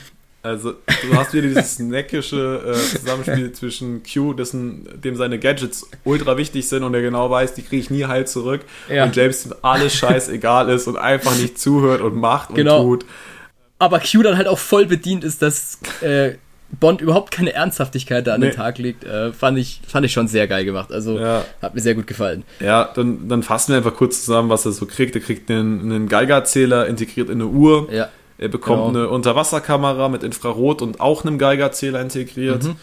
Also, 0.42 0.74
du 1.02 1.16
hast 1.16 1.32
wieder 1.34 1.48
dieses 1.48 1.80
neckische 1.80 2.62
äh, 2.64 2.98
Zusammenspiel 2.98 3.50
zwischen 3.52 4.02
Q, 4.04 4.32
dessen, 4.32 4.86
dem 5.02 5.16
seine 5.16 5.40
Gadgets 5.40 5.88
ultra 6.04 6.36
wichtig 6.36 6.68
sind 6.68 6.84
und 6.84 6.94
er 6.94 7.02
genau 7.02 7.28
weiß, 7.28 7.54
die 7.54 7.62
kriege 7.62 7.82
ich 7.82 7.90
nie 7.90 8.04
heil 8.04 8.28
zurück. 8.28 8.60
Ja. 8.88 9.04
Und 9.04 9.16
James 9.16 9.48
alles 9.62 9.94
scheißegal 9.96 10.68
ist 10.68 10.86
und 10.86 10.98
einfach 10.98 11.36
nicht 11.36 11.58
zuhört 11.58 12.00
und 12.00 12.14
macht 12.14 12.50
und 12.50 12.56
Genau. 12.56 12.84
tut. 12.84 13.04
Aber 13.78 14.00
Q 14.00 14.22
dann 14.22 14.36
halt 14.36 14.48
auch 14.48 14.58
voll 14.58 14.86
bedient 14.86 15.24
ist, 15.24 15.42
dass 15.42 15.78
äh, 16.00 16.32
Bond 16.80 17.00
überhaupt 17.00 17.30
keine 17.30 17.52
Ernsthaftigkeit 17.52 18.26
da 18.26 18.34
an 18.34 18.40
Nee. 18.40 18.48
den 18.48 18.56
Tag 18.56 18.78
legt, 18.78 19.04
äh, 19.04 19.32
fand, 19.32 19.56
ich, 19.58 19.80
fand 19.86 20.04
ich 20.04 20.12
schon 20.12 20.26
sehr 20.28 20.48
geil 20.48 20.64
gemacht. 20.64 20.90
Also 20.92 21.18
Ja. 21.18 21.44
hat 21.62 21.74
mir 21.74 21.80
sehr 21.80 21.94
gut 21.94 22.06
gefallen. 22.08 22.42
Ja, 22.60 22.90
dann, 22.94 23.28
dann 23.28 23.42
fassen 23.44 23.70
wir 23.72 23.76
einfach 23.76 23.94
kurz 23.94 24.24
zusammen, 24.24 24.48
was 24.48 24.64
er 24.66 24.72
so 24.72 24.84
kriegt. 24.86 25.14
Er 25.14 25.20
kriegt 25.20 25.48
einen, 25.50 25.80
einen 25.80 26.08
Geigerzähler 26.08 26.86
integriert 26.86 27.28
in 27.28 27.40
eine 27.40 27.46
Uhr. 27.46 27.88
Ja, 27.92 28.08
Er 28.38 28.48
bekommt 28.48 28.84
Genau. 28.92 28.98
eine 29.04 29.08
Unterwasserkamera 29.10 30.08
mit 30.08 30.22
Infrarot 30.24 30.82
und 30.82 31.00
auch 31.00 31.24
einem 31.24 31.38
Geigerzähler 31.38 32.00
integriert. 32.00 32.64
Mhm. 32.64 32.76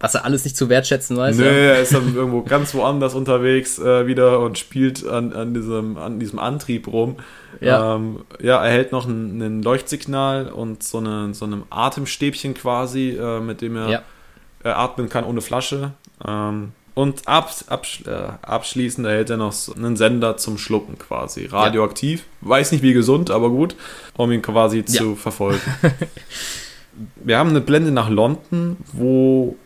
Was 0.00 0.14
er 0.14 0.24
alles 0.24 0.44
nicht 0.44 0.56
zu 0.56 0.70
wertschätzen 0.70 1.16
weiß. 1.16 1.36
Nee, 1.36 1.44
ja. 1.44 1.50
er 1.50 1.82
ist 1.82 1.94
dann 1.94 2.14
irgendwo 2.14 2.42
ganz 2.42 2.74
woanders 2.74 3.14
unterwegs 3.14 3.78
äh, 3.78 4.06
wieder 4.06 4.40
und 4.40 4.58
spielt 4.58 5.06
an, 5.06 5.34
an, 5.34 5.52
diesem, 5.52 5.98
an 5.98 6.18
diesem 6.18 6.38
Antrieb 6.38 6.88
rum. 6.88 7.16
Ja, 7.60 7.96
ähm, 7.96 8.20
ja 8.40 8.64
er 8.64 8.72
hält 8.72 8.92
noch 8.92 9.06
ein, 9.06 9.40
ein, 9.40 9.62
Leuchtsignal 9.62 10.48
und 10.48 10.82
so, 10.82 10.98
eine, 10.98 11.34
so 11.34 11.44
einem 11.44 11.64
Atemstäbchen 11.68 12.54
quasi, 12.54 13.10
äh, 13.10 13.40
mit 13.40 13.60
dem 13.60 13.76
er 13.76 13.90
ja. 13.90 14.02
atmen 14.64 15.10
kann 15.10 15.24
ohne 15.24 15.42
Flasche. 15.42 15.92
Ähm, 16.26 16.72
und 16.94 17.28
ab, 17.28 17.54
ab, 17.68 17.86
äh, 18.06 18.10
abschließend 18.42 19.06
erhält 19.06 19.28
er 19.28 19.36
noch 19.36 19.52
so 19.52 19.74
einen 19.74 19.96
Sender 19.96 20.38
zum 20.38 20.56
Schlucken 20.56 20.98
quasi. 20.98 21.46
Radioaktiv. 21.46 22.24
Ja. 22.40 22.48
Weiß 22.48 22.72
nicht 22.72 22.82
wie 22.82 22.94
gesund, 22.94 23.30
aber 23.30 23.50
gut, 23.50 23.76
um 24.16 24.32
ihn 24.32 24.42
quasi 24.42 24.84
zu 24.84 25.14
verfolgen. 25.14 25.60
Wir 27.16 27.38
haben 27.38 27.50
eine 27.50 27.60
Blende 27.60 27.90
nach 27.90 28.08
London, 28.08 28.76
wo 28.92 29.56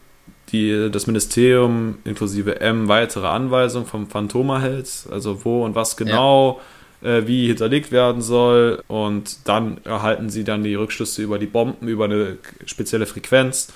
die, 0.55 0.91
das 0.91 1.07
Ministerium 1.07 1.99
inklusive 2.05 2.61
M 2.61 2.89
weitere 2.89 3.27
Anweisungen 3.27 3.87
vom 3.87 4.07
Phantom 4.07 4.51
erhält, 4.51 5.07
also 5.11 5.45
wo 5.45 5.65
und 5.65 5.75
was 5.75 5.97
genau 5.97 6.61
ja. 7.03 7.17
äh, 7.17 7.27
wie 7.27 7.49
hinterlegt 7.49 7.93
werden 7.93 8.23
soll 8.23 8.83
und 8.87 9.49
dann 9.49 9.79
erhalten 9.85 10.31
sie 10.31 10.45
dann 10.45 10.63
die 10.63 10.75
Rückschlüsse 10.75 11.23
über 11.23 11.39
die 11.39 11.47
Bomben, 11.47 11.89
über 11.89 12.05
eine 12.05 12.39
spezielle 12.67 13.07
Frequenz. 13.07 13.73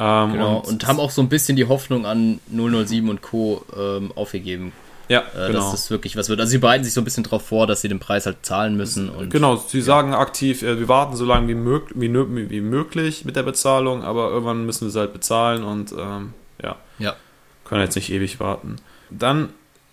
Ähm, 0.00 0.32
genau, 0.32 0.58
und, 0.58 0.68
und, 0.68 0.86
haben 0.86 0.98
auch 0.98 1.10
so 1.10 1.20
ein 1.20 1.28
bisschen 1.28 1.56
die 1.56 1.66
Hoffnung 1.66 2.06
an 2.06 2.40
007 2.50 3.08
und 3.08 3.20
Co. 3.20 3.64
Ähm, 3.76 4.12
aufgegeben. 4.14 4.72
Ja, 5.10 5.24
äh, 5.34 5.48
genau. 5.48 5.58
Dass 5.58 5.72
das 5.72 5.90
wirklich 5.90 6.16
was 6.16 6.28
wird. 6.28 6.38
Also 6.38 6.52
sie 6.52 6.58
bereiten 6.58 6.84
sich 6.84 6.94
so 6.94 7.00
ein 7.00 7.04
bisschen 7.04 7.24
darauf 7.24 7.44
vor, 7.44 7.66
dass 7.66 7.80
sie 7.80 7.88
den 7.88 7.98
Preis 7.98 8.26
halt 8.26 8.46
zahlen 8.46 8.76
müssen. 8.76 9.10
Und, 9.10 9.30
genau, 9.30 9.56
sie 9.56 9.78
ja. 9.78 9.84
sagen 9.84 10.14
aktiv, 10.14 10.62
äh, 10.62 10.78
wir 10.78 10.86
warten 10.86 11.16
so 11.16 11.24
lange 11.24 11.48
wie, 11.48 11.56
mög 11.56 11.90
wie, 11.96 12.50
wie, 12.50 12.60
möglich 12.60 13.24
mit 13.24 13.34
der 13.34 13.42
Bezahlung, 13.42 14.04
aber 14.04 14.30
irgendwann 14.30 14.64
müssen 14.64 14.86
wir 14.86 14.90
sie 14.92 15.00
halt 15.00 15.12
bezahlen 15.12 15.64
und 15.64 15.92
ähm, 15.98 16.32
ja, 16.62 16.76
ja, 17.00 17.16
können 17.64 17.82
jetzt 17.82 17.96
nicht 17.96 18.12
ewig 18.12 18.38
warten. 18.38 18.76
Dann 19.10 19.48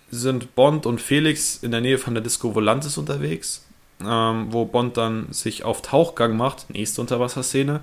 sind 0.08 0.54
Bond 0.54 0.86
und 0.86 1.00
Felix 1.00 1.56
in 1.56 1.72
der 1.72 1.80
Nähe 1.80 1.98
von 1.98 2.14
der 2.14 2.22
Disco 2.22 2.54
Volantis 2.54 2.96
unterwegs, 2.96 3.66
ähm, 4.00 4.46
wo 4.50 4.66
Bond 4.66 4.96
dann 4.96 5.32
sich 5.32 5.64
auf 5.64 5.82
Tauchgang 5.82 6.36
macht, 6.36 6.70
nächste 6.70 7.00
Unterwasserszene, 7.00 7.80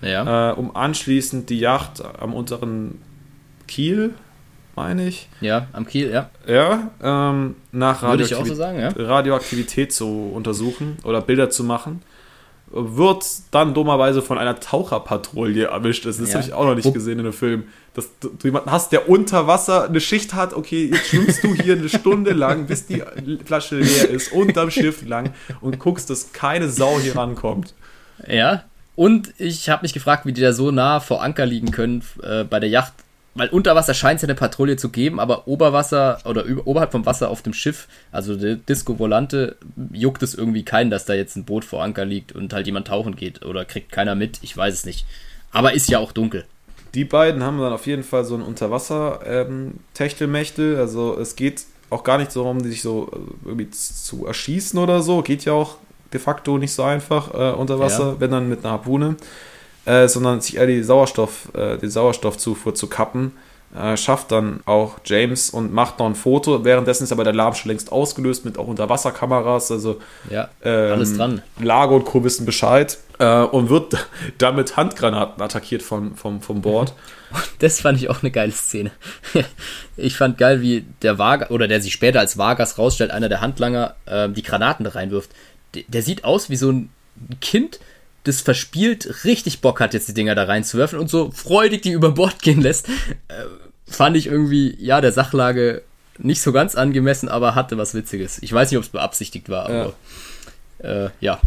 ja. 0.00 0.50
äh, 0.50 0.54
um 0.54 0.74
anschließend 0.74 1.48
die 1.48 1.60
Yacht 1.60 2.02
am 2.04 2.34
unteren 2.34 3.00
Kiel 3.68 4.14
meine 4.74 5.06
ich. 5.06 5.28
Ja, 5.40 5.66
am 5.72 5.86
Kiel, 5.86 6.10
ja. 6.10 6.30
Ja, 6.46 6.90
ähm, 7.02 7.56
nach 7.72 8.02
Radioaktivität, 8.02 8.46
so 8.48 8.54
sagen, 8.54 8.80
ja? 8.80 8.92
Radioaktivität 8.96 9.92
zu 9.92 10.30
untersuchen 10.34 10.96
oder 11.04 11.20
Bilder 11.20 11.50
zu 11.50 11.64
machen. 11.64 12.02
Wird 12.74 13.24
dann 13.50 13.74
dummerweise 13.74 14.22
von 14.22 14.38
einer 14.38 14.58
Taucherpatrouille 14.58 15.66
erwischt. 15.66 16.06
Das, 16.06 16.16
das 16.16 16.28
ja. 16.30 16.36
habe 16.36 16.46
ich 16.46 16.54
auch 16.54 16.64
noch 16.64 16.74
nicht 16.74 16.86
Wo 16.86 16.92
gesehen 16.92 17.18
in 17.18 17.24
dem 17.24 17.34
Film. 17.34 17.64
Dass 17.92 18.08
du 18.18 18.30
jemanden 18.44 18.70
hast, 18.70 18.92
der 18.92 19.10
unter 19.10 19.46
Wasser 19.46 19.84
eine 19.84 20.00
Schicht 20.00 20.32
hat. 20.32 20.54
Okay, 20.54 20.88
jetzt 20.90 21.08
schwimmst 21.08 21.44
du 21.44 21.54
hier 21.54 21.74
eine 21.74 21.90
Stunde 21.90 22.30
lang, 22.32 22.66
bis 22.66 22.86
die 22.86 23.02
Flasche 23.44 23.78
leer 23.78 24.08
ist, 24.08 24.32
unterm 24.32 24.70
Schiff 24.70 25.06
lang 25.06 25.34
und 25.60 25.78
guckst, 25.78 26.08
dass 26.08 26.32
keine 26.32 26.70
Sau 26.70 26.98
hier 26.98 27.14
rankommt. 27.14 27.74
Ja, 28.26 28.64
und 28.94 29.32
ich 29.38 29.68
habe 29.68 29.82
mich 29.82 29.92
gefragt, 29.92 30.26
wie 30.26 30.32
die 30.32 30.40
da 30.40 30.52
so 30.52 30.70
nah 30.70 31.00
vor 31.00 31.22
Anker 31.22 31.46
liegen 31.46 31.70
können 31.70 32.02
äh, 32.22 32.44
bei 32.44 32.60
der 32.60 32.68
Yacht 32.68 32.92
weil 33.34 33.48
unter 33.48 33.74
Wasser 33.74 33.94
scheint 33.94 34.16
es 34.16 34.22
ja 34.22 34.28
eine 34.28 34.34
Patrouille 34.34 34.76
zu 34.76 34.90
geben, 34.90 35.18
aber 35.18 35.48
Oberwasser 35.48 36.18
oder 36.24 36.42
über, 36.44 36.66
oberhalb 36.66 36.92
vom 36.92 37.06
Wasser 37.06 37.30
auf 37.30 37.40
dem 37.42 37.54
Schiff, 37.54 37.88
also 38.10 38.36
der 38.36 38.56
Disco 38.56 38.98
Volante, 38.98 39.56
juckt 39.92 40.22
es 40.22 40.34
irgendwie 40.34 40.64
keinen, 40.64 40.90
dass 40.90 41.06
da 41.06 41.14
jetzt 41.14 41.36
ein 41.36 41.44
Boot 41.44 41.64
vor 41.64 41.82
Anker 41.82 42.04
liegt 42.04 42.32
und 42.32 42.52
halt 42.52 42.66
jemand 42.66 42.88
tauchen 42.88 43.16
geht 43.16 43.42
oder 43.44 43.64
kriegt 43.64 43.90
keiner 43.90 44.14
mit, 44.14 44.40
ich 44.42 44.54
weiß 44.56 44.74
es 44.74 44.84
nicht. 44.84 45.06
Aber 45.50 45.72
ist 45.72 45.88
ja 45.88 45.98
auch 45.98 46.12
dunkel. 46.12 46.44
Die 46.94 47.04
beiden 47.04 47.42
haben 47.42 47.58
dann 47.58 47.72
auf 47.72 47.86
jeden 47.86 48.04
Fall 48.04 48.24
so 48.24 48.34
ein 48.34 48.42
Unterwasser-Techtelmechtel, 48.42 50.74
ähm, 50.74 50.78
also 50.78 51.18
es 51.18 51.34
geht 51.36 51.64
auch 51.88 52.04
gar 52.04 52.18
nicht 52.18 52.32
so 52.32 52.42
darum, 52.42 52.60
sich 52.60 52.82
so 52.82 53.10
äh, 53.12 53.16
irgendwie 53.48 53.70
zu 53.70 54.26
erschießen 54.26 54.78
oder 54.78 55.00
so, 55.02 55.22
geht 55.22 55.46
ja 55.46 55.54
auch 55.54 55.76
de 56.12 56.20
facto 56.20 56.58
nicht 56.58 56.72
so 56.72 56.82
einfach 56.82 57.32
äh, 57.32 57.54
unter 57.54 57.78
Wasser, 57.78 58.08
ja. 58.08 58.20
wenn 58.20 58.30
dann 58.30 58.50
mit 58.50 58.58
einer 58.60 58.72
Harpune 58.72 59.16
äh, 59.84 60.08
sondern 60.08 60.40
sich 60.40 60.56
eher 60.56 60.66
die, 60.66 60.82
Sauerstoff, 60.82 61.54
äh, 61.54 61.78
die 61.78 61.88
Sauerstoffzufuhr 61.88 62.74
zu 62.74 62.86
kappen. 62.86 63.32
Äh, 63.74 63.96
schafft 63.96 64.30
dann 64.30 64.60
auch 64.66 64.98
James 65.02 65.48
und 65.48 65.72
macht 65.72 65.98
noch 65.98 66.04
ein 66.04 66.14
Foto. 66.14 66.62
Währenddessen 66.62 67.04
ist 67.04 67.12
aber 67.12 67.24
der 67.24 67.32
Alarm 67.32 67.54
schon 67.54 67.70
längst 67.70 67.90
ausgelöst 67.90 68.44
mit 68.44 68.58
auch 68.58 68.66
Unterwasserkameras. 68.66 69.70
Also 69.70 69.98
ja, 70.28 70.50
ähm, 70.62 70.92
alles 70.92 71.16
dran. 71.16 71.42
Lager 71.58 71.92
und 71.92 72.04
Co. 72.04 72.22
wissen 72.22 72.44
Bescheid 72.44 72.98
äh, 73.18 73.42
und 73.44 73.70
wird 73.70 73.94
damit 74.38 74.76
Handgranaten 74.76 75.42
attackiert 75.42 75.82
von, 75.82 76.16
vom, 76.16 76.42
vom 76.42 76.60
Bord. 76.60 76.94
Das 77.60 77.80
fand 77.80 77.96
ich 77.96 78.10
auch 78.10 78.20
eine 78.22 78.30
geile 78.30 78.52
Szene. 78.52 78.90
Ich 79.96 80.16
fand 80.18 80.36
geil, 80.36 80.60
wie 80.60 80.84
der 81.00 81.16
Vargas, 81.16 81.50
oder 81.50 81.66
der 81.66 81.80
sich 81.80 81.94
später 81.94 82.20
als 82.20 82.36
Vargas 82.36 82.76
rausstellt, 82.76 83.10
einer 83.10 83.30
der 83.30 83.40
Handlanger, 83.40 83.94
äh, 84.04 84.28
die 84.28 84.42
Granaten 84.42 84.84
da 84.84 84.90
reinwirft. 84.90 85.30
Der, 85.74 85.84
der 85.88 86.02
sieht 86.02 86.24
aus 86.24 86.50
wie 86.50 86.56
so 86.56 86.70
ein 86.70 86.90
Kind, 87.40 87.80
das 88.24 88.40
verspielt 88.40 89.24
richtig 89.24 89.60
Bock 89.60 89.80
hat, 89.80 89.94
jetzt 89.94 90.08
die 90.08 90.14
Dinger 90.14 90.34
da 90.34 90.44
reinzuwerfen 90.44 90.98
und 90.98 91.10
so 91.10 91.30
freudig 91.30 91.82
die 91.82 91.92
über 91.92 92.12
Bord 92.12 92.40
gehen 92.40 92.60
lässt, 92.60 92.88
äh, 92.88 92.92
fand 93.86 94.16
ich 94.16 94.26
irgendwie, 94.26 94.76
ja, 94.78 95.00
der 95.00 95.12
Sachlage 95.12 95.82
nicht 96.18 96.42
so 96.42 96.52
ganz 96.52 96.74
angemessen, 96.74 97.28
aber 97.28 97.54
hatte 97.54 97.78
was 97.78 97.94
Witziges. 97.94 98.38
Ich 98.42 98.52
weiß 98.52 98.70
nicht, 98.70 98.78
ob 98.78 98.84
es 98.84 98.90
beabsichtigt 98.90 99.48
war, 99.48 99.66
aber 99.66 99.94
ja. 100.82 101.06
Äh, 101.06 101.10
ja. 101.20 101.40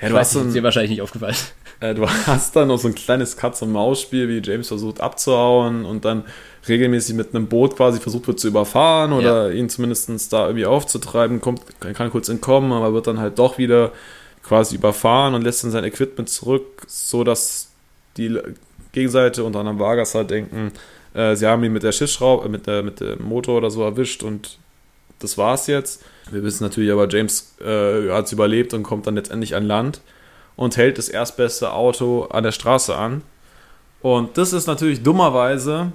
ja 0.00 0.08
du 0.08 0.16
hast 0.16 0.34
dir 0.34 0.62
wahrscheinlich 0.62 0.90
nicht 0.90 1.02
aufgefallen. 1.02 1.36
Äh, 1.80 1.94
du 1.94 2.08
hast 2.08 2.54
dann 2.54 2.68
noch 2.68 2.78
so 2.78 2.88
ein 2.88 2.94
kleines 2.94 3.36
Katz-und-Maus-Spiel, 3.36 4.28
wie 4.28 4.40
James 4.42 4.68
versucht 4.68 5.00
abzuhauen 5.00 5.84
und 5.84 6.04
dann 6.04 6.24
regelmäßig 6.68 7.16
mit 7.16 7.34
einem 7.34 7.48
Boot 7.48 7.76
quasi 7.76 7.98
versucht 7.98 8.28
wird 8.28 8.38
zu 8.38 8.48
überfahren 8.48 9.12
oder 9.12 9.48
ja. 9.50 9.54
ihn 9.54 9.68
zumindest 9.68 10.32
da 10.32 10.46
irgendwie 10.46 10.66
aufzutreiben, 10.66 11.40
kommt, 11.40 11.62
kann 11.80 12.10
kurz 12.10 12.28
entkommen, 12.28 12.72
aber 12.72 12.92
wird 12.92 13.08
dann 13.08 13.18
halt 13.18 13.38
doch 13.40 13.58
wieder 13.58 13.90
quasi 14.42 14.76
überfahren 14.76 15.34
und 15.34 15.42
lässt 15.42 15.64
dann 15.64 15.70
sein 15.70 15.84
Equipment 15.84 16.28
zurück, 16.28 16.82
so 16.86 17.24
dass 17.24 17.68
die 18.16 18.38
Gegenseite, 18.92 19.44
unter 19.44 19.60
anderem 19.60 19.78
Vargas, 19.78 20.14
halt 20.14 20.30
denken, 20.30 20.72
äh, 21.14 21.34
sie 21.36 21.46
haben 21.46 21.64
ihn 21.64 21.72
mit 21.72 21.82
der 21.82 21.92
Schiffsschraube, 21.92 22.48
mit, 22.48 22.66
der, 22.66 22.82
mit 22.82 23.00
dem 23.00 23.22
Motor 23.22 23.58
oder 23.58 23.70
so 23.70 23.82
erwischt 23.82 24.22
und 24.22 24.58
das 25.18 25.38
war's 25.38 25.66
jetzt. 25.66 26.02
Wir 26.30 26.42
wissen 26.42 26.64
natürlich 26.64 26.90
aber, 26.90 27.08
James 27.08 27.54
äh, 27.60 28.10
hat 28.10 28.26
es 28.26 28.32
überlebt 28.32 28.74
und 28.74 28.82
kommt 28.82 29.06
dann 29.06 29.14
letztendlich 29.14 29.54
an 29.54 29.64
Land 29.64 30.00
und 30.56 30.76
hält 30.76 30.98
das 30.98 31.08
erstbeste 31.08 31.72
Auto 31.72 32.24
an 32.24 32.44
der 32.44 32.52
Straße 32.52 32.96
an. 32.96 33.22
Und 34.00 34.36
das 34.36 34.52
ist 34.52 34.66
natürlich 34.66 35.02
dummerweise 35.02 35.92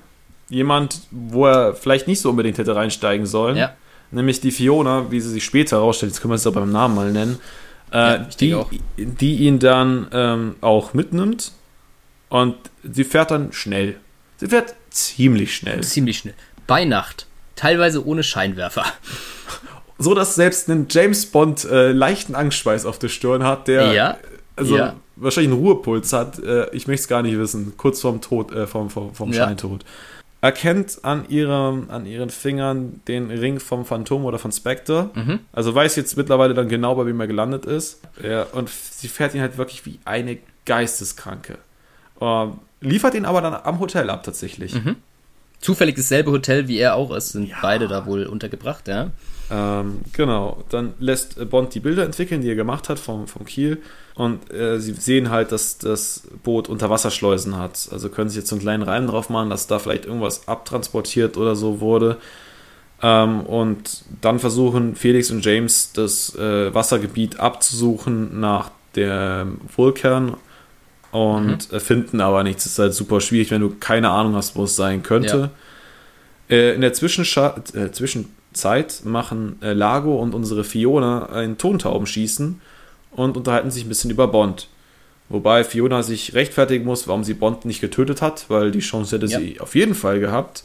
jemand, 0.49 1.01
wo 1.11 1.45
er 1.45 1.75
vielleicht 1.75 2.07
nicht 2.07 2.21
so 2.21 2.29
unbedingt 2.29 2.57
hätte 2.57 2.75
reinsteigen 2.75 3.25
sollen. 3.25 3.57
Ja. 3.57 3.73
Nämlich 4.11 4.39
die 4.39 4.51
Fiona, 4.51 5.11
wie 5.11 5.19
sie 5.19 5.29
sich 5.29 5.43
später 5.43 5.77
herausstellt, 5.77 6.13
jetzt 6.13 6.21
können 6.21 6.31
wir 6.31 6.35
es 6.35 6.47
auch 6.47 6.53
beim 6.53 6.71
Namen 6.71 6.95
mal 6.95 7.11
nennen, 7.11 7.35
äh, 7.35 7.66
ja, 7.91 8.17
die, 8.39 8.55
die 8.97 9.35
ihn 9.37 9.59
dann 9.59 10.07
ähm, 10.11 10.55
auch 10.61 10.93
mitnimmt 10.93 11.51
und 12.29 12.55
sie 12.83 13.03
fährt 13.03 13.31
dann 13.31 13.53
schnell. 13.53 13.95
Sie 14.37 14.47
fährt 14.47 14.75
ziemlich 14.89 15.55
schnell. 15.55 15.81
Ziemlich 15.83 16.19
schnell. 16.19 16.35
Bei 16.67 16.85
Nacht. 16.85 17.27
Teilweise 17.55 18.05
ohne 18.05 18.23
Scheinwerfer. 18.23 18.85
So 19.99 20.13
dass 20.13 20.35
selbst 20.35 20.69
ein 20.69 20.85
James 20.91 21.25
Bond 21.25 21.65
äh, 21.65 21.91
leichten 21.91 22.35
Angstschweiß 22.35 22.85
auf 22.85 22.99
der 22.99 23.07
Stirn 23.07 23.43
hat, 23.43 23.67
der 23.67 23.93
ja, 23.93 24.17
also 24.55 24.77
ja. 24.77 24.95
wahrscheinlich 25.15 25.51
einen 25.51 25.59
Ruhepuls 25.59 26.13
hat. 26.13 26.37
Äh, 26.37 26.69
ich 26.69 26.87
möchte 26.87 27.01
es 27.01 27.07
gar 27.07 27.23
nicht 27.23 27.35
wissen. 27.35 27.73
Kurz 27.77 28.01
vorm 28.01 28.21
Tod, 28.21 28.51
äh, 28.51 28.67
vom, 28.67 28.91
vom, 28.91 29.15
vom 29.15 29.33
ja. 29.33 29.55
Erkennt 30.39 30.99
an, 31.03 31.27
ihrem, 31.29 31.89
an 31.89 32.05
ihren 32.05 32.29
Fingern 32.29 33.01
den 33.07 33.31
Ring 33.31 33.59
vom 33.59 33.85
Phantom 33.85 34.23
oder 34.25 34.37
von 34.37 34.51
Spectre. 34.51 35.09
Mhm. 35.15 35.39
Also 35.51 35.73
weiß 35.73 35.95
jetzt 35.95 36.15
mittlerweile 36.15 36.53
dann 36.53 36.69
genau, 36.69 36.93
bei 36.95 37.05
wem 37.07 37.19
er 37.19 37.27
gelandet 37.27 37.65
ist. 37.65 38.01
Ja, 38.21 38.43
und 38.43 38.69
sie 38.69 39.07
fährt 39.07 39.33
ihn 39.33 39.41
halt 39.41 39.57
wirklich 39.57 39.85
wie 39.85 39.99
eine 40.05 40.37
Geisteskranke. 40.65 41.57
Ähm, 42.21 42.59
liefert 42.81 43.15
ihn 43.15 43.25
aber 43.25 43.41
dann 43.41 43.55
am 43.55 43.79
Hotel 43.79 44.09
ab 44.11 44.23
tatsächlich. 44.23 44.75
Mhm. 44.75 44.97
Zufällig 45.59 45.95
dasselbe 45.95 46.29
Hotel 46.29 46.67
wie 46.67 46.77
er 46.77 46.95
auch 46.95 47.15
ist, 47.15 47.29
sind 47.29 47.49
ja. 47.49 47.57
beide 47.61 47.87
da 47.87 48.05
wohl 48.05 48.27
untergebracht, 48.27 48.87
ja. 48.87 49.09
Ähm, 49.49 50.01
genau, 50.13 50.63
dann 50.69 50.93
lässt 50.99 51.49
Bond 51.49 51.73
die 51.73 51.79
Bilder 51.79 52.03
entwickeln, 52.03 52.41
die 52.41 52.49
er 52.49 52.55
gemacht 52.55 52.89
hat 52.89 52.99
vom, 52.99 53.27
vom 53.27 53.45
Kiel. 53.45 53.81
Und 54.17 54.51
äh, 54.51 54.79
sie 54.79 54.93
sehen 54.93 55.29
halt, 55.29 55.51
dass 55.51 55.77
das 55.77 56.23
Boot 56.43 56.69
Unterwasserschleusen 56.69 57.55
hat. 57.55 57.87
Also 57.91 58.09
können 58.09 58.29
sie 58.29 58.39
jetzt 58.39 58.49
so 58.49 58.55
einen 58.55 58.63
kleinen 58.63 58.81
Reim 58.81 59.05
drauf 59.05 59.29
machen, 59.29 59.51
dass 59.51 59.67
da 59.67 59.77
vielleicht 59.77 60.05
irgendwas 60.05 60.47
abtransportiert 60.47 61.37
oder 61.37 61.55
so 61.55 61.81
wurde. 61.81 62.17
Ähm, 63.03 63.41
und 63.41 64.03
dann 64.21 64.39
versuchen 64.39 64.95
Felix 64.95 65.29
und 65.29 65.45
James 65.45 65.91
das 65.93 66.35
äh, 66.35 66.73
Wassergebiet 66.73 67.39
abzusuchen 67.39 68.39
nach 68.39 68.71
dem 68.95 69.61
Vulkan 69.75 70.33
und 71.11 71.71
mhm. 71.71 71.79
finden 71.79 72.19
aber 72.19 72.41
nichts. 72.41 72.63
Das 72.63 72.73
ist 72.73 72.79
halt 72.79 72.93
super 72.95 73.21
schwierig, 73.21 73.51
wenn 73.51 73.61
du 73.61 73.75
keine 73.79 74.09
Ahnung 74.09 74.33
hast, 74.33 74.55
wo 74.55 74.63
es 74.63 74.75
sein 74.75 75.03
könnte. 75.03 75.51
Ja. 76.49 76.55
Äh, 76.55 76.73
in 76.73 76.81
der 76.81 76.93
Zwischenscha 76.93 77.55
äh, 77.75 77.91
Zwischenzeit 77.91 79.01
machen 79.03 79.57
äh, 79.61 79.73
Lago 79.73 80.15
und 80.15 80.33
unsere 80.33 80.63
Fiona 80.63 81.27
ein 81.27 81.59
Tontaubenschießen 81.59 82.59
und 83.11 83.37
unterhalten 83.37 83.71
sich 83.71 83.85
ein 83.85 83.89
bisschen 83.89 84.11
über 84.11 84.27
Bond. 84.27 84.67
Wobei 85.29 85.63
Fiona 85.63 86.03
sich 86.03 86.33
rechtfertigen 86.35 86.85
muss, 86.85 87.07
warum 87.07 87.23
sie 87.23 87.33
Bond 87.33 87.65
nicht 87.65 87.81
getötet 87.81 88.21
hat, 88.21 88.45
weil 88.49 88.71
die 88.71 88.79
Chance 88.79 89.15
hätte 89.17 89.25
Ja. 89.27 89.39
sie 89.39 89.59
auf 89.59 89.75
jeden 89.75 89.93
Fall 89.95 90.19
gehabt. 90.19 90.63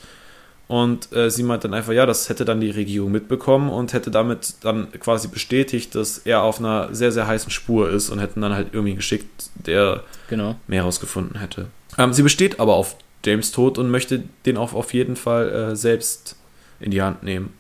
Und 0.69 1.13
äh, 1.13 1.31
sie 1.31 1.43
meint 1.43 1.65
dann 1.65 1.75
einfach, 1.75 1.93
ja, 1.93 2.07
das 2.07 2.29
hätte 2.29 2.45
dann 2.45 2.61
die 2.61 2.71
Regierung 2.71 3.11
mitbekommen 3.11 3.69
und 3.69 3.93
hätte 3.93 4.11
damit 4.11 4.55
dann 4.63 4.91
quasi 5.01 5.29
bestätigt, 5.29 5.95
dass 5.95 6.19
er 6.19 6.43
auf 6.45 6.61
einer 6.61 6.95
sehr, 6.95 7.13
sehr 7.13 7.27
heißen 7.27 7.51
Spur 7.51 7.91
ist 7.91 8.09
und 8.09 8.21
hätten 8.21 8.41
dann 8.41 8.55
halt 8.55 8.69
irgendwie 8.73 8.95
geschickt, 8.95 9.51
der 9.67 10.03
Genau. 10.29 10.55
mehr 10.69 10.81
herausgefunden 10.83 11.39
hätte. 11.41 11.67
Ähm, 11.99 12.13
sie 12.15 12.23
besteht 12.23 12.59
aber 12.61 12.75
auf 12.75 12.97
James 13.25 13.51
Tod 13.53 13.77
und 13.77 13.91
möchte 13.91 14.23
den 14.47 14.57
auch 14.57 14.73
auf 14.73 14.95
jeden 14.95 15.17
Fall 15.17 15.51
äh, 15.73 15.77
selbst 15.77 16.37
in 16.81 16.91
die 16.91 17.03
Hand 17.03 17.23
nehmen. 17.23 17.53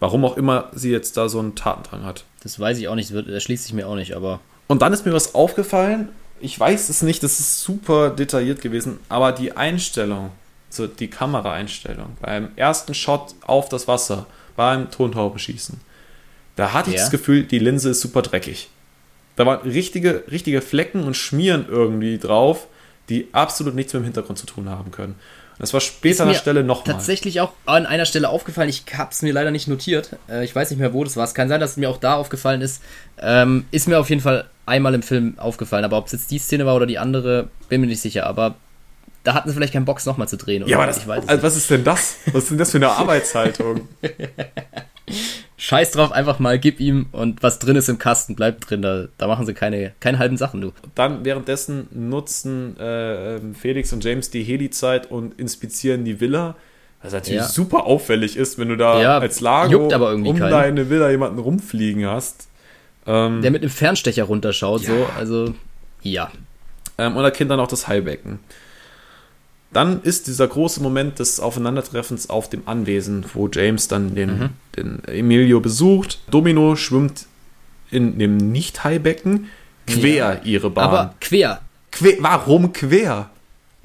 Warum 0.00 0.24
auch 0.24 0.36
immer 0.36 0.68
sie 0.74 0.90
jetzt 0.90 1.16
da 1.16 1.28
so 1.28 1.38
einen 1.38 1.54
Tatendrang 1.54 2.04
hat. 2.04 2.24
Das 2.42 2.58
weiß 2.60 2.78
ich 2.78 2.88
auch 2.88 2.94
nicht, 2.94 3.08
das 3.10 3.14
wird- 3.14 3.28
das 3.28 3.42
schließt 3.42 3.64
sich 3.64 3.72
mir 3.72 3.86
auch 3.88 3.94
nicht, 3.96 4.14
aber 4.14 4.40
Und 4.68 4.82
dann 4.82 4.92
ist 4.92 5.06
mir 5.06 5.12
was 5.12 5.34
aufgefallen. 5.34 6.08
Ich 6.40 6.58
weiß 6.58 6.88
es 6.88 7.02
nicht, 7.02 7.22
das 7.22 7.40
ist 7.40 7.62
super 7.62 8.10
detailliert 8.10 8.60
gewesen, 8.60 8.98
aber 9.08 9.32
die 9.32 9.56
Einstellung, 9.56 10.30
so 10.70 10.86
die 10.86 11.08
Kameraeinstellung 11.08 12.16
beim 12.20 12.50
ersten 12.56 12.94
Shot 12.94 13.34
auf 13.42 13.68
das 13.68 13.88
Wasser, 13.88 14.26
beim 14.54 14.90
Tontaubenschießen, 14.90 15.80
da 16.56 16.72
hatte 16.72 16.90
ich 16.90 16.96
Ja. 16.96 17.02
das 17.02 17.10
Gefühl, 17.10 17.44
die 17.44 17.58
Linse 17.58 17.90
ist 17.90 18.00
super 18.00 18.22
dreckig. 18.22 18.68
Da 19.36 19.46
waren 19.46 19.60
richtige, 19.68 20.24
richtige 20.30 20.60
Flecken 20.60 21.04
und 21.04 21.16
Schmieren 21.16 21.66
irgendwie 21.68 22.18
drauf, 22.18 22.66
die 23.08 23.28
absolut 23.32 23.74
nichts 23.74 23.92
mit 23.94 24.02
dem 24.02 24.04
Hintergrund 24.04 24.38
zu 24.38 24.46
tun 24.46 24.68
haben 24.68 24.90
können. 24.90 25.14
Das 25.58 25.72
war 25.72 25.80
später 25.80 26.22
an 26.22 26.28
der 26.28 26.36
Stelle 26.36 26.62
nochmal. 26.62 26.94
tatsächlich 26.94 27.40
auch 27.40 27.52
an 27.66 27.86
einer 27.86 28.04
Stelle 28.04 28.28
aufgefallen. 28.28 28.68
Ich 28.68 28.84
habe 28.96 29.10
es 29.10 29.22
mir 29.22 29.32
leider 29.32 29.50
nicht 29.50 29.66
notiert. 29.66 30.16
Äh, 30.28 30.44
ich 30.44 30.54
weiß 30.54 30.70
nicht 30.70 30.78
mehr, 30.78 30.92
wo 30.92 31.02
das 31.02 31.16
war. 31.16 31.24
Es 31.24 31.34
kann 31.34 31.48
sein, 31.48 31.60
dass 31.60 31.72
es 31.72 31.76
mir 31.76 31.90
auch 31.90 31.96
da 31.96 32.14
aufgefallen 32.14 32.60
ist. 32.60 32.82
Ähm, 33.20 33.66
ist 33.70 33.88
mir 33.88 33.98
auf 33.98 34.08
jeden 34.08 34.22
Fall 34.22 34.48
einmal 34.66 34.94
im 34.94 35.02
Film 35.02 35.38
aufgefallen. 35.38 35.84
Aber 35.84 35.98
ob 35.98 36.06
es 36.06 36.12
jetzt 36.12 36.30
die 36.30 36.38
Szene 36.38 36.64
war 36.64 36.76
oder 36.76 36.86
die 36.86 36.98
andere, 36.98 37.48
bin 37.68 37.80
mir 37.80 37.88
nicht 37.88 38.00
sicher. 38.00 38.26
Aber 38.26 38.54
da 39.24 39.34
hatten 39.34 39.48
sie 39.48 39.54
vielleicht 39.54 39.72
keinen 39.72 39.84
Bock, 39.84 40.04
nochmal 40.06 40.28
zu 40.28 40.36
drehen. 40.36 40.62
Oder? 40.62 40.70
ja, 40.70 40.76
aber 40.76 40.86
das, 40.86 40.98
ich 40.98 41.08
weiß 41.08 41.28
also 41.28 41.42
was 41.42 41.56
ist 41.56 41.70
denn 41.70 41.84
das? 41.84 42.16
Was 42.32 42.44
ist 42.44 42.50
denn 42.50 42.58
das 42.58 42.70
für 42.70 42.78
eine 42.78 42.90
Arbeitshaltung? 42.90 43.88
Scheiß 45.60 45.90
drauf, 45.90 46.12
einfach 46.12 46.38
mal, 46.38 46.58
gib 46.58 46.78
ihm 46.78 47.06
und 47.10 47.42
was 47.42 47.58
drin 47.58 47.74
ist 47.76 47.88
im 47.88 47.98
Kasten, 47.98 48.36
bleibt 48.36 48.70
drin. 48.70 48.80
Da, 48.80 49.06
da 49.18 49.26
machen 49.26 49.44
sie 49.44 49.54
keine, 49.54 49.92
keine 49.98 50.18
halben 50.20 50.36
Sachen, 50.36 50.60
du. 50.60 50.72
Dann 50.94 51.24
währenddessen 51.24 51.88
nutzen 51.92 52.76
äh, 52.78 53.36
ähm, 53.36 53.54
Felix 53.56 53.92
und 53.92 54.04
James 54.04 54.30
die 54.30 54.44
Heli-Zeit 54.44 55.10
und 55.10 55.38
inspizieren 55.38 56.04
die 56.04 56.20
Villa. 56.20 56.54
Was 57.02 57.12
natürlich 57.12 57.40
Ja. 57.40 57.48
super 57.48 57.84
auffällig 57.86 58.36
ist, 58.36 58.58
wenn 58.58 58.68
du 58.68 58.76
da 58.76 59.00
Ja, 59.02 59.18
als 59.18 59.40
Lago 59.40 59.88
irgendwie 59.90 60.30
um 60.30 60.38
keinen. 60.38 60.50
deine 60.50 60.90
Villa 60.90 61.10
jemanden 61.10 61.38
rumfliegen 61.40 62.06
hast. 62.06 62.48
Ähm, 63.06 63.42
Der 63.42 63.50
mit 63.50 63.62
einem 63.62 63.70
Fernstecher 63.70 64.24
runterschaut, 64.24 64.82
Ja. 64.82 64.88
so, 64.88 65.06
also, 65.18 65.54
ja. 66.02 66.30
ähm, 66.98 67.16
und 67.16 67.24
erkennt 67.24 67.50
dann 67.50 67.58
auch 67.60 67.68
das 67.68 67.88
Heilbecken. 67.88 68.38
Dann 69.70 70.02
ist 70.02 70.26
dieser 70.28 70.48
große 70.48 70.82
Moment 70.82 71.18
des 71.18 71.40
Aufeinandertreffens 71.40 72.30
auf 72.30 72.48
dem 72.48 72.62
Anwesen, 72.66 73.26
wo 73.34 73.48
James 73.52 73.86
dann 73.88 74.14
den, 74.14 74.38
Mhm. 74.38 74.48
den 74.76 75.04
Emilio 75.04 75.60
besucht. 75.60 76.20
Domino 76.30 76.74
schwimmt 76.74 77.26
in 77.90 78.18
dem 78.18 78.36
Nicht-Heilbecken 78.38 79.48
quer 79.86 80.34
Ja. 80.34 80.40
ihre 80.42 80.70
Bahn. 80.70 80.84
Aber 80.84 81.14
quer. 81.20 81.60
quer, 81.90 82.16
warum 82.20 82.72
quer? 82.72 83.30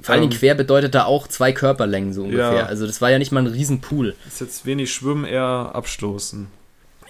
Vor 0.00 0.14
allem 0.14 0.24
Ähm, 0.24 0.30
quer 0.30 0.54
bedeutet 0.54 0.94
da 0.94 1.04
auch 1.04 1.28
zwei 1.28 1.52
Körperlängen 1.52 2.12
so 2.12 2.24
ungefähr. 2.24 2.52
Ja. 2.54 2.66
Also 2.66 2.86
das 2.86 3.00
war 3.00 3.10
ja 3.10 3.18
nicht 3.18 3.32
mal 3.32 3.40
ein 3.40 3.46
Riesenpool. 3.46 4.14
Ist 4.26 4.40
jetzt 4.40 4.64
wenig 4.66 4.92
Schwimmen, 4.92 5.24
eher 5.24 5.70
Abstoßen. 5.74 6.46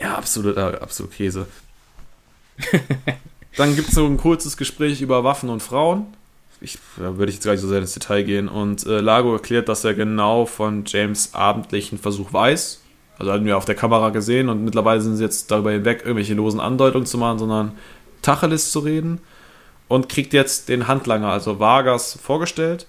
Ja, 0.00 0.16
absolut, 0.16 0.56
äh, 0.56 0.60
absolut 0.60 1.12
Käse. 1.12 1.46
Dann 3.56 3.76
gibt 3.76 3.88
es 3.88 3.94
so 3.94 4.06
ein 4.06 4.16
kurzes 4.16 4.56
Gespräch 4.56 5.00
über 5.00 5.22
Waffen 5.24 5.48
und 5.48 5.62
Frauen. 5.62 6.06
Ich, 6.64 6.78
da 6.96 7.16
würde 7.16 7.30
ich 7.30 7.36
jetzt 7.36 7.44
gar 7.44 7.52
nicht 7.52 7.60
so 7.60 7.68
sehr 7.68 7.78
ins 7.78 7.94
Detail 7.94 8.22
gehen. 8.22 8.48
Und 8.48 8.86
äh, 8.86 9.00
Lago 9.00 9.32
erklärt, 9.34 9.68
dass 9.68 9.84
er 9.84 9.94
genau 9.94 10.46
von 10.46 10.84
James 10.86 11.34
abendlichen 11.34 11.98
Versuch 11.98 12.32
weiß. 12.32 12.80
Also 13.18 13.32
hatten 13.32 13.44
wir 13.44 13.56
auf 13.56 13.64
der 13.64 13.74
Kamera 13.76 14.10
gesehen 14.10 14.48
und 14.48 14.64
mittlerweile 14.64 15.00
sind 15.00 15.16
sie 15.16 15.22
jetzt 15.22 15.50
darüber 15.50 15.70
hinweg, 15.70 16.00
irgendwelche 16.00 16.34
losen 16.34 16.58
Andeutungen 16.58 17.06
zu 17.06 17.16
machen, 17.16 17.38
sondern 17.38 17.72
Tacheles 18.22 18.72
zu 18.72 18.80
reden. 18.80 19.20
Und 19.86 20.08
kriegt 20.08 20.32
jetzt 20.32 20.68
den 20.68 20.88
Handlanger, 20.88 21.28
also 21.28 21.60
Vargas, 21.60 22.18
vorgestellt. 22.20 22.86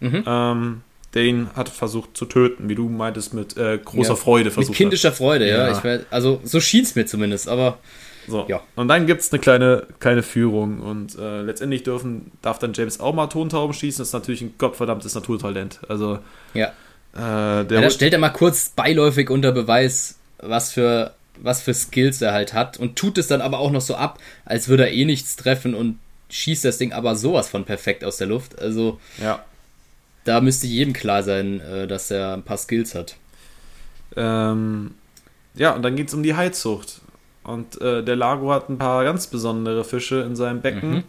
Mhm. 0.00 0.22
Ähm, 0.26 0.80
der 1.14 1.24
ihn 1.24 1.48
hat 1.56 1.68
versucht 1.68 2.16
zu 2.16 2.26
töten, 2.26 2.68
wie 2.68 2.74
du 2.74 2.88
meintest, 2.88 3.34
mit 3.34 3.56
äh, 3.56 3.78
großer 3.82 4.10
Ja, 4.10 4.16
Freude 4.16 4.44
Mit 4.46 4.54
versucht 4.54 4.76
kindischer 4.76 5.12
Freude, 5.12 5.48
ja. 5.48 5.68
Ja. 5.68 5.96
Ich 5.96 6.00
also 6.10 6.40
so 6.44 6.60
schien 6.60 6.84
es 6.84 6.94
mir 6.94 7.06
zumindest, 7.06 7.48
aber 7.48 7.66
hat. 7.66 7.78
So. 8.26 8.44
Ja. 8.48 8.62
Und 8.74 8.88
dann 8.88 9.06
gibt 9.06 9.20
es 9.20 9.32
eine 9.32 9.40
kleine, 9.40 9.86
kleine 10.00 10.22
Führung 10.22 10.80
und 10.80 11.16
äh, 11.18 11.42
letztendlich 11.42 11.82
dürfen, 11.82 12.32
darf 12.42 12.58
dann 12.58 12.72
James 12.72 13.00
auch 13.00 13.14
mal 13.14 13.26
Tontauben 13.28 13.72
schießen. 13.72 14.00
Das 14.00 14.08
ist 14.08 14.14
natürlich 14.14 14.42
ein 14.42 14.54
gottverdammtes 14.58 15.14
Naturtalent. 15.14 15.80
Also 15.88 16.18
ja. 16.54 16.68
äh, 17.14 17.64
der 17.64 17.78
ja 17.78 17.80
da 17.80 17.90
stellt 17.90 18.12
er 18.12 18.18
mal 18.18 18.30
kurz 18.30 18.70
beiläufig 18.70 19.30
unter 19.30 19.52
Beweis, 19.52 20.18
was 20.38 20.72
für, 20.72 21.14
was 21.40 21.62
für 21.62 21.74
Skills 21.74 22.20
er 22.20 22.32
halt 22.32 22.52
hat 22.52 22.78
und 22.78 22.96
tut 22.96 23.18
es 23.18 23.28
dann 23.28 23.40
aber 23.40 23.58
auch 23.58 23.70
noch 23.70 23.80
so 23.80 23.94
ab, 23.94 24.18
als 24.44 24.68
würde 24.68 24.86
er 24.86 24.92
eh 24.92 25.04
nichts 25.04 25.36
treffen 25.36 25.74
und 25.74 25.98
schießt 26.30 26.64
das 26.64 26.78
Ding 26.78 26.92
aber 26.92 27.14
sowas 27.14 27.48
von 27.48 27.64
perfekt 27.64 28.04
aus 28.04 28.16
der 28.16 28.26
Luft. 28.26 28.58
Also 28.58 29.00
ja. 29.22 29.44
da 30.24 30.40
müsste 30.40 30.66
jedem 30.66 30.92
klar 30.92 31.22
sein, 31.22 31.60
äh, 31.60 31.86
dass 31.86 32.10
er 32.10 32.34
ein 32.34 32.42
paar 32.42 32.58
Skills 32.58 32.94
hat. 32.94 33.16
Ähm, 34.16 34.94
ja, 35.54 35.72
und 35.72 35.82
dann 35.82 35.96
geht 35.96 36.08
es 36.08 36.14
um 36.14 36.22
die 36.22 36.34
Heizucht. 36.34 37.00
Und 37.46 37.80
äh, 37.80 38.02
der 38.02 38.16
Lago 38.16 38.52
hat 38.52 38.68
ein 38.68 38.78
paar 38.78 39.04
ganz 39.04 39.28
besondere 39.28 39.84
Fische 39.84 40.20
in 40.22 40.34
seinem 40.36 40.60
Becken. 40.60 40.90
Mhm. 40.90 41.02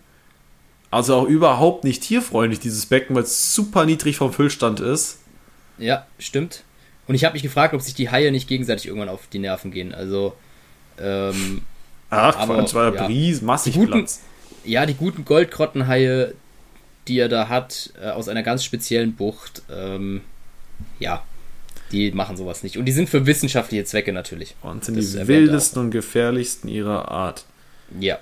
Also 0.91 1.15
auch 1.15 1.25
überhaupt 1.25 1.83
nicht 1.83 2.03
tierfreundlich, 2.03 2.59
dieses 2.59 2.85
Becken, 2.85 3.15
weil 3.15 3.23
es 3.23 3.53
super 3.55 3.85
niedrig 3.85 4.17
vom 4.17 4.31
Füllstand 4.31 4.79
ist. 4.79 5.19
Ja, 5.77 6.05
stimmt. 6.19 6.63
Und 7.07 7.15
ich 7.15 7.25
habe 7.25 7.33
mich 7.33 7.43
gefragt, 7.43 7.73
ob 7.73 7.81
sich 7.81 7.93
die 7.95 8.09
Haie 8.11 8.31
nicht 8.31 8.47
gegenseitig 8.47 8.87
irgendwann 8.87 9.09
auf 9.09 9.27
die 9.27 9.39
Nerven 9.39 9.71
gehen. 9.71 9.93
Also, 9.93 10.33
ähm, 10.99 11.61
Ach, 12.09 12.37
Aber, 12.37 12.55
Quatsch, 12.55 12.73
war 12.73 12.93
ja. 12.95 13.05
Bries, 13.05 13.41
massig 13.41 13.73
Die 13.73 13.79
guten- 13.79 13.91
Platz. 13.91 14.21
ja, 14.63 14.85
die 14.85 14.93
guten 14.93 15.25
Goldkrottenhaie, 15.25 16.33
die 17.07 17.19
er 17.19 17.27
da 17.29 17.49
hat, 17.49 17.91
äh, 18.01 18.09
aus 18.11 18.29
einer 18.29 18.43
ganz 18.43 18.63
speziellen 18.63 19.13
Bucht, 19.15 19.63
ähm, 19.69 20.21
ja, 20.99 21.23
die 21.91 22.11
machen 22.11 22.37
sowas 22.37 22.63
nicht. 22.63 22.77
Und 22.77 22.85
die 22.85 22.91
sind 22.91 23.09
für 23.09 23.25
wissenschaftliche 23.25 23.85
Zwecke 23.85 24.13
natürlich. 24.13 24.55
Und 24.61 24.83
sind 24.83 24.97
Das 24.97 25.11
die 25.11 25.27
wildesten 25.27 25.81
und 25.83 25.91
gefährlichsten 25.91 26.67
ihrer 26.69 27.09
Art. 27.09 27.45
Ja. 27.99 28.19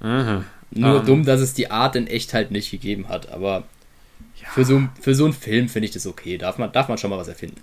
Aha. 0.00 0.44
Nur 0.70 1.00
Ähm. 1.00 1.06
dumm, 1.06 1.24
dass 1.24 1.40
es 1.40 1.54
die 1.54 1.70
Art 1.70 1.96
in 1.96 2.06
echt 2.06 2.34
halt 2.34 2.50
nicht 2.50 2.70
gegeben 2.70 3.08
hat. 3.08 3.30
Aber 3.32 3.64
für, 4.52 4.64
so, 4.64 4.82
für 5.00 5.14
so 5.14 5.24
einen 5.24 5.34
Film 5.34 5.68
finde 5.68 5.86
ich 5.86 5.92
das 5.92 6.06
okay. 6.06 6.38
Darf 6.38 6.58
man, 6.58 6.72
darf 6.72 6.88
man 6.88 6.98
schon 6.98 7.10
mal 7.10 7.18
was 7.18 7.28
erfinden. 7.28 7.60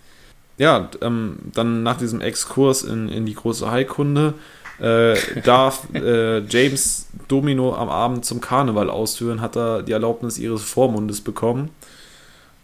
Ja, 0.57 0.89
ähm, 1.01 1.37
dann 1.53 1.83
nach 1.83 1.97
diesem 1.97 2.21
Exkurs 2.21 2.83
in, 2.83 3.09
in 3.09 3.25
die 3.25 3.33
große 3.33 3.69
Heilkunde 3.69 4.35
äh, 4.79 5.15
darf 5.43 5.87
äh, 5.93 6.39
James 6.45 7.07
Domino 7.27 7.75
am 7.75 7.89
Abend 7.89 8.25
zum 8.25 8.41
Karneval 8.41 8.89
ausführen, 8.89 9.41
hat 9.41 9.55
er 9.55 9.83
die 9.83 9.91
Erlaubnis 9.91 10.37
ihres 10.37 10.63
Vormundes 10.63 11.21
bekommen. 11.21 11.69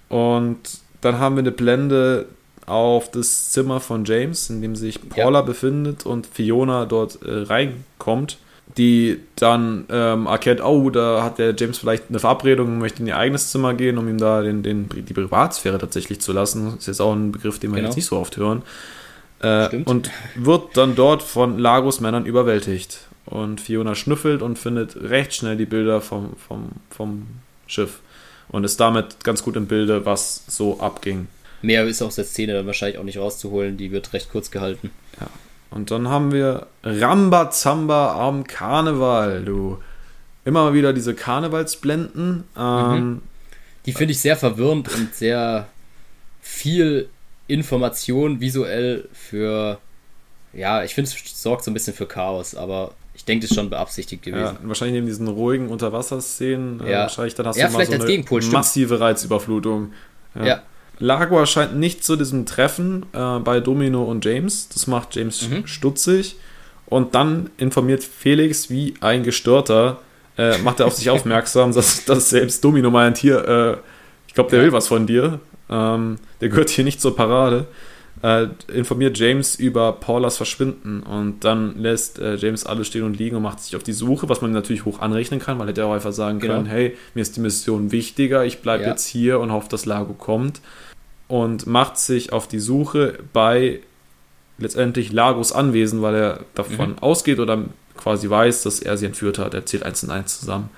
Und 0.07 0.59
dann 1.01 1.19
haben 1.19 1.35
wir 1.35 1.41
eine 1.41 1.51
Blende 1.51 2.27
auf 2.69 3.11
das 3.11 3.49
Zimmer 3.51 3.79
von 3.79 4.05
James, 4.05 4.49
in 4.49 4.61
dem 4.61 4.75
sich 4.75 5.09
Paula 5.09 5.41
befindet 5.41 6.05
und 6.05 6.27
Fiona 6.27 6.85
dort 6.85 7.21
äh, 7.23 7.43
reinkommt, 7.43 8.37
die 8.77 9.19
dann 9.35 9.85
ähm, 9.89 10.27
erkennt, 10.27 10.63
oh, 10.63 10.89
da 10.89 11.23
hat 11.23 11.39
der 11.39 11.55
James 11.57 11.79
vielleicht 11.79 12.05
eine 12.09 12.19
Verabredung 12.19 12.67
und 12.67 12.77
möchte 12.79 13.01
in 13.01 13.07
ihr 13.07 13.17
eigenes 13.17 13.51
Zimmer 13.51 13.73
gehen, 13.73 13.97
um 13.97 14.07
ihm 14.07 14.19
da 14.19 14.41
den, 14.41 14.61
den, 14.63 14.87
die 14.89 15.13
Privatsphäre 15.13 15.79
tatsächlich 15.79 16.21
zu 16.21 16.31
lassen. 16.33 16.65
Das 16.65 16.75
ist 16.75 16.87
jetzt 16.87 17.01
auch 17.01 17.13
ein 17.13 17.31
Begriff, 17.31 17.59
den 17.59 17.71
wir 17.71 17.77
Genau. 17.77 17.87
jetzt 17.87 17.95
nicht 17.95 18.05
so 18.05 18.17
oft 18.17 18.37
hören. 18.37 18.61
Äh, 19.41 19.83
und 19.85 20.11
wird 20.35 20.77
dann 20.77 20.95
dort 20.95 21.23
von 21.23 21.57
Lagos 21.57 21.99
Männern 21.99 22.25
überwältigt. 22.25 22.99
Und 23.25 23.61
Fiona 23.61 23.95
schnüffelt 23.95 24.41
und 24.41 24.57
findet 24.57 24.95
recht 24.95 25.33
schnell 25.35 25.55
die 25.57 25.65
Bilder 25.65 26.01
vom, 26.01 26.35
vom, 26.47 26.69
vom 26.89 27.27
Schiff. 27.67 27.99
Und 28.49 28.63
ist 28.63 28.79
damit 28.79 29.23
ganz 29.23 29.43
gut 29.43 29.55
im 29.55 29.67
Bilde, 29.67 30.05
was 30.05 30.43
so 30.47 30.79
abging. 30.79 31.27
Mehr 31.61 31.85
ist 31.85 32.01
aus 32.01 32.15
der 32.15 32.25
Szene 32.25 32.53
dann 32.53 32.65
wahrscheinlich 32.67 32.97
auch 32.97 33.03
nicht 33.03 33.17
rauszuholen. 33.17 33.77
Die 33.77 33.91
wird 33.91 34.13
recht 34.13 34.31
kurz 34.31 34.51
gehalten. 34.51 34.91
Und 35.71 35.91
dann 35.91 36.07
haben 36.07 36.31
wir 36.31 36.67
Rambazamba 36.83 38.27
am 38.27 38.45
Karneval, 38.45 39.43
du. 39.45 39.77
Immer 40.45 40.63
mal 40.63 40.73
wieder 40.73 40.93
diese 40.93 41.13
Karnevalsblenden. 41.13 42.43
Ähm, 42.57 43.21
Die 43.85 43.93
finde 43.93 44.13
ich 44.13 44.19
sehr 44.19 44.35
verwirrend 44.35 44.93
und 44.95 45.13
sehr 45.13 45.67
viel 46.41 47.09
Information 47.47 48.39
visuell 48.39 49.07
für. 49.13 49.79
Ja, 50.53 50.83
ich 50.83 50.95
finde, 50.95 51.11
es 51.11 51.41
sorgt 51.41 51.63
so 51.63 51.69
ein 51.71 51.73
bisschen 51.75 51.93
für 51.93 52.07
Chaos, 52.07 52.55
aber 52.55 52.93
ich 53.13 53.25
denke, 53.25 53.43
das 53.43 53.51
ist 53.51 53.55
schon 53.55 53.69
beabsichtigt 53.69 54.25
ja, 54.25 54.33
gewesen. 54.33 54.57
wahrscheinlich 54.63 54.95
neben 54.95 55.05
diesen 55.07 55.27
ruhigen 55.27 55.67
Unterwasserszenen. 55.69 56.81
Äh, 56.81 56.91
Ja. 56.91 56.99
wahrscheinlich 57.01 57.35
dann 57.35 57.45
hast 57.45 57.57
Ja, 57.57 57.67
du 57.67 57.73
mal 57.73 57.85
so 57.85 57.91
eine 57.93 58.51
massive 58.51 58.99
Reizüberflutung. 58.99 59.93
Ja. 60.35 60.63
Lago 60.99 61.37
erscheint 61.39 61.77
nicht 61.77 62.03
zu 62.03 62.15
diesem 62.15 62.45
Treffen 62.45 63.05
äh, 63.13 63.39
bei 63.39 63.59
Domino 63.59 64.03
und 64.03 64.23
James. 64.25 64.69
Das 64.69 64.87
macht 64.87 65.15
James 65.15 65.47
Mhm. 65.47 65.65
stutzig. 65.67 66.35
Und 66.85 67.15
dann 67.15 67.49
informiert 67.57 68.03
Felix 68.03 68.69
wie 68.69 68.93
ein 68.99 69.23
Gestörter 69.23 69.99
äh, 70.37 70.57
macht 70.59 70.79
er 70.79 70.87
auf 70.87 70.93
sich 70.93 71.09
aufmerksam, 71.09 71.73
dass, 71.73 72.05
dass 72.05 72.29
selbst 72.29 72.63
Domino 72.63 72.89
meint, 72.89 73.17
hier, 73.17 73.47
äh, 73.47 73.77
ich 74.27 74.33
glaube, 74.33 74.49
der 74.51 74.61
will 74.61 74.71
was 74.71 74.87
von 74.87 75.05
dir. 75.05 75.39
Ähm, 75.69 76.17
der 76.41 76.49
gehört 76.49 76.69
hier 76.69 76.83
nicht 76.83 77.01
zur 77.01 77.15
Parade. 77.15 77.67
Äh, 78.21 78.47
informiert 78.73 79.17
James 79.17 79.55
über 79.55 79.93
Paulas 79.93 80.35
Verschwinden 80.35 81.03
und 81.03 81.45
dann 81.45 81.77
lässt 81.77 82.19
äh, 82.19 82.35
James 82.35 82.65
alles 82.65 82.87
stehen 82.87 83.03
und 83.03 83.17
liegen 83.17 83.37
und 83.37 83.43
macht 83.43 83.61
sich 83.61 83.77
auf 83.77 83.83
die 83.83 83.93
Suche, 83.93 84.27
was 84.27 84.41
man 84.41 84.51
natürlich 84.51 84.83
hoch 84.83 84.99
anrechnen 84.99 85.39
kann, 85.39 85.57
weil 85.57 85.67
er 85.67 85.69
hätte 85.69 85.85
auch 85.85 85.93
einfach 85.93 86.11
sagen 86.11 86.39
können, 86.39 86.65
genau. 86.65 86.69
hey, 86.69 86.97
mir 87.13 87.21
ist 87.21 87.37
die 87.37 87.39
Mission 87.39 87.93
wichtiger, 87.93 88.43
ich 88.43 88.59
bleibe 88.59 88.83
ja. 88.83 88.89
jetzt 88.89 89.05
hier 89.05 89.39
und 89.39 89.53
hoffe, 89.53 89.69
dass 89.69 89.85
Lago 89.85 90.13
kommt 90.13 90.59
und 91.29 91.65
macht 91.65 91.97
sich 91.97 92.33
auf 92.33 92.49
die 92.49 92.59
Suche 92.59 93.19
bei 93.31 93.79
letztendlich 94.57 95.13
Lagos 95.13 95.53
Anwesen, 95.53 96.01
weil 96.01 96.15
er 96.15 96.39
davon 96.55 96.91
mhm. 96.91 96.99
ausgeht 96.99 97.39
oder 97.39 97.63
quasi 97.95 98.29
weiß, 98.29 98.63
dass 98.63 98.79
er 98.79 98.97
sie 98.97 99.05
entführt 99.05 99.39
hat. 99.39 99.53
Er 99.53 99.65
zählt 99.65 99.83
eins 99.83 100.03
und 100.03 100.09
eins 100.09 100.39
zusammen. 100.39 100.69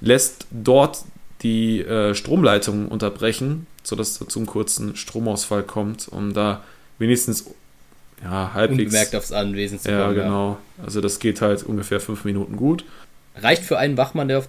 Lässt 0.00 0.46
dort 0.50 1.02
die 1.42 1.80
äh, 1.80 2.14
Stromleitung 2.14 2.88
unterbrechen, 2.88 3.66
sodass 3.82 4.20
es 4.20 4.28
zu 4.28 4.38
einem 4.38 4.46
kurzen 4.46 4.96
Stromausfall 4.96 5.62
kommt, 5.62 6.08
um 6.08 6.32
da 6.32 6.62
wenigstens 6.98 7.46
ja, 8.22 8.52
halbwegs. 8.54 8.84
Unbemerkt 8.84 9.14
aufs 9.14 9.32
Anwesen 9.32 9.78
zu 9.78 9.88
kommen. 9.88 10.00
Ja, 10.00 10.12
genau. 10.12 10.58
Also 10.84 11.00
das 11.00 11.18
geht 11.18 11.40
halt 11.40 11.62
ungefähr 11.62 12.00
fünf 12.00 12.24
Minuten 12.24 12.56
gut. 12.56 12.84
Reicht 13.36 13.64
für 13.64 13.78
einen 13.78 13.96
Wachmann, 13.96 14.28
der 14.28 14.38
auf, 14.38 14.48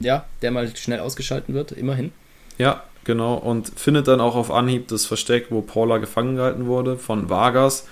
ja, 0.00 0.24
der 0.42 0.50
mal 0.50 0.74
schnell 0.76 1.00
ausgeschalten 1.00 1.54
wird, 1.54 1.72
immerhin. 1.72 2.12
Ja, 2.58 2.82
genau. 3.04 3.34
Und 3.34 3.72
findet 3.78 4.08
dann 4.08 4.20
auch 4.20 4.34
auf 4.34 4.50
Anhieb 4.50 4.88
das 4.88 5.06
Versteck, 5.06 5.46
wo 5.50 5.60
Paula 5.62 5.98
gefangen 5.98 6.36
gehalten 6.36 6.66
wurde, 6.66 6.98
von 6.98 7.28
Vargas, 7.28 7.86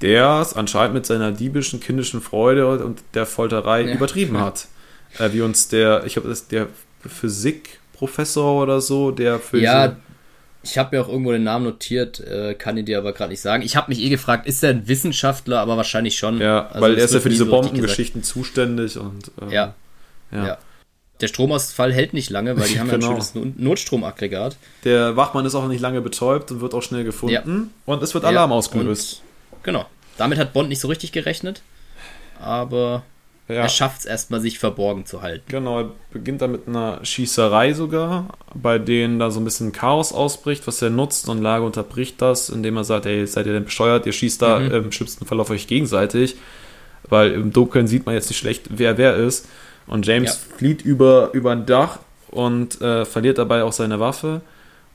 der 0.00 0.40
es 0.40 0.54
anscheinend 0.54 0.94
mit 0.94 1.06
seiner 1.06 1.32
diebischen, 1.32 1.80
kindischen 1.80 2.20
Freude 2.20 2.68
und 2.84 3.02
der 3.14 3.26
Folterei 3.26 3.82
ja. 3.82 3.94
übertrieben 3.94 4.40
hat. 4.40 4.68
Äh, 5.18 5.34
wie 5.34 5.42
uns 5.42 5.68
der, 5.68 6.06
ich 6.06 6.14
glaube, 6.14 6.30
das 6.30 6.48
der 6.48 6.68
Physikprofessor 7.06 8.62
oder 8.62 8.80
so, 8.80 9.10
der 9.10 9.38
für 9.38 9.60
ja, 9.60 9.96
ich 10.62 10.78
habe 10.78 10.96
mir 10.96 11.02
auch 11.02 11.08
irgendwo 11.08 11.32
den 11.32 11.42
Namen 11.42 11.64
notiert, 11.64 12.20
äh, 12.20 12.54
kann 12.54 12.76
ich 12.76 12.84
dir 12.84 12.98
aber 12.98 13.12
gerade 13.12 13.30
nicht 13.30 13.40
sagen. 13.40 13.62
Ich 13.62 13.76
habe 13.76 13.90
mich 13.90 14.00
eh 14.00 14.08
gefragt, 14.08 14.46
ist 14.46 14.62
er 14.62 14.70
ein 14.70 14.88
Wissenschaftler, 14.88 15.60
aber 15.60 15.76
wahrscheinlich 15.76 16.16
schon. 16.16 16.40
Ja, 16.40 16.66
also 16.68 16.80
weil 16.80 16.98
er 16.98 17.04
ist 17.04 17.14
ja 17.14 17.20
für 17.20 17.28
diese 17.28 17.44
so 17.44 17.50
Bombengeschichten 17.50 18.22
zuständig 18.22 18.96
und 18.96 19.30
ähm, 19.40 19.50
ja. 19.50 19.74
ja. 20.30 20.46
ja. 20.46 20.58
Der 21.20 21.28
Stromausfall 21.28 21.92
hält 21.92 22.14
nicht 22.14 22.30
lange, 22.30 22.58
weil 22.58 22.68
die 22.68 22.80
haben 22.80 22.90
genau. 22.90 23.10
ja 23.10 23.16
ein 23.16 23.22
schönes 23.22 23.56
Notstromaggregat. 23.56 24.56
Der 24.84 25.16
Wachmann 25.16 25.46
ist 25.46 25.54
auch 25.54 25.66
nicht 25.68 25.80
lange 25.80 26.00
betäubt 26.00 26.50
und 26.50 26.60
wird 26.60 26.74
auch 26.74 26.82
schnell 26.82 27.04
gefunden. 27.04 27.34
Ja. 27.34 27.92
Und 27.94 28.02
es 28.02 28.14
wird 28.14 28.24
Alarm 28.24 28.50
ja. 28.50 28.56
ausgelöst. 28.56 29.22
Und, 29.50 29.64
genau. 29.64 29.86
Damit 30.16 30.38
hat 30.38 30.52
Bond 30.52 30.68
nicht 30.68 30.80
so 30.80 30.88
richtig 30.88 31.12
gerechnet. 31.12 31.62
Aber 32.40 33.04
ja. 33.48 33.62
Er 33.62 33.68
schafft 33.68 34.00
es 34.00 34.06
erstmal, 34.06 34.40
sich 34.40 34.58
verborgen 34.58 35.04
zu 35.04 35.20
halten. 35.20 35.44
Genau, 35.48 35.80
er 35.80 35.90
beginnt 36.12 36.42
dann 36.42 36.52
mit 36.52 36.68
einer 36.68 37.04
Schießerei 37.04 37.72
sogar, 37.72 38.28
bei 38.54 38.78
denen 38.78 39.18
da 39.18 39.30
so 39.30 39.40
ein 39.40 39.44
bisschen 39.44 39.72
Chaos 39.72 40.12
ausbricht, 40.12 40.66
was 40.66 40.80
er 40.80 40.90
nutzt 40.90 41.28
und 41.28 41.42
Lage 41.42 41.64
unterbricht 41.64 42.22
das, 42.22 42.48
indem 42.48 42.76
er 42.76 42.84
sagt, 42.84 43.06
ey, 43.06 43.26
seid 43.26 43.46
ihr 43.46 43.52
denn 43.52 43.64
besteuert, 43.64 44.06
ihr 44.06 44.12
schießt 44.12 44.40
da 44.40 44.58
mhm. 44.60 44.70
im 44.70 44.92
schlimmsten 44.92 45.26
Fall 45.26 45.40
auf 45.40 45.50
euch 45.50 45.66
gegenseitig, 45.66 46.36
weil 47.08 47.32
im 47.32 47.52
Dunkeln 47.52 47.88
sieht 47.88 48.06
man 48.06 48.14
jetzt 48.14 48.30
nicht 48.30 48.38
schlecht, 48.38 48.66
wer 48.70 48.96
wer 48.96 49.16
ist. 49.16 49.48
Und 49.86 50.06
James 50.06 50.46
ja. 50.48 50.56
flieht 50.56 50.82
über, 50.82 51.30
über 51.32 51.50
ein 51.50 51.66
Dach 51.66 51.98
und 52.30 52.80
äh, 52.80 53.04
verliert 53.04 53.38
dabei 53.38 53.64
auch 53.64 53.72
seine 53.72 53.98
Waffe 53.98 54.40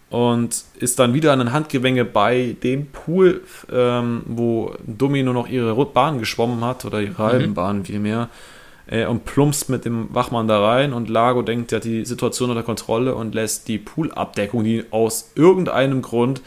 und 0.09 0.63
ist 0.79 0.99
dann 0.99 1.13
wieder 1.13 1.33
an 1.33 1.41
ein 1.41 1.51
Handgewänge 1.51 2.05
bei 2.05 2.55
dem 2.63 2.87
Pool, 2.87 3.41
ähm, 3.71 4.21
wo 4.25 4.73
Dummy 4.85 5.23
nur 5.23 5.33
noch 5.33 5.49
ihre 5.49 5.85
Bahn 5.85 6.19
geschwommen 6.19 6.63
hat 6.63 6.85
oder 6.85 7.01
ihre 7.01 7.17
halben 7.17 7.49
mhm. 7.49 7.53
Bahn 7.53 7.85
vielmehr 7.85 8.29
äh, 8.87 9.05
und 9.05 9.25
plumpst 9.25 9.69
mit 9.69 9.83
dem 9.83 10.13
Wachmann 10.13 10.47
da 10.47 10.65
rein 10.65 10.93
und 10.93 11.09
Lago 11.09 11.41
denkt, 11.41 11.73
er 11.73 11.77
hat 11.77 11.83
die 11.83 12.05
Situation 12.05 12.49
unter 12.49 12.63
Kontrolle 12.63 13.15
und 13.15 13.35
lässt 13.35 13.67
die 13.67 13.77
Poolabdeckung, 13.77 14.63
die 14.63 14.85
aus 14.91 15.31
irgendeinem 15.35 16.01
Grund 16.01 16.41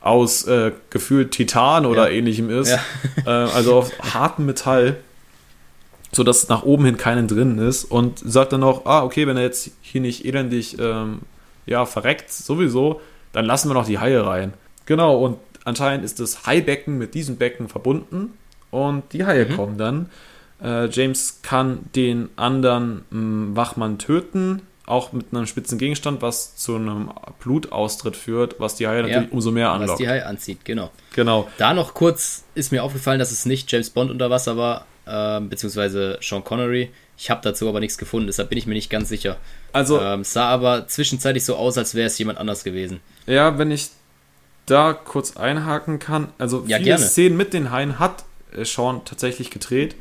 aus 0.00 0.46
äh, 0.46 0.72
gefühlt 0.90 1.32
Titan 1.32 1.86
oder 1.86 2.10
ja. 2.10 2.16
ähnlichem 2.16 2.50
ist, 2.50 2.70
ja. 2.70 2.78
äh, 3.26 3.50
also 3.50 3.76
aus 3.76 3.92
hartem 4.14 4.46
Metall, 4.46 4.96
sodass 6.12 6.48
nach 6.48 6.64
oben 6.64 6.84
hin 6.84 6.96
keinen 6.96 7.28
drin 7.28 7.58
ist 7.58 7.84
und 7.84 8.18
sagt 8.18 8.52
dann 8.52 8.64
auch, 8.64 8.86
ah, 8.86 9.04
okay, 9.04 9.26
wenn 9.26 9.36
er 9.36 9.44
jetzt 9.44 9.70
hier 9.82 10.00
nicht 10.00 10.24
elendig 10.24 10.78
ähm, 10.80 11.20
ja, 11.68 11.86
verreckt 11.86 12.32
sowieso, 12.32 13.00
dann 13.32 13.44
lassen 13.44 13.68
wir 13.70 13.74
noch 13.74 13.86
die 13.86 13.98
Haie 13.98 14.24
rein. 14.24 14.54
Genau, 14.86 15.18
und 15.18 15.38
anscheinend 15.64 16.04
ist 16.04 16.20
das 16.20 16.46
Haibecken 16.46 16.98
mit 16.98 17.14
diesem 17.14 17.36
Becken 17.36 17.68
verbunden 17.68 18.32
und 18.70 19.12
die 19.12 19.24
Haie 19.24 19.46
mhm. 19.46 19.56
kommen 19.56 19.78
dann. 19.78 20.10
Äh, 20.62 20.86
James 20.86 21.40
kann 21.42 21.80
den 21.94 22.30
anderen 22.36 23.04
mh, 23.10 23.20
hm, 23.20 23.56
Wachmann 23.56 23.98
töten, 23.98 24.62
auch 24.86 25.12
mit 25.12 25.26
einem 25.32 25.46
spitzen 25.46 25.78
Gegenstand, 25.78 26.22
was 26.22 26.56
zu 26.56 26.76
einem 26.76 27.10
Blutaustritt 27.40 28.16
führt, 28.16 28.58
was 28.58 28.74
die 28.74 28.88
Haie 28.88 29.02
ja, 29.02 29.02
natürlich 29.02 29.32
umso 29.32 29.50
mehr 29.50 29.70
anlockt. 29.70 29.92
Was 29.92 29.98
die 29.98 30.08
Haie 30.08 30.26
anzieht, 30.26 30.64
genau. 30.64 30.90
Genau. 31.14 31.48
Da 31.58 31.74
noch 31.74 31.94
kurz 31.94 32.44
ist 32.54 32.72
mir 32.72 32.82
aufgefallen, 32.82 33.18
dass 33.18 33.30
es 33.30 33.44
nicht 33.44 33.70
James 33.70 33.90
Bond 33.90 34.10
unter 34.10 34.30
Wasser 34.30 34.56
war, 34.56 34.86
äh, 35.06 35.40
beziehungsweise 35.40 36.18
Sean 36.22 36.42
Connery. 36.42 36.90
Ich 37.18 37.30
habe 37.30 37.40
dazu 37.42 37.68
aber 37.68 37.80
nichts 37.80 37.98
gefunden, 37.98 38.28
deshalb 38.28 38.48
bin 38.48 38.58
ich 38.58 38.66
mir 38.66 38.74
nicht 38.74 38.90
ganz 38.90 39.08
sicher. 39.08 39.36
Also 39.78 40.00
ähm, 40.00 40.24
sah 40.24 40.48
aber 40.48 40.88
zwischenzeitlich 40.88 41.44
so 41.44 41.54
aus, 41.54 41.78
als 41.78 41.94
wäre 41.94 42.08
es 42.08 42.18
jemand 42.18 42.38
anders 42.38 42.64
gewesen. 42.64 43.00
Ja, 43.26 43.58
wenn 43.58 43.70
ich 43.70 43.90
da 44.66 44.92
kurz 44.92 45.36
einhaken 45.36 45.98
kann. 45.98 46.28
Also 46.38 46.64
ja, 46.66 46.78
viele 46.78 46.90
gerne. 46.90 47.04
Szenen 47.04 47.36
mit 47.36 47.52
den 47.52 47.70
Haien 47.70 47.98
hat 47.98 48.24
äh, 48.52 48.64
Sean 48.64 49.04
tatsächlich 49.04 49.50
gedreht. 49.50 49.94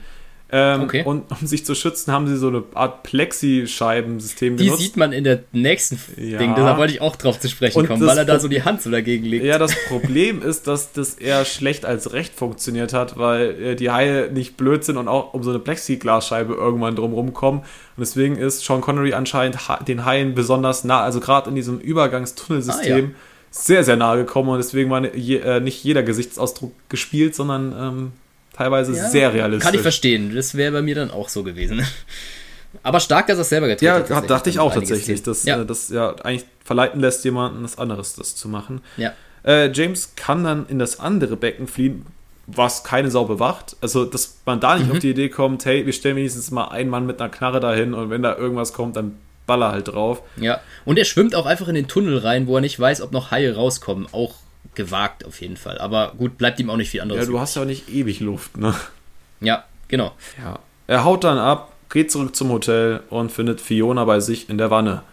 Ähm, 0.49 0.84
okay. 0.84 1.03
Und 1.03 1.30
um 1.30 1.45
sich 1.45 1.65
zu 1.65 1.76
schützen, 1.76 2.14
haben 2.14 2.28
sie 2.28 2.38
so 2.38 2.48
eine 2.48 2.64
Art 2.74 3.03
Plexischeibensystem 3.03 4.56
genutzt. 4.56 4.80
Die 4.80 4.84
sieht 4.84 4.95
man 4.95 5.11
in 5.11 5.26
der 5.26 5.44
nächsten 5.52 5.99
ja. 6.15 6.38
Ding, 6.38 6.56
da 6.56 6.78
wollte 6.78 6.94
ich 6.94 7.02
auch 7.02 7.18
drauf 7.18 7.38
zu 7.40 7.49
sprechen 7.49 7.80
und 7.80 7.88
kommen, 7.88 8.06
weil 8.06 8.18
er 8.18 8.24
da 8.24 8.40
so 8.40 8.48
die 8.48 8.64
Hand 8.64 8.82
so 8.82 8.90
dagegen 8.90 9.26
legt. 9.26 9.44
Ja, 9.44 9.57
das 9.57 9.76
Problem 9.90 10.41
ist, 10.41 10.68
dass 10.68 10.94
das 10.94 11.15
eher 11.15 11.44
schlecht 11.44 11.86
als 11.86 12.14
recht 12.14 12.34
funktioniert 12.34 12.94
hat, 12.94 13.18
weil 13.18 13.61
äh, 13.61 13.76
die 13.76 13.91
Haie 13.91 14.32
nicht 14.32 14.56
blöd 14.56 14.86
sind 14.86 14.95
und 14.95 15.10
auch 15.10 15.34
um 15.34 15.44
so 15.44 15.49
eine 15.49 15.60
Plexiglasscheibe 15.60 16.53
irgendwann 16.53 16.95
drumherum 16.95 17.34
kommen. 17.34 17.60
Und 17.60 17.99
deswegen 17.99 18.38
ist 18.38 18.64
Sean 18.64 18.80
Connery 18.80 19.14
anscheinend 19.14 19.57
den 19.86 20.06
Haien 20.06 20.34
besonders 20.34 20.86
nah, 20.86 21.02
also 21.02 21.19
gerade 21.19 21.49
in 21.49 21.56
diesem 21.56 21.80
Übergangstunnelsystem. 21.80 23.06
Ah, 23.06 23.10
ja. 23.10 23.15
Sehr, 23.49 23.84
sehr 23.84 23.95
nahe 23.95 24.18
gekommen 24.18 24.49
und 24.49 24.57
deswegen 24.57 24.90
war 24.90 25.15
je, 25.15 25.38
äh, 25.38 25.60
nicht 25.60 25.84
jeder 25.84 26.03
Gesichtsausdruck 26.03 26.74
gespielt, 26.90 27.34
sondern 27.34 27.74
ähm, 27.78 28.11
teilweise 28.58 28.94
ja, 28.96 29.10
sehr 29.10 29.34
realistisch. 29.34 29.66
Kann 29.66 29.76
ich 29.76 29.82
verstehen. 29.82 30.36
Das 30.36 30.56
wäre 30.56 30.72
bei 30.72 30.82
mir 30.82 30.96
dann 30.96 31.12
auch 31.12 31.30
so 31.30 31.44
gewesen. 31.44 31.86
Aber 32.84 33.00
stark, 33.00 33.28
dass 33.28 33.38
er 33.38 33.42
es 33.42 33.50
selber 33.50 33.68
getan 33.68 34.04
hat. 34.04 34.10
Ja, 34.10 34.22
dachte 34.22 34.50
ich 34.50 34.60
auch 34.60 34.74
tatsächlich, 34.74 35.24
dass 35.24 35.46
ja. 35.46 35.62
Äh, 35.62 35.66
das 35.66 35.90
ja 35.90 36.16
eigentlich 36.24 36.46
verleiten 36.64 37.00
lässt, 37.02 37.24
jemanden 37.24 37.64
was 37.64 37.78
anderes 37.78 38.16
das 38.16 38.36
zu 38.36 38.50
machen. 38.50 38.82
Ja. 38.98 39.14
Äh, 39.44 39.72
James 39.72 40.14
kann 40.16 40.44
dann 40.44 40.68
in 40.68 40.80
das 40.80 41.00
andere 41.00 41.38
Becken 41.38 41.68
fliehen, 41.68 42.06
was 42.46 42.84
keine 42.84 43.10
Sau 43.10 43.26
bewacht. 43.26 43.78
Also, 43.82 44.06
dass 44.06 44.38
man 44.46 44.60
da 44.60 44.76
nicht 44.76 44.88
mhm. 44.88 44.94
auf 44.94 45.00
die 45.00 45.12
Idee 45.12 45.30
kommt, 45.30 45.66
hey, 45.66 45.86
wir 45.86 45.94
stellen 45.94 46.16
wenigstens 46.18 46.52
mal 46.52 46.66
einen 46.66 46.90
Mann 46.90 47.06
mit 47.06 47.22
einer 47.22 47.30
Knarre 47.30 47.60
dahin 47.60 47.94
und 47.94 48.10
wenn 48.10 48.22
da 48.22 48.36
irgendwas 48.36 48.74
kommt, 48.74 48.96
dann 48.96 49.18
baller 49.46 49.72
halt 49.72 49.88
drauf. 49.88 50.22
Ja, 50.36 50.60
und 50.86 51.00
er 51.00 51.06
schwimmt 51.06 51.34
auch 51.36 51.46
einfach 51.46 51.70
in 51.70 51.76
den 51.76 51.88
Tunnel 51.88 52.18
rein, 52.18 52.48
wo 52.48 52.56
er 52.56 52.62
nicht 52.62 52.80
weiß, 52.80 53.02
ob 53.02 53.14
noch 53.14 53.32
Haie 53.32 53.56
rauskommen. 53.56 54.08
Auch 54.12 54.36
gewagt 54.76 55.26
auf 55.26 55.41
jeden 55.41 55.57
Fall. 55.57 55.77
Aber 55.77 56.14
gut, 56.18 56.38
bleibt 56.38 56.60
ihm 56.60 56.69
auch 56.69 56.77
nicht 56.77 56.89
viel 56.89 57.02
anderes. 57.02 57.26
Ja, 57.26 57.31
du 57.31 57.39
hast 57.39 57.56
ja 57.56 57.64
auch 57.64 57.65
nicht 57.65 57.89
ewig 57.89 58.19
Luft, 58.19 58.57
ne? 58.57 58.73
Ja, 59.39 59.65
genau. 59.88 60.14
Ja. 60.41 60.60
Er 60.88 61.03
haut 61.03 61.23
dann 61.23 61.38
ab, 61.38 61.73
geht 61.89 62.11
zurück 62.11 62.35
zum 62.35 62.49
Hotel 62.49 63.02
und 63.10 63.31
findet 63.31 63.61
Fiona 63.61 64.06
bei 64.06 64.19
sich 64.19 64.49
in 64.49 64.57
der 64.57 64.72
Wanne. 64.72 65.03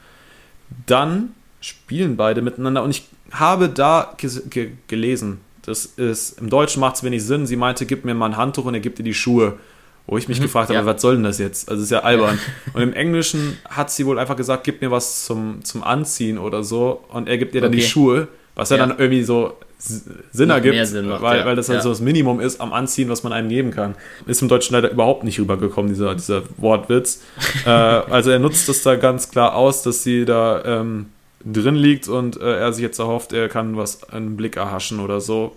Dann 0.87 1.35
spielen 1.61 2.17
beide 2.17 2.43
miteinander 2.43 2.83
und 2.83 2.91
ich 2.91 3.05
habe 3.33 3.69
da 3.69 4.15
ge 4.19 4.73
gelesen, 4.87 5.41
das 5.63 5.87
ist, 5.87 6.39
im 6.39 6.51
Deutschen 6.51 6.81
macht 6.81 6.97
es 6.97 7.03
wenig 7.03 7.25
Sinn. 7.25 7.47
Sie 7.47 7.57
meinte, 7.57 7.87
gib 7.87 8.05
mir 8.05 8.15
mal 8.15 8.27
ein 8.27 8.37
Handtuch 8.37 8.67
und 8.67 8.75
er 8.75 8.81
gibt 8.81 8.99
ihr 8.99 9.05
die 9.05 9.15
Schuhe. 9.15 9.59
Wo 10.07 10.19
ich 10.19 10.29
mich 10.29 10.39
mhm, 10.39 10.43
gefragt 10.43 10.69
habe, 10.69 10.81
ja. 10.81 10.85
was 10.85 11.01
soll 11.01 11.15
denn 11.15 11.25
das 11.25 11.39
jetzt? 11.39 11.71
Also 11.71 11.83
ist 11.83 11.91
ja 11.91 12.01
albern. 12.01 12.39
und 12.75 12.83
im 12.83 12.93
Englischen 12.93 13.57
hat 13.71 13.91
sie 13.91 14.05
wohl 14.05 14.19
einfach 14.19 14.37
gesagt, 14.37 14.65
gib 14.65 14.83
mir 14.83 14.91
was 14.91 15.25
zum, 15.25 15.65
zum 15.65 15.83
Anziehen 15.83 16.37
oder 16.37 16.63
so. 16.63 17.03
Und 17.09 17.27
er 17.27 17.39
gibt 17.39 17.55
ihr 17.55 17.63
dann 17.63 17.71
okay. 17.71 17.81
die 17.81 17.87
Schuhe. 17.87 18.29
Was 18.55 18.71
ja, 18.71 18.77
ja 18.77 18.87
dann 18.87 18.99
irgendwie 18.99 19.23
so 19.23 19.57
Sinn 19.79 20.51
ergibt, 20.51 20.87
Sinn 20.87 21.09
macht, 21.09 21.23
weil, 21.23 21.41
ja. 21.41 21.47
weil 21.47 21.57
das 21.57 21.69
halt 21.69 21.79
ja. 21.79 21.83
so 21.83 21.91
das 21.91 22.01
Minimum 22.01 22.41
ist 22.41 22.61
am 22.61 22.73
Anziehen, 22.73 23.09
was 23.09 23.23
man 23.23 23.33
einem 23.33 23.49
geben 23.49 23.71
kann. 23.71 23.97
Ist 24.27 24.41
im 24.41 24.49
Deutschen 24.49 24.75
leider 24.75 24.91
überhaupt 24.91 25.25
nicht 25.25 25.39
rübergekommen, 25.39 25.93
dieser, 25.93 26.15
dieser 26.15 26.43
Wortwitz. 26.57 27.23
äh, 27.67 27.69
also 27.69 28.31
er 28.31 28.39
nutzt 28.39 28.69
das 28.69 28.83
da 28.83 28.97
ganz 28.97 29.31
klar 29.31 29.55
aus, 29.55 29.83
dass 29.83 30.03
sie 30.03 30.25
da 30.25 30.63
ähm, 30.65 31.07
drin 31.45 31.75
liegt 31.75 32.09
und 32.09 32.41
äh, 32.41 32.59
er 32.59 32.73
sich 32.73 32.83
jetzt 32.83 32.99
erhofft, 32.99 33.33
er 33.33 33.49
kann 33.49 33.77
was 33.77 34.09
einen 34.11 34.37
Blick 34.37 34.57
erhaschen 34.57 35.01
oder 35.01 35.21
so. 35.21 35.57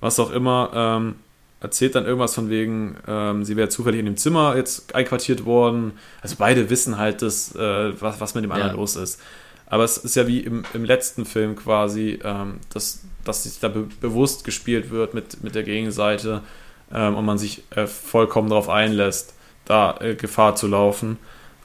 Was 0.00 0.18
auch 0.18 0.32
immer. 0.32 0.70
Ähm, 0.74 1.14
erzählt 1.60 1.94
dann 1.94 2.04
irgendwas 2.04 2.34
von 2.34 2.50
wegen, 2.50 2.96
ähm, 3.06 3.44
sie 3.44 3.56
wäre 3.56 3.68
zufällig 3.68 4.00
in 4.00 4.06
dem 4.06 4.16
Zimmer 4.16 4.56
jetzt 4.56 4.94
einquartiert 4.94 5.44
worden. 5.44 5.92
Also 6.20 6.34
beide 6.38 6.68
wissen 6.70 6.98
halt, 6.98 7.22
dass, 7.22 7.54
äh, 7.54 7.92
was, 8.00 8.20
was 8.20 8.34
mit 8.34 8.42
dem 8.42 8.50
anderen 8.50 8.74
los 8.74 8.96
ist. 8.96 9.20
Aber 9.72 9.84
es 9.84 9.96
ist 9.96 10.16
ja 10.16 10.26
wie 10.26 10.40
im, 10.40 10.64
im 10.74 10.84
letzten 10.84 11.24
Film 11.24 11.56
quasi, 11.56 12.18
ähm, 12.22 12.58
dass, 12.74 13.04
dass 13.24 13.44
sich 13.44 13.58
da 13.58 13.68
be 13.68 13.88
bewusst 14.02 14.44
gespielt 14.44 14.90
wird 14.90 15.14
mit, 15.14 15.42
mit 15.42 15.54
der 15.54 15.62
Gegenseite 15.62 16.42
ähm, 16.92 17.16
und 17.16 17.24
man 17.24 17.38
sich 17.38 17.62
äh, 17.70 17.86
vollkommen 17.86 18.50
darauf 18.50 18.68
einlässt, 18.68 19.32
da 19.64 19.96
äh, 20.02 20.14
Gefahr 20.14 20.56
zu 20.56 20.66
laufen. 20.66 21.16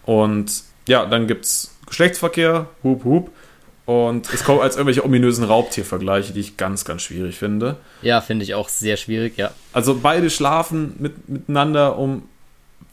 Und 0.05 0.63
ja, 0.87 1.05
dann 1.05 1.27
gibt 1.27 1.43
es 1.43 1.75
Geschlechtsverkehr, 1.85 2.69
hup, 2.81 3.03
hup. 3.03 3.29
Und 3.85 4.33
es 4.33 4.45
kommt 4.45 4.61
als 4.61 4.77
irgendwelche 4.77 5.03
ominösen 5.03 5.43
Raubtiervergleiche, 5.43 6.31
die 6.31 6.39
ich 6.39 6.55
ganz, 6.55 6.85
ganz 6.85 7.01
schwierig 7.01 7.37
finde. 7.37 7.75
Ja, 8.03 8.21
finde 8.21 8.45
ich 8.45 8.55
auch 8.55 8.69
sehr 8.69 8.95
schwierig, 8.95 9.35
ja. 9.35 9.51
Also 9.73 9.99
beide 10.01 10.29
schlafen 10.29 10.95
mit, 10.97 11.27
miteinander 11.27 11.97
um 11.97 12.23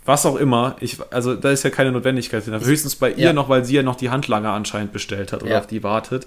was 0.04 0.26
auch 0.26 0.36
immer. 0.36 0.76
Ich, 0.80 0.98
also 1.10 1.34
da 1.34 1.50
ist 1.50 1.62
ja 1.62 1.70
keine 1.70 1.90
Notwendigkeit. 1.92 2.44
Höchstens 2.46 2.96
bei 2.96 3.10
ihr 3.10 3.26
Ja. 3.26 3.32
noch, 3.32 3.48
weil 3.48 3.64
sie 3.64 3.74
ja 3.76 3.82
noch 3.82 3.96
die 3.96 4.10
Handlanger 4.10 4.52
anscheinend 4.52 4.92
bestellt 4.92 5.32
hat 5.32 5.42
oder 5.42 5.52
Ja. 5.52 5.58
auf 5.58 5.66
die 5.66 5.82
wartet. 5.82 6.26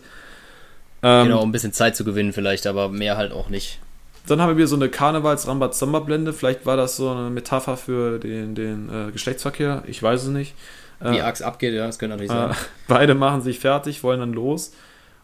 Ähm, 1.04 1.26
genau, 1.28 1.42
um 1.44 1.50
ein 1.50 1.52
bisschen 1.52 1.74
Zeit 1.74 1.96
zu 1.96 2.04
gewinnen 2.04 2.34
vielleicht, 2.34 2.66
aber 2.66 2.90
mehr 2.90 3.18
halt 3.18 3.32
auch 3.32 3.50
nicht. 3.50 3.80
Dann 4.28 4.42
haben 4.42 4.50
wir 4.50 4.58
wieder 4.58 4.68
so 4.68 4.76
eine 4.76 4.90
Karnevals-Rambazamba-Blende. 4.90 6.34
Vielleicht 6.34 6.66
war 6.66 6.76
das 6.76 6.98
so 6.98 7.10
eine 7.12 7.30
Metapher 7.30 7.78
für 7.78 8.20
den, 8.20 8.56
den 8.56 8.90
äh, 8.90 9.12
Geschlechtsverkehr. 9.12 9.84
Ich 9.88 10.02
weiß 10.02 10.24
es 10.24 10.30
nicht. 10.30 10.54
Wie 11.00 11.18
Äh, 11.18 11.22
arg 11.22 11.36
es 11.36 11.42
abgeht, 11.44 11.74
ja, 11.76 11.86
das 11.86 12.00
könnte 12.00 12.16
natürlich 12.16 12.32
Äh, 12.32 12.48
sein. 12.54 12.56
beide 12.88 13.14
machen 13.14 13.42
sich 13.42 13.60
fertig, 13.60 14.04
wollen 14.04 14.20
dann 14.20 14.34
los. 14.34 14.74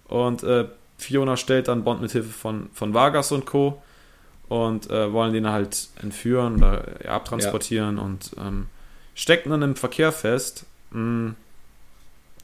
Und 0.08 0.44
äh, 0.44 0.66
Fiona 1.00 1.36
stellt 1.36 1.68
dann 1.68 1.84
Bond 1.84 2.02
mit 2.02 2.12
Hilfe 2.12 2.30
von, 2.30 2.70
von 2.74 2.94
Vargas 2.94 3.32
und 3.32 3.46
Co. 3.46 3.82
Und 4.50 4.90
äh, 4.90 5.12
wollen 5.12 5.34
den 5.34 5.50
halt 5.50 5.88
entführen 6.02 6.58
oder 6.58 6.84
ja, 7.04 7.12
abtransportieren 7.12 7.98
und 7.98 8.32
ähm, 8.40 8.68
stecken 9.16 9.50
dann 9.50 9.62
im 9.62 9.76
Verkehr 9.76 10.12
fest. 10.12 10.66
Mm. 10.92 11.30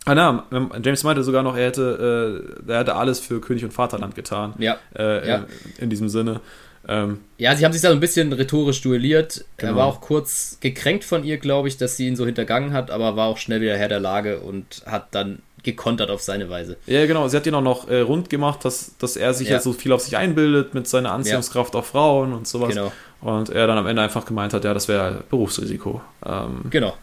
Ah, 0.06 0.16
na, 0.16 0.46
James 0.82 1.04
meinte 1.04 1.24
sogar 1.24 1.44
noch, 1.44 1.56
er 1.56 1.68
hätte, 1.68 2.54
äh, 2.68 2.72
er 2.72 2.80
hätte 2.80 2.96
alles 2.96 3.20
für 3.20 3.42
König 3.42 3.64
und 3.66 3.74
Vaterland 3.74 4.16
getan. 4.16 4.54
Ja. 4.58 4.78
Äh, 4.98 5.28
Ja. 5.28 5.36
in, 5.36 5.46
in 5.84 5.90
diesem 5.90 6.10
Sinne. 6.10 6.40
Ähm, 6.88 7.20
Ja, 7.38 7.56
sie 7.56 7.66
haben 7.66 7.74
sich 7.74 7.82
da 7.82 7.90
so 7.90 7.94
ein 7.94 8.00
bisschen 8.00 8.32
rhetorisch 8.34 8.82
duelliert. 8.82 9.46
Er 9.58 9.68
Genau. 9.68 9.80
war 9.80 9.86
auch 9.86 10.02
kurz 10.02 10.58
gekränkt 10.62 11.04
von 11.04 11.24
ihr, 11.26 11.38
glaube 11.38 11.68
ich, 11.68 11.78
dass 11.78 11.98
sie 11.98 12.08
ihn 12.08 12.16
so 12.16 12.26
hintergangen 12.26 12.72
hat, 12.74 12.90
aber 12.90 13.18
war 13.18 13.28
auch 13.28 13.38
schnell 13.38 13.62
wieder 13.62 13.78
Herr 13.78 13.90
der 13.90 14.00
Lage 14.00 14.40
und 14.40 14.82
hat 14.86 15.10
dann 15.12 15.40
gekontert 15.64 16.10
auf 16.10 16.22
seine 16.22 16.50
Weise. 16.50 16.78
Ja, 16.86 17.06
genau. 17.06 17.28
Sie 17.28 17.36
hat 17.38 17.46
ihn 17.48 17.54
auch 17.56 17.62
noch 17.62 17.88
äh, 17.90 18.00
rund 18.02 18.30
gemacht, 18.30 18.64
dass, 18.66 18.92
dass 18.98 19.16
er 19.18 19.34
sich 19.34 19.48
Ja. 19.50 19.56
ja. 19.56 19.62
so 19.62 19.74
viel 19.74 19.92
auf 19.92 20.02
sich 20.02 20.16
einbildet 20.18 20.74
mit 20.74 20.88
seiner 20.88 21.12
Anziehungskraft 21.12 21.76
auf 21.76 21.88
Frauen 21.88 22.34
und 22.34 22.48
sowas. 22.48 22.70
Genau. 22.70 22.92
Und 23.22 23.50
er 23.50 23.68
dann 23.68 23.78
am 23.78 23.86
Ende 23.88 24.02
einfach 24.02 24.26
gemeint 24.26 24.54
hat, 24.54 24.64
ja, 24.64 24.74
das 24.74 24.88
wäre 24.88 25.24
Berufsrisiko. 25.30 26.02
Ähm, 26.26 26.62
Genau. 26.70 26.94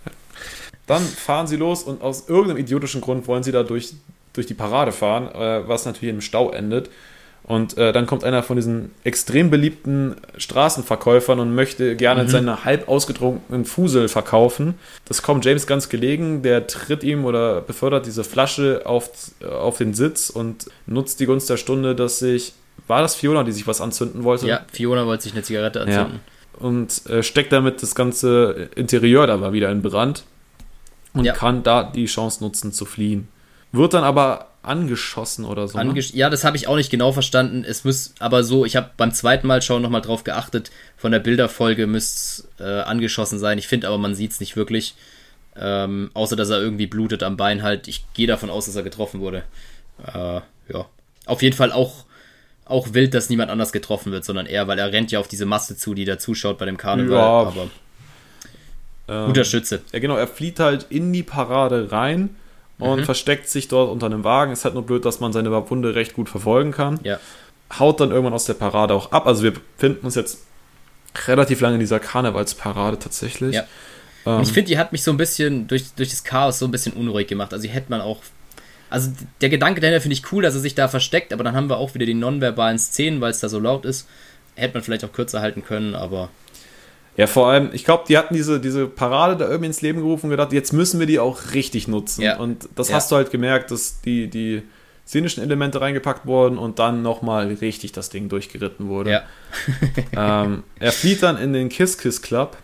dann 0.87 1.03
fahren 1.03 1.47
sie 1.47 1.57
los 1.57 1.83
und 1.83 2.01
aus 2.03 2.29
irgendeinem 2.29 2.59
idiotischen 2.59 3.01
Grund 3.01 3.27
wollen 3.29 3.43
sie 3.43 3.53
da 3.53 3.63
durch, 3.63 3.93
durch 4.33 4.47
die 4.47 4.55
Parade 4.55 4.93
fahren, 4.93 5.29
äh, 5.35 5.69
was 5.69 5.85
natürlich 5.85 6.15
im 6.15 6.21
Stau 6.21 6.51
endet. 6.51 6.89
Und 7.49 7.79
äh, 7.79 7.93
dann 7.93 8.07
kommt 8.07 8.25
einer 8.25 8.43
von 8.43 8.57
diesen 8.57 8.91
extrem 9.05 9.51
beliebten 9.51 10.17
Straßenverkäufern 10.37 11.39
und 11.39 11.55
möchte 11.55 11.95
gerne 11.95 12.25
Mhm. 12.25 12.29
seine 12.29 12.65
halb 12.65 12.89
ausgetrunkenen 12.89 13.65
Fusel 13.65 14.09
verkaufen. 14.09 14.75
Das 15.05 15.23
kommt 15.23 15.45
James 15.45 15.69
ganz 15.69 15.89
gelegen, 15.89 16.43
der 16.43 16.67
tritt 16.67 17.05
ihm 17.05 17.25
oder 17.25 17.61
befördert 17.61 18.05
diese 18.07 18.25
Flasche 18.25 18.83
auf, 18.85 19.11
auf 19.49 19.79
den 19.79 19.95
Sitz 19.95 20.29
und 20.29 20.67
nutzt 20.87 21.21
die 21.21 21.27
Gunst 21.27 21.49
der 21.49 21.57
Stunde, 21.57 21.95
dass 21.95 22.19
sich. 22.19 22.53
War 22.89 23.01
das 23.01 23.15
Fiona, 23.15 23.43
die 23.45 23.53
sich 23.53 23.67
was 23.67 23.81
anzünden 23.81 24.23
wollte? 24.25 24.47
Ja, 24.49 24.61
Fiona 24.73 25.07
wollte 25.07 25.23
sich 25.25 25.33
eine 25.33 25.43
Zigarette 25.43 25.81
anzünden. 25.83 26.21
und 26.59 27.07
äh, 27.09 27.23
steckt 27.23 27.53
damit 27.53 27.81
das 27.83 27.95
ganze 27.95 28.69
Interieur 28.77 29.27
da 29.27 29.37
mal 29.37 29.53
wieder 29.53 29.71
in 29.71 29.83
Brand 29.83 30.25
und 31.15 31.25
Ja. 31.25 31.33
kann 31.33 31.63
da 31.63 31.83
die 31.85 32.07
Chance 32.07 32.43
nutzen 32.45 32.73
zu 32.73 32.85
fliehen. 32.85 33.29
Wird 33.73 33.95
dann 33.95 34.05
aber 34.05 34.47
angeschossen 34.67 35.45
oder 35.45 35.69
so. 35.69 35.79
Ne? 35.79 35.85
Angesch 35.85 36.13
ja, 36.13 36.29
das 36.31 36.45
habe 36.45 36.57
ich 36.57 36.69
auch 36.69 36.77
nicht 36.77 36.91
genau 36.91 37.13
verstanden. 37.13 37.65
Es 37.65 37.85
muss 37.85 38.15
aber 38.19 38.45
so, 38.45 38.65
ich 38.65 38.77
habe 38.77 38.91
beim 38.97 39.13
zweiten 39.13 39.47
Mal 39.47 39.63
schauen 39.63 39.83
nochmal 39.83 40.03
drauf 40.03 40.25
geachtet. 40.25 40.71
Von 40.97 41.13
der 41.13 41.21
Bilderfolge 41.21 41.87
müsste 41.87 42.17
es 42.19 42.49
äh, 42.61 42.81
angeschossen 42.83 43.39
sein. 43.39 43.59
Ich 43.59 43.69
finde 43.69 43.89
aber, 43.89 43.99
man 43.99 44.15
sieht 44.15 44.33
es 44.33 44.41
nicht 44.41 44.57
wirklich. 44.57 44.95
Ähm, 45.59 46.11
außer, 46.15 46.37
dass 46.37 46.51
er 46.51 46.61
irgendwie 46.61 46.87
blutet 46.87 47.23
am 47.23 47.37
Bein 47.37 47.63
halt. 47.63 47.89
Ich 47.89 48.05
gehe 48.13 48.27
davon 48.27 48.51
aus, 48.51 48.67
dass 48.67 48.77
er 48.77 48.83
getroffen 48.83 49.21
wurde. 49.21 49.45
Äh, 50.05 50.41
ja. 50.73 50.87
Auf 51.25 51.43
jeden 51.43 51.57
Fall 51.57 51.73
auch, 51.73 52.05
auch 52.65 52.93
wild, 52.93 53.15
dass 53.15 53.31
niemand 53.31 53.51
anders 53.51 53.73
getroffen 53.73 54.13
wird, 54.13 54.25
sondern 54.25 54.47
er, 54.47 54.69
weil 54.69 54.79
er 54.79 54.93
rennt 54.93 55.13
ja 55.13 55.21
auf 55.21 55.29
diese 55.29 55.47
Masse 55.47 55.77
zu, 55.77 55.95
die 55.95 56.05
da 56.05 56.19
zuschaut 56.19 56.59
bei 56.59 56.67
dem 56.67 56.77
Karneval. 56.77 57.19
Ja. 57.19 57.25
Aber 57.25 57.71
Ähm, 59.09 59.27
guter 59.27 59.45
Schütze. 59.45 59.83
Ja, 59.93 60.01
genau, 60.01 60.17
er 60.17 60.27
flieht 60.27 60.59
halt 60.61 60.87
in 60.91 61.13
die 61.13 61.23
Parade 61.23 61.91
rein 61.93 62.37
und 62.79 63.01
Mhm. 63.01 63.05
versteckt 63.05 63.49
sich 63.49 63.69
dort 63.69 63.91
unter 63.91 64.07
einem 64.07 64.25
Wagen. 64.25 64.53
Ist 64.53 64.65
halt 64.65 64.75
nur 64.75 64.85
blöd, 64.85 65.05
dass 65.05 65.21
man 65.21 65.33
seine 65.33 65.51
Wunde 65.71 65.95
recht 65.95 66.15
gut 66.15 66.29
verfolgen 66.29 66.73
kann. 66.73 67.01
Ja. 67.03 67.19
Haut 67.79 68.01
dann 68.01 68.11
irgendwann 68.11 68.35
aus 68.35 68.45
der 68.45 68.55
Parade 68.55 68.95
auch 68.95 69.13
ab. 69.13 69.27
Also 69.27 69.43
wir 69.43 69.53
befinden 69.53 70.05
uns 70.07 70.15
jetzt 70.15 70.45
relativ 71.27 71.61
lange 71.61 71.75
in 71.75 71.81
dieser 71.81 71.99
Karnevalsparade 72.01 72.99
tatsächlich. 72.99 73.55
Ja. 73.55 73.65
Ähm, 74.27 74.43
ich 74.43 74.53
finde, 74.53 74.69
die 74.69 74.79
hat 74.79 74.93
mich 74.93 75.03
so 75.03 75.11
ein 75.11 75.17
bisschen 75.17 75.67
durch, 75.67 75.87
durch 75.97 76.11
das 76.11 76.25
Chaos 76.25 76.59
so 76.59 76.67
ein 76.67 76.71
bisschen 76.71 76.93
unruhig 76.93 77.27
gemacht. 77.29 77.53
Also, 77.53 77.63
die 77.63 77.73
hätte 77.73 77.87
man 77.91 78.01
auch. 78.01 78.19
Also, 78.91 79.11
der 79.41 79.49
Gedanke 79.49 79.81
dahinter 79.81 80.01
finde 80.01 80.15
ich 80.15 80.31
cool, 80.33 80.43
dass 80.43 80.55
er 80.55 80.61
sich 80.61 80.75
da 80.75 80.89
versteckt, 80.89 81.33
aber 81.33 81.43
dann 81.43 81.57
haben 81.57 81.69
wir 81.69 81.79
auch 81.79 81.95
wieder 81.95 82.07
die 82.07 82.15
nonverbalen 82.15 82.79
Szenen, 82.79 83.21
weil 83.21 83.31
es 83.31 83.41
da 83.41 83.49
so 83.49 83.59
laut 83.59 83.85
ist. 83.85 84.07
Hätte 84.55 84.75
man 84.75 84.83
vielleicht 84.83 85.05
auch 85.05 85.13
kürzer 85.13 85.41
halten 85.41 85.65
können, 85.65 85.95
aber 85.95 86.29
Ja, 87.17 87.27
vor 87.27 87.49
allem, 87.49 87.71
ich 87.73 87.85
glaube, 87.85 88.05
die 88.09 88.19
hatten 88.19 88.35
diese, 88.35 88.61
diese 88.61 88.87
Parade 88.87 89.37
da 89.37 89.47
irgendwie 89.47 89.67
ins 89.67 89.81
Leben 89.81 90.01
gerufen 90.01 90.27
und 90.27 90.31
gedacht, 90.31 90.53
jetzt 90.53 90.73
müssen 90.73 91.01
wir 91.01 91.07
die 91.07 91.19
auch 91.19 91.55
richtig 91.55 91.89
nutzen. 91.89 92.23
Ja. 92.23 92.37
Und 92.37 92.69
das 92.75 92.89
Ja. 92.89 92.97
hast 92.97 93.11
du 93.11 93.17
halt 93.17 93.31
gemerkt, 93.31 93.71
dass 93.71 94.01
die, 94.03 94.29
die 94.29 94.63
szenischen 95.07 95.43
Elemente 95.43 95.81
reingepackt 95.81 96.27
wurden 96.27 96.59
und 96.59 96.79
dann 96.79 97.01
nochmal 97.03 97.47
richtig 97.47 97.93
das 97.93 98.11
Ding 98.11 98.29
durchgeritten 98.29 98.89
wurde. 98.89 99.11
ja. 99.11 99.23
Ähm, 100.45 100.65
er 100.79 100.93
flieht 100.93 101.23
dann 101.23 101.39
in 101.39 101.53
den 101.53 101.69
Kiss 101.69 101.97
Kiss 101.97 102.21
Club, 102.21 102.57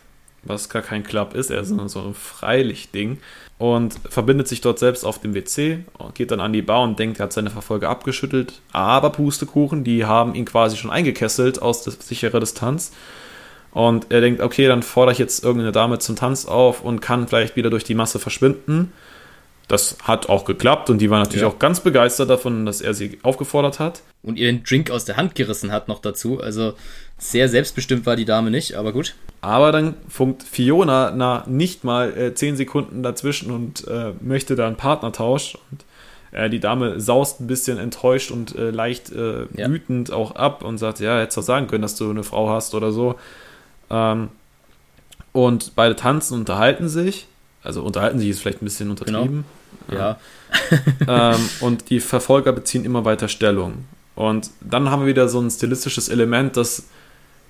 was 0.43 0.69
gar 0.69 0.83
kein 0.83 1.05
Club 1.05 1.35
ist, 1.35 1.51
er 1.51 1.61
ist 1.61 1.69
so 1.87 2.01
ein 2.01 2.15
Freilichtding 2.15 3.19
und 3.59 3.95
verbindet 4.11 4.49
sich 4.49 4.61
dort 4.61 4.81
selbst 4.81 5.05
auf 5.05 5.21
dem 5.21 5.35
WC, 5.35 5.85
und 5.99 6.17
geht 6.17 6.33
dann 6.33 6.41
an 6.41 6.53
die 6.53 6.63
Bar 6.63 6.83
und 6.83 6.99
denkt, 6.99 7.21
er 7.21 7.25
hat 7.25 7.33
seine 7.33 7.51
Verfolger 7.51 7.89
abgeschüttelt. 7.91 8.61
Aber 8.73 9.11
Pustekuchen, 9.11 9.85
die 9.85 10.05
haben 10.05 10.35
ihn 10.35 10.45
quasi 10.45 10.77
schon 10.77 10.91
eingekesselt 10.91 11.63
aus 11.63 11.85
der 11.85 11.93
sicherer 11.93 12.41
Distanz. 12.41 12.91
Und 13.73 14.07
er 14.11 14.21
denkt, 14.21 14.41
okay, 14.43 14.67
dann 14.67 14.83
fordere 14.83 15.13
ich 15.13 15.19
jetzt 15.19 15.43
irgendeine 15.43 15.73
Dame 15.73 15.99
zum 15.99 16.15
Tanz 16.17 16.45
auf 16.47 16.83
und 16.83 17.01
kann 17.01 17.27
vielleicht 17.29 17.57
wieder 17.57 17.71
durch 17.71 17.85
die 17.85 17.95
Masse 17.95 18.19
verschwinden. 18.19 18.93
Das 19.69 19.97
hat 20.03 20.29
auch 20.29 20.45
geklappt 20.45 20.91
und 20.91 20.99
die 20.99 21.09
war 21.09 21.21
natürlich 21.21 21.43
Ja. 21.43 21.49
auch 21.49 21.59
ganz 21.59 21.81
begeistert 21.81 22.29
davon, 22.29 22.67
dass 22.67 22.81
er 22.83 22.93
sie 22.93 23.19
aufgefordert 23.23 23.79
hat. 23.79 24.03
Und 24.23 24.39
ihr 24.39 24.47
den 24.53 24.63
Drink 24.65 24.91
aus 24.91 25.05
der 25.07 25.17
Hand 25.17 25.35
gerissen 25.35 25.73
hat 25.73 25.89
noch 25.89 26.01
dazu. 26.01 26.41
Also, 26.41 26.75
sehr 27.19 27.49
selbstbestimmt 27.49 28.05
war 28.05 28.15
die 28.17 28.25
Dame 28.27 28.51
nicht, 28.51 28.75
aber 28.75 28.93
gut. 28.93 29.15
Aber 29.41 29.73
dann 29.73 29.95
funkt 30.09 30.43
Fiona 30.43 31.11
nach 31.13 31.47
nicht 31.47 31.83
mal 31.85 32.17
äh, 32.17 32.35
10 32.35 32.57
Sekunden 32.57 33.03
dazwischen 33.03 33.51
und 33.51 33.87
äh, 33.89 34.13
möchte 34.21 34.55
da 34.55 34.67
einen 34.67 34.77
Partnertausch. 34.77 35.57
Und 35.71 35.85
äh, 36.33 36.51
die 36.51 36.61
Dame 36.61 37.01
saust 37.01 37.41
ein 37.41 37.47
bisschen 37.47 37.79
enttäuscht 37.79 38.31
und 38.31 38.55
äh, 38.57 38.71
leicht 38.71 39.11
äh, 39.13 39.47
Ja. 39.57 39.71
wütend 39.71 40.13
auch 40.13 40.33
ab 40.37 40.63
und 40.63 40.79
sagt, 40.79 41.01
ja, 41.01 41.19
hättest 41.19 41.39
doch 41.39 41.43
sagen 41.43 41.67
können, 41.69 41.83
dass 41.83 41.97
du 41.97 42.11
eine 42.11 42.23
Frau 42.25 42.51
hast 42.51 42.75
oder 42.75 42.93
so. 42.93 43.15
Ähm, 43.93 44.29
und 45.33 45.73
beide 45.77 45.95
tanzen, 45.97 46.35
unterhalten 46.39 46.89
sich. 46.89 47.27
Also 47.63 47.83
unterhalten 47.83 48.19
sich 48.19 48.29
ist 48.31 48.41
vielleicht 48.41 48.61
ein 48.63 48.65
bisschen 48.65 48.91
untertrieben. 48.91 49.45
Ja. 49.91 50.19
ähm, 51.09 51.49
und 51.61 51.91
die 51.91 52.01
Verfolger 52.01 52.53
beziehen 52.53 52.85
immer 52.85 53.05
weiter 53.05 53.29
Stellung. 53.29 53.85
Und 54.15 54.51
dann 54.61 54.91
haben 54.91 55.01
wir 55.03 55.07
wieder 55.07 55.29
so 55.29 55.41
ein 55.41 55.51
stilistisches 55.51 56.09
Element, 56.09 56.57
dass 56.57 56.85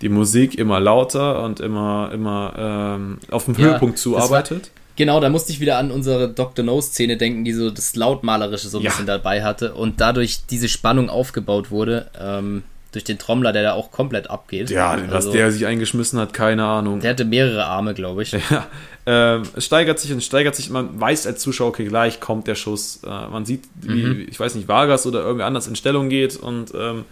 die 0.01 0.09
Musik 0.09 0.57
immer 0.57 0.81
lauter 0.81 1.43
und 1.45 1.61
immer, 1.61 2.11
immer 2.13 2.55
ähm, 2.57 3.19
auf 3.31 3.47
dem 3.47 3.55
Ja, 3.55 3.61
Höhepunkt 3.71 3.99
zuarbeitet. 3.99 4.71
Genau, 4.97 5.21
da 5.21 5.31
musste 5.31 5.53
ich 5.53 5.61
wieder 5.61 5.79
an 5.79 5.91
unsere 5.91 6.29
Dr. 6.29 6.65
No-Szene 6.65 7.17
denken, 7.17 7.45
die 7.45 7.53
so 7.53 7.71
das 7.71 7.97
Lautmalerische 7.97 8.69
so 8.69 8.79
ein 8.79 8.85
Ja. 8.85 8.91
bisschen 8.91 9.07
dabei 9.07 9.43
hatte 9.43 9.75
und 9.75 10.01
dadurch 10.01 10.45
diese 10.47 10.69
Spannung 10.69 11.09
aufgebaut 11.09 11.71
wurde, 11.71 12.11
ähm, 12.21 12.63
durch 12.93 13.05
den 13.05 13.19
Trommler, 13.19 13.53
der 13.53 13.63
da 13.63 13.73
auch 13.73 13.91
komplett 13.91 14.31
abgeht. 14.31 14.71
Ja, 14.71 14.97
was 15.07 15.15
Also, 15.27 15.33
der 15.33 15.51
sich 15.51 15.67
eingeschmissen 15.67 16.19
hat, 16.21 16.33
keine 16.35 16.65
Ahnung. 16.65 17.01
Der 17.01 17.11
hatte 17.11 17.25
mehrere 17.25 17.65
Arme, 17.65 17.95
glaube 17.95 18.23
ich. 18.23 18.33
Ja, 18.51 18.67
ähm, 19.05 19.43
es 19.57 19.65
steigert 19.65 19.99
sich 19.99 20.13
und 20.13 20.23
steigert 20.23 20.55
sich. 20.55 20.71
Man 20.71 21.01
weiß 21.01 21.27
als 21.27 21.41
Zuschauer, 21.41 21.69
okay, 21.69 21.85
gleich 21.87 22.21
kommt 22.21 22.47
der 22.47 22.55
Schuss. 22.55 23.01
Äh, 23.05 23.09
man 23.09 23.45
sieht, 23.45 23.65
wie, 23.81 24.05
Mhm. 24.05 24.27
ich 24.31 24.39
weiß 24.39 24.55
nicht, 24.55 24.69
Vargas 24.69 25.07
oder 25.07 25.23
irgendwer 25.23 25.47
anders 25.47 25.67
in 25.67 25.75
Stellung 25.75 26.09
geht 26.09 26.37
und 26.37 26.73
ähm, 26.79 27.05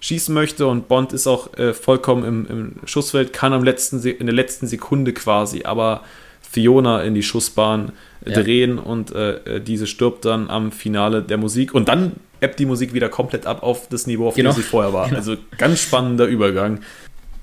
schießen 0.00 0.34
möchte. 0.34 0.66
Und 0.66 0.88
Bond 0.88 1.12
ist 1.12 1.26
auch 1.28 1.56
äh, 1.58 1.74
vollkommen 1.74 2.24
im, 2.24 2.46
im 2.48 2.72
Schussfeld, 2.86 3.32
kann 3.32 3.52
am 3.52 3.62
letzten, 3.62 4.00
Se- 4.00 4.10
in 4.10 4.26
der 4.26 4.34
letzten 4.34 4.66
Sekunde 4.66 5.12
quasi, 5.12 5.62
aber 5.64 6.02
Fiona 6.40 7.02
in 7.02 7.14
die 7.14 7.22
Schussbahn 7.22 7.92
äh, 8.24 8.30
Ja. 8.32 8.42
drehen 8.42 8.78
und 8.78 9.12
äh, 9.14 9.34
äh, 9.56 9.60
diese 9.60 9.86
stirbt 9.86 10.24
dann 10.24 10.50
am 10.50 10.72
Finale 10.72 11.22
der 11.22 11.36
Musik. 11.38 11.72
Und 11.74 11.88
dann 11.88 12.12
ebbt 12.42 12.58
die 12.58 12.66
Musik 12.66 12.92
wieder 12.92 13.08
komplett 13.08 13.46
ab 13.46 13.62
auf 13.62 13.88
das 13.88 14.06
Niveau, 14.06 14.28
auf 14.28 14.34
Genau. 14.34 14.50
dem 14.52 14.56
sie 14.56 14.62
vorher 14.62 14.92
war. 14.92 15.10
Also 15.12 15.36
ganz 15.58 15.80
spannender 15.80 16.26
Übergang. 16.26 16.80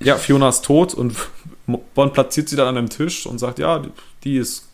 Ja, 0.00 0.16
Fiona 0.16 0.48
ist 0.50 0.64
tot 0.64 0.94
und 0.94 1.14
Bond 1.94 2.12
platziert 2.12 2.48
sie 2.48 2.56
dann 2.56 2.68
an 2.68 2.76
einem 2.78 2.88
Tisch 2.90 3.26
und 3.26 3.38
sagt, 3.38 3.58
ja, 3.58 3.82
die 4.24 4.36
ist, 4.36 4.68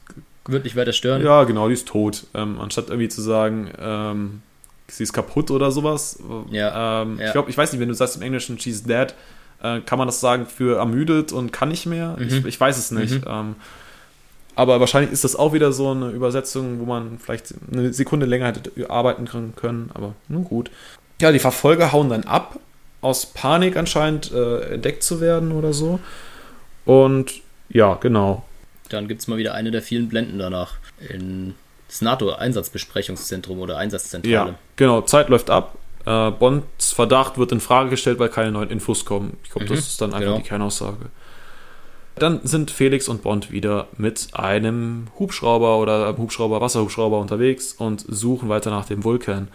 Wird 0.47 0.65
nicht 0.65 0.77
weiter 0.77 0.93
stören. 0.93 1.23
ja, 1.25 1.45
genau, 1.45 1.69
die 1.69 1.75
ist 1.75 1.89
tot. 1.89 2.25
Ähm, 2.35 2.61
anstatt 2.61 2.89
irgendwie 2.89 3.09
zu 3.09 3.23
sagen, 3.23 3.71
ähm, 3.79 4.43
sie 4.89 5.03
ist 5.03 5.13
kaputt 5.13 5.51
oder 5.51 5.71
sowas. 5.73 6.19
Ja, 6.51 7.03
Ähm, 7.03 7.19
ja. 7.19 7.27
Ich 7.27 7.33
glaube, 7.33 7.51
ich 7.51 7.57
weiß 7.59 7.73
nicht, 7.73 7.81
wenn 7.81 7.89
du 7.89 7.95
sagst 7.95 8.17
im 8.17 8.23
Englischen, 8.23 8.59
she's 8.59 8.83
dead, 8.85 9.15
äh, 9.63 9.81
kann 9.81 9.99
man 9.99 10.07
das 10.09 10.21
sagen 10.21 10.47
für 10.47 10.79
ermüdet 10.79 11.33
und 11.33 11.53
kann 11.53 11.69
nicht 11.71 11.87
mehr? 11.87 12.17
Ich, 12.21 12.43
Mhm. 12.43 12.47
ich 12.47 12.61
weiß 12.61 12.79
es 12.79 12.91
nicht. 12.91 13.25
Mhm. 13.27 13.57
Aber 14.57 14.81
wahrscheinlich 14.81 15.13
ist 15.13 15.23
das 15.23 15.37
auch 15.37 15.53
wieder 15.53 15.71
so 15.71 15.91
eine 15.91 16.09
Übersetzung, 16.09 16.81
wo 16.81 16.87
man 16.87 17.19
vielleicht 17.19 17.55
eine 17.71 17.93
Sekunde 17.93 18.25
länger 18.25 18.47
hätte 18.47 18.91
arbeiten 18.91 19.27
können. 19.55 19.91
Aber 19.93 20.15
nun 20.29 20.45
gut. 20.45 20.71
Ja, 21.21 21.31
die 21.31 21.39
Verfolger 21.39 21.93
hauen 21.93 22.09
dann 22.09 22.25
ab, 22.25 22.59
aus 23.03 23.27
Panik 23.27 23.77
anscheinend 23.77 24.33
äh, 24.33 24.75
entdeckt 24.75 25.03
zu 25.03 25.21
werden 25.21 25.53
oder 25.53 25.75
so. 25.75 26.01
Und 26.87 27.35
ja, 27.69 27.95
genau. 27.95 28.45
Dann 28.89 29.09
gibt 29.09 29.21
es 29.21 29.29
mal 29.29 29.37
wieder 29.37 29.55
eine 29.55 29.71
der 29.71 29.83
vielen 29.83 30.09
Blenden 30.09 30.39
danach. 30.39 30.77
In 31.11 31.55
das 31.89 32.01
NATO-Einsatzbesprechungszentrum 32.01 33.61
oder 33.61 33.77
Einsatzzentrale. 33.77 34.51
Ja, 34.51 34.55
genau. 34.77 35.03
Zeit 35.03 35.29
läuft 35.29 35.51
ab. 35.51 35.77
Äh, 36.07 36.31
Bonds 36.31 36.93
Verdacht 36.93 37.37
wird 37.37 37.53
in 37.53 37.61
Frage 37.61 37.91
gestellt, 37.91 38.19
weil 38.19 38.31
keine 38.31 38.53
neuen 38.53 38.71
Infos 38.71 39.05
kommen. 39.05 39.37
Ich 39.45 39.51
glaube, 39.51 39.67
mhm, 39.67 39.77
das 39.77 39.81
ist 39.81 40.01
dann 40.01 40.15
einfach 40.15 40.27
genau. 40.27 40.37
die 40.39 40.45
Kernaussage. 40.45 41.07
Dann 42.19 42.41
sind 42.45 42.71
Felix 42.71 43.09
und 43.09 43.23
Bond 43.23 43.53
wieder 43.53 43.89
mit 43.99 44.29
einem 44.33 45.09
Hubschrauber 45.19 45.79
oder 45.79 46.09
einem 46.09 46.19
Hubschrauber, 46.19 46.61
Wasserhubschrauber 46.61 47.19
unterwegs 47.21 47.75
und 47.75 48.05
suchen 48.09 48.49
weiter 48.49 48.71
nach 48.71 48.87
dem 48.87 49.05
Vulkan. 49.05 49.49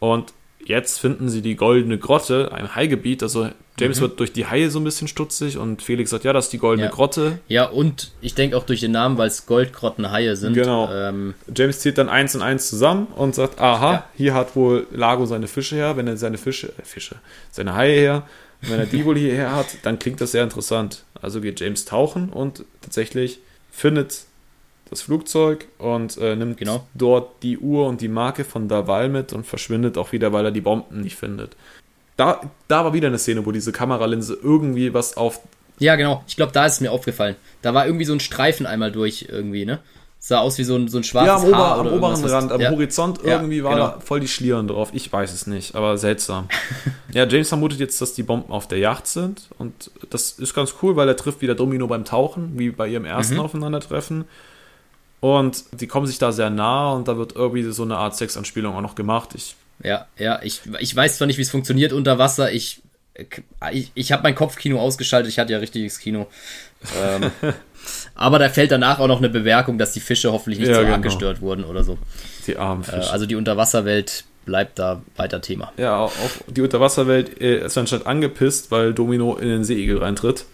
Und 0.00 0.32
jetzt 0.64 0.98
finden 0.98 1.28
sie 1.28 1.40
die 1.40 1.56
goldene 1.56 1.98
Grotte, 1.98 2.50
ein 2.52 2.74
Haigebiet. 2.74 3.22
Also 3.22 3.50
James 3.78 3.98
mhm. 3.98 4.02
wird 4.02 4.20
durch 4.20 4.32
die 4.32 4.46
Haie 4.46 4.70
so 4.70 4.80
ein 4.80 4.84
bisschen 4.84 5.08
stutzig 5.08 5.56
und 5.56 5.82
Felix 5.82 6.10
sagt, 6.10 6.24
ja, 6.24 6.32
das 6.32 6.46
ist 6.46 6.52
die 6.52 6.58
goldene 6.58 6.88
ja. 6.88 6.92
Grotte. 6.92 7.38
Ja, 7.48 7.66
und 7.66 8.10
ich 8.20 8.34
denke 8.34 8.56
auch 8.56 8.64
durch 8.64 8.80
den 8.80 8.92
Namen, 8.92 9.16
weil 9.16 9.28
es 9.28 9.46
Goldgrottenhaie 9.46 10.36
sind. 10.36 10.54
Genau. 10.54 10.92
Ähm, 10.92 11.34
James 11.54 11.80
zieht 11.80 11.96
dann 11.96 12.08
eins 12.08 12.34
und 12.34 12.42
eins 12.42 12.68
zusammen 12.68 13.06
und 13.16 13.34
sagt, 13.34 13.60
aha, 13.60 13.92
ja. 13.92 14.04
hier 14.16 14.34
hat 14.34 14.56
wohl 14.56 14.86
Lago 14.90 15.26
seine 15.26 15.46
Fische 15.46 15.76
her. 15.76 15.96
Wenn 15.96 16.06
er 16.06 16.16
seine 16.16 16.38
Fische, 16.38 16.72
äh, 16.78 16.82
Fische, 16.84 17.16
seine 17.50 17.74
Haie 17.74 17.94
her, 17.94 18.22
wenn 18.62 18.78
er 18.78 18.86
die 18.86 19.04
wohl 19.04 19.16
hierher 19.16 19.54
hat, 19.54 19.66
dann 19.82 19.98
klingt 19.98 20.20
das 20.20 20.32
sehr 20.32 20.44
interessant. 20.44 21.04
Also 21.20 21.40
geht 21.40 21.60
James 21.60 21.84
tauchen 21.84 22.28
und 22.30 22.64
tatsächlich 22.80 23.40
findet 23.70 24.24
das 24.90 25.02
Flugzeug 25.02 25.66
und 25.78 26.16
äh, 26.18 26.34
nimmt 26.34 26.58
genau. 26.58 26.86
dort 26.94 27.42
die 27.42 27.58
Uhr 27.58 27.86
und 27.86 28.00
die 28.00 28.08
Marke 28.08 28.44
von 28.44 28.68
Daval 28.68 29.08
mit 29.08 29.32
und 29.32 29.46
verschwindet 29.46 29.96
auch 29.96 30.12
wieder, 30.12 30.32
weil 30.32 30.44
er 30.44 30.50
die 30.50 30.60
Bomben 30.60 31.00
nicht 31.00 31.16
findet. 31.16 31.56
Da, 32.16 32.40
da 32.68 32.84
war 32.84 32.92
wieder 32.92 33.08
eine 33.08 33.18
Szene, 33.18 33.46
wo 33.46 33.52
diese 33.52 33.72
Kameralinse 33.72 34.36
irgendwie 34.42 34.92
was 34.92 35.16
auf. 35.16 35.40
Ja, 35.78 35.96
genau. 35.96 36.24
Ich 36.26 36.36
glaube, 36.36 36.52
da 36.52 36.66
ist 36.66 36.74
es 36.74 36.80
mir 36.80 36.92
aufgefallen. 36.92 37.36
Da 37.62 37.72
war 37.72 37.86
irgendwie 37.86 38.04
so 38.04 38.12
ein 38.12 38.20
Streifen 38.20 38.66
einmal 38.66 38.92
durch 38.92 39.26
irgendwie, 39.30 39.64
ne? 39.64 39.78
Sah 40.22 40.40
aus 40.40 40.58
wie 40.58 40.64
so 40.64 40.76
ein, 40.76 40.86
so 40.88 40.98
ein 40.98 41.04
schwarzes 41.04 41.48
ja, 41.48 41.48
am, 41.48 41.54
Haar 41.54 41.80
Ober, 41.80 41.88
am 41.88 41.92
oberen 41.94 42.24
Rand, 42.26 42.52
am 42.52 42.60
ja. 42.60 42.70
Horizont 42.70 43.20
irgendwie 43.24 43.58
ja, 43.58 43.64
war 43.64 43.74
genau. 43.74 43.86
da 43.88 44.00
voll 44.00 44.20
die 44.20 44.28
Schlieren 44.28 44.68
drauf. 44.68 44.90
Ich 44.92 45.10
weiß 45.10 45.32
es 45.32 45.46
nicht, 45.46 45.74
aber 45.74 45.96
seltsam. 45.96 46.48
ja, 47.12 47.26
James 47.26 47.48
vermutet 47.48 47.80
jetzt, 47.80 48.00
dass 48.02 48.12
die 48.12 48.22
Bomben 48.22 48.52
auf 48.52 48.68
der 48.68 48.78
Yacht 48.78 49.06
sind 49.06 49.48
und 49.58 49.90
das 50.10 50.32
ist 50.32 50.54
ganz 50.54 50.74
cool, 50.82 50.94
weil 50.94 51.08
er 51.08 51.16
trifft 51.16 51.40
wieder 51.40 51.54
Domino 51.54 51.86
beim 51.86 52.04
Tauchen, 52.04 52.58
wie 52.58 52.70
bei 52.70 52.86
ihrem 52.86 53.06
ersten 53.06 53.34
mhm. 53.34 53.40
Aufeinandertreffen. 53.40 54.26
Und 55.20 55.64
die 55.72 55.86
kommen 55.86 56.06
sich 56.06 56.18
da 56.18 56.32
sehr 56.32 56.50
nah 56.50 56.92
und 56.92 57.08
da 57.08 57.16
wird 57.16 57.34
irgendwie 57.34 57.62
so 57.70 57.82
eine 57.82 57.96
Art 57.96 58.14
Sexanspielung 58.16 58.74
auch 58.74 58.80
noch 58.82 58.94
gemacht. 58.94 59.30
Ich 59.34 59.56
ja, 59.82 60.06
ja, 60.18 60.40
ich, 60.42 60.60
ich 60.78 60.94
weiß 60.94 61.16
zwar 61.16 61.26
nicht, 61.26 61.38
wie 61.38 61.42
es 61.42 61.50
funktioniert 61.50 61.92
unter 61.92 62.18
Wasser. 62.18 62.52
Ich, 62.52 62.82
ich, 63.72 63.90
ich 63.94 64.12
habe 64.12 64.22
mein 64.22 64.34
Kopfkino 64.34 64.78
ausgeschaltet, 64.78 65.30
ich 65.30 65.38
hatte 65.38 65.52
ja 65.52 65.58
richtiges 65.58 65.98
Kino. 65.98 66.28
Ähm, 67.02 67.30
aber 68.14 68.38
da 68.38 68.48
fällt 68.48 68.70
danach 68.70 68.98
auch 68.98 69.08
noch 69.08 69.18
eine 69.18 69.28
Bemerkung, 69.28 69.78
dass 69.78 69.92
die 69.92 70.00
Fische 70.00 70.32
hoffentlich 70.32 70.60
nicht 70.60 70.68
ja, 70.68 70.74
so 70.74 70.80
genau. 70.82 70.94
arg 70.94 71.02
gestört 71.02 71.40
wurden 71.40 71.64
oder 71.64 71.84
so. 71.84 71.98
Die 72.46 72.56
armen 72.56 72.84
Fische. 72.84 73.08
Äh, 73.08 73.12
also 73.12 73.26
die 73.26 73.36
Unterwasserwelt 73.36 74.24
bleibt 74.44 74.78
da 74.78 75.02
weiter 75.16 75.40
Thema. 75.40 75.72
Ja, 75.76 75.98
auch 75.98 76.12
die 76.46 76.62
Unterwasserwelt 76.62 77.40
äh, 77.40 77.64
ist 77.64 77.76
anscheinend 77.78 78.06
angepisst, 78.06 78.70
weil 78.70 78.94
Domino 78.94 79.36
in 79.36 79.48
den 79.48 79.64
Seeigel 79.64 79.98
reintritt. 79.98 80.44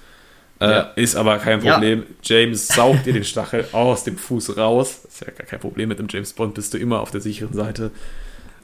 Äh, 0.60 0.70
ja. 0.70 0.80
Ist 0.96 1.16
aber 1.16 1.38
kein 1.38 1.60
Problem. 1.60 2.04
Ja. 2.22 2.40
James 2.40 2.68
saugt 2.68 3.06
dir 3.06 3.12
den 3.12 3.24
Stachel 3.24 3.66
aus 3.72 4.04
dem 4.04 4.16
Fuß 4.16 4.56
raus. 4.56 5.00
Ist 5.06 5.20
ja 5.20 5.30
gar 5.30 5.46
kein 5.46 5.60
Problem 5.60 5.88
mit 5.88 5.98
dem 5.98 6.08
James 6.08 6.32
Bond, 6.32 6.54
bist 6.54 6.72
du 6.74 6.78
immer 6.78 7.00
auf 7.00 7.10
der 7.10 7.20
sicheren 7.20 7.54
Seite. 7.54 7.90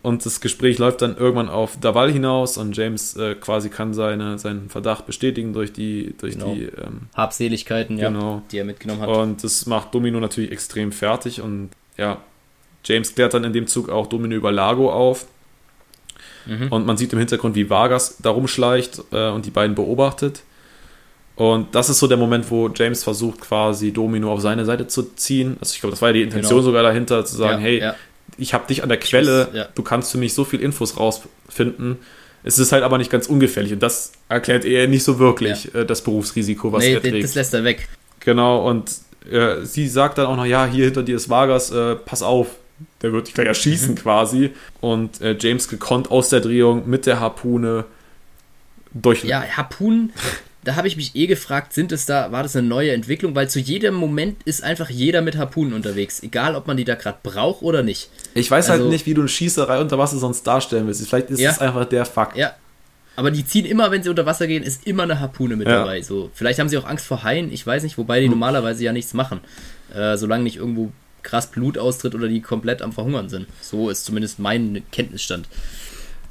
Und 0.02 0.26
das 0.26 0.40
Gespräch 0.40 0.78
läuft 0.78 1.00
dann 1.00 1.16
irgendwann 1.16 1.48
auf 1.48 1.78
Daval 1.80 2.10
hinaus 2.10 2.58
und 2.58 2.76
James 2.76 3.16
äh, 3.16 3.36
quasi 3.36 3.70
kann 3.70 3.94
seine, 3.94 4.36
seinen 4.36 4.68
Verdacht 4.68 5.06
bestätigen 5.06 5.52
durch 5.52 5.72
die, 5.72 6.14
durch 6.18 6.34
genau. 6.34 6.54
die 6.54 6.64
ähm, 6.64 7.02
Habseligkeiten, 7.14 7.98
genau. 7.98 8.34
ja, 8.34 8.42
die 8.50 8.58
er 8.58 8.64
mitgenommen 8.64 9.00
hat. 9.00 9.08
Und 9.08 9.44
das 9.44 9.64
macht 9.66 9.94
Domino 9.94 10.18
natürlich 10.18 10.50
extrem 10.50 10.90
fertig 10.90 11.40
und 11.40 11.70
ja, 11.96 12.18
James 12.84 13.14
klärt 13.14 13.34
dann 13.34 13.44
in 13.44 13.52
dem 13.52 13.68
Zug 13.68 13.90
auch 13.90 14.08
Domino 14.08 14.34
über 14.34 14.50
Lago 14.50 14.90
auf. 14.92 15.26
Mhm. 16.46 16.72
Und 16.72 16.84
man 16.84 16.96
sieht 16.96 17.12
im 17.12 17.20
Hintergrund, 17.20 17.54
wie 17.54 17.70
Vargas 17.70 18.16
da 18.20 18.30
rumschleicht 18.30 19.04
äh, 19.12 19.28
und 19.28 19.46
die 19.46 19.50
beiden 19.50 19.76
beobachtet. 19.76 20.42
Und 21.36 21.76
das 21.76 21.88
ist 21.88 22.00
so 22.00 22.08
der 22.08 22.16
Moment, 22.16 22.50
wo 22.50 22.68
James 22.68 23.04
versucht, 23.04 23.40
quasi 23.40 23.92
Domino 23.92 24.32
auf 24.32 24.40
seine 24.40 24.64
Seite 24.64 24.88
zu 24.88 25.14
ziehen. 25.14 25.56
Also 25.60 25.74
ich 25.74 25.80
glaube, 25.80 25.92
das 25.92 26.02
war 26.02 26.08
ja 26.08 26.14
die 26.14 26.22
Intention 26.22 26.58
genau. 26.58 26.64
sogar 26.64 26.82
dahinter, 26.82 27.24
zu 27.24 27.36
sagen, 27.36 27.60
ja, 27.60 27.68
hey, 27.68 27.78
ja 27.78 27.94
ich 28.42 28.54
habe 28.54 28.66
dich 28.66 28.82
an 28.82 28.88
der 28.88 28.98
Quelle, 28.98 29.48
ja. 29.52 29.68
du 29.74 29.82
kannst 29.82 30.12
für 30.12 30.18
mich 30.18 30.34
so 30.34 30.44
viel 30.44 30.60
Infos 30.60 30.98
rausfinden. 30.98 31.98
Es 32.44 32.58
ist 32.58 32.72
halt 32.72 32.82
aber 32.82 32.98
nicht 32.98 33.10
ganz 33.10 33.28
ungefährlich 33.28 33.72
und 33.72 33.82
das 33.82 34.12
erklärt 34.28 34.64
er 34.64 34.88
nicht 34.88 35.04
so 35.04 35.18
wirklich, 35.18 35.70
ja. 35.72 35.80
äh, 35.80 35.86
das 35.86 36.02
Berufsrisiko, 36.02 36.72
was 36.72 36.82
nee, 36.82 36.94
er 36.94 37.00
trägt. 37.00 37.24
das 37.24 37.34
lässt 37.36 37.54
er 37.54 37.62
weg. 37.62 37.88
Genau, 38.20 38.68
und 38.68 38.90
äh, 39.30 39.64
sie 39.64 39.88
sagt 39.88 40.18
dann 40.18 40.26
auch 40.26 40.36
noch, 40.36 40.44
ja, 40.44 40.66
hier 40.66 40.86
hinter 40.86 41.04
dir 41.04 41.16
ist 41.16 41.28
Vargas, 41.28 41.70
äh, 41.70 41.94
pass 41.94 42.22
auf, 42.22 42.48
der 43.00 43.12
wird 43.12 43.28
dich 43.28 43.34
gleich 43.34 43.46
erschießen 43.46 43.90
mhm. 43.90 43.98
quasi. 43.98 44.50
Und 44.80 45.20
äh, 45.20 45.36
James 45.38 45.68
gekonnt 45.68 46.10
aus 46.10 46.30
der 46.30 46.40
Drehung 46.40 46.88
mit 46.88 47.06
der 47.06 47.20
Harpune 47.20 47.84
durch... 48.92 49.22
Ja, 49.22 49.42
Harpunen 49.42 50.12
da 50.64 50.76
habe 50.76 50.86
ich 50.86 50.96
mich 50.96 51.16
eh 51.16 51.26
gefragt, 51.26 51.72
sind 51.72 51.90
es 51.90 52.06
da, 52.06 52.30
war 52.30 52.42
das 52.42 52.54
eine 52.54 52.66
neue 52.66 52.92
Entwicklung? 52.92 53.34
Weil 53.34 53.50
zu 53.50 53.58
jedem 53.58 53.94
Moment 53.94 54.42
ist 54.44 54.62
einfach 54.62 54.90
jeder 54.90 55.20
mit 55.20 55.36
Harpunen 55.36 55.72
unterwegs, 55.72 56.22
egal 56.22 56.54
ob 56.54 56.66
man 56.66 56.76
die 56.76 56.84
da 56.84 56.94
gerade 56.94 57.18
braucht 57.22 57.62
oder 57.62 57.82
nicht. 57.82 58.10
Ich 58.34 58.50
weiß 58.50 58.66
halt 58.66 58.74
also, 58.74 58.84
halt 58.84 58.92
nicht, 58.92 59.06
wie 59.06 59.14
du 59.14 59.22
eine 59.22 59.28
Schießerei 59.28 59.80
unter 59.80 59.98
Wasser 59.98 60.18
sonst 60.18 60.46
darstellen 60.46 60.86
willst. 60.86 61.06
Vielleicht 61.08 61.30
ist 61.30 61.40
ja, 61.40 61.50
es 61.50 61.58
einfach 61.58 61.84
der 61.86 62.04
Fakt. 62.04 62.36
Ja. 62.36 62.54
Aber 63.16 63.30
die 63.30 63.44
ziehen 63.44 63.66
immer, 63.66 63.90
wenn 63.90 64.02
sie 64.02 64.08
unter 64.08 64.24
Wasser 64.24 64.46
gehen, 64.46 64.62
ist 64.62 64.86
immer 64.86 65.02
eine 65.02 65.20
Harpune 65.20 65.56
mit 65.56 65.66
ja. 65.66 65.80
dabei. 65.80 66.00
So, 66.00 66.30
vielleicht 66.32 66.60
haben 66.60 66.68
sie 66.68 66.78
auch 66.78 66.86
Angst 66.86 67.06
vor 67.06 67.24
Haien, 67.24 67.52
ich 67.52 67.66
weiß 67.66 67.82
nicht, 67.82 67.98
wobei 67.98 68.20
die 68.20 68.26
hm. 68.26 68.32
normalerweise 68.32 68.84
ja 68.84 68.92
nichts 68.92 69.14
machen. 69.14 69.40
Äh, 69.94 70.16
solange 70.16 70.44
nicht 70.44 70.56
irgendwo 70.56 70.92
krass 71.22 71.50
Blut 71.50 71.76
austritt 71.76 72.14
oder 72.14 72.28
die 72.28 72.40
komplett 72.40 72.82
am 72.82 72.92
Verhungern 72.92 73.28
sind. 73.28 73.46
So 73.60 73.90
ist 73.90 74.04
zumindest 74.04 74.38
mein 74.38 74.82
Kenntnisstand. 74.92 75.48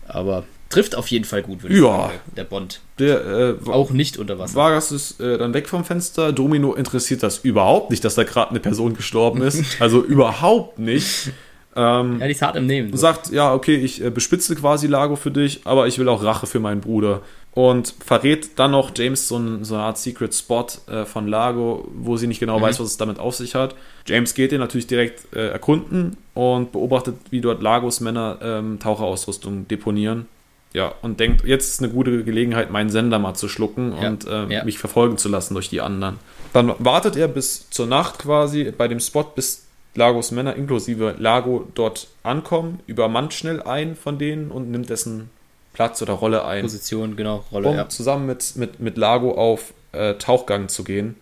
Aber 0.08 0.46
trifft 0.72 0.96
auf 0.96 1.08
jeden 1.08 1.26
Fall 1.26 1.44
gut, 1.44 1.64
würde 1.64 1.76
ich 1.76 1.82
ja, 1.82 1.88
sagen, 1.88 2.20
der 2.36 2.44
Bond. 2.46 2.82
Der, 2.98 3.26
äh, 3.26 3.70
auch 3.70 3.92
nicht 3.92 4.18
unter 4.18 4.40
Wasser. 4.40 4.56
Vargas 4.56 4.92
ist 4.92 5.20
äh, 5.20 5.38
dann 5.38 5.54
weg 5.54 5.70
vom 5.70 5.84
Fenster. 5.84 6.32
Domino 6.32 6.74
interessiert 6.74 7.22
das 7.24 7.40
überhaupt 7.40 7.92
nicht, 7.92 8.04
dass 8.04 8.16
da 8.16 8.24
gerade 8.24 8.52
eine 8.52 8.60
Person 8.60 8.96
gestorben 8.96 9.42
ist. 9.42 9.62
Also 9.80 10.04
überhaupt 10.04 10.80
nicht. 10.80 11.32
Ähm, 11.76 12.20
ja, 12.20 12.26
die 12.26 12.32
ist 12.34 12.42
hart 12.42 12.56
im 12.56 12.66
Nehmen. 12.66 12.92
So. 12.92 12.98
Sagt, 12.98 13.32
ja, 13.32 13.54
okay, 13.54 13.76
ich 13.76 14.04
äh, 14.04 14.10
bespitze 14.10 14.56
quasi 14.56 14.88
Lago 14.88 15.16
für 15.16 15.32
dich, 15.32 15.62
aber 15.64 15.88
ich 15.88 15.98
will 15.98 16.08
auch 16.08 16.24
Rache 16.24 16.46
für 16.46 16.60
meinen 16.60 16.82
Bruder. 16.82 17.22
Und 17.54 17.94
verrät 18.06 18.60
dann 18.60 18.72
noch 18.72 18.92
James 18.96 19.28
so, 19.28 19.38
ein, 19.38 19.64
so 19.64 19.76
eine 19.76 19.84
Art 19.84 19.98
Secret 19.98 20.34
Spot 20.34 20.68
äh, 20.88 21.06
von 21.06 21.28
Lago, 21.28 21.88
wo 21.94 22.16
sie 22.18 22.28
nicht 22.28 22.40
genau 22.40 22.60
mhm. 22.60 22.64
weiß, 22.64 22.80
was 22.80 22.88
es 22.88 22.98
damit 22.98 23.20
auf 23.20 23.36
sich 23.36 23.56
hat. 23.56 23.76
James 24.06 24.34
geht 24.34 24.52
den 24.52 24.60
natürlich 24.60 24.88
direkt 24.88 25.36
äh, 25.36 25.50
erkunden 25.50 26.18
und 26.34 26.72
beobachtet, 26.72 27.16
wie 27.30 27.42
dort 27.42 27.62
Lagos 27.62 28.00
Männer 28.00 28.38
ähm, 28.42 28.80
Taucherausrüstung 28.80 29.68
deponieren 29.68 30.28
ja, 30.74 30.94
und 31.02 31.20
denkt, 31.20 31.44
jetzt 31.46 31.70
ist 31.70 31.82
eine 31.82 31.92
gute 31.92 32.24
Gelegenheit, 32.24 32.72
meinen 32.72 32.90
Sender 32.90 33.20
mal 33.20 33.34
zu 33.34 33.50
schlucken 33.50 33.94
ja, 34.02 34.08
und 34.08 34.28
äh, 34.28 34.46
ja. 34.48 34.64
mich 34.64 34.78
verfolgen 34.80 35.18
zu 35.18 35.30
lassen 35.30 35.54
durch 35.54 35.70
die 35.70 35.82
anderen. 35.82 36.18
Dann 36.54 36.74
wartet 36.80 37.16
er 37.16 37.28
bis 37.28 37.70
zur 37.70 37.88
Nacht 37.88 38.20
quasi 38.20 38.72
bei 38.78 38.88
dem 38.88 39.00
Spot, 39.00 39.24
bis 39.24 39.66
Lagos 39.96 40.32
Männer 40.32 40.56
inklusive 40.56 41.16
Lago 41.18 41.68
dort 41.74 42.08
ankommen, 42.24 42.80
übermannt 42.88 43.34
schnell 43.34 43.62
einen 43.62 43.96
von 43.96 44.18
denen 44.18 44.50
und 44.52 44.72
nimmt 44.72 44.90
dessen 44.90 45.30
Platz 45.74 46.02
oder 46.02 46.14
Rolle 46.14 46.46
ein. 46.46 46.64
Position, 46.64 47.16
genau, 47.16 47.44
Rolle, 47.52 47.70
um 47.70 47.76
ja. 47.76 47.90
zusammen 47.90 48.26
mit, 48.26 48.56
mit, 48.56 48.80
mit 48.80 48.98
Lago 48.98 49.34
auf 49.34 49.74
äh, 49.92 50.16
Tauchgang 50.16 50.70
zu 50.70 50.84
gehen 50.84 51.16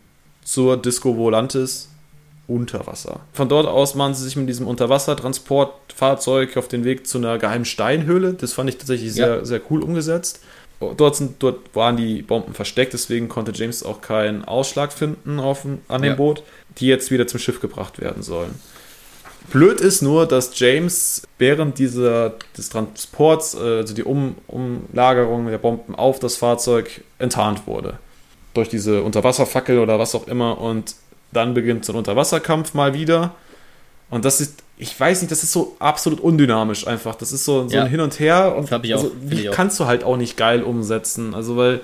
zur 0.43 0.77
Disco 0.77 1.15
Volantis 1.17 1.89
unter 2.49 2.87
Wasser. 2.87 3.21
Von 3.31 3.47
dort 3.47 3.67
aus 3.67 3.95
machen 3.95 4.13
sie 4.15 4.23
sich 4.23 4.35
mit 4.35 4.49
diesem 4.49 4.67
Unterwassertransportfahrzeug 4.67 6.57
auf 6.57 6.67
den 6.67 6.83
Weg 6.83 7.07
zu 7.07 7.19
einer 7.19 7.37
geheimen 7.37 7.65
Steinhöhle. 7.65 8.33
Das 8.33 8.53
fand 8.53 8.69
ich 8.69 8.77
tatsächlich 8.77 9.13
sehr, 9.13 9.37
ja. 9.37 9.45
sehr 9.45 9.61
cool 9.69 9.83
umgesetzt. 9.83 10.41
Dort, 10.79 11.15
sind, 11.15 11.43
dort 11.43 11.75
waren 11.75 11.97
die 11.97 12.21
Bomben 12.21 12.53
versteckt, 12.53 12.93
deswegen 12.93 13.27
konnte 13.27 13.51
James 13.53 13.83
auch 13.83 13.99
keinen 13.99 14.45
Ausschlag 14.45 14.93
finden 14.93 15.39
auf, 15.39 15.65
an 15.89 16.01
dem 16.01 16.11
ja. 16.11 16.15
Boot, 16.15 16.41
die 16.77 16.87
jetzt 16.87 17.11
wieder 17.11 17.27
zum 17.27 17.39
Schiff 17.39 17.59
gebracht 17.59 17.99
werden 17.99 18.23
sollen. 18.23 18.55
Blöd 19.51 19.81
ist 19.81 20.01
nur, 20.01 20.25
dass 20.25 20.57
James 20.57 21.23
während 21.37 21.79
dieser, 21.79 22.35
des 22.57 22.69
Transports, 22.69 23.55
äh, 23.55 23.57
also 23.57 23.93
die 23.93 24.03
um 24.03 24.35
Umlagerung 24.47 25.47
der 25.47 25.57
Bomben 25.57 25.95
auf 25.95 26.19
das 26.19 26.37
Fahrzeug, 26.37 27.01
enttarnt 27.17 27.67
wurde. 27.67 27.99
Durch 28.53 28.69
diese 28.69 29.03
Unterwasserfackel 29.03 29.79
oder 29.79 29.99
was 29.99 30.15
auch 30.15 30.27
immer. 30.27 30.61
Und 30.61 30.95
dann 31.31 31.53
beginnt 31.53 31.85
so 31.85 31.93
ein 31.93 31.97
Unterwasserkampf 31.97 32.73
mal 32.73 32.93
wieder. 32.93 33.35
Und 34.09 34.25
das 34.25 34.41
ist, 34.41 34.63
ich 34.77 34.99
weiß 34.99 35.21
nicht, 35.21 35.31
das 35.31 35.43
ist 35.43 35.51
so 35.51 35.75
absolut 35.79 36.19
undynamisch 36.19 36.87
einfach. 36.87 37.15
Das 37.15 37.31
ist 37.31 37.45
so, 37.45 37.67
so 37.67 37.75
ja. 37.75 37.83
ein 37.83 37.89
Hin 37.89 37.99
und 37.99 38.19
Her. 38.19 38.55
Und 38.55 38.71
ich 38.83 38.93
also, 38.93 39.11
die 39.21 39.45
kannst 39.45 39.79
du 39.79 39.85
halt 39.85 40.03
auch 40.03 40.17
nicht 40.17 40.37
geil 40.37 40.63
umsetzen. 40.63 41.35
Also, 41.35 41.57
weil. 41.57 41.81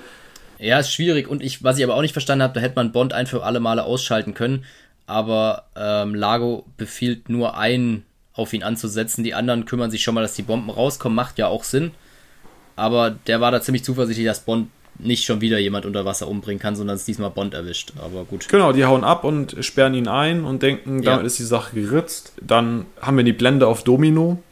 Ja, 0.58 0.80
ist 0.80 0.92
schwierig. 0.92 1.28
Und 1.28 1.42
ich, 1.42 1.62
was 1.62 1.78
ich 1.78 1.84
aber 1.84 1.94
auch 1.94 2.02
nicht 2.02 2.12
verstanden 2.12 2.42
habe, 2.42 2.54
da 2.54 2.60
hätte 2.60 2.76
man 2.76 2.90
Bond 2.90 3.12
ein 3.12 3.26
für 3.26 3.44
alle 3.44 3.60
Male 3.60 3.84
ausschalten 3.84 4.34
können. 4.34 4.64
aber 5.06 5.66
ähm, 5.76 6.14
Lago 6.14 6.66
befiehlt 6.76 7.28
nur 7.28 7.56
einen 7.56 8.04
auf 8.34 8.52
ihn 8.52 8.62
anzusetzen. 8.62 9.24
Die 9.24 9.34
anderen 9.34 9.64
kümmern 9.64 9.90
sich 9.90 10.02
schon 10.02 10.14
mal, 10.14 10.22
dass 10.22 10.34
die 10.34 10.42
Bomben 10.42 10.70
rauskommen, 10.70 11.14
macht 11.14 11.38
ja 11.38 11.46
auch 11.46 11.64
Sinn. 11.64 11.92
Aber 12.74 13.10
der 13.10 13.40
war 13.40 13.50
da 13.50 13.62
ziemlich 13.62 13.84
zuversichtlich, 13.84 14.26
dass 14.26 14.40
Bond 14.40 14.68
nicht 14.98 15.24
schon 15.24 15.40
wieder 15.40 15.58
jemand 15.58 15.86
unter 15.86 16.04
Wasser 16.04 16.28
umbringen 16.28 16.60
kann, 16.60 16.76
sondern 16.76 16.96
es 16.96 17.04
diesmal 17.04 17.30
Bond 17.30 17.54
erwischt. 17.54 17.92
Aber 17.98 18.24
gut. 18.24 18.48
Genau, 18.48 18.72
die 18.72 18.84
hauen 18.84 19.04
ab 19.04 19.24
und 19.24 19.56
sperren 19.60 19.94
ihn 19.94 20.08
ein 20.08 20.44
und 20.44 20.62
denken, 20.62 21.02
damit 21.02 21.22
ja. 21.22 21.26
ist 21.26 21.38
die 21.38 21.44
Sache 21.44 21.74
geritzt. 21.74 22.32
Dann 22.40 22.86
haben 23.00 23.16
wir 23.16 23.24
die 23.24 23.32
Blende 23.32 23.66
auf 23.66 23.84
Domino, 23.84 24.42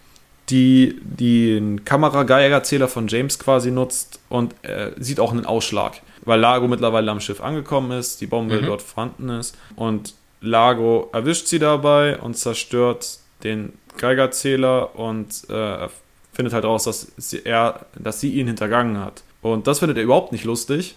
die 0.50 1.00
den 1.02 1.84
Kamerageigerzähler 1.84 2.88
von 2.88 3.08
James 3.08 3.38
quasi 3.38 3.70
nutzt 3.70 4.20
und 4.28 4.54
äh, 4.62 4.90
sieht 4.98 5.20
auch 5.20 5.32
einen 5.32 5.46
Ausschlag, 5.46 6.02
weil 6.24 6.38
Lago 6.40 6.68
mittlerweile 6.68 7.10
am 7.10 7.20
Schiff 7.20 7.40
angekommen 7.40 7.98
ist, 7.98 8.20
die 8.20 8.26
Bombe 8.26 8.60
mhm. 8.60 8.66
dort 8.66 8.82
vorhanden 8.82 9.30
ist 9.30 9.56
und 9.76 10.14
Lago 10.40 11.08
erwischt 11.12 11.46
sie 11.46 11.58
dabei 11.58 12.18
und 12.18 12.36
zerstört 12.36 13.18
den 13.42 13.72
Geigerzähler 13.96 14.94
und 14.98 15.48
äh, 15.48 15.88
findet 16.32 16.52
halt 16.52 16.64
raus, 16.64 16.84
dass 16.84 17.12
sie, 17.16 17.44
er, 17.44 17.86
dass 17.98 18.20
sie 18.20 18.32
ihn 18.32 18.46
hintergangen 18.46 18.98
hat. 18.98 19.22
Und 19.44 19.66
das 19.66 19.80
findet 19.80 19.98
er 19.98 20.04
überhaupt 20.04 20.32
nicht 20.32 20.44
lustig. 20.44 20.96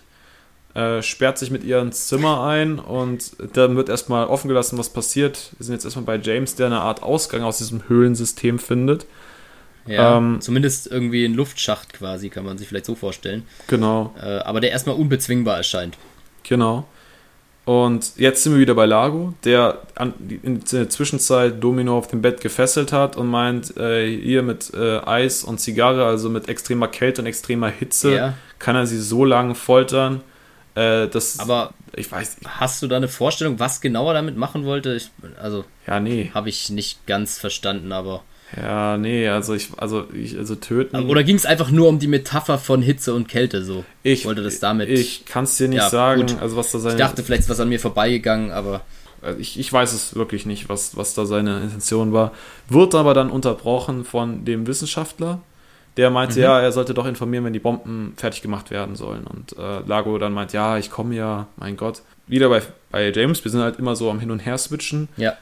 Äh, 0.74 1.02
sperrt 1.02 1.38
sich 1.38 1.52
mit 1.52 1.66
ihr 1.66 1.80
ins 1.80 2.08
Zimmer 2.08 2.44
ein 2.44 2.80
und 2.80 3.32
dann 3.58 3.76
wird 3.76 3.90
erstmal 3.90 4.28
offen 4.28 4.48
gelassen, 4.48 4.78
was 4.78 4.90
passiert. 4.90 5.52
Wir 5.58 5.66
sind 5.66 5.74
jetzt 5.74 5.84
erstmal 5.84 6.06
bei 6.06 6.18
James, 6.18 6.56
der 6.56 6.68
eine 6.68 6.80
Art 6.80 7.04
Ausgang 7.04 7.44
aus 7.44 7.58
diesem 7.58 7.90
Höhlensystem 7.90 8.58
findet. 8.58 9.06
Ja, 9.86 10.16
ähm, 10.18 10.40
zumindest 10.40 10.88
irgendwie 10.88 11.26
ein 11.26 11.34
Luftschacht 11.34 11.92
quasi, 11.92 12.30
kann 12.30 12.46
man 12.46 12.58
sich 12.58 12.70
vielleicht 12.70 12.86
so 12.86 12.96
vorstellen. 12.96 13.44
Genau. 13.68 14.16
Äh, 14.18 14.38
aber 14.40 14.62
der 14.62 14.72
erstmal 14.72 14.96
unbezwingbar 14.96 15.58
erscheint. 15.58 15.98
Genau. 16.44 16.88
Und 17.68 18.14
jetzt 18.16 18.44
sind 18.44 18.54
wir 18.54 18.62
wieder 18.62 18.76
bei 18.76 18.86
Lago, 18.86 19.34
der 19.44 19.82
in 20.42 20.64
der 20.72 20.90
Zwischenzeit 20.90 21.62
Domino 21.62 21.98
auf 21.98 22.08
dem 22.08 22.22
Bett 22.22 22.40
gefesselt 22.40 22.94
hat 22.94 23.18
und 23.18 23.28
meint, 23.28 23.76
äh, 23.76 24.10
hier 24.10 24.42
mit 24.42 24.74
äh, 24.74 25.00
Eis 25.00 25.44
und 25.44 25.60
Zigarre, 25.60 26.06
also 26.06 26.30
mit 26.30 26.48
extremer 26.48 26.88
Kälte 26.88 27.22
und 27.22 27.28
extremer 27.28 27.68
Hitze, 27.68 28.16
ja. 28.16 28.34
kann 28.58 28.78
er 28.78 28.88
sie 28.88 29.02
so 29.02 29.26
lange 29.26 29.54
foltern. 29.54 30.22
Äh, 30.76 31.10
dass, 31.10 31.40
Aber 31.40 31.74
ich 31.94 32.10
weiß. 32.10 32.38
Hast 32.46 32.84
du 32.84 32.88
da 32.88 32.96
eine 32.96 33.10
Vorstellung, 33.10 33.60
was 33.60 33.82
genau 33.82 34.08
er 34.08 34.14
damit 34.14 34.38
machen 34.38 34.64
wollte? 34.64 34.96
Ich, 34.96 35.10
also, 35.38 35.66
ja, 35.86 36.00
nee. 36.00 36.32
Habe 36.34 36.48
ich 36.48 36.70
nicht 36.70 37.06
ganz 37.06 37.38
verstanden, 37.38 37.92
aber. 37.92 38.24
Ja, 38.56 38.98
nee, 38.98 39.28
also 39.28 39.54
ich, 39.54 39.70
also 39.78 40.06
ich, 40.14 40.38
also 40.38 40.56
töten. 40.56 41.10
Oder 41.10 41.24
ging 41.24 41.36
es 41.36 41.46
einfach 41.46 41.70
nur 41.70 41.90
um 41.90 42.00
die 42.00 42.08
Metapher 42.08 42.58
von 42.58 42.82
Hitze 42.82 43.14
und 43.14 43.28
Kälte 43.28 43.64
so? 43.64 43.84
Ich 44.04 44.26
wollte 44.26 44.42
das 44.42 44.60
damit. 44.60 44.90
Ich 44.90 45.26
kann 45.26 45.44
es 45.44 45.58
dir 45.58 45.68
nicht 45.68 45.80
ja, 45.80 45.90
sagen, 45.90 46.22
gut. 46.22 46.42
also 46.42 46.56
was 46.56 46.72
da 46.72 46.80
seine. 46.80 46.96
Ich 46.96 47.00
dachte 47.00 47.24
vielleicht 47.24 47.44
ist 47.44 47.50
was 47.50 47.60
an 47.60 47.70
mir 47.70 47.80
vorbeigegangen, 47.80 48.52
aber. 48.52 48.82
Also 49.22 49.40
ich, 49.40 49.60
ich 49.60 49.74
weiß 49.74 49.94
es 49.94 50.16
wirklich 50.16 50.46
nicht, 50.46 50.70
was, 50.70 50.96
was 50.96 51.16
da 51.16 51.26
seine 51.26 51.62
Intention 51.62 52.14
war. 52.14 52.34
Wird 52.70 52.94
aber 52.94 53.16
dann 53.16 53.32
unterbrochen 53.32 54.06
von 54.06 54.46
dem 54.46 54.68
Wissenschaftler, 54.68 55.42
der 55.98 56.12
meinte, 56.12 56.38
mhm. 56.38 56.44
ja, 56.44 56.62
er 56.62 56.72
sollte 56.72 56.94
doch 56.94 57.08
informieren, 57.08 57.44
wenn 57.44 57.54
die 57.54 57.60
Bomben 57.60 58.14
fertig 58.16 58.44
gemacht 58.44 58.70
werden 58.70 58.96
sollen. 58.96 59.26
Und 59.26 59.58
äh, 59.58 59.80
Lago 59.88 60.18
dann 60.20 60.34
meint, 60.34 60.54
ja, 60.54 60.78
ich 60.78 60.92
komme 60.92 61.16
ja, 61.16 61.48
mein 61.58 61.78
Gott. 61.78 62.04
Wieder 62.28 62.48
bei, 62.50 62.62
bei 62.92 63.12
James, 63.12 63.44
wir 63.44 63.52
sind 63.52 63.62
halt 63.62 63.80
immer 63.80 63.96
so 63.96 64.12
am 64.12 64.20
Hin 64.20 64.30
und 64.30 64.40
Her 64.40 64.58
switchen. 64.60 65.10
Ja. 65.18 65.36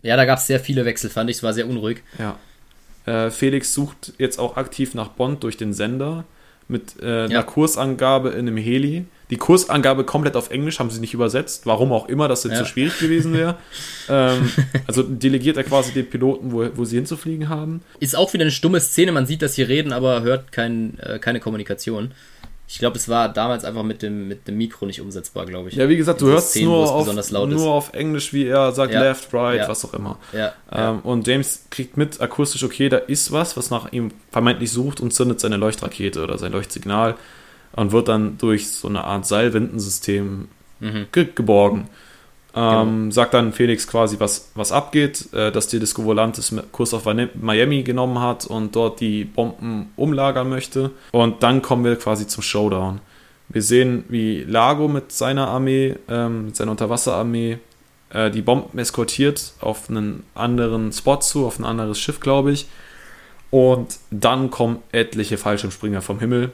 Ja, 0.00 0.16
da 0.16 0.24
gab 0.24 0.38
es 0.38 0.46
sehr 0.46 0.60
viele 0.60 0.84
Wechsel, 0.84 1.10
fand 1.10 1.28
ich. 1.28 1.36
Es 1.36 1.42
war 1.42 1.52
sehr 1.52 1.68
unruhig. 1.68 2.02
Ja. 2.18 2.36
Äh, 3.08 3.30
Felix 3.30 3.72
sucht 3.72 4.12
jetzt 4.18 4.38
auch 4.38 4.56
aktiv 4.56 4.94
nach 4.94 5.08
Bond 5.08 5.42
durch 5.42 5.56
den 5.56 5.72
Sender 5.72 6.24
mit 6.68 6.96
äh, 7.00 7.06
einer 7.06 7.30
ja. 7.30 7.42
Kursangabe 7.42 8.30
in 8.30 8.40
einem 8.40 8.58
Heli. 8.58 9.06
Die 9.30 9.36
Kursangabe 9.36 10.04
komplett 10.04 10.36
auf 10.36 10.50
Englisch 10.50 10.78
haben 10.78 10.90
sie 10.90 11.00
nicht 11.00 11.14
übersetzt, 11.14 11.64
warum 11.64 11.92
auch 11.92 12.08
immer 12.08 12.28
das 12.28 12.44
jetzt 12.44 12.52
ja. 12.54 12.58
so 12.58 12.64
schwierig 12.66 12.98
gewesen 12.98 13.32
wäre. 13.32 13.56
ähm, 14.08 14.50
also 14.86 15.02
delegiert 15.02 15.56
er 15.56 15.64
quasi 15.64 15.92
den 15.92 16.08
Piloten, 16.08 16.52
wo, 16.52 16.68
wo 16.74 16.84
sie 16.84 16.96
hinzufliegen 16.96 17.48
haben. 17.48 17.82
Ist 18.00 18.16
auch 18.16 18.32
wieder 18.34 18.42
eine 18.42 18.50
stumme 18.50 18.80
Szene, 18.80 19.12
man 19.12 19.26
sieht, 19.26 19.40
dass 19.40 19.54
sie 19.54 19.62
reden, 19.62 19.92
aber 19.92 20.22
hört 20.22 20.52
kein, 20.52 20.98
äh, 21.00 21.18
keine 21.18 21.40
Kommunikation. 21.40 22.12
Ich 22.70 22.78
glaube, 22.78 22.98
es 22.98 23.08
war 23.08 23.32
damals 23.32 23.64
einfach 23.64 23.82
mit 23.82 24.02
dem, 24.02 24.28
mit 24.28 24.46
dem 24.46 24.58
Mikro 24.58 24.84
nicht 24.84 25.00
umsetzbar, 25.00 25.46
glaube 25.46 25.70
ich. 25.70 25.76
Ja, 25.76 25.88
wie 25.88 25.96
gesagt, 25.96 26.20
du 26.20 26.26
hörst 26.26 26.50
Szenen, 26.50 26.66
nur, 26.66 26.92
auf, 26.92 27.30
nur 27.32 27.72
auf 27.72 27.94
Englisch, 27.94 28.34
wie 28.34 28.44
er 28.44 28.72
sagt, 28.72 28.92
ja. 28.92 29.00
left, 29.00 29.32
right, 29.32 29.60
ja. 29.60 29.68
was 29.68 29.86
auch 29.86 29.94
immer. 29.94 30.18
Ja. 30.34 30.52
Ähm, 30.70 31.00
und 31.00 31.26
James 31.26 31.64
kriegt 31.70 31.96
mit 31.96 32.20
akustisch, 32.20 32.62
okay, 32.62 32.90
da 32.90 32.98
ist 32.98 33.32
was, 33.32 33.56
was 33.56 33.70
nach 33.70 33.90
ihm 33.90 34.10
vermeintlich 34.30 34.70
sucht 34.70 35.00
und 35.00 35.14
zündet 35.14 35.40
seine 35.40 35.56
Leuchtrakete 35.56 36.22
oder 36.22 36.36
sein 36.36 36.52
Leuchtsignal 36.52 37.14
und 37.72 37.92
wird 37.92 38.08
dann 38.08 38.36
durch 38.36 38.68
so 38.68 38.86
eine 38.86 39.02
Art 39.02 39.26
Seilwindensystem 39.26 40.48
mhm. 40.80 41.06
ge 41.10 41.26
geborgen. 41.34 41.88
Ähm, 42.58 43.02
genau. 43.02 43.10
Sagt 43.12 43.34
dann 43.34 43.52
Felix 43.52 43.86
quasi, 43.86 44.18
was, 44.18 44.50
was 44.56 44.72
abgeht, 44.72 45.32
äh, 45.32 45.52
dass 45.52 45.68
die 45.68 45.78
Disco 45.78 46.04
Volantis 46.04 46.52
Kurs 46.72 46.92
auf 46.92 47.04
Miami 47.40 47.84
genommen 47.84 48.20
hat 48.20 48.46
und 48.46 48.74
dort 48.74 48.98
die 48.98 49.24
Bomben 49.24 49.92
umlagern 49.94 50.48
möchte. 50.48 50.90
Und 51.12 51.44
dann 51.44 51.62
kommen 51.62 51.84
wir 51.84 51.94
quasi 51.96 52.26
zum 52.26 52.42
Showdown. 52.42 53.00
Wir 53.48 53.62
sehen, 53.62 54.04
wie 54.08 54.42
Lago 54.42 54.88
mit 54.88 55.12
seiner 55.12 55.46
Armee, 55.48 55.94
ähm, 56.08 56.46
mit 56.46 56.56
seiner 56.56 56.72
Unterwasserarmee, 56.72 57.58
äh, 58.10 58.30
die 58.32 58.42
Bomben 58.42 58.76
eskortiert 58.76 59.52
auf 59.60 59.88
einen 59.88 60.24
anderen 60.34 60.92
Spot 60.92 61.20
zu, 61.20 61.46
auf 61.46 61.60
ein 61.60 61.64
anderes 61.64 62.00
Schiff, 62.00 62.18
glaube 62.18 62.50
ich. 62.50 62.66
Und 63.50 63.98
dann 64.10 64.50
kommen 64.50 64.78
etliche 64.90 65.38
Fallschirmspringer 65.38 66.02
vom 66.02 66.18
Himmel 66.18 66.50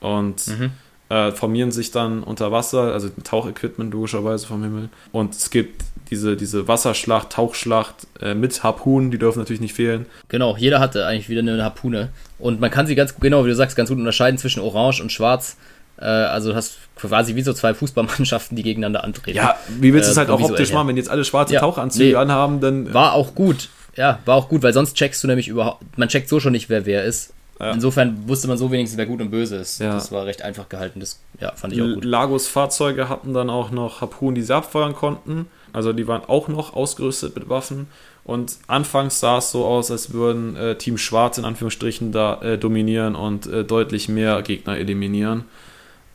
und 0.00 0.46
mhm 0.46 0.70
äh, 1.08 1.32
formieren 1.32 1.70
sich 1.70 1.90
dann 1.90 2.22
unter 2.22 2.52
Wasser, 2.52 2.92
also 2.92 3.08
Tauchequipment 3.24 3.92
logischerweise 3.92 4.46
vom 4.46 4.62
Himmel. 4.62 4.88
Und 5.12 5.34
es 5.34 5.50
gibt 5.50 5.84
diese, 6.10 6.36
diese 6.36 6.68
Wasserschlacht, 6.68 7.30
Tauchschlacht 7.30 8.06
äh, 8.20 8.34
mit 8.34 8.62
Harpunen, 8.62 9.10
die 9.10 9.18
dürfen 9.18 9.38
natürlich 9.38 9.60
nicht 9.60 9.74
fehlen. 9.74 10.06
Genau, 10.28 10.56
jeder 10.56 10.80
hatte 10.80 11.06
eigentlich 11.06 11.28
wieder 11.28 11.40
eine 11.40 11.62
Harpune. 11.62 12.10
Und 12.38 12.60
man 12.60 12.70
kann 12.70 12.86
sie 12.86 12.94
ganz, 12.94 13.14
genau 13.18 13.44
wie 13.44 13.48
du 13.48 13.54
sagst, 13.54 13.76
ganz 13.76 13.88
gut 13.88 13.98
unterscheiden 13.98 14.38
zwischen 14.38 14.60
Orange 14.60 15.00
und 15.02 15.12
Schwarz. 15.12 15.56
Äh, 16.00 16.04
also 16.04 16.50
du 16.50 16.56
hast 16.56 16.78
quasi 16.96 17.34
wie 17.34 17.42
so 17.42 17.52
zwei 17.52 17.74
Fußballmannschaften, 17.74 18.56
die 18.56 18.62
gegeneinander 18.62 19.04
antreten. 19.04 19.36
Ja, 19.36 19.56
wie 19.80 19.92
willst 19.92 20.08
du 20.08 20.12
es 20.12 20.16
äh, 20.16 20.20
halt 20.20 20.30
auch 20.30 20.40
optisch 20.40 20.72
machen, 20.72 20.88
wenn 20.88 20.96
jetzt 20.96 21.10
alle 21.10 21.24
schwarze 21.24 21.54
ja, 21.54 21.60
Tauchanzüge 21.60 22.10
nee, 22.10 22.14
anhaben, 22.14 22.60
dann. 22.60 22.92
War 22.94 23.14
auch 23.14 23.34
gut. 23.34 23.68
Ja, 23.96 24.20
war 24.24 24.36
auch 24.36 24.48
gut, 24.48 24.62
weil 24.62 24.72
sonst 24.72 24.94
checkst 24.94 25.24
du 25.24 25.26
nämlich 25.26 25.48
überhaupt, 25.48 25.82
man 25.98 26.08
checkt 26.08 26.28
so 26.28 26.38
schon 26.38 26.52
nicht, 26.52 26.68
wer 26.68 26.86
wer 26.86 27.04
ist. 27.04 27.32
Ja. 27.60 27.72
Insofern 27.72 28.28
wusste 28.28 28.46
man 28.46 28.56
so 28.56 28.70
wenigstens, 28.70 28.98
wer 28.98 29.06
gut 29.06 29.20
und 29.20 29.30
böse 29.30 29.56
ist. 29.56 29.80
Ja. 29.80 29.94
Das 29.94 30.12
war 30.12 30.26
recht 30.26 30.42
einfach 30.42 30.68
gehalten. 30.68 31.00
Das 31.00 31.20
ja, 31.40 31.52
fand 31.52 31.72
ich 31.72 31.82
auch 31.82 31.92
gut. 31.94 32.04
Lagos 32.04 32.46
Fahrzeuge 32.46 33.08
hatten 33.08 33.34
dann 33.34 33.50
auch 33.50 33.70
noch 33.70 34.00
Harpunen, 34.00 34.36
die 34.36 34.42
sie 34.42 34.54
abfeuern 34.54 34.94
konnten. 34.94 35.46
Also 35.72 35.92
die 35.92 36.06
waren 36.06 36.22
auch 36.26 36.48
noch 36.48 36.74
ausgerüstet 36.74 37.34
mit 37.34 37.48
Waffen. 37.48 37.88
Und 38.24 38.58
anfangs 38.66 39.20
sah 39.20 39.38
es 39.38 39.50
so 39.50 39.64
aus, 39.64 39.90
als 39.90 40.12
würden 40.12 40.54
äh, 40.54 40.76
Team 40.76 40.98
Schwarz 40.98 41.38
in 41.38 41.44
Anführungsstrichen 41.44 42.12
da 42.12 42.40
äh, 42.42 42.58
dominieren 42.58 43.14
und 43.14 43.46
äh, 43.46 43.64
deutlich 43.64 44.08
mehr 44.08 44.42
Gegner 44.42 44.76
eliminieren. 44.76 45.44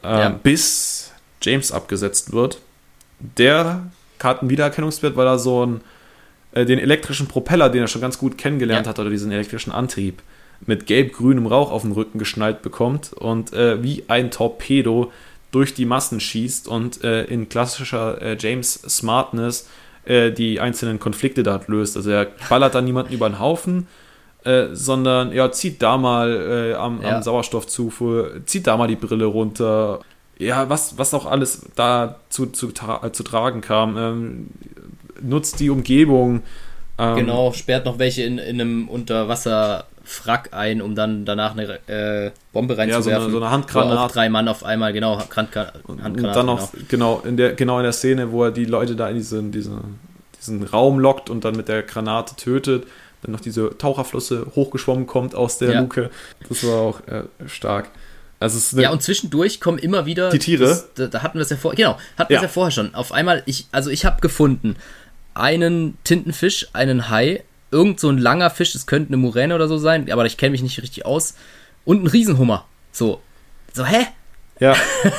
Ähm, 0.04 0.20
ja. 0.20 0.30
Bis 0.30 1.12
James 1.42 1.72
abgesetzt 1.72 2.32
wird. 2.32 2.60
Der 3.20 3.92
hat 4.22 4.42
einen 4.42 4.50
Wiedererkennungswert, 4.50 5.16
weil 5.16 5.28
er 5.28 5.40
so 5.40 5.64
einen, 5.64 5.82
äh, 6.54 6.66
den 6.66 6.80
elektrischen 6.80 7.28
Propeller, 7.28 7.70
den 7.70 7.82
er 7.82 7.88
schon 7.88 8.02
ganz 8.02 8.18
gut 8.18 8.38
kennengelernt 8.38 8.86
ja. 8.86 8.92
hat, 8.92 9.00
oder 9.00 9.10
diesen 9.10 9.32
elektrischen 9.32 9.72
Antrieb, 9.72 10.22
mit 10.66 10.86
gelb-grünem 10.86 11.46
Rauch 11.46 11.72
auf 11.72 11.82
dem 11.82 11.92
Rücken 11.92 12.20
geschnallt 12.20 12.62
bekommt 12.62 13.14
und 13.14 13.54
äh, 13.54 13.84
wie 13.84 14.04
ein 14.08 14.32
Torpedo 14.32 15.12
durch 15.52 15.74
die 15.74 15.86
Massen 15.86 16.20
schießt 16.20 16.68
und 16.68 17.04
äh, 17.04 17.26
in 17.26 17.48
klassischer 17.48 18.22
äh, 18.22 18.38
James 18.40 18.74
Smartness 18.74 19.68
äh, 20.06 20.32
die 20.32 20.60
einzelnen 20.60 21.00
Konflikte 21.00 21.44
dort 21.44 21.68
löst. 21.68 21.96
Also 21.96 22.10
er 22.10 22.28
ballert 22.50 22.76
da 22.76 22.82
niemanden 22.82 23.14
über 23.14 23.30
den 23.30 23.40
Haufen, 23.40 23.88
äh, 24.44 24.68
sondern 24.74 25.30
er 25.30 25.46
ja, 25.46 25.52
zieht 25.52 25.82
da 25.82 25.98
mal 25.98 26.72
äh, 26.72 26.74
am, 26.74 27.02
ja. 27.02 27.18
am, 27.18 27.24
Sauerstoffzufuhr, 27.24 28.42
zieht 28.46 28.68
da 28.68 28.78
mal 28.78 28.88
die 28.88 28.96
Brille 28.96 29.26
runter. 29.26 30.00
Ja, 30.40 30.70
was, 30.70 30.98
was 30.98 31.14
auch 31.14 31.26
alles 31.26 31.68
da 31.76 32.20
zu, 32.30 32.48
zu, 32.48 32.72
tra 32.72 33.14
zu 33.14 33.24
tragen 33.24 33.62
kam. 33.62 33.98
Ähm, 33.98 34.48
nutzt 35.22 35.60
die 35.60 35.70
Umgebung. 35.70 36.42
Ähm, 36.98 37.16
genau, 37.16 37.54
sperrt 37.54 37.86
noch 37.86 38.00
welche 38.00 38.24
in, 38.24 38.40
in 38.40 38.60
einem 38.60 38.88
Unterwasser 38.90 39.86
Frack 40.04 40.50
ein, 40.52 40.82
um 40.82 40.96
dann 40.96 41.26
danach 41.26 41.56
eine 41.56 41.80
äh, 41.88 42.32
Bombe 42.52 42.78
reinzuwerfen. 42.78 43.12
Ja, 43.12 43.20
so 43.20 43.26
eine, 43.26 43.32
so 43.32 43.38
eine 43.38 43.52
Handgranate. 43.52 44.14
drei 44.14 44.30
Mann 44.30 44.48
auf 44.48 44.64
einmal, 44.64 44.94
genau, 44.94 45.20
Handgranate. 45.20 45.80
Und 45.84 46.00
dann 46.00 46.46
noch, 46.46 46.72
genau. 46.72 47.22
genau, 47.22 47.22
in 47.26 47.38
der, 47.38 47.54
genau 47.54 47.78
in 47.80 47.84
der 47.84 47.94
Szene, 47.94 48.32
wo 48.32 48.44
er 48.44 48.52
die 48.52 48.66
Leute 48.66 48.96
da 48.96 49.10
in 49.10 49.16
diesen, 49.16 49.52
diesen, 49.52 50.00
diesen 50.38 50.64
Raum 50.64 51.00
lockt 51.00 51.30
und 51.30 51.46
dann 51.46 51.56
mit 51.56 51.70
der 51.70 51.84
Granate 51.84 52.36
tötet, 52.36 52.86
dann 53.22 53.32
noch 53.32 53.40
diese 53.40 53.78
Taucherflosse 53.78 54.48
hochgeschwommen 54.56 55.08
kommt 55.08 55.36
aus 55.36 55.58
der 55.58 55.72
ja. 55.72 55.80
Luke. 55.80 56.10
Das 56.50 56.66
war 56.66 56.82
auch 56.82 57.08
äh, 57.08 57.24
stark. 57.48 57.90
Also 58.40 58.82
ja, 58.82 58.92
und 58.92 59.02
zwischendurch 59.02 59.62
kommen 59.62 59.78
immer 59.78 60.06
wieder. 60.06 60.30
Die 60.30 60.40
Tiere. 60.40 60.66
Das, 60.66 60.94
da, 60.96 61.08
da, 61.08 61.24
hatten 61.24 61.38
wir 61.38 61.44
es 61.44 61.50
ja 61.50 61.56
vorher. 61.56 61.78
Genau, 61.78 61.98
hatten 62.18 62.30
wir 62.30 62.38
es 62.38 62.44
ja 62.44 62.50
vorher 62.50 62.72
schon. 62.72 62.94
Auf 62.94 63.14
einmal, 63.14 63.42
ich, 63.46 63.68
also 63.72 63.90
ich 63.90 64.04
habe 64.04 64.20
gefunden, 64.20 64.76
einen 65.34 65.98
Tintenfisch, 66.04 66.68
einen 66.74 67.10
Hai, 67.10 67.44
irgend 67.74 68.00
so 68.00 68.10
ein 68.10 68.18
langer 68.18 68.50
Fisch, 68.50 68.76
es 68.76 68.86
könnte 68.86 69.10
eine 69.10 69.18
Muräne 69.18 69.56
oder 69.56 69.68
so 69.68 69.78
sein, 69.78 70.10
aber 70.12 70.26
ich 70.26 70.38
kenne 70.38 70.52
mich 70.52 70.64
nicht 70.64 70.82
richtig 70.82 71.06
aus. 71.06 71.36
Und 71.84 72.04
ein 72.04 72.08
Riesenhummer. 72.08 72.66
So. 72.92 73.22
So, 73.74 73.84
hä? 73.86 74.06
Ja, 74.60 74.76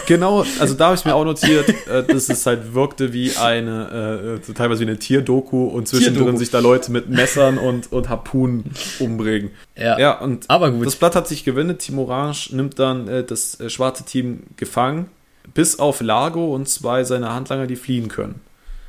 genau, 0.07 0.45
also 0.61 0.75
da 0.75 0.87
habe 0.87 0.95
ich 0.97 1.05
mir 1.05 1.15
auch 1.15 1.25
notiert, 1.25 1.69
äh, 1.89 2.05
dass 2.05 2.29
es 2.29 2.47
halt 2.47 2.73
wirkte 2.73 3.13
wie 3.13 3.37
eine, 3.37 4.41
äh, 4.49 4.53
teilweise 4.55 4.81
wie 4.81 4.89
eine 4.89 4.99
Tierdoku 4.99 5.65
und 5.65 5.89
zwischendrin 5.89 6.23
Tierdoku. 6.23 6.39
sich 6.39 6.51
da 6.51 6.61
Leute 6.61 6.93
mit 6.93 7.11
Messern 7.11 7.59
und, 7.59 7.93
und 7.93 8.09
Harpunen 8.09 8.71
umbringen. 9.01 9.51
Ja. 9.77 9.99
ja 9.99 10.19
und 10.21 10.49
Aber 10.49 10.71
gut. 10.71 10.87
das 10.87 10.97
Blatt 10.97 11.17
hat 11.17 11.27
sich 11.27 11.45
gewinnt. 11.45 11.79
Team 11.81 11.99
Orange 11.99 12.51
nimmt 12.55 12.79
dann 12.79 13.09
äh, 13.09 13.25
das 13.25 13.59
äh, 13.59 13.69
schwarze 13.69 14.05
Team 14.05 14.45
gefangen, 14.57 15.11
bis 15.53 15.81
auf 15.81 16.01
Lago 16.01 16.55
und 16.55 16.69
zwei 16.69 17.03
seiner 17.03 17.35
Handlanger, 17.35 17.67
die 17.67 17.77
fliehen 17.77 18.09
können. 18.09 18.41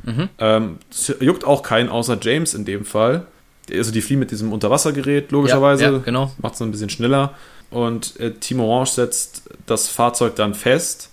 Mhm. 0.04 0.30
Ähm, 0.38 0.78
juckt 1.20 1.44
auch 1.44 1.64
keinen, 1.64 1.90
außer 1.90 2.18
James 2.22 2.54
in 2.54 2.66
dem 2.66 2.86
Fall. 2.86 3.26
Also 3.72 3.92
die 3.92 4.02
fliehen 4.02 4.20
mit 4.20 4.32
diesem 4.32 4.54
Unterwassergerät, 4.54 5.32
logischerweise. 5.32 5.84
Ja, 5.84 5.92
ja, 5.92 5.98
genau. 6.00 6.32
Macht 6.40 6.56
es 6.56 6.62
ein 6.62 6.72
bisschen 6.72 6.90
schneller. 6.90 7.34
Und 7.72 8.20
äh, 8.20 8.32
Team 8.34 8.60
Orange 8.60 8.92
setzt 8.92 9.44
das 9.66 9.88
Fahrzeug 9.88 10.36
dann 10.36 10.54
fest. 10.54 11.10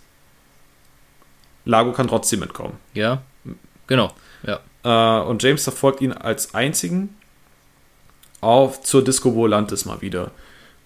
Lago 1.65 1.93
kann 1.93 2.09
trotzdem 2.09 2.43
entkommen. 2.43 2.75
Ja, 2.95 3.23
genau. 3.87 4.13
Ja. 4.43 4.61
Äh, 4.85 5.25
und 5.27 5.43
James 5.43 5.63
verfolgt 5.63 6.01
ihn 6.01 6.13
als 6.13 6.55
einzigen 6.55 7.17
auf 8.41 8.83
zur 8.83 9.03
Disco 9.05 9.35
Volantis 9.35 9.85
mal 9.85 10.01
wieder. 10.01 10.33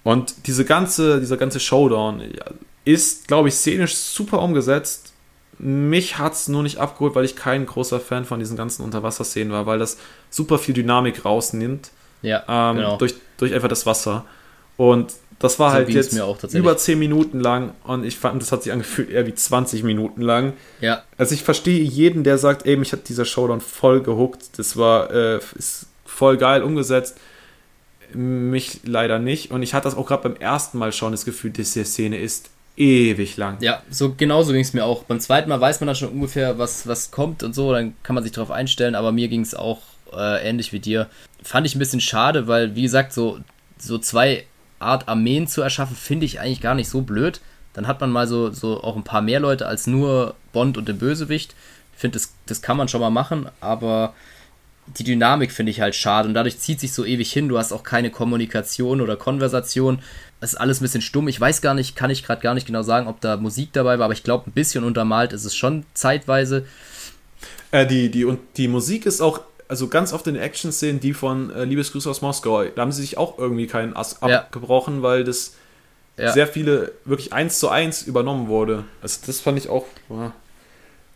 Und 0.05 0.47
diese 0.47 0.65
ganze, 0.65 1.19
dieser 1.19 1.37
ganze 1.37 1.59
Showdown 1.59 2.23
ist, 2.85 3.27
glaube 3.27 3.49
ich, 3.49 3.55
szenisch 3.55 3.97
super 3.97 4.41
umgesetzt. 4.41 5.06
Mich 5.59 6.19
hat 6.19 6.35
es 6.35 6.49
nur 6.49 6.63
nicht 6.63 6.79
abgeholt, 6.79 7.15
weil 7.15 7.25
ich 7.25 7.37
kein 7.37 7.65
großer 7.67 7.99
Fan 8.01 8.25
von 8.25 8.39
diesen 8.39 8.57
ganzen 8.57 8.83
Unterwasserszenen 8.83 9.53
war, 9.53 9.67
weil 9.67 9.79
das 9.79 9.97
super 10.31 10.59
viel 10.59 10.75
Dynamik 10.75 11.25
rausnimmt 11.25 11.91
Ja, 12.23 12.45
ähm, 12.49 12.77
genau. 12.77 12.97
durch, 12.99 13.15
durch 13.39 13.55
einfach 13.55 13.69
das 13.69 13.87
Wasser. 13.87 14.25
Und 14.77 15.15
das 15.39 15.59
war 15.59 15.71
So 15.71 15.75
halt 15.77 15.89
jetzt 15.91 16.13
über 16.55 16.77
10 16.77 16.99
Minuten 16.99 17.41
lang 17.41 17.73
und 17.85 18.05
ich 18.05 18.17
fand, 18.19 18.41
das 18.41 18.53
hat 18.53 18.63
sich 18.63 18.73
angefühlt 18.73 19.11
eher 19.11 19.27
wie 19.27 19.35
20 19.35 19.83
Minuten 19.83 20.23
lang. 20.23 20.55
ja, 20.81 21.03
Also 21.19 21.35
ich 21.35 21.43
verstehe 21.43 21.83
jeden, 21.83 22.25
der 22.25 22.39
sagt, 22.39 22.67
ey, 22.67 22.77
mich 22.77 22.93
hat 22.93 23.09
dieser 23.09 23.25
Showdown 23.25 23.61
voll 23.61 24.03
gehuckt. 24.03 24.59
Das 24.59 24.77
war 24.77 25.11
äh, 25.11 25.41
ist 25.57 25.87
voll 26.05 26.37
geil 26.39 26.63
umgesetzt. 26.63 27.17
Mich 28.15 28.81
leider 28.85 29.19
nicht. 29.19 29.51
Und 29.51 29.63
ich 29.63 29.75
hatte 29.75 29.85
das 29.85 29.97
auch 29.97 30.07
gerade 30.07 30.23
beim 30.29 30.37
ersten 30.37 30.79
Mal 30.79 30.93
schon 30.93 31.13
das 31.13 31.25
Gefühl, 31.25 31.51
diese 31.51 31.85
Szene 31.85 32.19
ist 32.19 32.51
ewig 32.77 33.37
lang. 33.37 33.59
ja, 33.61 33.83
so 33.91 34.15
genauso 34.15 34.53
ging 34.53 34.63
es 34.63 34.73
mir 34.73 34.85
auch. 34.85 35.05
Beim 35.05 35.21
zweiten 35.21 35.49
Mal 35.49 35.61
weiß 35.61 35.81
man 35.81 35.87
dann 35.87 35.97
schon 35.97 36.11
ungefähr, 36.11 36.59
was, 36.59 36.87
was 36.87 37.11
kommt 37.11 37.43
und 37.43 37.55
so, 37.55 37.73
dann 37.73 37.95
kann 38.03 38.15
man 38.15 38.23
sich 38.23 38.33
darauf 38.33 38.51
einstellen, 38.51 38.95
aber 38.95 39.13
mir 39.13 39.29
ging 39.29 39.41
es 39.41 39.55
auch 39.55 39.81
äh, 40.13 40.49
ähnlich 40.49 40.73
wie 40.73 40.81
dir. 40.81 41.09
Fand 41.43 41.67
ich 41.67 41.75
ein 41.75 41.79
bisschen 41.79 42.01
schade, 42.01 42.47
weil, 42.47 42.75
wie 42.75 42.83
gesagt, 42.83 43.13
so, 43.13 43.39
so 43.79 43.99
zwei 43.99 44.47
Art 44.79 45.09
Armeen 45.09 45.47
zu 45.47 45.63
erschaffen, 45.63 45.97
finde 45.97 46.27
ich 46.27 46.41
eigentlich 46.41 46.61
gar 46.61 46.75
nicht 46.75 46.89
so 46.89 47.03
blöd. 47.03 47.41
Dann 47.73 47.87
hat 47.87 48.01
man 48.01 48.11
mal 48.11 48.27
so, 48.27 48.51
so 48.51 48.83
auch 48.83 48.97
ein 48.97 49.05
paar 49.05 49.23
mehr 49.23 49.41
Leute 49.41 49.67
als 49.67 49.87
nur 49.87 50.35
Bond 50.53 50.79
und 50.79 50.89
den 50.89 50.99
Bösewicht. 50.99 51.55
Ich 51.95 52.01
finde, 52.01 52.19
das, 52.19 52.35
das 52.47 52.63
kann 52.63 52.77
man 52.77 52.89
schon 52.89 53.01
mal 53.01 53.11
machen, 53.11 53.49
aber 53.61 54.15
die 54.99 55.05
Dynamik 55.05 55.51
finde 55.51 55.71
ich 55.71 55.81
halt 55.81 55.95
schade 55.95 56.29
und 56.29 56.35
dadurch 56.35 56.59
zieht 56.59 56.81
sich 56.81 56.93
so 56.93 57.05
ewig 57.05 57.33
hin. 57.33 57.49
Du 57.49 57.59
hast 57.59 57.73
auch 57.73 57.83
keine 57.83 58.11
Kommunikation 58.11 59.01
oder 59.01 59.17
Konversation. 59.17 59.99
Es 60.41 60.53
ist 60.53 60.59
alles 60.59 60.81
ein 60.81 60.85
bisschen 60.85 61.01
stumm. 61.01 61.29
Ich 61.29 61.41
weiß 61.41 61.63
gar 61.63 61.75
nicht, 61.75 61.97
kann 61.97 62.11
ich 62.11 62.23
gerade 62.23 62.43
gar 62.43 62.55
nicht 62.55 62.67
genau 62.67 62.83
sagen, 62.83 63.07
ob 63.09 63.21
da 63.21 63.37
Musik 63.37 63.73
dabei 63.73 63.99
war, 63.99 64.05
aber 64.07 64.15
ich 64.15 64.23
glaube, 64.23 64.49
ein 64.51 64.53
bisschen 64.53 64.85
untermalt 64.85 65.33
ist 65.33 65.45
es 65.45 65.57
schon 65.57 65.85
zeitweise. 65.95 66.67
Äh, 67.71 67.87
die, 67.87 68.11
die, 68.11 68.25
und 68.25 68.41
die 68.57 68.69
Musik 68.69 69.07
ist 69.07 69.21
auch, 69.21 69.41
also 69.69 69.89
ganz 69.89 70.13
oft 70.13 70.27
in 70.27 70.35
den 70.35 70.43
Action-Szenen, 70.43 71.01
die 71.01 71.15
von 71.15 71.51
äh, 71.51 71.65
Liebesgrüße 71.65 72.09
aus 72.09 72.21
Moskau, 72.23 72.65
da 72.65 72.83
haben 72.83 72.93
sie 72.93 73.01
sich 73.01 73.17
auch 73.19 73.39
irgendwie 73.39 73.67
keinen 73.67 73.97
Ass 73.97 74.19
Ja. 74.23 74.41
abgebrochen, 74.41 75.03
weil 75.03 75.25
das 75.25 75.55
Ja. 76.19 76.33
sehr 76.33 76.47
viele 76.47 76.93
wirklich 77.05 77.33
eins 77.33 77.59
zu 77.59 77.69
eins 77.69 78.03
übernommen 78.03 78.49
wurde. 78.49 78.85
Also 79.03 79.21
das 79.27 79.41
fand 79.41 79.59
ich 79.59 79.69
auch. 79.69 79.87
ja. 80.11 80.33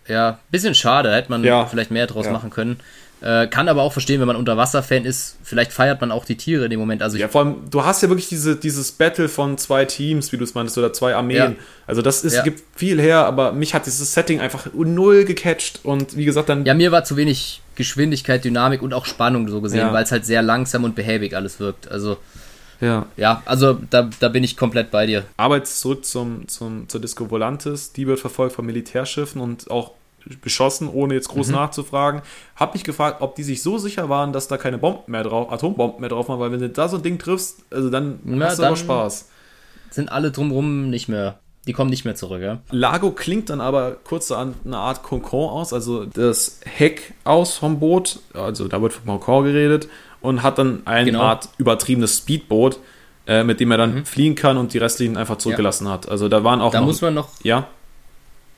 Ja, 0.08 0.40
bisschen 0.50 0.74
schade, 0.74 1.08
da 1.10 1.14
hätte 1.14 1.30
man 1.30 1.44
Ja. 1.44 1.66
vielleicht 1.66 1.90
mehr 1.92 2.06
draus 2.08 2.26
Ja. 2.26 2.32
machen 2.32 2.50
können. 2.50 2.80
Äh, 3.22 3.48
kann 3.48 3.68
aber 3.68 3.82
auch 3.82 3.92
verstehen, 3.92 4.18
wenn 4.20 4.26
man 4.26 4.36
Unterwasser-Fan 4.36 5.04
ist, 5.04 5.36
vielleicht 5.42 5.72
feiert 5.72 6.00
man 6.00 6.10
auch 6.10 6.24
die 6.24 6.36
Tiere 6.36 6.64
in 6.64 6.70
dem 6.70 6.80
Moment. 6.80 7.02
Also 7.02 7.18
Ja, 7.18 7.28
vor 7.28 7.42
allem, 7.42 7.56
du 7.70 7.84
hast 7.84 8.02
ja 8.02 8.08
wirklich 8.08 8.28
diese, 8.28 8.56
dieses 8.56 8.92
Battle 8.92 9.28
von 9.28 9.58
zwei 9.58 9.84
Teams, 9.84 10.32
wie 10.32 10.38
du 10.38 10.44
es 10.44 10.54
meintest, 10.54 10.78
oder 10.78 10.92
zwei 10.94 11.14
Armeen. 11.14 11.36
Ja. 11.36 11.52
Also 11.86 12.00
das 12.00 12.24
ist, 12.24 12.34
Ja. 12.36 12.42
gibt 12.42 12.62
viel 12.74 12.98
her, 12.98 13.26
aber 13.26 13.52
mich 13.52 13.74
hat 13.74 13.84
dieses 13.84 14.14
Setting 14.14 14.40
einfach 14.40 14.68
null 14.72 15.24
gecatcht 15.26 15.80
und 15.82 16.16
wie 16.16 16.24
gesagt, 16.24 16.48
dann 16.48 16.64
ja, 16.64 16.72
mir 16.72 16.92
war 16.92 17.04
zu 17.04 17.16
wenig 17.18 17.60
Geschwindigkeit, 17.74 18.42
Dynamik 18.42 18.80
und 18.80 18.94
auch 18.94 19.04
Spannung 19.04 19.48
so 19.48 19.60
gesehen, 19.60 19.80
Ja. 19.80 19.92
weil 19.92 20.04
es 20.04 20.12
halt 20.12 20.24
sehr 20.24 20.40
langsam 20.40 20.84
und 20.84 20.94
behäbig 20.94 21.36
alles 21.36 21.60
wirkt. 21.60 21.90
Also 21.90 22.16
ja. 22.80 23.04
ja, 23.18 23.42
also 23.44 23.78
da, 23.90 24.08
da 24.20 24.28
bin 24.30 24.42
ich 24.42 24.56
komplett 24.56 24.90
bei 24.90 25.04
dir. 25.04 25.24
Aber 25.36 25.58
jetzt 25.58 25.78
zurück 25.80 26.06
zum, 26.06 26.48
zum, 26.48 26.88
zur 26.88 27.00
Disco 27.02 27.30
Volantis. 27.30 27.92
Die 27.92 28.06
wird 28.06 28.18
verfolgt 28.20 28.54
von 28.54 28.64
Militärschiffen 28.64 29.42
und 29.42 29.70
auch 29.70 29.92
beschossen, 30.42 30.88
ohne 30.88 31.14
jetzt 31.14 31.28
Mhm. 31.30 31.34
groß 31.34 31.48
nachzufragen. 31.50 32.22
Hab 32.56 32.74
mich 32.74 32.84
gefragt, 32.84 33.20
ob 33.20 33.34
die 33.36 33.42
sich 33.42 33.62
so 33.62 33.78
sicher 33.78 34.08
waren, 34.08 34.32
dass 34.32 34.48
da 34.48 34.56
keine 34.56 34.78
Bomben 34.78 35.10
mehr 35.10 35.22
drauf, 35.22 35.52
Atombomben 35.52 36.00
mehr 36.00 36.08
drauf 36.10 36.28
waren, 36.28 36.40
weil 36.40 36.52
wenn 36.52 36.60
du 36.60 36.68
da 36.68 36.88
so 36.88 36.96
ein 36.96 37.02
Ding 37.02 37.18
triffst, 37.18 37.58
also 37.70 37.90
dann 37.90 38.20
Na, 38.24 38.46
hast 38.46 38.58
du 38.58 38.64
aber 38.64 38.76
Spaß. 38.76 39.28
Sind 39.90 40.10
alle 40.12 40.30
drumrum 40.30 40.88
nicht 40.90 41.08
mehr, 41.08 41.38
die 41.66 41.72
kommen 41.72 41.90
nicht 41.90 42.04
mehr 42.04 42.14
zurück, 42.14 42.40
ja? 42.42 42.58
Lago 42.70 43.10
klingt 43.10 43.50
dann 43.50 43.60
aber 43.60 43.96
kurz 44.04 44.30
an 44.30 44.54
eine 44.64 44.76
Art 44.78 45.02
Concon 45.02 45.48
aus, 45.50 45.72
also 45.72 46.04
das 46.04 46.60
Heck 46.64 47.14
aus 47.24 47.56
vom 47.56 47.80
Boot, 47.80 48.20
also 48.34 48.68
da 48.68 48.80
wird 48.80 48.92
vom 48.92 49.06
Concon 49.06 49.44
geredet 49.44 49.88
und 50.20 50.42
hat 50.42 50.58
dann 50.58 50.82
eine 50.86 51.06
Genau. 51.06 51.22
Art 51.22 51.48
übertriebenes 51.58 52.18
Speedboot, 52.18 52.78
äh, 53.26 53.42
mit 53.44 53.58
dem 53.60 53.70
er 53.70 53.78
dann 53.78 54.04
fliehen 54.06 54.34
kann 54.34 54.56
und 54.56 54.72
die 54.74 54.78
restlichen 54.78 55.16
einfach 55.16 55.38
zurückgelassen 55.38 55.88
hat. 55.88 56.08
Also 56.08 56.28
da 56.28 56.44
waren 56.44 56.60
auch 56.60 56.68
Mhm. 56.68 56.72
Da 56.74 56.80
noch, 56.80 56.86
muss 56.86 57.02
man 57.02 57.14
noch 57.14 57.28
ja, 57.42 57.66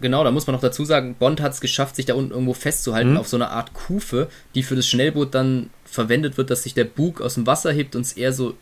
Genau, 0.02 0.22
da 0.24 0.30
muss 0.30 0.46
man 0.46 0.54
noch 0.54 0.60
dazu 0.60 0.84
sagen, 0.84 1.14
Bond 1.18 1.40
hat 1.40 1.52
es 1.52 1.60
geschafft, 1.60 1.96
sich 1.96 2.04
da 2.04 2.14
unten 2.14 2.32
irgendwo 2.32 2.52
festzuhalten 2.52 3.12
Mhm. 3.12 3.16
auf 3.16 3.28
so 3.28 3.36
einer 3.38 3.50
Art 3.50 3.72
Kufe, 3.72 4.28
die 4.54 4.62
für 4.62 4.76
das 4.76 4.86
Schnellboot 4.86 5.34
dann 5.34 5.70
verwendet 5.86 6.36
wird, 6.36 6.50
dass 6.50 6.64
sich 6.64 6.74
der 6.74 6.84
Bug 6.84 7.20
aus 7.22 7.34
dem 7.34 7.46
Wasser 7.46 7.72
hebt 7.72 7.96
und 7.96 8.02
es 8.02 8.12
eher 8.12 8.32
so 8.32 8.54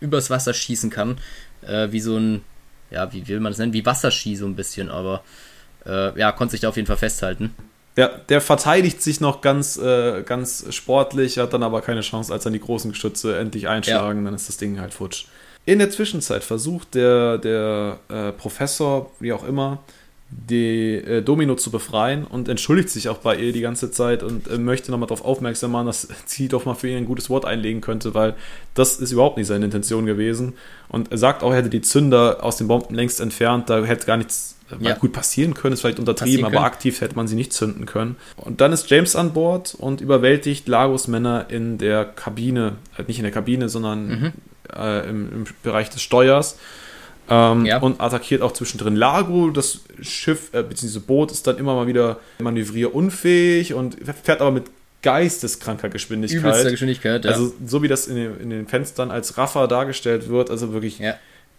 übers 0.00 0.30
Wasser 0.30 0.54
schießen 0.54 0.88
kann. 0.90 1.18
Äh, 1.66 1.88
wie 1.92 2.00
so 2.00 2.16
ein, 2.16 2.42
ja, 2.90 3.12
wie 3.12 3.26
will 3.28 3.40
man 3.40 3.52
das 3.52 3.58
nennen? 3.58 3.72
Wie 3.72 3.84
Wasserski 3.84 4.36
so 4.36 4.46
ein 4.46 4.54
bisschen, 4.56 4.88
aber 4.88 5.22
äh, 5.84 6.18
ja, 6.18 6.32
konnte 6.32 6.52
sich 6.52 6.60
da 6.60 6.68
auf 6.70 6.76
jeden 6.76 6.86
Fall 6.86 6.96
festhalten. 6.96 7.54
Ja, 7.96 8.08
der 8.08 8.40
verteidigt 8.40 9.00
sich 9.02 9.20
noch 9.20 9.40
ganz, 9.40 9.76
äh, 9.76 10.22
ganz 10.22 10.66
sportlich, 10.70 11.38
hat 11.38 11.52
dann 11.52 11.62
aber 11.62 11.80
keine 11.80 12.00
Chance, 12.00 12.32
als 12.32 12.42
dann 12.44 12.52
die 12.52 12.60
großen 12.60 12.90
Geschütze 12.92 13.38
endlich 13.38 13.68
einschlagen, 13.68 14.24
dann 14.24 14.34
ist 14.34 14.48
das 14.48 14.56
Ding 14.56 14.80
halt 14.80 14.92
futsch. 14.94 15.26
In 15.64 15.78
der 15.78 15.90
Zwischenzeit 15.90 16.42
versucht 16.44 16.94
der, 16.94 17.38
der 17.38 17.98
äh, 18.08 18.32
Professor, 18.32 19.10
wie 19.20 19.32
auch 19.32 19.44
immer, 19.46 19.78
die 20.36 20.94
äh, 20.96 21.22
Domino 21.22 21.54
zu 21.54 21.70
befreien 21.70 22.24
und 22.24 22.48
entschuldigt 22.48 22.90
sich 22.90 23.08
auch 23.08 23.18
bei 23.18 23.36
ihr 23.36 23.52
die 23.52 23.60
ganze 23.60 23.90
Zeit 23.90 24.22
und 24.22 24.48
äh, 24.48 24.58
möchte 24.58 24.90
nochmal 24.90 25.06
darauf 25.06 25.24
aufmerksam 25.24 25.70
machen, 25.72 25.86
dass 25.86 26.08
sie 26.26 26.48
doch 26.48 26.64
mal 26.64 26.74
für 26.74 26.88
ihn 26.88 26.96
ein 26.96 27.06
gutes 27.06 27.30
Wort 27.30 27.44
einlegen 27.44 27.80
könnte, 27.80 28.14
weil 28.14 28.34
das 28.74 28.96
ist 28.96 29.12
überhaupt 29.12 29.36
nicht 29.36 29.46
seine 29.46 29.64
Intention 29.64 30.06
gewesen. 30.06 30.54
Und 30.88 31.12
er 31.12 31.18
sagt 31.18 31.42
auch, 31.42 31.50
er 31.52 31.58
hätte 31.58 31.70
die 31.70 31.80
Zünder 31.82 32.42
aus 32.42 32.56
den 32.56 32.66
Bomben 32.68 32.94
längst 32.94 33.20
entfernt, 33.20 33.70
da 33.70 33.84
hätte 33.84 34.06
gar 34.06 34.16
nichts 34.16 34.56
äh, 34.70 34.84
Ja. 34.84 34.94
gut 34.96 35.12
passieren 35.12 35.54
können, 35.54 35.74
ist 35.74 35.80
vielleicht 35.82 35.98
untertrieben, 36.00 36.44
aber 36.44 36.62
aktiv 36.64 37.00
hätte 37.00 37.14
man 37.16 37.28
sie 37.28 37.36
nicht 37.36 37.52
zünden 37.52 37.86
können. 37.86 38.16
Und 38.36 38.60
dann 38.60 38.72
ist 38.72 38.90
James 38.90 39.14
an 39.16 39.32
Bord 39.34 39.74
und 39.78 40.00
überwältigt 40.00 40.66
Lagos 40.68 41.06
Männer 41.08 41.46
in 41.48 41.78
der 41.78 42.04
Kabine, 42.04 42.72
äh, 42.98 43.04
nicht 43.06 43.18
in 43.18 43.24
der 43.24 43.32
Kabine, 43.32 43.68
sondern 43.68 44.08
Mhm. 44.08 44.32
äh, 44.76 45.08
im, 45.08 45.32
im 45.32 45.44
Bereich 45.62 45.90
des 45.90 46.02
Steuers. 46.02 46.58
Ähm, 47.28 47.64
Ja. 47.64 47.78
Und 47.78 48.00
attackiert 48.00 48.42
auch 48.42 48.52
zwischendrin 48.52 48.96
Lago. 48.96 49.50
Das 49.50 49.80
Schiff, 50.02 50.50
äh, 50.52 50.62
beziehungsweise 50.62 51.00
Boot 51.00 51.32
ist 51.32 51.46
dann 51.46 51.58
immer 51.58 51.74
mal 51.74 51.86
wieder 51.86 52.18
manövrierunfähig 52.40 53.74
und 53.74 53.96
fährt 54.22 54.40
aber 54.40 54.50
mit 54.50 54.64
geisteskranker 55.02 55.90
Geschwindigkeit. 55.90 56.40
Übelster 56.40 56.70
Geschwindigkeit, 56.70 57.24
ja. 57.24 57.30
Also 57.30 57.52
so 57.64 57.82
wie 57.82 57.88
das 57.88 58.06
in 58.06 58.16
den, 58.16 58.40
in 58.40 58.50
den 58.50 58.66
Fenstern 58.66 59.10
als 59.10 59.36
Raffer 59.38 59.68
dargestellt 59.68 60.28
wird, 60.28 60.50
also 60.50 60.72
wirklich 60.72 60.98
ja. 60.98 61.14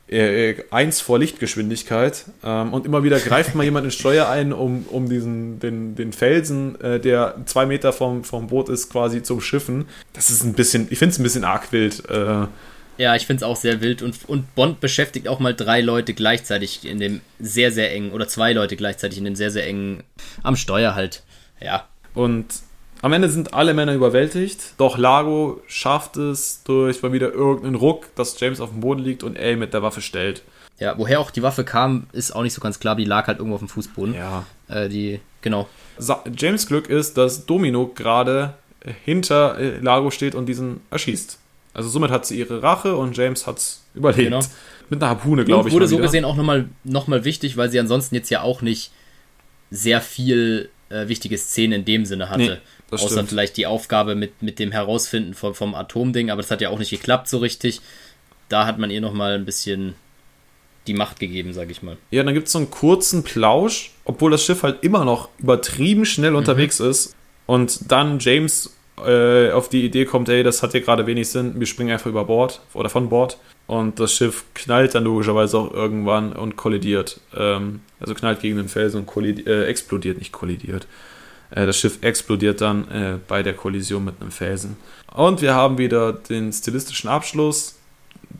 äh, 0.10 0.50
äh, 0.50 0.64
eins 0.72 1.00
vor 1.00 1.20
Lichtgeschwindigkeit. 1.20 2.26
Ähm, 2.44 2.74
und 2.74 2.88
immer 2.88 3.04
wieder 3.04 3.20
greift 3.20 3.54
mal 3.54 3.64
jemand 3.64 3.86
ins 3.86 3.94
Steuer 3.94 4.28
ein, 4.30 4.52
um, 4.52 4.86
um 4.90 5.08
diesen, 5.10 5.60
den, 5.60 5.96
den 5.96 6.12
Felsen, 6.12 6.80
äh, 6.82 7.00
der 7.00 7.36
zwei 7.46 7.68
Meter 7.68 7.94
vom, 7.94 8.24
vom 8.24 8.48
Boot 8.48 8.68
ist, 8.68 8.92
quasi 8.92 9.22
zum 9.22 9.42
Schiffen. 9.42 9.86
Das 10.14 10.32
ist 10.32 10.44
ein 10.44 10.54
bisschen, 10.54 10.88
ich 10.90 10.98
finde 10.98 11.14
es 11.14 11.20
ein 11.20 11.24
bisschen 11.24 11.44
arg 11.44 11.72
wild. 11.72 12.04
Äh, 12.10 12.48
Ja, 12.98 13.16
ich 13.16 13.26
finde 13.26 13.44
es 13.44 13.44
auch 13.44 13.56
sehr 13.56 13.82
wild 13.82 14.02
und, 14.02 14.18
und 14.28 14.56
Bond 14.56 14.80
beschäftigt 14.80 15.28
auch 15.28 15.40
mal 15.40 15.54
drei 15.54 15.82
Leute 15.82 16.14
gleichzeitig 16.14 16.86
in 16.86 17.00
dem 17.00 17.22
sehr, 17.40 17.72
sehr 17.72 17.94
engen, 17.94 18.12
oder 18.12 18.28
zwei 18.28 18.54
Leute 18.54 18.76
gleichzeitig 18.76 19.18
in 19.18 19.26
dem 19.26 19.36
sehr, 19.36 19.52
sehr 19.52 19.68
engen, 19.68 20.04
am 20.44 20.56
Steuer 20.56 20.96
halt. 20.96 21.24
Ja, 21.60 21.88
und 22.14 22.46
am 23.02 23.14
Ende 23.14 23.30
sind 23.30 23.54
alle 23.54 23.74
Männer 23.74 23.94
überwältigt, 23.94 24.74
doch 24.78 24.98
Lago 24.98 25.62
schafft 25.68 26.18
es 26.18 26.64
durch 26.64 27.04
mal 27.04 27.12
wieder 27.12 27.32
irgendeinen 27.32 27.76
Ruck, 27.76 28.08
dass 28.16 28.40
James 28.40 28.62
auf 28.62 28.72
dem 28.72 28.80
Boden 28.80 29.04
liegt 29.04 29.24
und 29.24 29.38
A 29.38 29.56
mit 29.56 29.74
der 29.74 29.84
Waffe 29.84 30.02
stellt. 30.02 30.42
Ja, 30.80 30.98
woher 30.98 31.20
auch 31.20 31.32
die 31.32 31.44
Waffe 31.44 31.64
kam, 31.64 32.08
ist 32.12 32.36
auch 32.36 32.44
nicht 32.44 32.54
so 32.54 32.62
ganz 32.62 32.80
klar, 32.80 32.96
die 32.96 33.06
lag 33.06 33.28
halt 33.28 33.38
irgendwo 33.38 33.56
auf 33.56 33.62
dem 33.62 33.70
Fußboden. 33.70 34.14
Ja. 34.14 34.46
Äh, 34.68 34.90
die, 34.90 35.20
genau. 35.42 35.68
Sa 35.98 36.24
James 36.36 36.68
Glück 36.68 36.90
ist, 36.90 37.18
dass 37.18 37.46
Domino 37.46 37.88
gerade 37.88 38.56
hinter 39.04 39.58
äh, 39.58 39.78
Lago 39.80 40.12
steht 40.12 40.36
und 40.36 40.48
diesen 40.48 40.82
erschießt. 40.92 41.40
Also 41.76 41.90
somit 41.90 42.10
hat 42.10 42.26
sie 42.26 42.40
ihre 42.40 42.64
Rache 42.64 42.96
und 42.96 43.16
James 43.18 43.46
hat 43.46 43.58
es 43.58 43.84
überlebt. 43.94 44.30
Genau. 44.30 44.40
Mit 44.90 45.04
einer 45.04 45.10
Harpune, 45.10 45.44
glaube 45.44 45.68
ich. 45.68 45.76
Wurde 45.76 45.90
so 45.90 45.98
gesehen 45.98 46.24
auch 46.24 46.38
nochmal 46.38 46.70
noch 46.86 47.08
mal 47.08 47.26
wichtig, 47.26 47.58
weil 47.58 47.70
sie 47.70 47.80
ansonsten 47.80 48.16
jetzt 48.16 48.30
ja 48.30 48.42
auch 48.42 48.62
nicht 48.62 48.92
sehr 49.72 50.00
viel 50.00 50.70
äh, 50.90 51.10
wichtige 51.10 51.38
Szenen 51.38 51.74
in 51.74 51.86
dem 51.86 52.06
Sinne 52.06 52.30
hatte. 52.30 52.62
Nee, 52.92 52.96
Außer 52.96 53.10
stimmt. 53.10 53.30
vielleicht 53.30 53.58
die 53.58 53.66
Aufgabe 53.66 54.16
mit, 54.16 54.42
mit 54.42 54.58
dem 54.58 54.72
Herausfinden 54.72 55.34
vom, 55.34 55.54
vom 55.54 55.76
Atomding, 55.76 56.32
aber 56.32 56.42
das 56.42 56.50
hat 56.50 56.62
ja 56.62 56.70
auch 56.70 56.80
nicht 56.80 56.92
geklappt 56.92 57.28
so 57.28 57.40
richtig. 57.40 57.82
Da 58.48 58.66
hat 58.66 58.78
man 58.78 58.90
ihr 58.90 59.02
nochmal 59.02 59.34
ein 59.34 59.44
bisschen 59.44 59.96
die 60.88 60.94
Macht 60.94 61.20
gegeben, 61.20 61.52
sage 61.52 61.72
ich 61.72 61.84
mal. 61.84 61.98
Ja, 62.12 62.24
dann 62.24 62.34
gibt 62.34 62.48
es 62.48 62.54
so 62.54 62.60
einen 62.60 62.72
kurzen 62.72 63.24
Plausch, 63.24 63.92
obwohl 64.06 64.32
das 64.32 64.46
Schiff 64.46 64.64
halt 64.64 64.82
immer 64.84 65.04
noch 65.04 65.28
übertrieben 65.40 66.06
schnell 66.06 66.32
mhm. 66.32 66.38
unterwegs 66.38 66.80
ist. 66.80 67.16
Und 67.48 67.92
dann 67.92 68.20
James 68.20 68.75
äh, 69.04 69.52
auf 69.52 69.70
die 69.70 69.84
Idee 69.84 70.06
kommt, 70.06 70.30
ey, 70.30 70.44
das 70.44 70.64
hat 70.64 70.72
hier 70.72 70.82
gerade 70.82 71.06
wenig 71.06 71.30
Sinn, 71.30 71.60
wir 71.60 71.68
springen 71.68 71.92
einfach 71.92 72.08
über 72.08 72.26
Bord 72.26 72.62
oder 72.74 72.90
von 72.90 73.10
Bord. 73.10 73.38
Und 73.68 74.00
das 74.00 74.14
Schiff 74.14 74.46
knallt 74.54 74.94
dann 74.94 75.04
logischerweise 75.04 75.58
auch 75.58 75.74
irgendwann 75.74 76.34
und 76.34 76.56
kollidiert. 76.56 77.20
Ähm, 77.36 77.82
also 78.00 78.14
knallt 78.14 78.40
gegen 78.40 78.58
den 78.58 78.70
Felsen 78.70 79.06
und 79.06 79.48
äh, 79.48 79.66
explodiert, 79.66 80.20
nicht 80.20 80.32
kollidiert. 80.32 80.88
Äh, 81.50 81.66
das 81.66 81.78
Schiff 81.78 81.98
explodiert 82.02 82.62
dann 82.62 82.90
äh, 82.92 83.18
bei 83.28 83.42
der 83.42 83.54
Kollision 83.54 84.06
mit 84.06 84.22
einem 84.22 84.32
Felsen. 84.32 84.78
Und 85.14 85.42
wir 85.42 85.56
haben 85.56 85.78
wieder 85.78 86.14
den 86.14 86.54
stilistischen 86.54 87.10
Abschluss. 87.10 87.76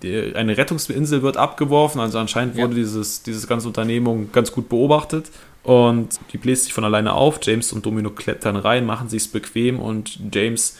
Die, 0.04 0.36
eine 0.36 0.58
Rettungsinsel 0.58 1.22
wird 1.22 1.38
abgeworfen, 1.38 2.02
also 2.02 2.20
anscheinend 2.20 2.56
wurde 2.56 2.74
ja. 2.74 2.80
dieses, 2.80 3.24
dieses 3.24 3.48
ganze 3.48 3.68
Unternehmung 3.68 4.30
ganz 4.32 4.52
gut 4.52 4.70
beobachtet. 4.70 5.32
Und 5.66 6.20
die 6.32 6.38
bläst 6.38 6.66
sich 6.66 6.74
von 6.74 6.86
alleine 6.86 7.14
auf. 7.14 7.40
James 7.42 7.74
und 7.74 7.86
Domino 7.86 8.12
klettern 8.12 8.56
rein, 8.56 8.86
machen 8.86 9.10
sich's 9.10 9.28
bequem 9.28 9.80
und 9.80 10.20
James 10.32 10.78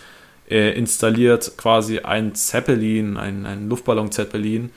äh, 0.50 0.78
installiert 0.78 1.58
quasi 1.58 2.00
ein 2.00 2.36
Zeppelin, 2.36 3.18
ein, 3.18 3.48
ein 3.48 3.68
Luftballon-Zeppelin 3.68 4.70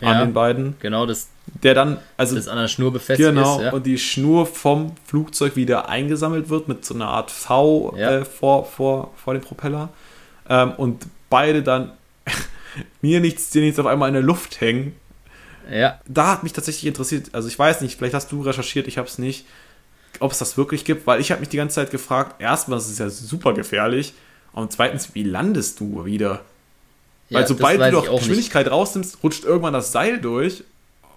ja, 0.00 0.08
an 0.08 0.18
den 0.18 0.34
beiden. 0.34 0.76
Genau, 0.80 1.06
das. 1.06 1.28
Der 1.62 1.74
dann, 1.74 1.98
also. 2.18 2.36
Das 2.36 2.46
an 2.48 2.58
der 2.58 2.68
Schnur 2.68 2.92
befestigt 2.92 3.30
genau, 3.30 3.58
ist. 3.58 3.64
Ja. 3.64 3.72
Und 3.72 3.86
die 3.86 3.98
Schnur 3.98 4.44
vom 4.44 4.92
Flugzeug 5.06 5.56
wieder 5.56 5.88
eingesammelt 5.88 6.50
wird 6.50 6.68
mit 6.68 6.84
so 6.84 6.94
einer 6.94 7.08
Art 7.08 7.30
V 7.30 7.94
ja. 7.96 8.18
äh, 8.18 8.24
vor, 8.26 8.66
vor, 8.66 9.12
vor 9.16 9.32
dem 9.32 9.42
Propeller. 9.42 9.88
Ähm, 10.48 10.72
und 10.76 11.06
beide 11.30 11.62
dann 11.62 11.92
mir 13.00 13.20
nichts, 13.20 13.48
dir 13.48 13.62
nichts 13.62 13.78
auf 13.78 13.86
einmal 13.86 14.08
in 14.08 14.14
der 14.14 14.22
Luft 14.22 14.60
hängen. 14.60 14.94
Ja. 15.70 16.00
Da 16.06 16.32
hat 16.32 16.42
mich 16.42 16.52
tatsächlich 16.52 16.86
interessiert, 16.86 17.28
also 17.32 17.48
ich 17.48 17.58
weiß 17.58 17.80
nicht, 17.80 17.96
vielleicht 17.96 18.14
hast 18.14 18.30
du 18.32 18.42
recherchiert, 18.42 18.86
ich 18.86 18.98
habe 18.98 19.08
es 19.08 19.18
nicht, 19.18 19.46
ob 20.20 20.32
es 20.32 20.38
das 20.38 20.56
wirklich 20.56 20.84
gibt, 20.84 21.06
weil 21.06 21.20
ich 21.20 21.30
habe 21.30 21.40
mich 21.40 21.48
die 21.48 21.56
ganze 21.56 21.76
Zeit 21.76 21.90
gefragt, 21.90 22.40
erstmal, 22.40 22.78
das 22.78 22.88
ist 22.88 22.98
ja 22.98 23.08
super 23.10 23.54
gefährlich 23.54 24.14
und 24.52 24.72
zweitens, 24.72 25.14
wie 25.14 25.24
landest 25.24 25.80
du 25.80 26.04
wieder? 26.04 26.42
Ja, 27.30 27.40
Weil 27.40 27.46
sobald 27.46 27.80
du 27.80 27.90
doch 27.90 28.18
Geschwindigkeit 28.18 28.66
nicht. 28.66 28.72
rausnimmst, 28.72 29.18
rutscht 29.22 29.44
irgendwann 29.44 29.72
das 29.72 29.92
Seil 29.92 30.20
durch. 30.20 30.62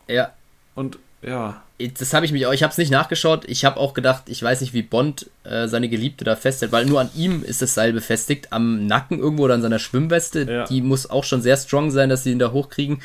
Ja. 0.08 0.34
Und 0.74 0.98
ja. 1.22 1.64
Das 2.00 2.14
habe 2.14 2.26
ich 2.26 2.32
mich 2.32 2.48
auch, 2.48 2.54
ich 2.54 2.64
habe 2.64 2.72
es 2.72 2.78
nicht 2.80 2.90
nachgeschaut. 2.90 3.46
Ich 3.48 3.64
habe 3.64 3.80
auch 3.80 3.94
gedacht, 3.94 4.24
ich 4.30 4.42
weiß 4.42 4.62
nicht, 4.62 4.74
wie 4.74 4.82
Bond 4.82 5.30
äh, 5.44 5.68
seine 5.68 5.90
Geliebte 5.90 6.26
da 6.26 6.36
festhält, 6.36 6.72
weil 6.72 6.86
nur 6.88 7.00
an 7.00 7.10
ihm 7.16 7.44
ist 7.44 7.62
das 7.62 7.76
Seil 7.76 7.94
befestigt, 7.94 8.52
am 8.52 8.88
Nacken 8.88 9.20
irgendwo 9.20 9.44
oder 9.44 9.54
an 9.54 9.62
seiner 9.62 9.78
Schwimmweste. 9.78 10.52
Ja. 10.52 10.66
Die 10.66 10.82
muss 10.82 11.08
auch 11.08 11.24
schon 11.24 11.44
sehr 11.44 11.56
strong 11.56 11.92
sein, 11.92 12.10
dass 12.10 12.24
sie 12.24 12.32
ihn 12.32 12.40
da 12.40 12.52
hochkriegen 12.52 13.02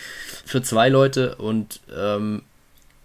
für 0.46 0.62
zwei 0.62 0.88
Leute 0.88 1.36
und 1.36 1.80
ähm, 1.94 2.42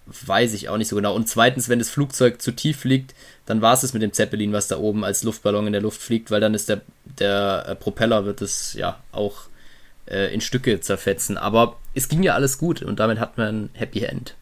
weiß 0.06 0.54
ich 0.54 0.70
auch 0.70 0.78
nicht 0.78 0.88
so 0.88 0.96
genau. 0.96 1.14
Und 1.14 1.28
zweitens, 1.28 1.68
wenn 1.68 1.80
das 1.80 1.90
Flugzeug 1.90 2.42
zu 2.42 2.54
tief 2.54 2.80
fliegt, 2.80 3.14
dann 3.46 3.62
war 3.62 3.74
es 3.74 3.84
es 3.84 3.94
mit 3.94 4.02
dem 4.02 4.14
Zeppelin, 4.14 4.54
was 4.54 4.70
da 4.70 4.78
oben 4.78 5.04
als 5.04 5.24
Luftballon 5.24 5.68
in 5.68 5.74
der 5.74 5.82
Luft 5.82 6.02
fliegt, 6.02 6.32
weil 6.32 6.40
dann 6.40 6.54
ist 6.54 6.70
der, 6.70 6.82
der 7.20 7.66
äh, 7.68 7.76
Propeller 7.76 8.26
wird 8.26 8.42
es 8.42 8.74
ja 8.74 9.00
auch 9.12 9.48
äh, 10.06 10.34
in 10.34 10.40
Stücke 10.42 10.80
zerfetzen. 10.80 11.38
Aber 11.38 11.78
es 11.94 12.08
ging 12.08 12.24
ja 12.24 12.36
alles 12.36 12.58
gut 12.58 12.82
und 12.82 13.00
damit 13.00 13.20
hat 13.20 13.38
man 13.38 13.48
ein 13.48 13.70
Happy 13.74 14.04
End. 14.04 14.36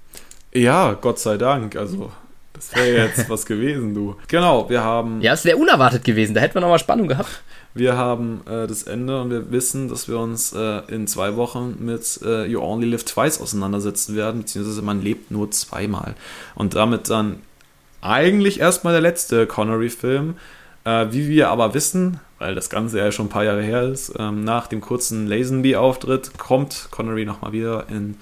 Ja, 0.55 0.93
Gott 0.93 1.19
sei 1.19 1.37
Dank. 1.37 1.75
Also, 1.75 2.11
das 2.53 2.73
wäre 2.73 3.07
jetzt 3.07 3.29
was 3.29 3.45
gewesen, 3.45 3.93
du. 3.93 4.15
Genau, 4.29 4.69
wir 4.69 4.83
haben. 4.83 5.21
Ja, 5.21 5.33
es 5.33 5.43
wäre 5.43 5.57
unerwartet 5.57 6.05
gewesen. 6.05 6.33
Da 6.33 6.41
hätten 6.41 6.55
wir 6.55 6.61
nochmal 6.61 6.79
Spannung 6.79 7.09
gehabt. 7.09 7.43
Wir 7.73 7.97
haben 7.97 8.41
äh, 8.47 8.65
das 8.65 8.83
Ende 8.83 9.21
und 9.21 9.31
wir 9.31 9.51
wissen, 9.51 9.89
dass 9.89 10.07
wir 10.07 10.17
uns 10.17 10.53
äh, 10.53 10.81
in 10.87 11.07
zwei 11.07 11.35
Wochen 11.35 11.75
mit 11.79 12.21
äh, 12.23 12.45
You 12.45 12.61
Only 12.61 12.87
Live 12.87 13.03
Twice 13.03 13.41
auseinandersetzen 13.41 14.15
werden, 14.15 14.41
beziehungsweise 14.41 14.81
man 14.81 15.01
lebt 15.01 15.29
nur 15.29 15.51
zweimal. 15.51 16.15
Und 16.55 16.73
damit 16.73 17.09
dann 17.09 17.41
eigentlich 17.99 18.61
erstmal 18.61 18.93
der 18.93 19.01
letzte 19.01 19.47
Connery-Film. 19.47 20.35
Äh, 20.85 21.07
wie 21.11 21.27
wir 21.27 21.49
aber 21.49 21.73
wissen, 21.73 22.21
weil 22.39 22.55
das 22.55 22.69
Ganze 22.69 22.99
ja 22.99 23.11
schon 23.11 23.25
ein 23.25 23.29
paar 23.29 23.43
Jahre 23.43 23.63
her 23.63 23.83
ist, 23.83 24.13
ähm, 24.19 24.43
nach 24.43 24.67
dem 24.67 24.79
kurzen 24.79 25.27
Lazenby-Auftritt 25.27 26.37
kommt 26.37 26.89
Connery 26.91 27.25
nochmal 27.25 27.51
wieder 27.51 27.87
in 27.89 28.15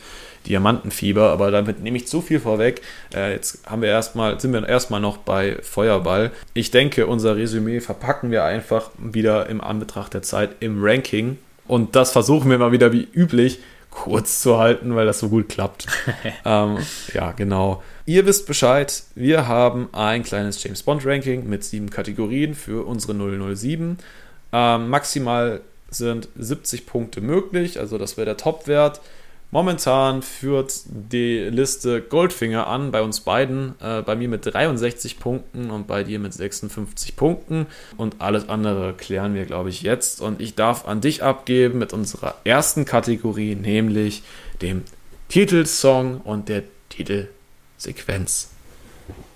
Diamantenfieber, 0.47 1.31
aber 1.31 1.51
damit 1.51 1.81
nehme 1.81 1.97
ich 1.97 2.07
zu 2.07 2.21
viel 2.21 2.39
vorweg. 2.39 2.81
Äh, 3.13 3.33
jetzt 3.33 3.65
haben 3.65 3.81
wir 3.81 3.89
erstmal, 3.89 4.39
sind 4.39 4.53
wir 4.53 4.67
erstmal 4.67 5.01
noch 5.01 5.17
bei 5.17 5.57
Feuerball. 5.61 6.31
Ich 6.53 6.71
denke, 6.71 7.07
unser 7.07 7.35
Resümee 7.35 7.79
verpacken 7.79 8.31
wir 8.31 8.43
einfach 8.43 8.91
wieder 8.97 9.49
im 9.49 9.61
Anbetracht 9.61 10.13
der 10.13 10.21
Zeit 10.21 10.51
im 10.59 10.83
Ranking. 10.83 11.37
Und 11.67 11.95
das 11.95 12.11
versuchen 12.11 12.49
wir 12.49 12.57
mal 12.57 12.71
wieder 12.71 12.91
wie 12.91 13.07
üblich 13.13 13.59
kurz 13.93 14.41
zu 14.41 14.57
halten, 14.57 14.95
weil 14.95 15.05
das 15.05 15.19
so 15.19 15.29
gut 15.29 15.49
klappt. 15.49 15.85
ähm, 16.45 16.77
ja, 17.13 17.31
genau. 17.31 17.83
Ihr 18.05 18.25
wisst 18.25 18.47
Bescheid, 18.47 19.03
wir 19.15 19.47
haben 19.47 19.87
ein 19.93 20.23
kleines 20.23 20.61
James 20.63 20.83
Bond 20.83 21.05
Ranking 21.05 21.47
mit 21.47 21.63
sieben 21.63 21.89
Kategorien 21.89 22.55
für 22.55 22.85
unsere 22.85 23.13
007. 23.13 23.97
Ähm, 24.51 24.89
maximal 24.89 25.61
sind 25.89 26.27
70 26.37 26.85
Punkte 26.85 27.21
möglich, 27.21 27.79
also 27.79 27.97
das 27.97 28.17
wäre 28.17 28.25
der 28.25 28.37
Topwert. 28.37 28.99
Momentan 29.53 30.23
führt 30.23 30.73
die 30.87 31.41
Liste 31.41 32.01
Goldfinger 32.01 32.65
an 32.65 32.89
bei 32.89 33.03
uns 33.03 33.19
beiden, 33.19 33.75
äh, 33.79 34.01
bei 34.01 34.15
mir 34.15 34.27
mit 34.27 34.51
63 34.51 35.19
Punkten 35.19 35.69
und 35.69 35.85
bei 35.85 36.03
dir 36.03 36.17
mit 36.17 36.33
56 36.33 37.15
Punkten. 37.15 37.67
Und 37.95 38.15
alles 38.19 38.49
andere 38.49 38.93
klären 38.93 39.35
wir, 39.35 39.45
glaube 39.45 39.69
ich, 39.69 39.83
jetzt. 39.83 40.21
Und 40.21 40.41
ich 40.41 40.55
darf 40.55 40.87
an 40.87 41.01
dich 41.01 41.21
abgeben 41.21 41.77
mit 41.77 41.93
unserer 41.93 42.33
ersten 42.43 42.85
Kategorie, 42.85 43.53
nämlich 43.53 44.23
dem 44.63 44.85
Titelsong 45.29 46.21
und 46.21 46.49
der 46.49 46.63
Titelsequenz. 46.89 48.49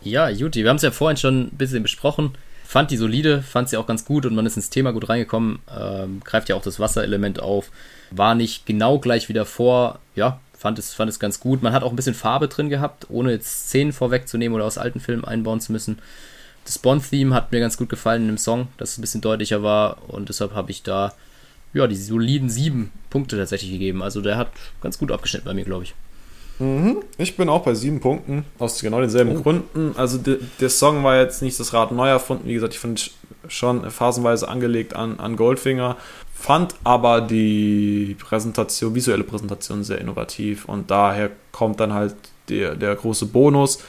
Ja, 0.01 0.29
Juti, 0.29 0.63
wir 0.63 0.71
haben 0.71 0.77
es 0.77 0.81
ja 0.81 0.89
vorhin 0.89 1.17
schon 1.17 1.41
ein 1.41 1.57
bisschen 1.59 1.83
besprochen. 1.83 2.33
Fand 2.65 2.89
die 2.89 2.97
solide, 2.97 3.43
fand 3.43 3.69
sie 3.69 3.77
auch 3.77 3.85
ganz 3.85 4.03
gut 4.03 4.25
und 4.25 4.33
man 4.33 4.47
ist 4.47 4.55
ins 4.55 4.71
Thema 4.71 4.93
gut 4.93 5.09
reingekommen. 5.09 5.59
Ähm, 5.79 6.21
greift 6.23 6.49
ja 6.49 6.55
auch 6.55 6.63
das 6.63 6.79
Wasserelement 6.79 7.39
auf. 7.39 7.69
War 8.11 8.35
nicht 8.35 8.65
genau 8.65 8.99
gleich 8.99 9.29
wieder 9.29 9.45
vor. 9.45 9.99
Ja, 10.15 10.39
fand 10.57 10.79
es, 10.79 10.93
fand 10.93 11.09
es 11.09 11.19
ganz 11.19 11.39
gut. 11.39 11.61
Man 11.61 11.73
hat 11.73 11.83
auch 11.83 11.91
ein 11.91 11.95
bisschen 11.95 12.15
Farbe 12.15 12.47
drin 12.47 12.69
gehabt, 12.69 13.07
ohne 13.09 13.31
jetzt 13.31 13.67
Szenen 13.67 13.93
vorwegzunehmen 13.93 14.55
oder 14.55 14.65
aus 14.65 14.77
alten 14.77 14.99
Filmen 14.99 15.25
einbauen 15.25 15.61
zu 15.61 15.71
müssen. 15.71 15.99
Das 16.65 16.77
Bond-Theme 16.79 17.33
hat 17.33 17.51
mir 17.51 17.59
ganz 17.59 17.77
gut 17.77 17.89
gefallen 17.89 18.23
in 18.23 18.27
dem 18.27 18.37
Song, 18.37 18.67
dass 18.77 18.91
es 18.91 18.97
ein 18.97 19.01
bisschen 19.01 19.21
deutlicher 19.21 19.63
war 19.63 20.09
und 20.09 20.27
deshalb 20.29 20.53
habe 20.53 20.71
ich 20.71 20.83
da 20.83 21.13
ja, 21.73 21.87
die 21.87 21.95
soliden 21.95 22.49
sieben 22.49 22.91
Punkte 23.09 23.37
tatsächlich 23.37 23.71
gegeben. 23.71 24.01
Also 24.01 24.21
der 24.21 24.37
hat 24.37 24.49
ganz 24.81 24.97
gut 24.97 25.11
abgeschnitten 25.11 25.45
bei 25.45 25.53
mir, 25.53 25.65
glaube 25.65 25.83
ich. 25.83 25.93
Mhm. 26.59 26.97
Ich 27.17 27.37
bin 27.37 27.49
auch 27.49 27.63
bei 27.63 27.73
sieben 27.73 27.99
Punkten, 27.99 28.45
aus 28.57 28.81
genau 28.81 28.99
denselben 28.99 29.37
oh. 29.37 29.41
Gründen. 29.41 29.93
Also 29.97 30.17
de, 30.17 30.39
der 30.59 30.69
Song 30.69 31.03
war 31.03 31.17
jetzt 31.17 31.41
nicht 31.41 31.59
das 31.59 31.73
Rad 31.73 31.91
neu 31.91 32.07
erfunden. 32.07 32.47
Wie 32.47 32.53
gesagt, 32.53 32.73
ich 32.73 32.79
finde 32.79 33.01
schon 33.47 33.89
phasenweise 33.89 34.47
angelegt 34.47 34.95
an, 34.95 35.19
an 35.19 35.35
Goldfinger. 35.35 35.97
Fand 36.33 36.75
aber 36.83 37.21
die 37.21 38.15
Präsentation, 38.19 38.93
visuelle 38.93 39.23
Präsentation 39.23 39.83
sehr 39.83 39.99
innovativ 39.99 40.65
und 40.65 40.91
daher 40.91 41.31
kommt 41.51 41.79
dann 41.79 41.93
halt 41.93 42.15
der, 42.49 42.75
der 42.75 42.95
große 42.95 43.25
Bonus. 43.25 43.79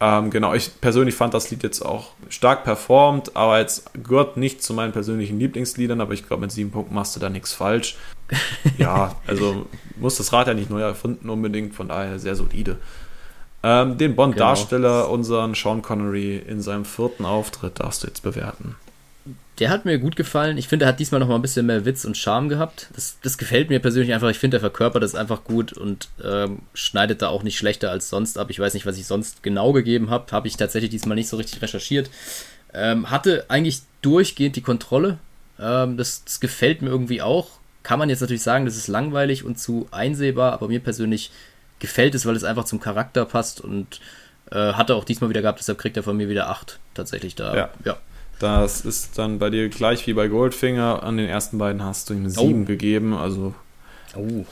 Ähm, 0.00 0.30
genau, 0.30 0.52
ich 0.54 0.80
persönlich 0.80 1.14
fand 1.14 1.32
das 1.34 1.50
Lied 1.50 1.62
jetzt 1.62 1.80
auch 1.80 2.10
stark 2.28 2.64
performt, 2.64 3.36
aber 3.36 3.58
jetzt 3.58 3.90
gehört 4.02 4.36
nicht 4.36 4.62
zu 4.62 4.74
meinen 4.74 4.92
persönlichen 4.92 5.38
Lieblingsliedern, 5.38 6.00
aber 6.00 6.12
ich 6.12 6.26
glaube, 6.26 6.42
mit 6.42 6.52
sieben 6.52 6.70
Punkten 6.70 6.94
machst 6.94 7.16
du 7.16 7.20
da 7.20 7.30
nichts 7.30 7.52
falsch. 7.54 7.96
ja, 8.78 9.14
also 9.26 9.66
muss 9.96 10.16
das 10.16 10.32
Rad 10.32 10.48
ja 10.48 10.54
nicht 10.54 10.70
neu 10.70 10.80
erfinden 10.80 11.28
unbedingt, 11.30 11.74
von 11.74 11.88
daher 11.88 12.18
sehr 12.18 12.36
solide. 12.36 12.78
Ähm, 13.62 13.96
den 13.96 14.14
Bond-Darsteller, 14.14 15.02
genau. 15.02 15.14
unseren 15.14 15.54
Sean 15.54 15.80
Connery, 15.80 16.36
in 16.36 16.60
seinem 16.60 16.84
vierten 16.84 17.24
Auftritt 17.24 17.80
darfst 17.80 18.02
du 18.02 18.06
jetzt 18.06 18.22
bewerten. 18.22 18.76
Der 19.58 19.70
hat 19.70 19.84
mir 19.84 19.98
gut 19.98 20.16
gefallen. 20.16 20.58
Ich 20.58 20.68
finde, 20.68 20.84
er 20.84 20.88
hat 20.88 21.00
diesmal 21.00 21.20
noch 21.20 21.28
mal 21.28 21.36
ein 21.36 21.42
bisschen 21.42 21.64
mehr 21.64 21.84
Witz 21.84 22.04
und 22.04 22.16
Charme 22.16 22.48
gehabt. 22.48 22.88
Das, 22.94 23.18
das 23.22 23.38
gefällt 23.38 23.70
mir 23.70 23.78
persönlich 23.78 24.12
einfach. 24.12 24.28
Ich 24.28 24.38
finde, 24.38 24.56
er 24.56 24.60
verkörpert 24.60 25.02
das 25.02 25.14
einfach 25.14 25.44
gut 25.44 25.72
und 25.72 26.08
ähm, 26.22 26.58
schneidet 26.74 27.22
da 27.22 27.28
auch 27.28 27.42
nicht 27.44 27.56
schlechter 27.56 27.90
als 27.90 28.10
sonst 28.10 28.36
ab. 28.36 28.50
Ich 28.50 28.58
weiß 28.58 28.74
nicht, 28.74 28.84
was 28.84 28.98
ich 28.98 29.06
sonst 29.06 29.42
genau 29.42 29.72
gegeben 29.72 30.10
habe. 30.10 30.30
Habe 30.32 30.48
ich 30.48 30.56
tatsächlich 30.56 30.90
diesmal 30.90 31.14
nicht 31.14 31.28
so 31.28 31.36
richtig 31.36 31.62
recherchiert. 31.62 32.10
Ähm, 32.74 33.10
hatte 33.10 33.46
eigentlich 33.48 33.82
durchgehend 34.02 34.56
die 34.56 34.60
Kontrolle. 34.60 35.18
Ähm, 35.60 35.96
das, 35.96 36.24
das 36.24 36.40
gefällt 36.40 36.82
mir 36.82 36.90
irgendwie 36.90 37.22
auch. 37.22 37.48
Kann 37.84 38.00
man 38.00 38.08
jetzt 38.08 38.20
natürlich 38.20 38.42
sagen, 38.42 38.64
das 38.64 38.76
ist 38.76 38.88
langweilig 38.88 39.44
und 39.44 39.58
zu 39.58 39.86
einsehbar, 39.92 40.52
aber 40.52 40.66
mir 40.66 40.80
persönlich 40.80 41.30
gefällt 41.78 42.16
es, 42.16 42.26
weil 42.26 42.34
es 42.34 42.42
einfach 42.42 42.64
zum 42.64 42.80
Charakter 42.80 43.24
passt 43.24 43.60
und 43.60 44.00
äh, 44.50 44.72
hatte 44.72 44.96
auch 44.96 45.04
diesmal 45.04 45.30
wieder 45.30 45.42
gehabt, 45.42 45.60
deshalb 45.60 45.78
kriegt 45.78 45.96
er 45.96 46.02
von 46.02 46.16
mir 46.16 46.28
wieder 46.28 46.50
8 46.50 46.80
tatsächlich 46.94 47.36
da. 47.36 47.54
Ja. 47.54 47.70
ja. 47.84 47.96
Das 48.40 48.80
ist 48.80 49.16
dann 49.16 49.38
bei 49.38 49.48
dir 49.48 49.68
gleich 49.68 50.08
wie 50.08 50.12
bei 50.12 50.26
Goldfinger. 50.26 51.04
An 51.04 51.16
den 51.16 51.28
ersten 51.28 51.58
beiden 51.58 51.84
hast 51.84 52.10
du 52.10 52.14
ihm 52.14 52.28
sieben 52.28 52.62
oh. 52.62 52.66
gegeben. 52.66 53.14
Also 53.14 53.54
Oh. 54.16 54.44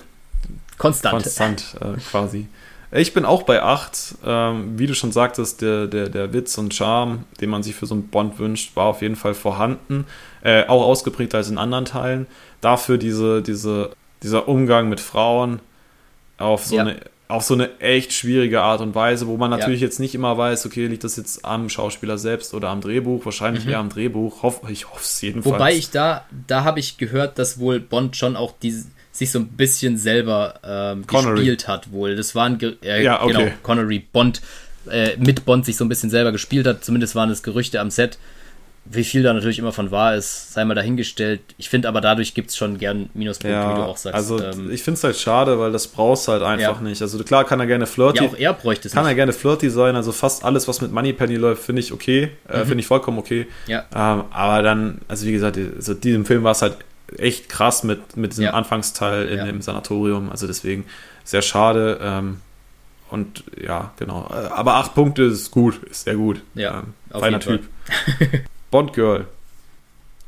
Konstant. 0.79 1.13
Konstant 1.13 1.77
äh, 1.81 2.01
quasi. 2.11 2.49
Ich 2.91 3.15
bin 3.15 3.25
auch 3.25 3.45
bei 3.45 3.63
8. 3.63 4.17
Ähm, 4.25 4.79
wie 4.79 4.87
du 4.87 4.95
schon 4.95 5.13
sagtest, 5.13 5.63
der, 5.63 5.87
der, 5.87 6.09
der 6.09 6.33
Witz 6.33 6.59
und 6.59 6.75
Charme, 6.75 7.25
den 7.41 7.49
man 7.49 7.63
sich 7.63 7.75
für 7.75 7.87
so 7.87 7.95
einen 7.95 8.09
Bond 8.09 8.39
wünscht, 8.39 8.77
war 8.77 8.87
auf 8.87 9.01
jeden 9.01 9.17
Fall 9.17 9.35
vorhanden. 9.35 10.07
Äh, 10.43 10.67
auch 10.67 10.83
ausgeprägter 10.83 11.39
als 11.39 11.49
in 11.49 11.59
anderen 11.59 11.85
Teilen. 11.85 12.27
Dafür 12.63 12.97
diese, 12.97 13.43
diese, 13.43 13.91
dieser 14.23 14.49
Umgang 14.49 14.89
mit 14.89 15.01
Frauen 15.01 15.61
auf 16.39 16.65
so, 16.65 16.77
ja. 16.77 16.83
eine, 16.83 16.97
auf 17.29 17.43
so 17.43 17.53
eine 17.53 17.79
echt 17.81 18.15
schwierige 18.15 18.63
Art 18.63 18.81
und 18.81 18.95
Weise, 18.95 19.27
wo 19.27 19.37
man 19.37 19.51
natürlich 19.51 19.81
ja. 19.81 19.87
jetzt 19.87 20.01
nicht 20.01 20.15
immer 20.15 20.39
weiß, 20.39 20.65
okay, 20.65 20.87
liegt 20.87 21.05
das 21.05 21.17
jetzt 21.17 21.45
am 21.45 21.69
Schauspieler 21.69 22.17
selbst 22.17 22.55
oder 22.55 22.71
am 22.71 22.81
Drehbuch? 22.81 23.25
Wahrscheinlich 23.25 23.67
mhm. 23.67 23.73
eher 23.73 23.79
am 23.79 23.91
Drehbuch. 23.91 24.43
Hoff, 24.43 24.63
ich 24.69 24.89
hoffe 24.89 25.03
es 25.03 25.21
jedenfalls. 25.21 25.55
Wobei 25.55 25.75
ich 25.75 25.91
da, 25.91 26.25
da 26.47 26.65
habe 26.65 26.81
ich 26.81 26.97
gehört, 26.97 27.39
dass 27.39 27.59
wohl 27.59 27.81
Bond 27.81 28.17
schon 28.17 28.37
auch 28.37 28.55
diese 28.63 28.87
sich 29.13 29.31
so 29.31 29.39
ein 29.39 29.49
bisschen 29.49 29.99
selber 29.99 30.55
ähm, 30.65 31.07
gespielt 31.07 31.69
hat 31.69 31.93
wohl. 31.93 32.17
Das 32.17 32.35
waren 32.35 32.59
äh, 32.83 33.03
ja, 33.03 33.23
okay. 33.23 33.33
genau 33.33 33.51
Connery 33.63 33.99
Bond 33.99 34.41
äh, 34.91 35.17
mit 35.19 35.45
Bond 35.45 35.67
sich 35.67 35.77
so 35.77 35.85
ein 35.85 35.89
bisschen 35.89 36.11
selber 36.11 36.33
gespielt 36.33 36.67
hat. 36.67 36.83
Zumindest 36.83 37.15
waren 37.15 37.31
es 37.31 37.43
Gerüchte 37.43 37.79
am 37.81 37.91
Set. 37.91 38.19
Wie 38.85 39.05
viel 39.05 39.23
da 39.23 39.33
natürlich 39.33 39.61
immer 39.61 39.73
von 39.73 39.93
wahr 39.93 40.17
ist, 40.17 40.53
sei 40.53 40.65
mal 40.65 40.75
dahingestellt. 40.75 41.41
Ich 41.57 41.71
finde 41.71 41.87
aber 41.87 42.01
dadurch 42.01 42.35
gibt 42.35 42.51
es 42.51 42.57
schon 42.57 42.79
gern 42.79 43.11
Minuspunkte, 43.15 43.57
ja, 43.57 43.71
wie 43.71 43.77
du 43.77 43.83
auch 43.83 43.97
sagst. 43.97 44.17
Also 44.17 44.43
ähm, 44.43 44.73
ich 44.73 44.83
finde 44.83 44.99
es 44.99 45.05
halt 45.05 45.17
schade, 45.17 45.61
weil 45.61 45.71
das 45.71 45.87
brauchst 45.87 46.27
halt 46.27 46.43
einfach 46.43 46.81
ja. 46.81 46.89
nicht. 46.89 47.01
Also 47.01 47.23
klar 47.23 47.45
kann 47.45 47.61
er 47.61 47.67
gerne 47.67 47.87
flirty. 47.87 48.25
Ja, 48.25 48.31
auch 48.31 48.37
er 48.37 48.53
bräuchte 48.55 48.89
es 48.89 48.95
Kann 48.95 49.05
nicht. 49.05 49.13
er 49.13 49.15
gerne 49.15 49.33
flirty 49.33 49.71
sein. 49.71 49.95
Also 49.95 50.11
fast 50.11 50.45
alles, 50.45 50.67
was 50.67 50.81
mit 50.81 50.91
Moneypenny 50.91 51.37
läuft, 51.37 51.63
finde 51.63 51.81
ich 51.81 51.93
okay. 51.93 52.33
Äh, 52.49 52.59
mhm. 52.59 52.67
finde 52.67 52.81
ich 52.81 52.87
vollkommen 52.89 53.19
okay. 53.19 53.47
Ja. 53.69 53.85
Ähm, 53.95 54.25
aber 54.33 54.63
dann, 54.63 55.01
also 55.07 55.27
wie 55.27 55.33
gesagt, 55.33 55.59
also 55.77 55.95
diesem 55.95 56.27
Film 56.27 56.43
war 56.43 56.53
es 56.53 56.63
halt 56.63 56.77
echt 57.19 57.49
krass 57.49 57.85
mit, 57.85 58.17
mit 58.17 58.33
diesem 58.33 58.47
ja. 58.47 58.55
Anfangsteil 58.55 59.29
in 59.29 59.39
ja. 59.39 59.45
dem 59.45 59.63
Sanatorium. 59.63 60.29
Also 60.29 60.49
deswegen 60.49 60.87
sehr 61.23 61.43
schade. 61.43 62.01
Ähm, 62.03 62.41
und 63.11 63.45
ja, 63.63 63.93
genau. 63.97 64.29
Aber 64.51 64.75
acht 64.75 64.95
Punkte 64.95 65.23
ist 65.23 65.51
gut, 65.53 65.83
ist 65.85 66.05
sehr 66.05 66.17
gut. 66.17 66.41
Ja, 66.55 66.81
ähm, 66.81 67.21
feiner 67.21 67.39
Typ. 67.39 67.69
Bond 68.73 68.95
Girl. 68.95 69.27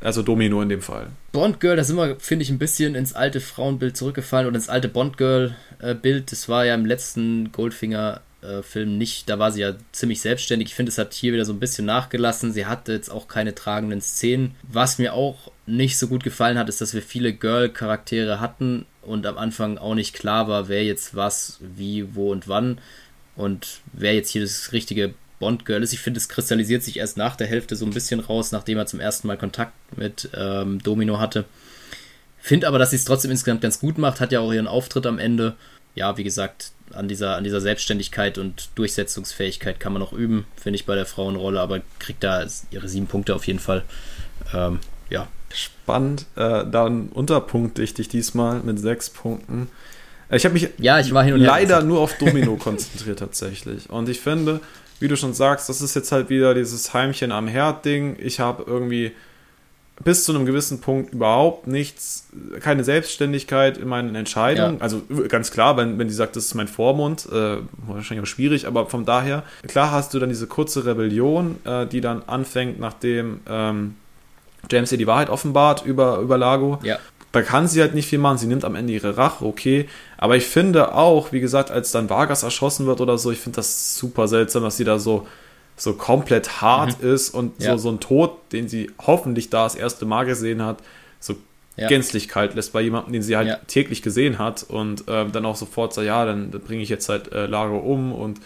Also 0.03 0.23
Domino 0.23 0.61
in 0.61 0.69
dem 0.69 0.83
Fall. 0.83 1.09
Bond 1.33 1.61
Girl, 1.61 1.77
da 1.77 1.83
sind 1.83 1.97
wir, 1.97 2.17
finde 2.21 2.43
ich, 2.43 2.51
ein 2.51 2.59
bisschen 2.59 2.95
ins 2.95 3.15
alte 3.15 3.41
Frauenbild 3.41 3.97
zurückgefallen 3.97 4.47
und 4.47 4.55
ins 4.55 4.69
alte 4.69 4.89
Bond 4.89 5.17
Girl-Bild. 5.17 6.31
Das 6.31 6.47
war 6.51 6.67
ja 6.67 6.75
im 6.75 6.85
letzten 6.85 7.53
Goldfinger 7.53 8.21
äh, 8.43 8.63
Film 8.63 8.99
nicht, 8.99 9.31
da 9.31 9.39
war 9.39 9.51
sie 9.51 9.63
ja 9.63 9.75
ziemlich 9.93 10.21
selbstständig. 10.21 10.69
Ich 10.69 10.75
finde, 10.75 10.91
es 10.91 10.99
hat 10.99 11.15
hier 11.15 11.33
wieder 11.33 11.47
so 11.47 11.55
ein 11.55 11.59
bisschen 11.59 11.87
nachgelassen. 11.87 12.53
Sie 12.53 12.67
hatte 12.67 12.93
jetzt 12.93 13.09
auch 13.09 13.29
keine 13.29 13.55
tragenden 13.55 14.03
Szenen. 14.03 14.55
Was 14.71 14.99
mir 14.99 15.15
auch 15.15 15.51
nicht 15.65 15.97
so 15.97 16.07
gut 16.07 16.23
gefallen 16.23 16.59
hat, 16.59 16.69
ist, 16.69 16.83
dass 16.83 16.93
wir 16.93 17.01
viele 17.01 17.33
Girl-Charaktere 17.33 18.41
hatten 18.41 18.85
und 19.01 19.25
am 19.25 19.39
Anfang 19.39 19.79
auch 19.79 19.95
nicht 19.95 20.15
klar 20.15 20.49
war, 20.49 20.69
wer 20.69 20.85
jetzt 20.85 21.17
was, 21.17 21.61
wie, 21.61 22.15
wo 22.15 22.31
und 22.31 22.47
wann 22.47 22.79
und 23.37 23.81
wer 23.95 24.15
jetzt 24.15 24.31
hier 24.31 24.43
das 24.43 24.73
richtige 24.73 25.15
Bond-Girl 25.45 25.83
ist. 25.83 25.93
Ich 25.93 26.01
finde, 26.01 26.17
es 26.17 26.31
kristallisiert 26.31 26.83
sich 26.83 26.97
erst 26.97 27.19
nach 27.19 27.37
der 27.37 27.47
Hälfte 27.47 27.77
so 27.77 27.85
ein 27.85 27.93
bisschen 27.93 28.21
raus, 28.21 28.51
nachdem 28.51 28.79
er 28.79 28.87
zum 28.87 28.99
ersten 28.99 29.29
Mal 29.29 29.37
Kontakt 29.37 29.75
mit 29.95 30.31
ähm, 30.35 30.83
Domino 30.83 31.19
hatte. 31.19 31.45
Finde 32.41 32.67
aber, 32.67 32.79
dass 32.79 32.91
sie 32.91 32.97
es 32.97 33.05
trotzdem 33.05 33.31
insgesamt 33.31 33.61
ganz 33.61 33.79
gut 33.79 33.99
macht, 33.99 34.21
hat 34.21 34.33
ja 34.33 34.41
auch 34.41 34.53
ihren 34.53 34.67
Auftritt 34.67 35.05
am 35.05 35.19
Ende. 35.19 35.55
Ja, 35.95 36.17
wie 36.17 36.25
gesagt, 36.25 36.73
an 36.95 37.09
dieser, 37.09 37.37
an 37.37 37.45
dieser 37.45 37.61
Selbstständigkeit 37.61 38.39
und 38.39 38.71
Durchsetzungsfähigkeit 38.75 39.79
kann 39.79 39.93
man 39.93 40.01
noch 40.01 40.15
üben, 40.15 40.47
finde 40.57 40.77
ich 40.77 40.87
bei 40.87 40.95
der 40.95 41.07
Frauenrolle, 41.07 41.61
aber 41.61 41.83
kriegt 41.99 42.25
da 42.25 42.47
ihre 42.71 42.89
sieben 42.89 43.07
Punkte 43.07 43.35
auf 43.35 43.47
jeden 43.47 43.59
Fall. 43.59 43.83
Ähm, 44.55 44.79
ja. 45.11 45.29
Spannend. 45.53 46.25
Äh, 46.37 46.65
dann 46.71 47.11
unterpunkte 47.11 47.83
ich 47.83 47.93
dich 47.93 48.09
diesmal 48.09 48.61
mit 48.61 48.79
sechs 48.79 49.11
Punkten. 49.11 49.69
Äh, 50.29 50.37
ich 50.37 50.45
habe 50.45 50.55
mich 50.55 50.69
ja, 50.79 50.99
ich 50.99 51.13
war 51.13 51.29
leider 51.29 51.83
nur 51.83 52.01
auf 52.01 52.17
Domino 52.19 52.57
konzentriert 52.59 53.19
tatsächlich. 53.19 53.91
Und 53.91 54.09
ich 54.09 54.21
finde, 54.21 54.61
wie 55.05 55.09
du 55.09 55.19
schon 55.19 55.35
sagst, 55.35 55.69
das 55.69 55.83
ist 55.83 55.95
jetzt 55.95 56.13
halt 56.13 56.31
wieder 56.31 56.55
dieses 56.55 56.95
Heimchen 56.95 57.31
am 57.31 57.47
Herd-Ding. 57.47 58.17
Ich 58.19 58.41
habe 58.41 58.65
irgendwie 58.67 59.13
bis 60.03 60.25
zu 60.25 60.35
einem 60.35 60.47
gewissen 60.47 60.81
Punkt 60.81 61.13
überhaupt 61.13 61.67
nichts, 61.67 62.27
keine 62.61 62.85
Selbstständigkeit 62.85 63.77
in 63.77 63.87
meinen 63.87 64.15
Entscheidungen. 64.15 64.77
Ja. 64.77 64.81
Also 64.81 65.03
ganz 65.29 65.51
klar, 65.51 65.77
wenn, 65.77 65.99
wenn 65.99 66.09
die 66.09 66.15
sagt, 66.15 66.37
das 66.37 66.47
ist 66.47 66.55
mein 66.55 66.69
Vormund, 66.69 67.29
äh, 67.31 67.59
wahrscheinlich 67.87 68.27
auch 68.27 68.31
schwierig, 68.31 68.67
aber 68.67 68.87
von 68.87 69.05
daher, 69.05 69.43
klar 69.69 69.93
hast 69.93 70.15
du 70.15 70.19
dann 70.19 70.31
diese 70.31 70.47
kurze 70.47 70.87
Rebellion, 70.87 71.59
äh, 71.67 71.87
die 71.87 72.01
dann 72.01 72.23
anfängt, 72.27 72.81
nachdem 72.81 73.41
ähm, 73.47 73.97
James 74.71 74.91
ihr 74.91 74.97
die 74.97 75.07
Wahrheit 75.07 75.29
offenbart 75.29 75.85
über, 75.85 76.19
über 76.21 76.39
Lago. 76.39 76.79
Ja. 76.83 76.99
Da 77.35 77.43
kann 77.43 77.69
sie 77.69 77.81
halt 77.81 77.95
nicht 77.95 78.09
viel 78.09 78.19
machen. 78.19 78.39
Sie 78.39 78.47
nimmt 78.47 78.65
am 78.65 78.75
Ende 78.75 78.93
ihre 78.93 79.17
Rache, 79.17 79.45
okay. 79.45 79.89
Aber 80.17 80.37
ich 80.37 80.47
finde 80.47 80.95
auch, 80.95 81.33
wie 81.33 81.41
gesagt, 81.41 81.71
als 81.71 81.91
dann 81.91 82.09
Vargas 82.09 82.43
erschossen 82.43 82.87
wird 82.87 83.01
oder 83.01 83.19
so, 83.19 83.31
ich 83.31 83.39
finde 83.39 83.57
das 83.57 83.97
super 83.97 84.29
seltsam, 84.29 84.63
dass 84.63 84.77
sie 84.77 84.85
da 84.85 84.99
so 84.99 85.27
so 85.77 85.95
komplett 85.95 86.61
hart 86.61 87.03
mhm. 87.03 87.11
ist 87.15 87.31
und 87.31 87.61
ja. 87.61 87.73
so, 87.73 87.79
so 87.79 87.91
ein 87.91 88.01
Tod, 88.01 88.53
den 88.53 88.69
sie 88.69 88.91
hoffentlich 89.05 89.51
da 89.51 89.65
das 89.65 89.75
erste 89.75 90.07
Mal 90.07 90.25
gesehen 90.25 90.63
hat, 90.63 90.79
so 91.19 91.35
ja. 91.77 91.89
gänzlich 91.89 92.29
kalt 92.29 92.55
lässt 92.55 92.73
bei 92.73 92.81
jemandem, 92.81 93.13
den 93.13 93.23
sie 93.23 93.37
halt 93.37 93.49
ja. 93.49 93.57
täglich 93.67 94.03
gesehen 94.03 94.39
hat 94.39 94.63
und 94.63 95.09
äh, 95.09 95.27
dann 95.29 95.45
auch 95.45 95.57
sofort 95.57 95.93
sagt, 95.93 96.07
ja, 96.07 96.25
dann, 96.25 96.51
dann 96.51 96.61
bringe 96.61 96.83
ich 96.83 96.89
jetzt 96.89 97.09
halt 97.09 97.33
äh, 97.33 97.47
Lago 97.47 97.79
um 97.79 98.13
und 98.13 98.41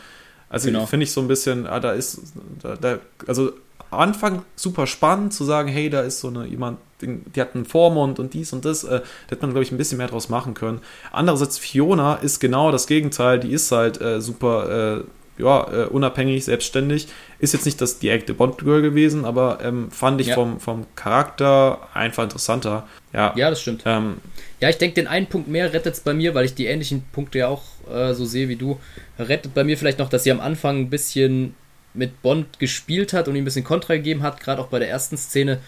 also 0.49 0.69
genau. 0.69 0.87
finde 0.87 1.05
ich 1.05 1.13
so 1.13 1.21
ein 1.21 1.29
bisschen, 1.29 1.67
ah, 1.67 1.81
da 1.81 1.93
ist, 1.93 2.23
da, 2.63 2.77
da, 2.77 2.99
also 3.27 3.53
Anfang 3.91 4.43
super 4.57 4.87
spannend 4.87 5.35
zu 5.35 5.45
sagen, 5.45 5.69
hey, 5.69 5.91
da 5.91 6.01
ist 6.01 6.21
so 6.21 6.29
eine 6.29 6.47
jemand, 6.47 6.79
die 7.01 7.41
hat 7.41 7.55
einen 7.55 7.65
Vormund 7.65 8.19
und 8.19 8.35
dies 8.35 8.53
und 8.53 8.65
das, 8.65 8.85
äh, 8.85 9.01
da 9.01 9.31
hätte 9.31 9.43
man, 9.43 9.51
glaube 9.51 9.63
ich, 9.63 9.73
ein 9.73 9.79
bisschen 9.79 9.99
mehr 9.99 10.09
draus 10.09 10.29
machen 10.29 10.55
können. 10.55 10.81
Andererseits, 11.13 11.59
Fiona 11.59 12.15
ist 12.15 12.41
genau 12.41 12.73
das 12.73 12.87
Gegenteil, 12.87 13.39
die 13.39 13.53
ist 13.53 13.71
halt 13.71 14.01
äh, 14.01 14.21
super 14.21 14.99
äh, 14.99 15.05
ja, 15.39 15.85
äh, 15.85 15.87
unabhängig, 15.87 16.45
selbstständig. 16.45 17.09
Ist 17.39 17.55
jetzt 17.55 17.65
nicht 17.65 17.81
das 17.81 17.99
direkte 17.99 18.35
Bond-Girl 18.35 18.83
gewesen, 18.83 19.25
aber 19.25 19.61
ähm, 19.63 19.91
fand 19.91 20.21
ich 20.21 20.29
ja. 20.29 20.35
vom, 20.35 20.59
vom 20.59 20.87
Charakter 20.97 21.89
einfach 21.95 22.25
interessanter. 22.25 22.87
Ja, 23.13 23.33
ja 23.37 23.51
das 23.51 23.61
stimmt. 23.61 23.83
Ähm, 23.87 24.17
ja, 24.61 24.69
ich 24.69 24.79
denke, 24.79 24.97
den 24.97 25.07
einen 25.07 25.27
Punkt 25.27 25.49
mehr 25.49 25.73
rettet 25.73 25.95
es 25.95 26.01
bei 26.01 26.15
mir, 26.15 26.35
weil 26.35 26.45
ich 26.45 26.55
die 26.55 26.67
ähnlichen 26.67 27.05
Punkte 27.13 27.39
ja 27.39 27.49
auch 27.49 27.63
äh, 27.89 28.15
so 28.15 28.25
sehe 28.25 28.49
wie 28.49 28.57
du. 28.57 28.79
Rettet 29.19 29.55
bei 29.55 29.65
mir 29.65 29.79
vielleicht 29.79 30.01
noch, 30.01 30.09
dass 30.09 30.25
sie 30.25 30.33
am 30.33 30.41
Anfang 30.41 30.79
ein 30.79 30.91
bisschen 30.91 31.55
mit 31.95 32.23
Bond 32.23 32.59
gespielt 32.59 33.13
hat 33.13 33.29
und 33.29 33.37
ihm 33.37 33.43
ein 33.43 33.45
bisschen 33.45 33.65
Kontra 33.65 33.95
gegeben 33.95 34.23
hat, 34.23 34.41
gerade 34.41 34.61
auch 34.61 34.69
bei 34.69 34.79
der 34.79 34.91
ersten 34.91 35.17
Szene. 35.17 35.61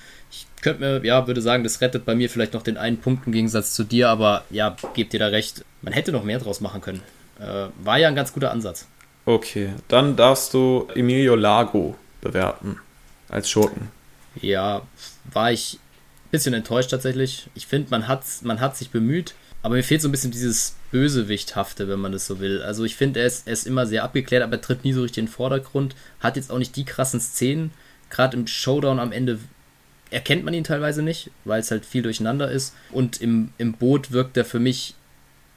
Ich 0.60 0.62
könnte 0.62 0.82
mir, 0.82 1.06
ja, 1.06 1.26
würde 1.26 1.40
sagen, 1.40 1.64
das 1.64 1.80
rettet 1.80 2.04
bei 2.04 2.14
mir 2.14 2.28
vielleicht 2.28 2.52
noch 2.52 2.62
den 2.62 2.76
einen 2.76 2.98
Punkt 2.98 3.26
im 3.26 3.32
Gegensatz 3.32 3.72
zu 3.72 3.82
dir, 3.82 4.10
aber 4.10 4.44
ja, 4.50 4.76
gebt 4.92 5.14
ihr 5.14 5.18
da 5.18 5.28
recht. 5.28 5.64
Man 5.80 5.94
hätte 5.94 6.12
noch 6.12 6.22
mehr 6.22 6.38
draus 6.38 6.60
machen 6.60 6.82
können. 6.82 7.00
Äh, 7.40 7.68
war 7.82 7.96
ja 7.96 8.08
ein 8.08 8.14
ganz 8.14 8.34
guter 8.34 8.50
Ansatz. 8.50 8.86
Okay, 9.24 9.70
dann 9.88 10.16
darfst 10.16 10.52
du 10.52 10.86
Emilio 10.94 11.34
Lago 11.34 11.96
bewerten 12.20 12.76
als 13.30 13.48
Schurken. 13.48 13.88
Ja, 14.38 14.82
war 15.32 15.50
ich 15.50 15.78
ein 16.26 16.30
bisschen 16.30 16.52
enttäuscht 16.52 16.90
tatsächlich. 16.90 17.48
Ich 17.54 17.66
finde, 17.66 17.88
man 17.88 18.06
hat, 18.06 18.24
man 18.42 18.60
hat 18.60 18.76
sich 18.76 18.90
bemüht, 18.90 19.32
aber 19.62 19.76
mir 19.76 19.82
fehlt 19.82 20.02
so 20.02 20.08
ein 20.08 20.12
bisschen 20.12 20.30
dieses 20.30 20.76
Bösewichthafte, 20.90 21.88
wenn 21.88 22.00
man 22.00 22.12
das 22.12 22.26
so 22.26 22.38
will. 22.38 22.60
Also 22.60 22.84
ich 22.84 22.96
finde, 22.96 23.20
er 23.20 23.26
ist, 23.26 23.46
er 23.46 23.54
ist 23.54 23.66
immer 23.66 23.86
sehr 23.86 24.04
abgeklärt, 24.04 24.42
aber 24.42 24.56
er 24.56 24.60
tritt 24.60 24.84
nie 24.84 24.92
so 24.92 25.00
richtig 25.00 25.20
in 25.20 25.24
den 25.24 25.32
Vordergrund. 25.32 25.96
Hat 26.18 26.36
jetzt 26.36 26.52
auch 26.52 26.58
nicht 26.58 26.76
die 26.76 26.84
krassen 26.84 27.22
Szenen. 27.22 27.72
Gerade 28.10 28.36
im 28.36 28.46
Showdown 28.46 28.98
am 28.98 29.12
Ende 29.12 29.38
erkennt 30.10 30.44
man 30.44 30.54
ihn 30.54 30.64
teilweise 30.64 31.02
nicht, 31.02 31.30
weil 31.44 31.60
es 31.60 31.70
halt 31.70 31.84
viel 31.84 32.02
durcheinander 32.02 32.50
ist. 32.50 32.74
Und 32.90 33.20
im, 33.20 33.50
im 33.58 33.74
Boot 33.74 34.12
wirkt 34.12 34.36
er 34.36 34.44
für 34.44 34.58
mich 34.58 34.94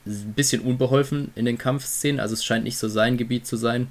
ein 0.06 0.34
bisschen 0.34 0.62
unbeholfen 0.62 1.30
in 1.34 1.44
den 1.44 1.58
Kampfszenen, 1.58 2.20
also 2.20 2.34
es 2.34 2.44
scheint 2.44 2.64
nicht 2.64 2.78
so 2.78 2.88
sein 2.88 3.16
Gebiet 3.16 3.46
zu 3.46 3.56
sein. 3.56 3.88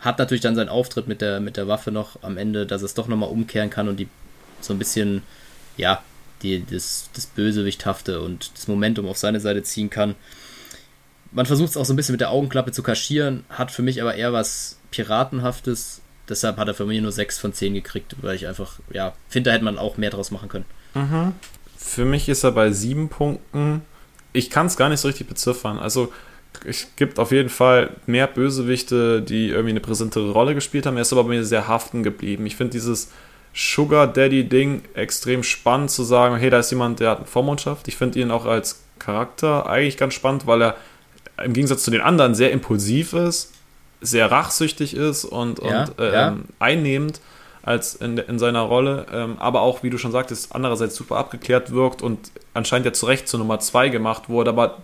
Hat 0.00 0.18
natürlich 0.18 0.42
dann 0.42 0.54
seinen 0.54 0.68
Auftritt 0.68 1.08
mit 1.08 1.20
der, 1.20 1.40
mit 1.40 1.56
der 1.56 1.66
Waffe 1.66 1.90
noch 1.90 2.22
am 2.22 2.38
Ende, 2.38 2.66
dass 2.66 2.82
es 2.82 2.94
doch 2.94 3.08
nochmal 3.08 3.30
umkehren 3.30 3.70
kann 3.70 3.88
und 3.88 3.98
die 3.98 4.08
so 4.60 4.72
ein 4.72 4.78
bisschen, 4.78 5.22
ja, 5.76 6.02
die, 6.42 6.64
das, 6.64 7.10
das 7.14 7.26
Bösewichthafte 7.26 8.20
und 8.20 8.52
das 8.54 8.68
Momentum 8.68 9.06
auf 9.06 9.18
seine 9.18 9.40
Seite 9.40 9.62
ziehen 9.64 9.90
kann. 9.90 10.14
Man 11.32 11.46
versucht 11.46 11.70
es 11.70 11.76
auch 11.76 11.84
so 11.84 11.92
ein 11.92 11.96
bisschen 11.96 12.12
mit 12.12 12.20
der 12.20 12.30
Augenklappe 12.30 12.72
zu 12.72 12.82
kaschieren, 12.82 13.44
hat 13.50 13.70
für 13.72 13.82
mich 13.82 14.00
aber 14.00 14.14
eher 14.14 14.32
was 14.32 14.78
Piratenhaftes. 14.90 16.00
Deshalb 16.28 16.56
hat 16.56 16.68
er 16.68 16.74
für 16.74 16.86
mich 16.86 17.00
nur 17.00 17.12
6 17.12 17.38
von 17.38 17.52
10 17.52 17.74
gekriegt, 17.74 18.16
weil 18.22 18.36
ich 18.36 18.46
einfach, 18.46 18.78
ja, 18.92 19.14
finde, 19.28 19.50
da 19.50 19.54
hätte 19.54 19.64
man 19.64 19.78
auch 19.78 19.96
mehr 19.96 20.10
draus 20.10 20.30
machen 20.30 20.48
können. 20.48 20.66
Mhm. 20.94 21.32
Für 21.76 22.04
mich 22.04 22.28
ist 22.28 22.44
er 22.44 22.52
bei 22.52 22.70
7 22.70 23.08
Punkten 23.08 23.82
ich 24.32 24.50
kann 24.50 24.66
es 24.66 24.76
gar 24.76 24.88
nicht 24.88 25.00
so 25.00 25.08
richtig 25.08 25.26
beziffern. 25.26 25.78
Also 25.78 26.12
es 26.64 26.88
gibt 26.96 27.18
auf 27.18 27.32
jeden 27.32 27.48
Fall 27.48 27.90
mehr 28.06 28.26
Bösewichte, 28.26 29.22
die 29.22 29.48
irgendwie 29.48 29.70
eine 29.70 29.80
präsentere 29.80 30.30
Rolle 30.32 30.54
gespielt 30.54 30.86
haben. 30.86 30.96
Er 30.96 31.02
ist 31.02 31.12
aber 31.12 31.24
bei 31.24 31.30
mir 31.30 31.44
sehr 31.44 31.68
haften 31.68 32.02
geblieben. 32.02 32.46
Ich 32.46 32.56
finde 32.56 32.72
dieses 32.72 33.10
Sugar 33.54 34.06
Daddy-Ding 34.06 34.82
extrem 34.94 35.42
spannend 35.42 35.90
zu 35.90 36.04
sagen, 36.04 36.36
hey, 36.36 36.50
da 36.50 36.60
ist 36.60 36.70
jemand, 36.70 37.00
der 37.00 37.10
hat 37.10 37.18
eine 37.18 37.26
Vormundschaft. 37.26 37.88
Ich 37.88 37.96
finde 37.96 38.20
ihn 38.20 38.30
auch 38.30 38.46
als 38.46 38.82
Charakter 38.98 39.68
eigentlich 39.68 39.96
ganz 39.96 40.14
spannend, 40.14 40.46
weil 40.46 40.62
er 40.62 40.76
im 41.42 41.52
Gegensatz 41.52 41.84
zu 41.84 41.90
den 41.90 42.00
anderen 42.00 42.34
sehr 42.34 42.50
impulsiv 42.50 43.12
ist, 43.12 43.52
sehr 44.00 44.30
rachsüchtig 44.30 44.94
ist 44.94 45.24
und, 45.24 45.62
ja, 45.62 45.84
und 45.84 45.98
äh, 45.98 46.12
ja. 46.12 46.36
einnehmend 46.58 47.20
als 47.62 47.94
in, 47.96 48.16
in 48.16 48.38
seiner 48.38 48.62
Rolle, 48.62 49.06
ähm, 49.12 49.36
aber 49.38 49.60
auch, 49.60 49.82
wie 49.82 49.90
du 49.90 49.98
schon 49.98 50.12
sagtest, 50.12 50.54
andererseits 50.54 50.94
super 50.94 51.16
abgeklärt 51.16 51.72
wirkt 51.72 52.00
und 52.00 52.30
anscheinend 52.54 52.86
ja 52.86 52.92
zu 52.92 53.06
Recht 53.06 53.28
zur 53.28 53.40
Nummer 53.40 53.60
2 53.60 53.90
gemacht 53.90 54.28
wurde, 54.28 54.50
aber 54.50 54.78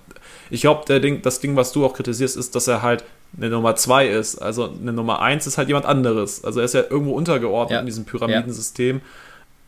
Ich 0.51 0.61
glaube, 0.61 1.01
Ding, 1.01 1.23
das 1.23 1.41
Ding, 1.41 1.57
was 1.57 1.73
du 1.73 1.87
auch 1.87 1.95
kritisierst, 1.95 2.37
ist, 2.37 2.55
dass 2.55 2.69
er 2.69 2.83
halt 2.83 3.05
eine 3.37 3.49
Nummer 3.49 3.75
2 3.75 4.09
ist. 4.09 4.37
Also 4.39 4.71
eine 4.71 4.93
Nummer 4.93 5.21
1 5.23 5.47
ist 5.47 5.59
halt 5.59 5.69
jemand 5.69 5.87
anderes. 5.87 6.45
Also 6.45 6.61
er 6.61 6.67
ist 6.67 6.75
ja 6.75 6.83
irgendwo 6.83 7.13
untergeordnet 7.13 7.77
ja. 7.77 7.81
in 7.81 7.87
diesem 7.87 8.05
Pyramidensystem. 8.05 9.01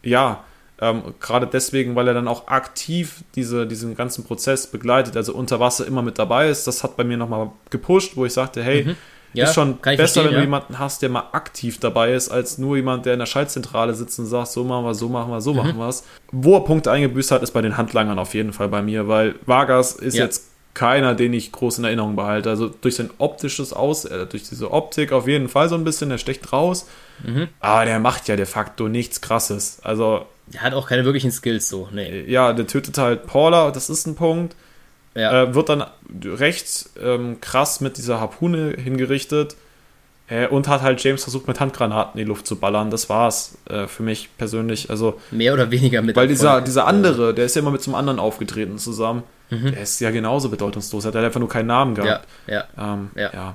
Ja, 0.03 0.11
ja 0.11 0.45
ähm, 0.79 1.15
gerade 1.21 1.47
deswegen, 1.47 1.97
weil 1.97 2.07
er 2.07 2.15
dann 2.15 2.29
auch 2.29 2.49
aktiv 2.49 3.25
diese, 3.35 3.67
diesen 3.67 3.97
ganzen 3.97 4.25
Prozess 4.25 4.67
begleitet, 4.67 5.17
also 5.17 5.35
unter 5.35 5.59
Wasser 5.59 5.87
immer 5.87 6.03
mit 6.03 6.19
dabei 6.19 6.51
ist. 6.51 6.67
Das 6.67 6.85
hat 6.85 6.97
bei 6.97 7.05
mir 7.05 7.17
nochmal 7.17 7.51
gepusht, 7.71 8.13
wo 8.17 8.27
ich 8.27 8.35
sagte, 8.35 8.63
hey, 8.63 8.85
mhm. 8.85 8.97
Ja, 9.33 9.45
ist 9.45 9.55
schon 9.55 9.79
besser, 9.79 10.25
wenn 10.25 10.35
du 10.35 10.41
jemanden 10.41 10.79
hast, 10.79 11.03
der 11.03 11.09
mal 11.09 11.29
aktiv 11.33 11.79
dabei 11.79 12.15
ist, 12.15 12.31
als 12.31 12.59
nur 12.59 12.77
jemand, 12.77 13.07
der 13.07 13.15
in 13.15 13.19
der 13.19 13.27
Schaltzentrale 13.27 13.95
sitzt 13.95 14.19
und 14.19 14.27
sagt, 14.27 14.49
so 14.49 14.65
machen 14.65 14.85
wir, 14.85 14.95
so 14.95 15.09
machen 15.09 15.31
wir, 15.31 15.41
so 15.41 15.53
mhm. 15.53 15.59
machen 15.59 15.79
wir 15.79 15.89
es. 15.89 16.05
Wo 16.33 16.55
er 16.57 16.65
Punkte 16.65 16.91
eingebüßt 16.91 17.31
hat, 17.31 17.43
ist 17.43 17.51
bei 17.51 17.63
den 17.63 17.77
Handlangern 17.77 18.19
auf 18.19 18.35
jeden 18.35 18.53
Fall 18.53 18.69
bei 18.69 18.83
mir, 18.83 19.09
weil 19.09 19.35
Vargas 19.47 19.93
ist 19.93 20.17
jetzt 20.17 20.45
keiner, 20.77 21.15
den 21.15 21.33
ich 21.33 21.53
groß 21.53 21.79
in 21.79 21.85
Erinnerung 21.85 22.17
behalte. 22.17 22.51
Also 22.51 22.69
durch 22.69 22.97
sein 22.97 23.11
optisches 23.19 23.73
Aus, 23.73 24.05
äh, 24.05 24.27
durch 24.27 24.49
diese 24.49 24.71
Optik 24.71 25.11
auf 25.11 25.27
jeden 25.27 25.49
Fall 25.49 25.69
so 25.69 25.75
ein 25.75 25.85
bisschen, 25.85 26.11
der 26.11 26.19
stecht 26.19 26.53
raus. 26.53 26.87
Mhm. 27.25 27.49
Aber 27.61 27.87
der 27.87 27.99
macht 27.99 28.29
ja 28.29 28.37
de 28.37 28.45
facto 28.45 28.87
nichts 28.87 29.23
krasses. 29.23 29.79
Also. 29.83 30.27
Der 30.53 30.61
hat 30.61 30.75
auch 30.75 30.87
keine 30.87 31.05
wirklichen 31.05 31.33
Skills 31.33 31.69
so, 31.69 31.89
nee. 31.93 32.25
Ja, 32.29 32.53
der 32.53 32.67
tötet 32.67 32.99
halt 32.99 33.27
Paula, 33.27 33.71
das 33.71 33.89
ist 33.89 34.07
ein 34.07 34.15
Punkt. 34.15 34.55
Ja. 35.17 35.43
Äh, 35.43 35.55
wird 35.55 35.69
dann 35.69 35.85
recht 36.25 36.91
ähm, 37.03 37.41
krass 37.41 37.81
mit 37.81 37.97
dieser 37.97 38.21
Harpune 38.21 38.75
hingerichtet. 38.77 39.57
Äh, 40.29 40.49
und 40.49 40.67
hat 40.67 40.83
halt 40.83 41.03
James 41.03 41.23
versucht, 41.23 41.47
mit 41.47 41.61
Handgranaten 41.61 42.19
in 42.19 42.27
die 42.27 42.29
Luft 42.29 42.47
zu 42.47 42.57
ballern. 42.57 42.91
Das 42.91 43.09
war's 43.09 43.59
äh, 43.71 43.87
für 43.87 44.03
mich 44.03 44.29
persönlich. 44.37 44.91
Also, 44.91 45.21
Mehr 45.31 45.55
oder 45.55 45.71
weniger 45.71 46.03
mit 46.03 46.17
Weil 46.17 46.27
dieser, 46.27 46.61
dieser 46.61 46.87
andere, 46.87 47.33
der 47.33 47.47
ist 47.47 47.55
ja 47.55 47.63
immer 47.63 47.71
mit 47.71 47.83
zum 47.83 47.95
anderen 47.95 48.19
aufgetreten 48.19 48.79
zusammen. 48.79 49.23
Mhm. 49.51 49.73
Der 49.73 49.83
ist 49.83 50.01
ja 50.01 50.11
genauso 50.11 50.49
bedeutungslos. 50.49 51.05
Er 51.05 51.13
hat 51.13 51.17
einfach 51.17 51.39
nur 51.39 51.49
keinen 51.49 51.69
Namen 51.69 51.95
gehabt. 51.95 52.27
Ja, 52.49 52.65
ja. 52.77 52.95
Ähm, 52.95 53.11
ja. 53.15 53.31
ja. 53.33 53.55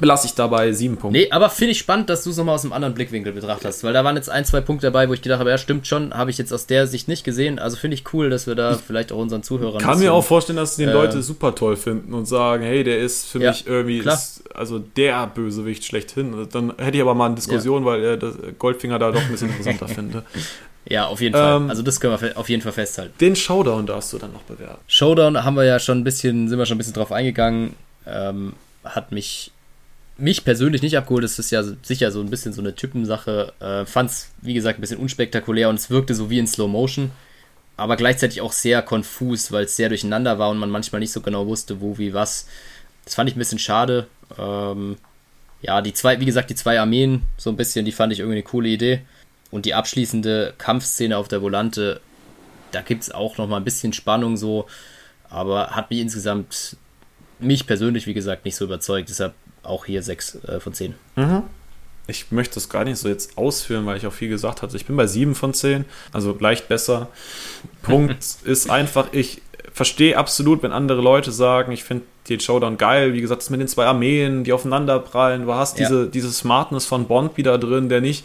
Belasse 0.00 0.26
ich 0.26 0.34
dabei 0.34 0.72
sieben 0.72 0.96
Punkte. 0.96 1.18
Nee, 1.18 1.30
aber 1.30 1.50
finde 1.50 1.72
ich 1.72 1.78
spannend, 1.78 2.10
dass 2.10 2.24
du 2.24 2.30
es 2.30 2.36
nochmal 2.36 2.54
aus 2.54 2.64
einem 2.64 2.72
anderen 2.72 2.94
Blickwinkel 2.94 3.32
betrachtet 3.32 3.66
hast, 3.66 3.84
weil 3.84 3.92
da 3.92 4.04
waren 4.04 4.16
jetzt 4.16 4.30
ein, 4.30 4.44
zwei 4.44 4.60
Punkte 4.60 4.86
dabei, 4.86 5.08
wo 5.08 5.12
ich 5.12 5.22
gedacht 5.22 5.40
habe, 5.40 5.50
ja, 5.50 5.58
stimmt 5.58 5.86
schon, 5.86 6.14
habe 6.14 6.30
ich 6.30 6.38
jetzt 6.38 6.52
aus 6.52 6.66
der 6.66 6.86
Sicht 6.86 7.08
nicht 7.08 7.24
gesehen. 7.24 7.58
Also 7.58 7.76
finde 7.76 7.94
ich 7.94 8.04
cool, 8.12 8.30
dass 8.30 8.46
wir 8.46 8.54
da 8.54 8.74
vielleicht 8.74 9.12
auch 9.12 9.18
unseren 9.18 9.42
Zuhörern. 9.42 9.80
Ich 9.80 9.86
kann 9.86 9.98
mir 9.98 10.12
auch 10.12 10.24
vorstellen, 10.24 10.56
dass 10.56 10.76
den 10.76 10.88
äh, 10.88 10.92
Leute 10.92 11.22
super 11.22 11.54
toll 11.54 11.76
finden 11.76 12.14
und 12.14 12.26
sagen, 12.26 12.62
hey, 12.64 12.84
der 12.84 12.98
ist 12.98 13.26
für 13.26 13.40
ja, 13.40 13.50
mich 13.50 13.66
irgendwie 13.66 13.98
ist, 13.98 14.42
also 14.54 14.78
der 14.78 15.26
Bösewicht 15.26 15.84
schlechthin. 15.84 16.48
Dann 16.52 16.74
hätte 16.78 16.96
ich 16.96 17.02
aber 17.02 17.14
mal 17.14 17.26
eine 17.26 17.34
Diskussion, 17.34 17.82
ja. 17.82 17.90
weil 17.90 18.04
äh, 18.04 18.18
Goldfinger 18.58 18.98
da 18.98 19.10
doch 19.10 19.20
ein 19.20 19.30
bisschen 19.30 19.50
interessanter 19.50 19.88
finde. 19.94 20.24
Ja, 20.88 21.06
auf 21.06 21.20
jeden 21.20 21.34
Fall. 21.34 21.56
Ähm, 21.56 21.70
also 21.70 21.82
das 21.82 22.00
können 22.00 22.18
wir 22.18 22.38
auf 22.38 22.48
jeden 22.48 22.62
Fall 22.62 22.72
festhalten. 22.72 23.14
Den 23.20 23.36
Showdown 23.36 23.86
darfst 23.86 24.12
du 24.12 24.18
dann 24.18 24.32
noch 24.32 24.42
bewerten. 24.42 24.78
Showdown 24.86 25.44
haben 25.44 25.54
wir 25.54 25.64
ja 25.64 25.78
schon 25.78 25.98
ein 25.98 26.04
bisschen, 26.04 26.48
sind 26.48 26.58
wir 26.58 26.66
schon 26.66 26.76
ein 26.76 26.78
bisschen 26.78 26.94
drauf 26.94 27.12
eingegangen. 27.12 27.74
Ähm, 28.06 28.54
hat 28.84 29.12
mich, 29.12 29.52
mich 30.18 30.44
persönlich 30.44 30.82
nicht 30.82 30.98
abgeholt. 30.98 31.24
Das 31.24 31.38
ist 31.38 31.50
ja 31.50 31.62
sicher 31.82 32.10
so 32.10 32.20
ein 32.20 32.30
bisschen 32.30 32.52
so 32.52 32.60
eine 32.60 32.74
Typensache. 32.74 33.52
Äh, 33.60 33.86
Fand 33.86 34.10
es, 34.10 34.30
wie 34.42 34.54
gesagt, 34.54 34.78
ein 34.78 34.80
bisschen 34.80 34.98
unspektakulär 34.98 35.68
und 35.68 35.76
es 35.76 35.90
wirkte 35.90 36.14
so 36.14 36.28
wie 36.28 36.38
in 36.38 36.46
Slow 36.46 36.68
Motion. 36.68 37.10
Aber 37.76 37.96
gleichzeitig 37.96 38.40
auch 38.40 38.52
sehr 38.52 38.82
konfus, 38.82 39.52
weil 39.52 39.64
es 39.64 39.76
sehr 39.76 39.88
durcheinander 39.88 40.38
war 40.38 40.50
und 40.50 40.58
man 40.58 40.70
manchmal 40.70 41.00
nicht 41.00 41.12
so 41.12 41.20
genau 41.20 41.46
wusste, 41.46 41.80
wo, 41.80 41.96
wie, 41.96 42.12
was. 42.12 42.48
Das 43.04 43.14
fand 43.14 43.30
ich 43.30 43.36
ein 43.36 43.38
bisschen 43.38 43.60
schade. 43.60 44.08
Ähm, 44.36 44.96
ja, 45.62 45.80
die 45.80 45.92
zwei, 45.92 46.18
wie 46.18 46.26
gesagt, 46.26 46.50
die 46.50 46.56
zwei 46.56 46.80
Armeen, 46.80 47.22
so 47.36 47.50
ein 47.50 47.56
bisschen, 47.56 47.84
die 47.84 47.92
fand 47.92 48.12
ich 48.12 48.18
irgendwie 48.18 48.36
eine 48.38 48.42
coole 48.42 48.68
Idee. 48.68 49.02
Und 49.50 49.64
die 49.64 49.74
abschließende 49.74 50.54
Kampfszene 50.58 51.16
auf 51.16 51.28
der 51.28 51.40
Volante, 51.40 52.00
da 52.72 52.82
gibt 52.82 53.04
es 53.04 53.10
auch 53.12 53.38
noch 53.38 53.46
mal 53.46 53.56
ein 53.56 53.64
bisschen 53.64 53.92
Spannung 53.92 54.36
so, 54.36 54.66
aber 55.30 55.68
hat 55.70 55.90
mich 55.90 56.00
insgesamt, 56.00 56.76
mich 57.38 57.66
persönlich, 57.66 58.06
wie 58.06 58.14
gesagt, 58.14 58.44
nicht 58.44 58.56
so 58.56 58.64
überzeugt. 58.64 59.08
Deshalb 59.08 59.34
auch 59.68 59.84
hier 59.84 60.02
6 60.02 60.44
äh, 60.44 60.60
von 60.60 60.72
10. 60.72 60.94
Mhm. 61.16 61.42
Ich 62.06 62.32
möchte 62.32 62.54
das 62.54 62.70
gar 62.70 62.84
nicht 62.84 62.98
so 62.98 63.08
jetzt 63.08 63.36
ausführen, 63.36 63.84
weil 63.84 63.98
ich 63.98 64.06
auch 64.06 64.12
viel 64.12 64.30
gesagt 64.30 64.62
hatte. 64.62 64.76
Ich 64.76 64.86
bin 64.86 64.96
bei 64.96 65.06
7 65.06 65.34
von 65.34 65.52
10, 65.52 65.84
also 66.12 66.36
leicht 66.40 66.68
besser. 66.68 67.08
Punkt 67.82 68.24
ist 68.44 68.70
einfach, 68.70 69.08
ich 69.12 69.42
verstehe 69.72 70.16
absolut, 70.16 70.62
wenn 70.62 70.72
andere 70.72 71.02
Leute 71.02 71.30
sagen, 71.30 71.70
ich 71.70 71.84
finde 71.84 72.04
den 72.28 72.40
Showdown 72.40 72.78
geil. 72.78 73.14
Wie 73.14 73.20
gesagt, 73.20 73.42
das 73.42 73.50
mit 73.50 73.60
den 73.60 73.68
zwei 73.68 73.86
Armeen, 73.86 74.44
die 74.44 74.52
aufeinander 74.52 74.98
prallen. 74.98 75.44
Du 75.44 75.54
hast 75.54 75.78
ja. 75.78 75.86
diese, 75.86 76.08
diese 76.08 76.32
Smartness 76.32 76.86
von 76.86 77.06
Bond 77.06 77.36
wieder 77.36 77.58
drin, 77.58 77.88
der 77.88 78.00
nicht 78.00 78.24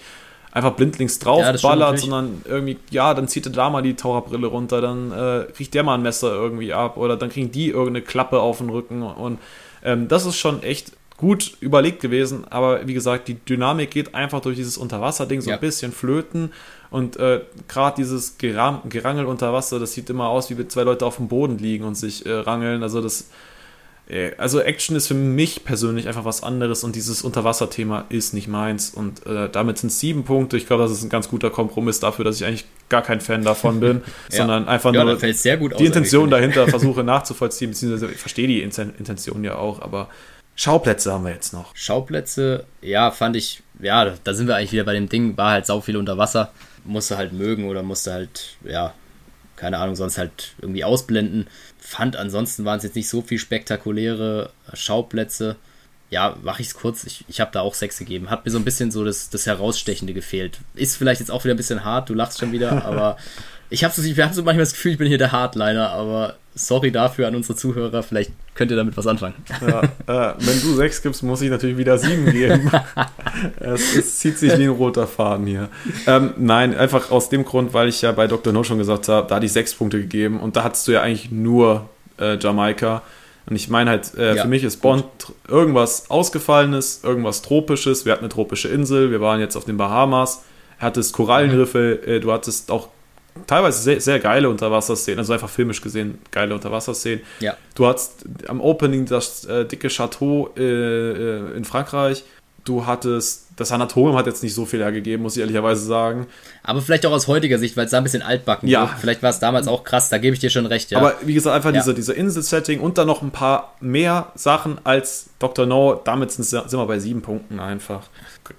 einfach 0.53 0.73
blindlings 0.73 1.17
drauf 1.19 1.41
ja, 1.41 1.57
sondern 1.57 2.41
irgendwie, 2.45 2.77
ja, 2.91 3.13
dann 3.13 3.27
zieht 3.27 3.47
er 3.47 3.51
da 3.51 3.69
mal 3.71 3.81
die 3.81 3.95
Taucherbrille 3.95 4.45
runter, 4.45 4.81
dann 4.81 5.11
äh, 5.11 5.51
kriegt 5.51 5.73
der 5.73 5.83
mal 5.83 5.95
ein 5.95 6.03
Messer 6.03 6.31
irgendwie 6.31 6.73
ab 6.73 6.97
oder 6.97 7.17
dann 7.17 7.29
kriegen 7.29 7.51
die 7.51 7.69
irgendeine 7.69 8.03
Klappe 8.03 8.39
auf 8.39 8.59
den 8.59 8.69
Rücken 8.69 9.01
und 9.01 9.39
ähm, 9.83 10.07
das 10.07 10.27
ist 10.27 10.37
schon 10.37 10.61
echt 10.61 10.91
gut 11.23 11.55
überlegt 11.61 12.01
gewesen, 12.01 12.43
aber 12.49 12.85
wie 12.85 12.93
gesagt, 12.93 13.29
die 13.29 13.35
Dynamik 13.35 13.91
geht 13.91 14.13
einfach 14.13 14.41
durch 14.41 14.57
dieses 14.57 14.77
Unterwasserding 14.77 15.39
so 15.39 15.51
ja. 15.51 15.55
ein 15.55 15.61
bisschen 15.61 15.93
flöten 15.93 16.51
und 16.89 17.15
äh, 17.15 17.39
gerade 17.69 17.95
dieses 17.95 18.37
Geram 18.37 18.81
Gerangel 18.89 19.25
unter 19.25 19.53
Wasser, 19.53 19.79
das 19.79 19.93
sieht 19.93 20.09
immer 20.09 20.27
aus, 20.27 20.49
wie 20.49 20.67
zwei 20.67 20.83
Leute 20.83 21.05
auf 21.05 21.15
dem 21.15 21.29
Boden 21.29 21.57
liegen 21.59 21.85
und 21.85 21.95
sich 21.95 22.25
äh, 22.25 22.31
rangeln, 22.33 22.83
also 22.83 23.01
das 23.01 23.29
äh, 24.09 24.31
also 24.37 24.59
Action 24.59 24.97
ist 24.97 25.07
für 25.07 25.13
mich 25.13 25.63
persönlich 25.63 26.09
einfach 26.09 26.25
was 26.25 26.43
anderes 26.43 26.83
und 26.83 26.97
dieses 26.97 27.21
Unterwasserthema 27.21 28.03
ist 28.09 28.33
nicht 28.33 28.49
meins. 28.49 28.89
Und 28.89 29.25
äh, 29.25 29.47
damit 29.49 29.77
sind 29.77 29.91
es 29.91 30.01
sieben 30.01 30.25
Punkte. 30.25 30.57
Ich 30.57 30.67
glaube, 30.67 30.83
das 30.83 30.91
ist 30.91 31.03
ein 31.03 31.09
ganz 31.09 31.29
guter 31.29 31.49
Kompromiss 31.51 32.01
dafür, 32.01 32.25
dass 32.25 32.35
ich 32.35 32.45
eigentlich 32.45 32.65
gar 32.89 33.01
kein 33.01 33.21
Fan 33.21 33.45
davon 33.45 33.79
bin, 33.79 34.01
ja. 34.29 34.39
sondern 34.39 34.67
einfach 34.67 34.93
ja, 34.93 35.05
nur 35.05 35.15
die 35.15 35.85
Intention 35.85 36.29
dahinter 36.29 36.67
versuche 36.67 37.01
nachzuvollziehen, 37.05 37.71
beziehungsweise 37.71 38.11
ich 38.11 38.19
verstehe 38.19 38.47
die 38.49 38.61
Intention 38.61 39.45
ja 39.45 39.55
auch, 39.55 39.81
aber 39.81 40.09
Schauplätze 40.55 41.11
haben 41.11 41.25
wir 41.25 41.33
jetzt 41.33 41.53
noch. 41.53 41.75
Schauplätze, 41.75 42.65
ja, 42.81 43.11
fand 43.11 43.35
ich, 43.35 43.63
ja, 43.79 44.13
da 44.23 44.33
sind 44.33 44.47
wir 44.47 44.55
eigentlich 44.55 44.71
wieder 44.71 44.83
bei 44.83 44.93
dem 44.93 45.09
Ding, 45.09 45.35
war 45.37 45.51
halt 45.51 45.65
sau 45.65 45.81
viel 45.81 45.97
unter 45.97 46.17
Wasser, 46.17 46.51
musste 46.83 47.17
halt 47.17 47.33
mögen 47.33 47.67
oder 47.67 47.81
musste 47.81 48.13
halt, 48.13 48.57
ja, 48.63 48.93
keine 49.55 49.77
Ahnung, 49.77 49.95
sonst 49.95 50.17
halt 50.17 50.53
irgendwie 50.61 50.83
ausblenden 50.83 51.47
fand 51.83 52.15
ansonsten 52.15 52.63
waren 52.63 52.77
es 52.77 52.83
jetzt 52.83 52.95
nicht 52.95 53.09
so 53.09 53.21
viel 53.21 53.37
spektakuläre 53.37 54.51
Schauplätze. 54.73 55.57
Ja, 56.09 56.37
mache 56.41 56.61
ich 56.61 56.69
es 56.69 56.73
kurz. 56.75 57.03
Ich, 57.03 57.25
ich 57.27 57.41
habe 57.41 57.51
da 57.51 57.61
auch 57.61 57.73
sechs 57.73 57.97
gegeben. 57.97 58.29
Hat 58.29 58.45
mir 58.45 58.51
so 58.51 58.57
ein 58.57 58.63
bisschen 58.63 58.89
so 58.89 59.03
das, 59.03 59.29
das 59.29 59.45
Herausstechende 59.45 60.13
gefehlt. 60.13 60.59
Ist 60.75 60.95
vielleicht 60.95 61.19
jetzt 61.19 61.29
auch 61.29 61.43
wieder 61.43 61.53
ein 61.53 61.57
bisschen 61.57 61.83
hart, 61.83 62.09
du 62.09 62.13
lachst 62.13 62.39
schon 62.39 62.53
wieder, 62.53 62.85
aber 62.85 63.17
ich 63.69 63.83
habe 63.83 63.93
so, 63.93 64.01
hab 64.01 64.33
so 64.33 64.43
manchmal 64.43 64.63
das 64.63 64.73
Gefühl, 64.73 64.93
ich 64.93 64.97
bin 64.97 65.07
hier 65.07 65.17
der 65.17 65.33
Hardliner, 65.33 65.89
aber 65.89 66.37
sorry 66.55 66.91
dafür 66.91 67.27
an 67.27 67.35
unsere 67.35 67.55
Zuhörer, 67.55 68.03
vielleicht 68.03 68.31
könnt 68.55 68.71
ihr 68.71 68.77
damit 68.77 68.95
was 68.95 69.07
anfangen. 69.07 69.35
Ja, 69.61 69.83
äh, 69.83 70.33
wenn 70.39 70.61
du 70.61 70.75
sechs 70.75 71.01
gibst, 71.01 71.23
muss 71.23 71.41
ich 71.41 71.49
natürlich 71.49 71.77
wieder 71.77 71.97
sieben 71.97 72.31
geben. 72.31 72.71
es, 73.59 73.95
es, 73.95 74.19
zieht 74.19 74.37
sich 74.37 74.57
wie 74.57 74.63
ein 74.63 74.69
roter 74.69 75.07
Faden 75.07 75.47
hier. 75.47 75.69
Ähm, 76.05 76.33
nein, 76.37 76.75
einfach 76.75 77.11
aus 77.11 77.29
dem 77.29 77.45
Grund, 77.45 77.73
weil 77.73 77.87
ich 77.87 78.01
ja 78.01 78.11
bei 78.11 78.27
Dr. 78.27 78.53
No 78.53 78.63
schon 78.63 78.77
gesagt 78.77 79.07
habe, 79.07 79.27
da 79.27 79.35
hatte 79.35 79.45
ich 79.45 79.53
sechs 79.53 79.73
Punkte 79.73 79.99
gegeben 79.99 80.39
und 80.39 80.55
da 80.55 80.63
hattest 80.63 80.87
du 80.87 80.91
ja 80.91 81.01
eigentlich 81.01 81.31
nur 81.31 81.89
äh, 82.19 82.37
Jamaika. 82.37 83.01
Und 83.45 83.55
ich 83.55 83.69
meine 83.69 83.89
halt, 83.89 84.15
äh, 84.15 84.35
ja, 84.35 84.43
für 84.43 84.47
mich 84.47 84.63
ist 84.63 84.77
Bond 84.77 85.05
gut. 85.25 85.35
irgendwas 85.49 86.09
Ausgefallenes, 86.09 87.01
irgendwas 87.03 87.41
Tropisches. 87.41 88.05
Wir 88.05 88.13
hatten 88.13 88.23
eine 88.23 88.29
tropische 88.29 88.69
Insel, 88.69 89.11
wir 89.11 89.19
waren 89.19 89.39
jetzt 89.39 89.57
auf 89.57 89.65
den 89.65 89.75
Bahamas, 89.75 90.43
hattest 90.79 91.13
Korallenriffe, 91.13 91.99
mhm. 92.05 92.21
du 92.21 92.31
hattest 92.31 92.71
auch 92.71 92.89
teilweise 93.47 93.81
sehr, 93.81 94.01
sehr 94.01 94.19
geile 94.19 94.49
Unterwasserszenen, 94.49 95.19
also 95.19 95.33
einfach 95.33 95.49
filmisch 95.49 95.81
gesehen 95.81 96.19
geile 96.31 96.53
Unterwasserszenen. 96.53 97.21
Ja. 97.39 97.57
Du 97.75 97.85
hast 97.85 98.25
am 98.47 98.61
Opening 98.61 99.05
das 99.05 99.45
äh, 99.45 99.65
dicke 99.65 99.89
Chateau 99.89 100.49
äh, 100.57 100.61
äh, 100.61 101.57
in 101.57 101.65
Frankreich. 101.65 102.23
Du 102.63 102.85
hattest, 102.85 103.47
das 103.57 103.67
Sanatorium 103.67 104.15
hat 104.15 104.25
jetzt 104.25 104.41
nicht 104.41 104.53
so 104.53 104.65
viel 104.65 104.79
hergegeben, 104.79 105.21
muss 105.21 105.35
ich 105.35 105.41
ehrlicherweise 105.41 105.81
sagen. 105.81 106.27
Aber 106.63 106.81
vielleicht 106.81 107.05
auch 107.05 107.11
aus 107.11 107.27
heutiger 107.27 107.59
Sicht, 107.59 107.75
weil 107.75 107.85
es 107.85 107.91
da 107.91 107.97
ein 107.97 108.03
bisschen 108.03 108.21
altbacken 108.21 108.69
ja. 108.69 108.83
Wird. 108.83 108.99
Vielleicht 109.01 109.21
war 109.21 109.31
es 109.31 109.39
damals 109.39 109.67
auch 109.67 109.83
krass, 109.83 110.07
da 110.07 110.17
gebe 110.17 110.33
ich 110.33 110.39
dir 110.39 110.49
schon 110.49 110.65
recht, 110.65 110.89
ja. 110.91 110.99
Aber 110.99 111.15
wie 111.23 111.33
gesagt, 111.33 111.53
einfach 111.53 111.73
ja. 111.73 111.81
diese, 111.81 111.93
diese 111.93 112.13
Insel-Setting 112.13 112.79
und 112.79 112.97
dann 112.97 113.07
noch 113.07 113.21
ein 113.21 113.31
paar 113.31 113.75
mehr 113.81 114.31
Sachen 114.35 114.77
als 114.85 115.25
Dr. 115.39 115.65
No. 115.65 115.99
Damit 116.05 116.31
sind, 116.31 116.45
sind 116.45 116.71
wir 116.71 116.85
bei 116.85 116.99
sieben 116.99 117.21
Punkten 117.21 117.59
einfach. 117.59 118.07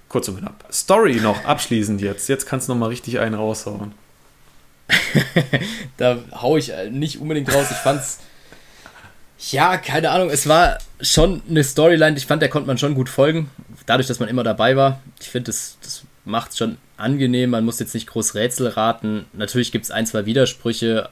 Kurz 0.07 0.27
und 0.27 0.37
knapp. 0.37 0.65
Story 0.71 1.15
noch 1.15 1.43
abschließend 1.45 1.99
jetzt. 1.99 2.27
Jetzt 2.29 2.45
kannst 2.45 2.69
du 2.69 2.73
noch 2.73 2.79
mal 2.79 2.87
richtig 2.87 3.19
einen 3.19 3.33
raushauen. 3.33 3.93
da 5.97 6.19
hau 6.31 6.57
ich 6.57 6.71
äh, 6.71 6.89
nicht 6.89 7.19
unbedingt 7.19 7.53
raus. 7.53 7.67
Ich 7.71 7.77
fand's. 7.77 8.19
Ja, 9.51 9.77
keine 9.77 10.11
Ahnung. 10.11 10.29
Es 10.29 10.47
war 10.47 10.77
schon 11.01 11.41
eine 11.49 11.63
Storyline. 11.63 12.17
Ich 12.17 12.25
fand, 12.25 12.41
der 12.41 12.49
konnte 12.49 12.67
man 12.67 12.77
schon 12.77 12.95
gut 12.95 13.09
folgen. 13.09 13.49
Dadurch, 13.85 14.07
dass 14.07 14.19
man 14.19 14.29
immer 14.29 14.43
dabei 14.43 14.75
war. 14.75 15.01
Ich 15.19 15.29
finde, 15.29 15.47
das, 15.47 15.77
das 15.81 16.03
macht 16.23 16.51
es 16.51 16.57
schon 16.57 16.77
angenehm. 16.97 17.51
Man 17.51 17.65
muss 17.65 17.79
jetzt 17.79 17.93
nicht 17.93 18.07
groß 18.07 18.35
Rätsel 18.35 18.67
raten. 18.67 19.25
Natürlich 19.33 19.71
gibt 19.71 19.85
es 19.85 19.91
ein, 19.91 20.05
zwei 20.05 20.25
Widersprüche, 20.25 21.09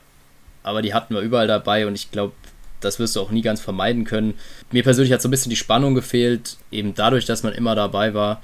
aber 0.63 0.81
die 0.81 0.93
hatten 0.93 1.13
wir 1.13 1.21
überall 1.21 1.47
dabei 1.47 1.85
und 1.87 1.95
ich 1.95 2.11
glaube, 2.11 2.33
das 2.79 2.99
wirst 2.99 3.15
du 3.15 3.21
auch 3.21 3.31
nie 3.31 3.41
ganz 3.41 3.61
vermeiden 3.61 4.03
können. 4.03 4.33
Mir 4.71 4.83
persönlich 4.83 5.13
hat 5.13 5.21
so 5.21 5.27
ein 5.27 5.31
bisschen 5.31 5.49
die 5.49 5.55
Spannung 5.55 5.95
gefehlt, 5.95 6.57
eben 6.71 6.93
dadurch, 6.95 7.25
dass 7.25 7.43
man 7.43 7.53
immer 7.53 7.75
dabei 7.75 8.13
war. 8.13 8.41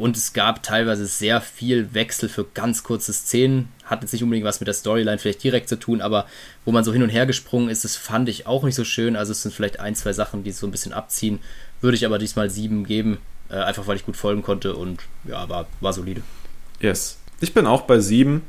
Und 0.00 0.16
es 0.16 0.32
gab 0.32 0.62
teilweise 0.62 1.04
sehr 1.04 1.42
viel 1.42 1.92
Wechsel 1.92 2.30
für 2.30 2.44
ganz 2.54 2.82
kurze 2.84 3.12
Szenen. 3.12 3.68
Hat 3.84 4.00
jetzt 4.00 4.14
nicht 4.14 4.22
unbedingt 4.22 4.46
was 4.46 4.58
mit 4.58 4.66
der 4.66 4.72
Storyline 4.72 5.18
vielleicht 5.18 5.44
direkt 5.44 5.68
zu 5.68 5.78
tun, 5.78 6.00
aber 6.00 6.24
wo 6.64 6.72
man 6.72 6.84
so 6.84 6.92
hin 6.94 7.02
und 7.02 7.10
her 7.10 7.26
gesprungen 7.26 7.68
ist, 7.68 7.84
das 7.84 7.96
fand 7.96 8.26
ich 8.30 8.46
auch 8.46 8.62
nicht 8.62 8.76
so 8.76 8.84
schön. 8.84 9.14
Also 9.14 9.32
es 9.32 9.42
sind 9.42 9.54
vielleicht 9.54 9.78
ein, 9.78 9.94
zwei 9.94 10.14
Sachen, 10.14 10.42
die 10.42 10.52
so 10.52 10.66
ein 10.66 10.70
bisschen 10.70 10.94
abziehen. 10.94 11.38
Würde 11.82 11.98
ich 11.98 12.06
aber 12.06 12.18
diesmal 12.18 12.48
sieben 12.48 12.86
geben, 12.86 13.18
äh, 13.50 13.56
einfach 13.56 13.86
weil 13.88 13.96
ich 13.96 14.06
gut 14.06 14.16
folgen 14.16 14.40
konnte 14.40 14.74
und 14.74 15.02
ja, 15.24 15.46
war, 15.50 15.66
war 15.82 15.92
solide. 15.92 16.22
Yes. 16.80 17.18
Ich 17.40 17.52
bin 17.52 17.66
auch 17.66 17.82
bei 17.82 18.00
sieben. 18.00 18.40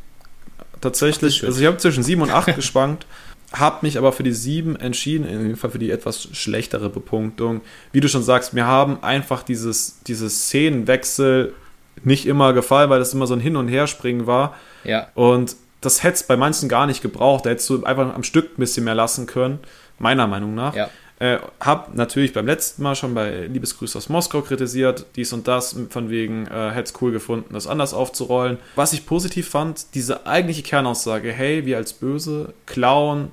Tatsächlich, 0.80 1.44
also 1.44 1.60
ich 1.60 1.68
habe 1.68 1.76
zwischen 1.80 2.03
sieben 2.03 2.22
und 2.22 2.32
acht 2.32 2.56
geschwankt 2.56 3.06
habe 3.53 3.80
mich 3.82 3.98
aber 3.98 4.11
für 4.14 4.23
die 4.23 4.32
7 4.32 4.76
entschieden, 4.78 5.28
in 5.28 5.48
dem 5.49 5.57
Fall 5.57 5.72
für 5.72 5.80
die 5.80 5.91
etwas 5.91 6.30
schlechtere 6.32 6.90
Bepunktung. 6.90 7.61
Wie 7.91 7.99
du 7.99 8.07
schon 8.07 8.23
sagst, 8.23 8.53
mir 8.53 8.65
haben 8.65 9.03
einfach 9.03 9.44
dieses, 9.44 10.02
dieses 10.07 10.45
Szenenwechsel 10.45 11.53
nicht 12.03 12.26
immer 12.26 12.53
gefallen, 12.53 12.90
weil 12.90 12.99
das 12.99 13.14
immer 13.14 13.28
so 13.28 13.34
ein 13.34 13.41
Hin- 13.41 13.57
und 13.57 13.68
Herspringen 13.68 14.26
war. 14.26 14.56
Ja. 14.84 15.07
Und 15.15 15.56
das 15.82 16.03
hätte 16.03 16.15
es 16.15 16.23
bei 16.23 16.38
manchen 16.38 16.69
gar 16.69 16.88
nicht 16.88 17.02
gebraucht. 17.02 17.45
Da 17.45 17.49
hättest 17.49 17.69
du 17.69 17.84
einfach 17.84 18.14
am 18.14 18.23
Stück 18.23 18.57
ein 18.57 18.60
bisschen 18.60 18.86
mehr 18.86 18.95
lassen 18.95 19.28
können, 19.28 19.60
meiner 19.99 20.28
Meinung 20.28 20.56
nach. 20.56 20.76
Ja. 20.76 20.90
Äh, 21.19 21.38
hab 21.60 21.94
natürlich 21.94 22.34
beim 22.34 22.48
letzten 22.48 22.82
Mal 22.82 22.95
schon 22.95 23.14
bei 23.14 23.45
Liebesgrüße 23.45 23.95
aus 23.95 24.10
Moskau 24.10 24.41
kritisiert, 24.41 25.06
dies 25.15 25.34
und 25.34 25.48
das, 25.48 25.76
von 25.90 26.10
wegen, 26.10 26.48
äh, 26.48 26.72
hätte 26.72 26.91
es 26.91 27.02
cool 27.02 27.11
gefunden, 27.11 27.53
das 27.53 27.68
anders 27.68 27.94
aufzurollen. 27.94 28.57
Was 28.76 28.94
ich 28.94 29.06
positiv 29.06 29.48
fand, 29.49 29.94
diese 29.94 30.26
eigentliche 30.26 30.64
Kernaussage, 30.64 31.32
hey, 31.32 31.65
wir 31.68 31.78
als 31.78 31.94
Böse 31.94 32.53
klauen 32.65 33.30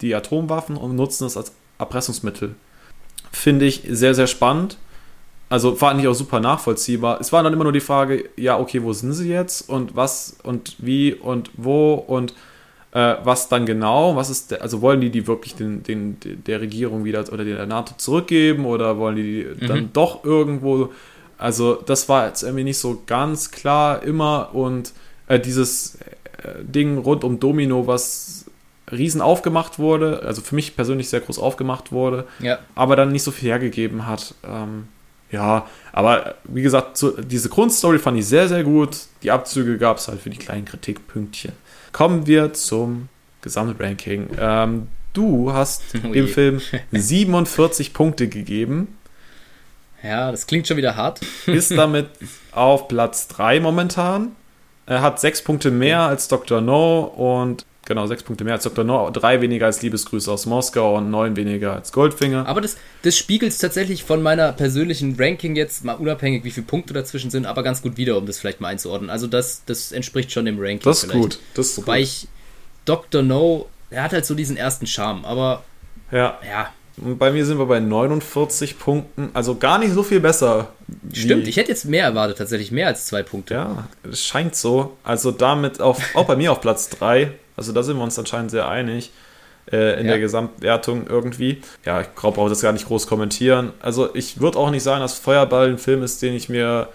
die 0.00 0.14
Atomwaffen 0.14 0.76
und 0.76 0.96
nutzen 0.96 1.26
es 1.26 1.36
als 1.36 1.52
Erpressungsmittel. 1.78 2.54
Finde 3.30 3.66
ich 3.66 3.82
sehr, 3.88 4.14
sehr 4.14 4.26
spannend. 4.26 4.76
Also 5.48 5.74
fand 5.74 6.00
ich 6.00 6.08
auch 6.08 6.14
super 6.14 6.40
nachvollziehbar. 6.40 7.20
Es 7.20 7.32
war 7.32 7.42
dann 7.42 7.52
immer 7.52 7.64
nur 7.64 7.74
die 7.74 7.80
Frage, 7.80 8.30
ja, 8.36 8.58
okay, 8.58 8.82
wo 8.82 8.92
sind 8.92 9.12
sie 9.12 9.28
jetzt 9.28 9.68
und 9.68 9.94
was 9.94 10.38
und 10.42 10.76
wie 10.78 11.12
und 11.12 11.50
wo 11.56 11.94
und 11.94 12.32
äh, 12.92 13.16
was 13.22 13.48
dann 13.48 13.66
genau? 13.66 14.16
Was 14.16 14.30
ist 14.30 14.50
der, 14.50 14.62
also 14.62 14.80
wollen 14.80 15.00
die 15.00 15.10
die 15.10 15.26
wirklich 15.26 15.54
den, 15.54 15.82
den, 15.82 16.16
der 16.46 16.60
Regierung 16.60 17.04
wieder 17.04 17.24
oder 17.32 17.44
der 17.44 17.66
NATO 17.66 17.94
zurückgeben 17.96 18.64
oder 18.64 18.98
wollen 18.98 19.16
die, 19.16 19.46
die 19.60 19.64
mhm. 19.64 19.68
dann 19.68 19.90
doch 19.92 20.24
irgendwo? 20.24 20.90
Also 21.36 21.74
das 21.74 22.08
war 22.08 22.28
jetzt 22.28 22.42
irgendwie 22.42 22.64
nicht 22.64 22.78
so 22.78 23.02
ganz 23.06 23.50
klar 23.50 24.02
immer 24.02 24.54
und 24.54 24.92
äh, 25.26 25.40
dieses 25.40 25.96
äh, 25.96 26.62
Ding 26.62 26.98
rund 26.98 27.24
um 27.24 27.40
Domino, 27.40 27.86
was 27.86 28.41
riesen 28.92 29.20
aufgemacht 29.20 29.78
wurde, 29.78 30.22
also 30.22 30.42
für 30.42 30.54
mich 30.54 30.76
persönlich 30.76 31.08
sehr 31.08 31.20
groß 31.20 31.38
aufgemacht 31.38 31.92
wurde, 31.92 32.26
ja. 32.40 32.58
aber 32.74 32.94
dann 32.94 33.10
nicht 33.10 33.22
so 33.22 33.30
viel 33.30 33.48
hergegeben 33.48 34.06
hat. 34.06 34.34
Ähm, 34.46 34.88
ja, 35.30 35.66
aber 35.92 36.34
wie 36.44 36.62
gesagt, 36.62 36.98
so, 36.98 37.10
diese 37.20 37.48
Grundstory 37.48 37.98
fand 37.98 38.18
ich 38.18 38.26
sehr, 38.26 38.48
sehr 38.48 38.64
gut. 38.64 38.98
Die 39.22 39.30
Abzüge 39.30 39.78
gab 39.78 39.96
es 39.96 40.08
halt 40.08 40.20
für 40.20 40.30
die 40.30 40.36
kleinen 40.36 40.66
Kritikpünktchen. 40.66 41.52
Kommen 41.92 42.26
wir 42.26 42.52
zum 42.52 43.08
Gesamtranking. 43.40 44.28
Ähm, 44.38 44.88
du 45.14 45.52
hast 45.52 45.82
oh 46.04 46.12
dem 46.12 46.28
Film 46.28 46.60
47 46.92 47.94
Punkte 47.94 48.28
gegeben. 48.28 48.98
Ja, 50.02 50.30
das 50.30 50.46
klingt 50.46 50.66
schon 50.68 50.76
wieder 50.76 50.96
hart. 50.96 51.20
Ist 51.46 51.70
damit 51.70 52.08
auf 52.50 52.88
Platz 52.88 53.28
3 53.28 53.60
momentan. 53.60 54.32
Er 54.84 55.00
hat 55.00 55.20
6 55.20 55.44
Punkte 55.44 55.70
mehr 55.70 56.00
als 56.00 56.28
Dr. 56.28 56.60
No 56.60 57.04
und 57.04 57.64
Genau, 57.84 58.06
sechs 58.06 58.22
Punkte 58.22 58.44
mehr 58.44 58.54
als 58.54 58.62
Dr. 58.62 58.84
No, 58.84 59.10
drei 59.10 59.40
weniger 59.40 59.66
als 59.66 59.82
Liebesgrüße 59.82 60.30
aus 60.30 60.46
Moskau 60.46 60.98
und 60.98 61.10
neun 61.10 61.34
weniger 61.34 61.74
als 61.74 61.90
Goldfinger. 61.92 62.46
Aber 62.46 62.60
das, 62.60 62.76
das 63.02 63.18
spiegelt 63.18 63.58
tatsächlich 63.60 64.04
von 64.04 64.22
meiner 64.22 64.52
persönlichen 64.52 65.16
Ranking 65.18 65.56
jetzt, 65.56 65.84
mal 65.84 65.94
unabhängig, 65.94 66.44
wie 66.44 66.52
viele 66.52 66.66
Punkte 66.66 66.94
dazwischen 66.94 67.30
sind, 67.30 67.44
aber 67.44 67.64
ganz 67.64 67.82
gut 67.82 67.96
wieder, 67.96 68.16
um 68.16 68.26
das 68.26 68.38
vielleicht 68.38 68.60
mal 68.60 68.68
einzuordnen. 68.68 69.10
Also 69.10 69.26
das, 69.26 69.62
das 69.66 69.90
entspricht 69.90 70.30
schon 70.30 70.44
dem 70.44 70.60
Ranking. 70.60 70.80
Das 70.84 70.98
ist 70.98 71.10
vielleicht. 71.10 71.20
gut. 71.20 71.38
Das 71.54 71.70
ist 71.70 71.78
Wobei 71.78 71.98
gut. 71.98 72.04
ich 72.04 72.28
Dr. 72.84 73.22
No, 73.22 73.68
er 73.90 74.04
hat 74.04 74.12
halt 74.12 74.26
so 74.26 74.34
diesen 74.34 74.56
ersten 74.56 74.86
Charme, 74.86 75.24
aber 75.24 75.64
ja. 76.12 76.38
ja. 76.48 76.72
Und 76.98 77.18
bei 77.18 77.32
mir 77.32 77.44
sind 77.46 77.58
wir 77.58 77.66
bei 77.66 77.80
49 77.80 78.78
Punkten, 78.78 79.30
also 79.32 79.56
gar 79.56 79.78
nicht 79.78 79.92
so 79.92 80.02
viel 80.02 80.20
besser. 80.20 80.68
Stimmt, 81.12 81.48
ich 81.48 81.56
hätte 81.56 81.70
jetzt 81.70 81.86
mehr 81.86 82.04
erwartet, 82.04 82.38
tatsächlich 82.38 82.70
mehr 82.70 82.86
als 82.86 83.06
zwei 83.06 83.22
Punkte. 83.22 83.54
Ja, 83.54 83.88
es 84.08 84.24
scheint 84.24 84.54
so. 84.54 84.96
Also 85.02 85.30
damit 85.30 85.80
auf, 85.80 86.00
auch 86.14 86.26
bei 86.26 86.36
mir 86.36 86.52
auf 86.52 86.60
Platz 86.60 86.90
3 86.90 87.32
also 87.56 87.72
da 87.72 87.82
sind 87.82 87.96
wir 87.96 88.04
uns 88.04 88.18
anscheinend 88.18 88.50
sehr 88.50 88.68
einig 88.68 89.12
äh, 89.70 90.00
in 90.00 90.06
ja. 90.06 90.12
der 90.12 90.20
Gesamtwertung 90.20 91.06
irgendwie. 91.06 91.62
Ja, 91.84 92.00
ich 92.00 92.14
glaube 92.14 92.40
auch 92.40 92.48
das 92.48 92.62
gar 92.62 92.72
nicht 92.72 92.86
groß 92.86 93.06
kommentieren. 93.06 93.72
Also 93.80 94.14
ich 94.14 94.40
würde 94.40 94.58
auch 94.58 94.70
nicht 94.70 94.82
sagen, 94.82 95.00
dass 95.00 95.18
Feuerball 95.18 95.68
ein 95.68 95.78
Film 95.78 96.02
ist, 96.02 96.22
den 96.22 96.34
ich 96.34 96.48
mir 96.48 96.88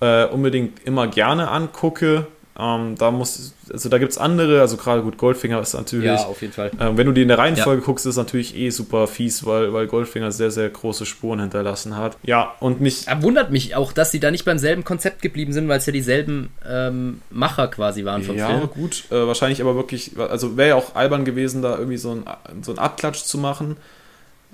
äh, 0.00 0.26
unbedingt 0.26 0.84
immer 0.84 1.06
gerne 1.06 1.50
angucke. 1.50 2.26
Ähm, 2.58 2.94
da 2.96 3.10
muss, 3.10 3.52
also 3.70 3.88
da 3.90 3.98
gibt 3.98 4.12
es 4.12 4.18
andere, 4.18 4.62
also 4.62 4.78
gerade 4.78 5.02
gut, 5.02 5.18
Goldfinger 5.18 5.60
ist 5.60 5.74
natürlich. 5.74 6.06
Ja, 6.06 6.24
auf 6.24 6.40
jeden 6.40 6.54
Fall. 6.54 6.70
Ähm, 6.80 6.96
wenn 6.96 7.06
du 7.06 7.12
die 7.12 7.22
in 7.22 7.28
der 7.28 7.36
Reihenfolge 7.38 7.82
ja. 7.82 7.86
guckst, 7.86 8.06
ist 8.06 8.10
es 8.12 8.16
natürlich 8.16 8.56
eh 8.56 8.70
super 8.70 9.06
fies, 9.06 9.44
weil, 9.44 9.74
weil 9.74 9.86
Goldfinger 9.86 10.32
sehr, 10.32 10.50
sehr 10.50 10.70
große 10.70 11.04
Spuren 11.04 11.40
hinterlassen 11.40 11.96
hat. 11.96 12.16
Ja, 12.22 12.54
und 12.60 12.80
mich. 12.80 13.06
Er 13.06 13.22
wundert 13.22 13.50
mich 13.50 13.76
auch, 13.76 13.92
dass 13.92 14.10
sie 14.10 14.20
da 14.20 14.30
nicht 14.30 14.46
beim 14.46 14.58
selben 14.58 14.84
Konzept 14.84 15.20
geblieben 15.20 15.52
sind, 15.52 15.68
weil 15.68 15.78
es 15.78 15.86
ja 15.86 15.92
dieselben 15.92 16.50
ähm, 16.66 17.20
Macher 17.30 17.68
quasi 17.68 18.06
waren 18.06 18.22
vom 18.22 18.36
ja, 18.36 18.48
Film. 18.48 18.60
Ja, 18.60 18.66
gut, 18.66 19.04
äh, 19.10 19.26
wahrscheinlich 19.26 19.60
aber 19.60 19.74
wirklich, 19.74 20.12
also 20.18 20.56
wäre 20.56 20.70
ja 20.70 20.74
auch 20.76 20.94
albern 20.94 21.26
gewesen, 21.26 21.60
da 21.60 21.76
irgendwie 21.76 21.98
so 21.98 22.12
ein, 22.12 22.24
so 22.62 22.72
ein 22.72 22.78
Abklatsch 22.78 23.22
zu 23.24 23.36
machen. 23.36 23.76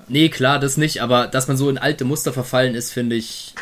Nee, 0.08 0.28
klar, 0.28 0.58
das 0.58 0.76
nicht, 0.76 1.02
aber 1.02 1.28
dass 1.28 1.46
man 1.46 1.56
so 1.56 1.70
in 1.70 1.78
alte 1.78 2.04
Muster 2.04 2.32
verfallen 2.32 2.74
ist, 2.74 2.90
finde 2.90 3.14
ich 3.14 3.54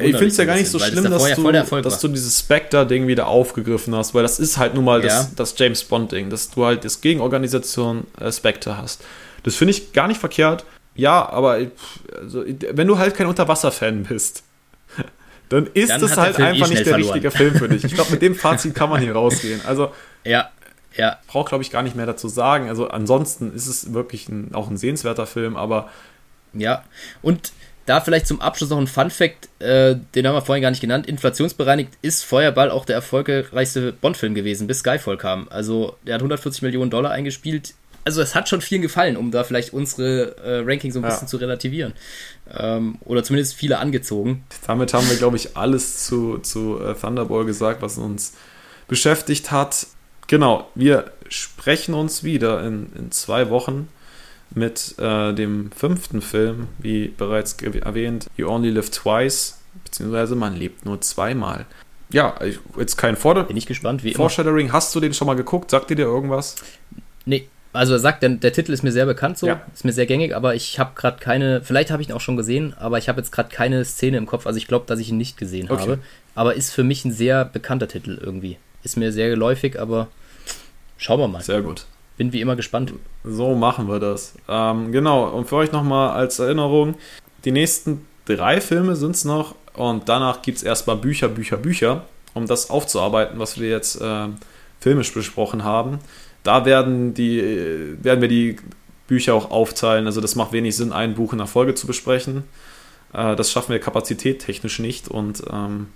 ich 0.00 0.16
finde 0.16 0.26
es 0.26 0.36
ja 0.36 0.44
gar 0.44 0.56
nicht 0.56 0.70
so 0.70 0.78
schlimm, 0.78 1.04
dass, 1.04 1.34
du, 1.34 1.80
dass 1.82 2.00
du 2.00 2.08
dieses 2.08 2.38
Spectre-Ding 2.38 3.06
wieder 3.06 3.26
aufgegriffen 3.26 3.94
hast, 3.94 4.14
weil 4.14 4.22
das 4.22 4.38
ist 4.38 4.56
halt 4.56 4.74
nun 4.74 4.84
mal 4.84 5.00
ja. 5.00 5.08
das, 5.08 5.34
das 5.34 5.54
James 5.58 5.84
Bond-Ding, 5.84 6.30
dass 6.30 6.50
du 6.50 6.64
halt 6.64 6.84
das 6.84 7.00
Gegenorganisation 7.00 8.06
äh, 8.18 8.32
Spectre 8.32 8.78
hast. 8.78 9.04
Das 9.42 9.56
finde 9.56 9.72
ich 9.72 9.92
gar 9.92 10.08
nicht 10.08 10.20
verkehrt. 10.20 10.64
Ja, 10.94 11.28
aber 11.28 11.58
also, 12.18 12.44
wenn 12.46 12.86
du 12.86 12.98
halt 12.98 13.14
kein 13.14 13.26
Unterwasser-Fan 13.26 14.04
bist, 14.04 14.44
dann 15.48 15.66
ist 15.74 15.90
dann 15.90 16.00
das 16.00 16.16
halt 16.16 16.38
einfach 16.38 16.66
eh 16.66 16.70
nicht 16.70 16.86
der 16.86 16.94
verloren. 16.94 17.12
richtige 17.12 17.30
Film 17.30 17.54
für 17.54 17.68
dich. 17.68 17.84
Ich 17.84 17.94
glaube, 17.94 18.12
mit 18.12 18.22
dem 18.22 18.34
Fazit 18.36 18.74
kann 18.74 18.90
man 18.90 19.00
hier 19.00 19.12
rausgehen. 19.12 19.60
Also, 19.66 19.92
ja, 20.24 20.50
ja. 20.96 21.18
Braucht, 21.26 21.48
glaube 21.48 21.62
ich, 21.62 21.70
gar 21.70 21.82
nicht 21.82 21.96
mehr 21.96 22.06
dazu 22.06 22.28
sagen. 22.28 22.68
Also, 22.68 22.88
ansonsten 22.88 23.54
ist 23.54 23.66
es 23.66 23.92
wirklich 23.94 24.28
ein, 24.28 24.54
auch 24.54 24.70
ein 24.70 24.76
sehenswerter 24.76 25.26
Film, 25.26 25.56
aber. 25.56 25.90
Ja, 26.54 26.84
und 27.22 27.52
da 27.86 28.00
vielleicht 28.00 28.26
zum 28.26 28.40
Abschluss 28.40 28.70
noch 28.70 28.78
ein 28.78 28.86
Fun 28.86 29.10
Fact, 29.10 29.48
äh, 29.60 29.96
den 30.14 30.26
haben 30.26 30.34
wir 30.34 30.42
vorhin 30.42 30.62
gar 30.62 30.70
nicht 30.70 30.80
genannt. 30.80 31.06
Inflationsbereinigt 31.06 31.90
ist 32.02 32.24
Feuerball 32.24 32.70
auch 32.70 32.84
der 32.84 32.96
erfolgreichste 32.96 33.92
Bond-Film 33.92 34.34
gewesen, 34.34 34.66
bis 34.66 34.80
Skyfall 34.80 35.16
kam. 35.16 35.48
Also 35.50 35.96
der 36.06 36.14
hat 36.14 36.20
140 36.20 36.62
Millionen 36.62 36.90
Dollar 36.90 37.10
eingespielt. 37.10 37.74
Also 38.04 38.20
es 38.20 38.34
hat 38.34 38.48
schon 38.48 38.60
vielen 38.60 38.82
gefallen, 38.82 39.16
um 39.16 39.30
da 39.30 39.44
vielleicht 39.44 39.72
unsere 39.72 40.36
äh, 40.38 40.62
Ranking 40.64 40.90
so 40.90 40.98
ein 40.98 41.04
bisschen 41.04 41.22
ja. 41.22 41.28
zu 41.28 41.36
relativieren. 41.36 41.92
Ähm, 42.52 42.98
oder 43.04 43.22
zumindest 43.22 43.54
viele 43.54 43.78
angezogen. 43.78 44.44
Damit 44.66 44.92
haben 44.92 45.08
wir, 45.08 45.16
glaube 45.16 45.36
ich, 45.36 45.56
alles 45.56 46.04
zu, 46.04 46.38
zu 46.38 46.80
äh, 46.80 46.94
Thunderball 46.94 47.44
gesagt, 47.44 47.80
was 47.82 47.98
uns 47.98 48.34
beschäftigt 48.88 49.50
hat. 49.50 49.86
Genau, 50.26 50.68
wir 50.74 51.12
sprechen 51.28 51.94
uns 51.94 52.24
wieder 52.24 52.64
in, 52.64 52.92
in 52.96 53.12
zwei 53.12 53.50
Wochen 53.50 53.88
mit 54.54 54.94
äh, 54.98 55.32
dem 55.32 55.70
fünften 55.72 56.22
Film, 56.22 56.68
wie 56.78 57.08
bereits 57.08 57.54
erwähnt, 57.62 58.28
You 58.36 58.48
Only 58.48 58.70
Live 58.70 58.90
Twice, 58.90 59.58
beziehungsweise 59.84 60.34
man 60.34 60.56
lebt 60.56 60.84
nur 60.84 61.00
zweimal. 61.00 61.66
Ja, 62.10 62.34
jetzt 62.76 62.96
kein 62.96 63.16
Vorder 63.16 63.44
Bin 63.44 63.56
ich 63.56 63.66
gespannt, 63.66 64.04
wie 64.04 64.12
Foreshadowing. 64.14 64.66
Immer. 64.66 64.74
Hast 64.74 64.94
du 64.94 65.00
den 65.00 65.14
schon 65.14 65.26
mal 65.26 65.34
geguckt? 65.34 65.70
Sagt 65.70 65.88
dir 65.88 65.96
dir 65.96 66.04
irgendwas? 66.04 66.56
Nee, 67.24 67.48
also 67.72 67.94
er 67.94 67.98
sagt, 67.98 68.22
der, 68.22 68.30
der 68.30 68.52
Titel 68.52 68.72
ist 68.72 68.82
mir 68.82 68.92
sehr 68.92 69.06
bekannt 69.06 69.38
so, 69.38 69.46
ja. 69.46 69.62
ist 69.72 69.84
mir 69.84 69.92
sehr 69.92 70.04
gängig, 70.04 70.36
aber 70.36 70.54
ich 70.54 70.78
habe 70.78 70.92
gerade 70.94 71.18
keine, 71.20 71.62
vielleicht 71.62 71.90
habe 71.90 72.02
ich 72.02 72.10
ihn 72.10 72.14
auch 72.14 72.20
schon 72.20 72.36
gesehen, 72.36 72.74
aber 72.78 72.98
ich 72.98 73.08
habe 73.08 73.20
jetzt 73.20 73.32
gerade 73.32 73.48
keine 73.48 73.84
Szene 73.84 74.18
im 74.18 74.26
Kopf, 74.26 74.46
also 74.46 74.58
ich 74.58 74.66
glaube, 74.66 74.84
dass 74.86 74.98
ich 74.98 75.08
ihn 75.08 75.16
nicht 75.16 75.38
gesehen 75.38 75.70
okay. 75.70 75.80
habe. 75.80 75.98
Aber 76.34 76.54
ist 76.54 76.72
für 76.72 76.84
mich 76.84 77.04
ein 77.04 77.12
sehr 77.12 77.44
bekannter 77.46 77.88
Titel 77.88 78.18
irgendwie. 78.20 78.58
Ist 78.82 78.96
mir 78.96 79.12
sehr 79.12 79.30
geläufig, 79.30 79.80
aber 79.80 80.08
schauen 80.98 81.20
wir 81.20 81.28
mal. 81.28 81.42
Sehr 81.42 81.62
gut. 81.62 81.86
Bin 82.16 82.32
wie 82.32 82.40
immer 82.40 82.56
gespannt. 82.56 82.92
So 83.24 83.54
machen 83.54 83.88
wir 83.88 83.98
das. 83.98 84.34
Ähm, 84.48 84.92
genau, 84.92 85.28
und 85.28 85.48
für 85.48 85.56
euch 85.56 85.72
nochmal 85.72 86.10
als 86.10 86.38
Erinnerung, 86.38 86.94
die 87.44 87.52
nächsten 87.52 88.06
drei 88.26 88.60
Filme 88.60 88.96
sind 88.96 89.16
es 89.16 89.24
noch 89.24 89.54
und 89.74 90.08
danach 90.08 90.42
gibt 90.42 90.58
es 90.58 90.62
erstmal 90.62 90.96
Bücher, 90.96 91.28
Bücher, 91.28 91.56
Bücher, 91.56 92.04
um 92.34 92.46
das 92.46 92.70
aufzuarbeiten, 92.70 93.38
was 93.38 93.58
wir 93.58 93.70
jetzt 93.70 94.00
äh, 94.00 94.28
filmisch 94.80 95.12
besprochen 95.12 95.64
haben. 95.64 95.98
Da 96.42 96.64
werden, 96.64 97.14
die, 97.14 97.40
werden 98.02 98.20
wir 98.20 98.28
die 98.28 98.56
Bücher 99.06 99.34
auch 99.34 99.50
aufteilen. 99.50 100.06
Also 100.06 100.20
das 100.20 100.34
macht 100.34 100.52
wenig 100.52 100.76
Sinn, 100.76 100.92
ein 100.92 101.14
Buch 101.14 101.32
in 101.32 101.38
der 101.38 101.46
Folge 101.46 101.74
zu 101.74 101.86
besprechen. 101.86 102.44
Äh, 103.12 103.36
das 103.36 103.50
schaffen 103.50 103.72
wir 103.72 103.78
kapazitättechnisch 103.78 104.78
nicht. 104.78 105.08
Und 105.08 105.42
ähm, 105.50 105.88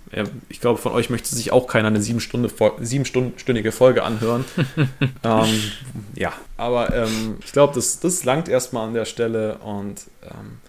ich 0.49 0.61
glaube, 0.61 0.79
von 0.79 0.91
euch 0.91 1.09
möchte 1.09 1.35
sich 1.35 1.51
auch 1.51 1.67
keiner 1.67 1.87
eine 1.87 2.01
siebenstündige 2.01 3.71
Folge 3.71 4.03
anhören. 4.03 4.45
ähm, 5.23 5.71
ja, 6.15 6.33
aber 6.57 6.93
ähm, 6.95 7.37
ich 7.43 7.51
glaube, 7.51 7.73
das, 7.75 7.99
das 7.99 8.23
langt 8.23 8.49
erstmal 8.49 8.87
an 8.87 8.93
der 8.93 9.05
Stelle. 9.05 9.57
Und 9.59 10.01
ähm, 10.23 10.59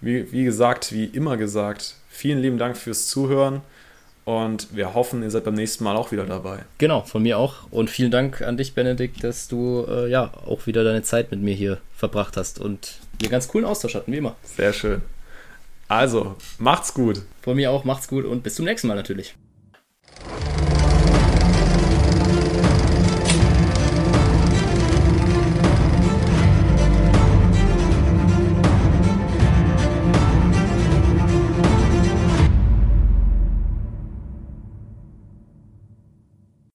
wie, 0.00 0.30
wie 0.32 0.44
gesagt, 0.44 0.92
wie 0.92 1.04
immer 1.04 1.36
gesagt, 1.36 1.96
vielen 2.08 2.38
lieben 2.38 2.58
Dank 2.58 2.76
fürs 2.76 3.08
Zuhören. 3.08 3.62
Und 4.24 4.74
wir 4.74 4.92
hoffen, 4.94 5.22
ihr 5.22 5.30
seid 5.30 5.44
beim 5.44 5.54
nächsten 5.54 5.84
Mal 5.84 5.94
auch 5.94 6.10
wieder 6.10 6.26
dabei. 6.26 6.64
Genau, 6.78 7.02
von 7.02 7.22
mir 7.22 7.38
auch. 7.38 7.70
Und 7.70 7.90
vielen 7.90 8.10
Dank 8.10 8.42
an 8.42 8.56
dich, 8.56 8.74
Benedikt, 8.74 9.22
dass 9.22 9.46
du 9.46 9.86
äh, 9.88 10.10
ja 10.10 10.32
auch 10.46 10.66
wieder 10.66 10.82
deine 10.82 11.02
Zeit 11.02 11.30
mit 11.30 11.40
mir 11.40 11.54
hier 11.54 11.78
verbracht 11.96 12.36
hast 12.36 12.58
und 12.58 12.98
wir 13.20 13.28
ganz 13.28 13.46
coolen 13.46 13.64
Austausch 13.64 13.94
hatten, 13.94 14.10
wie 14.12 14.16
immer. 14.16 14.34
Sehr 14.42 14.72
schön. 14.72 15.02
Also, 15.88 16.34
macht's 16.58 16.94
gut. 16.94 17.22
Von 17.42 17.56
mir 17.56 17.70
auch, 17.70 17.84
macht's 17.84 18.08
gut 18.08 18.24
und 18.24 18.42
bis 18.42 18.56
zum 18.56 18.64
nächsten 18.64 18.88
Mal 18.88 18.94
natürlich. 18.94 19.36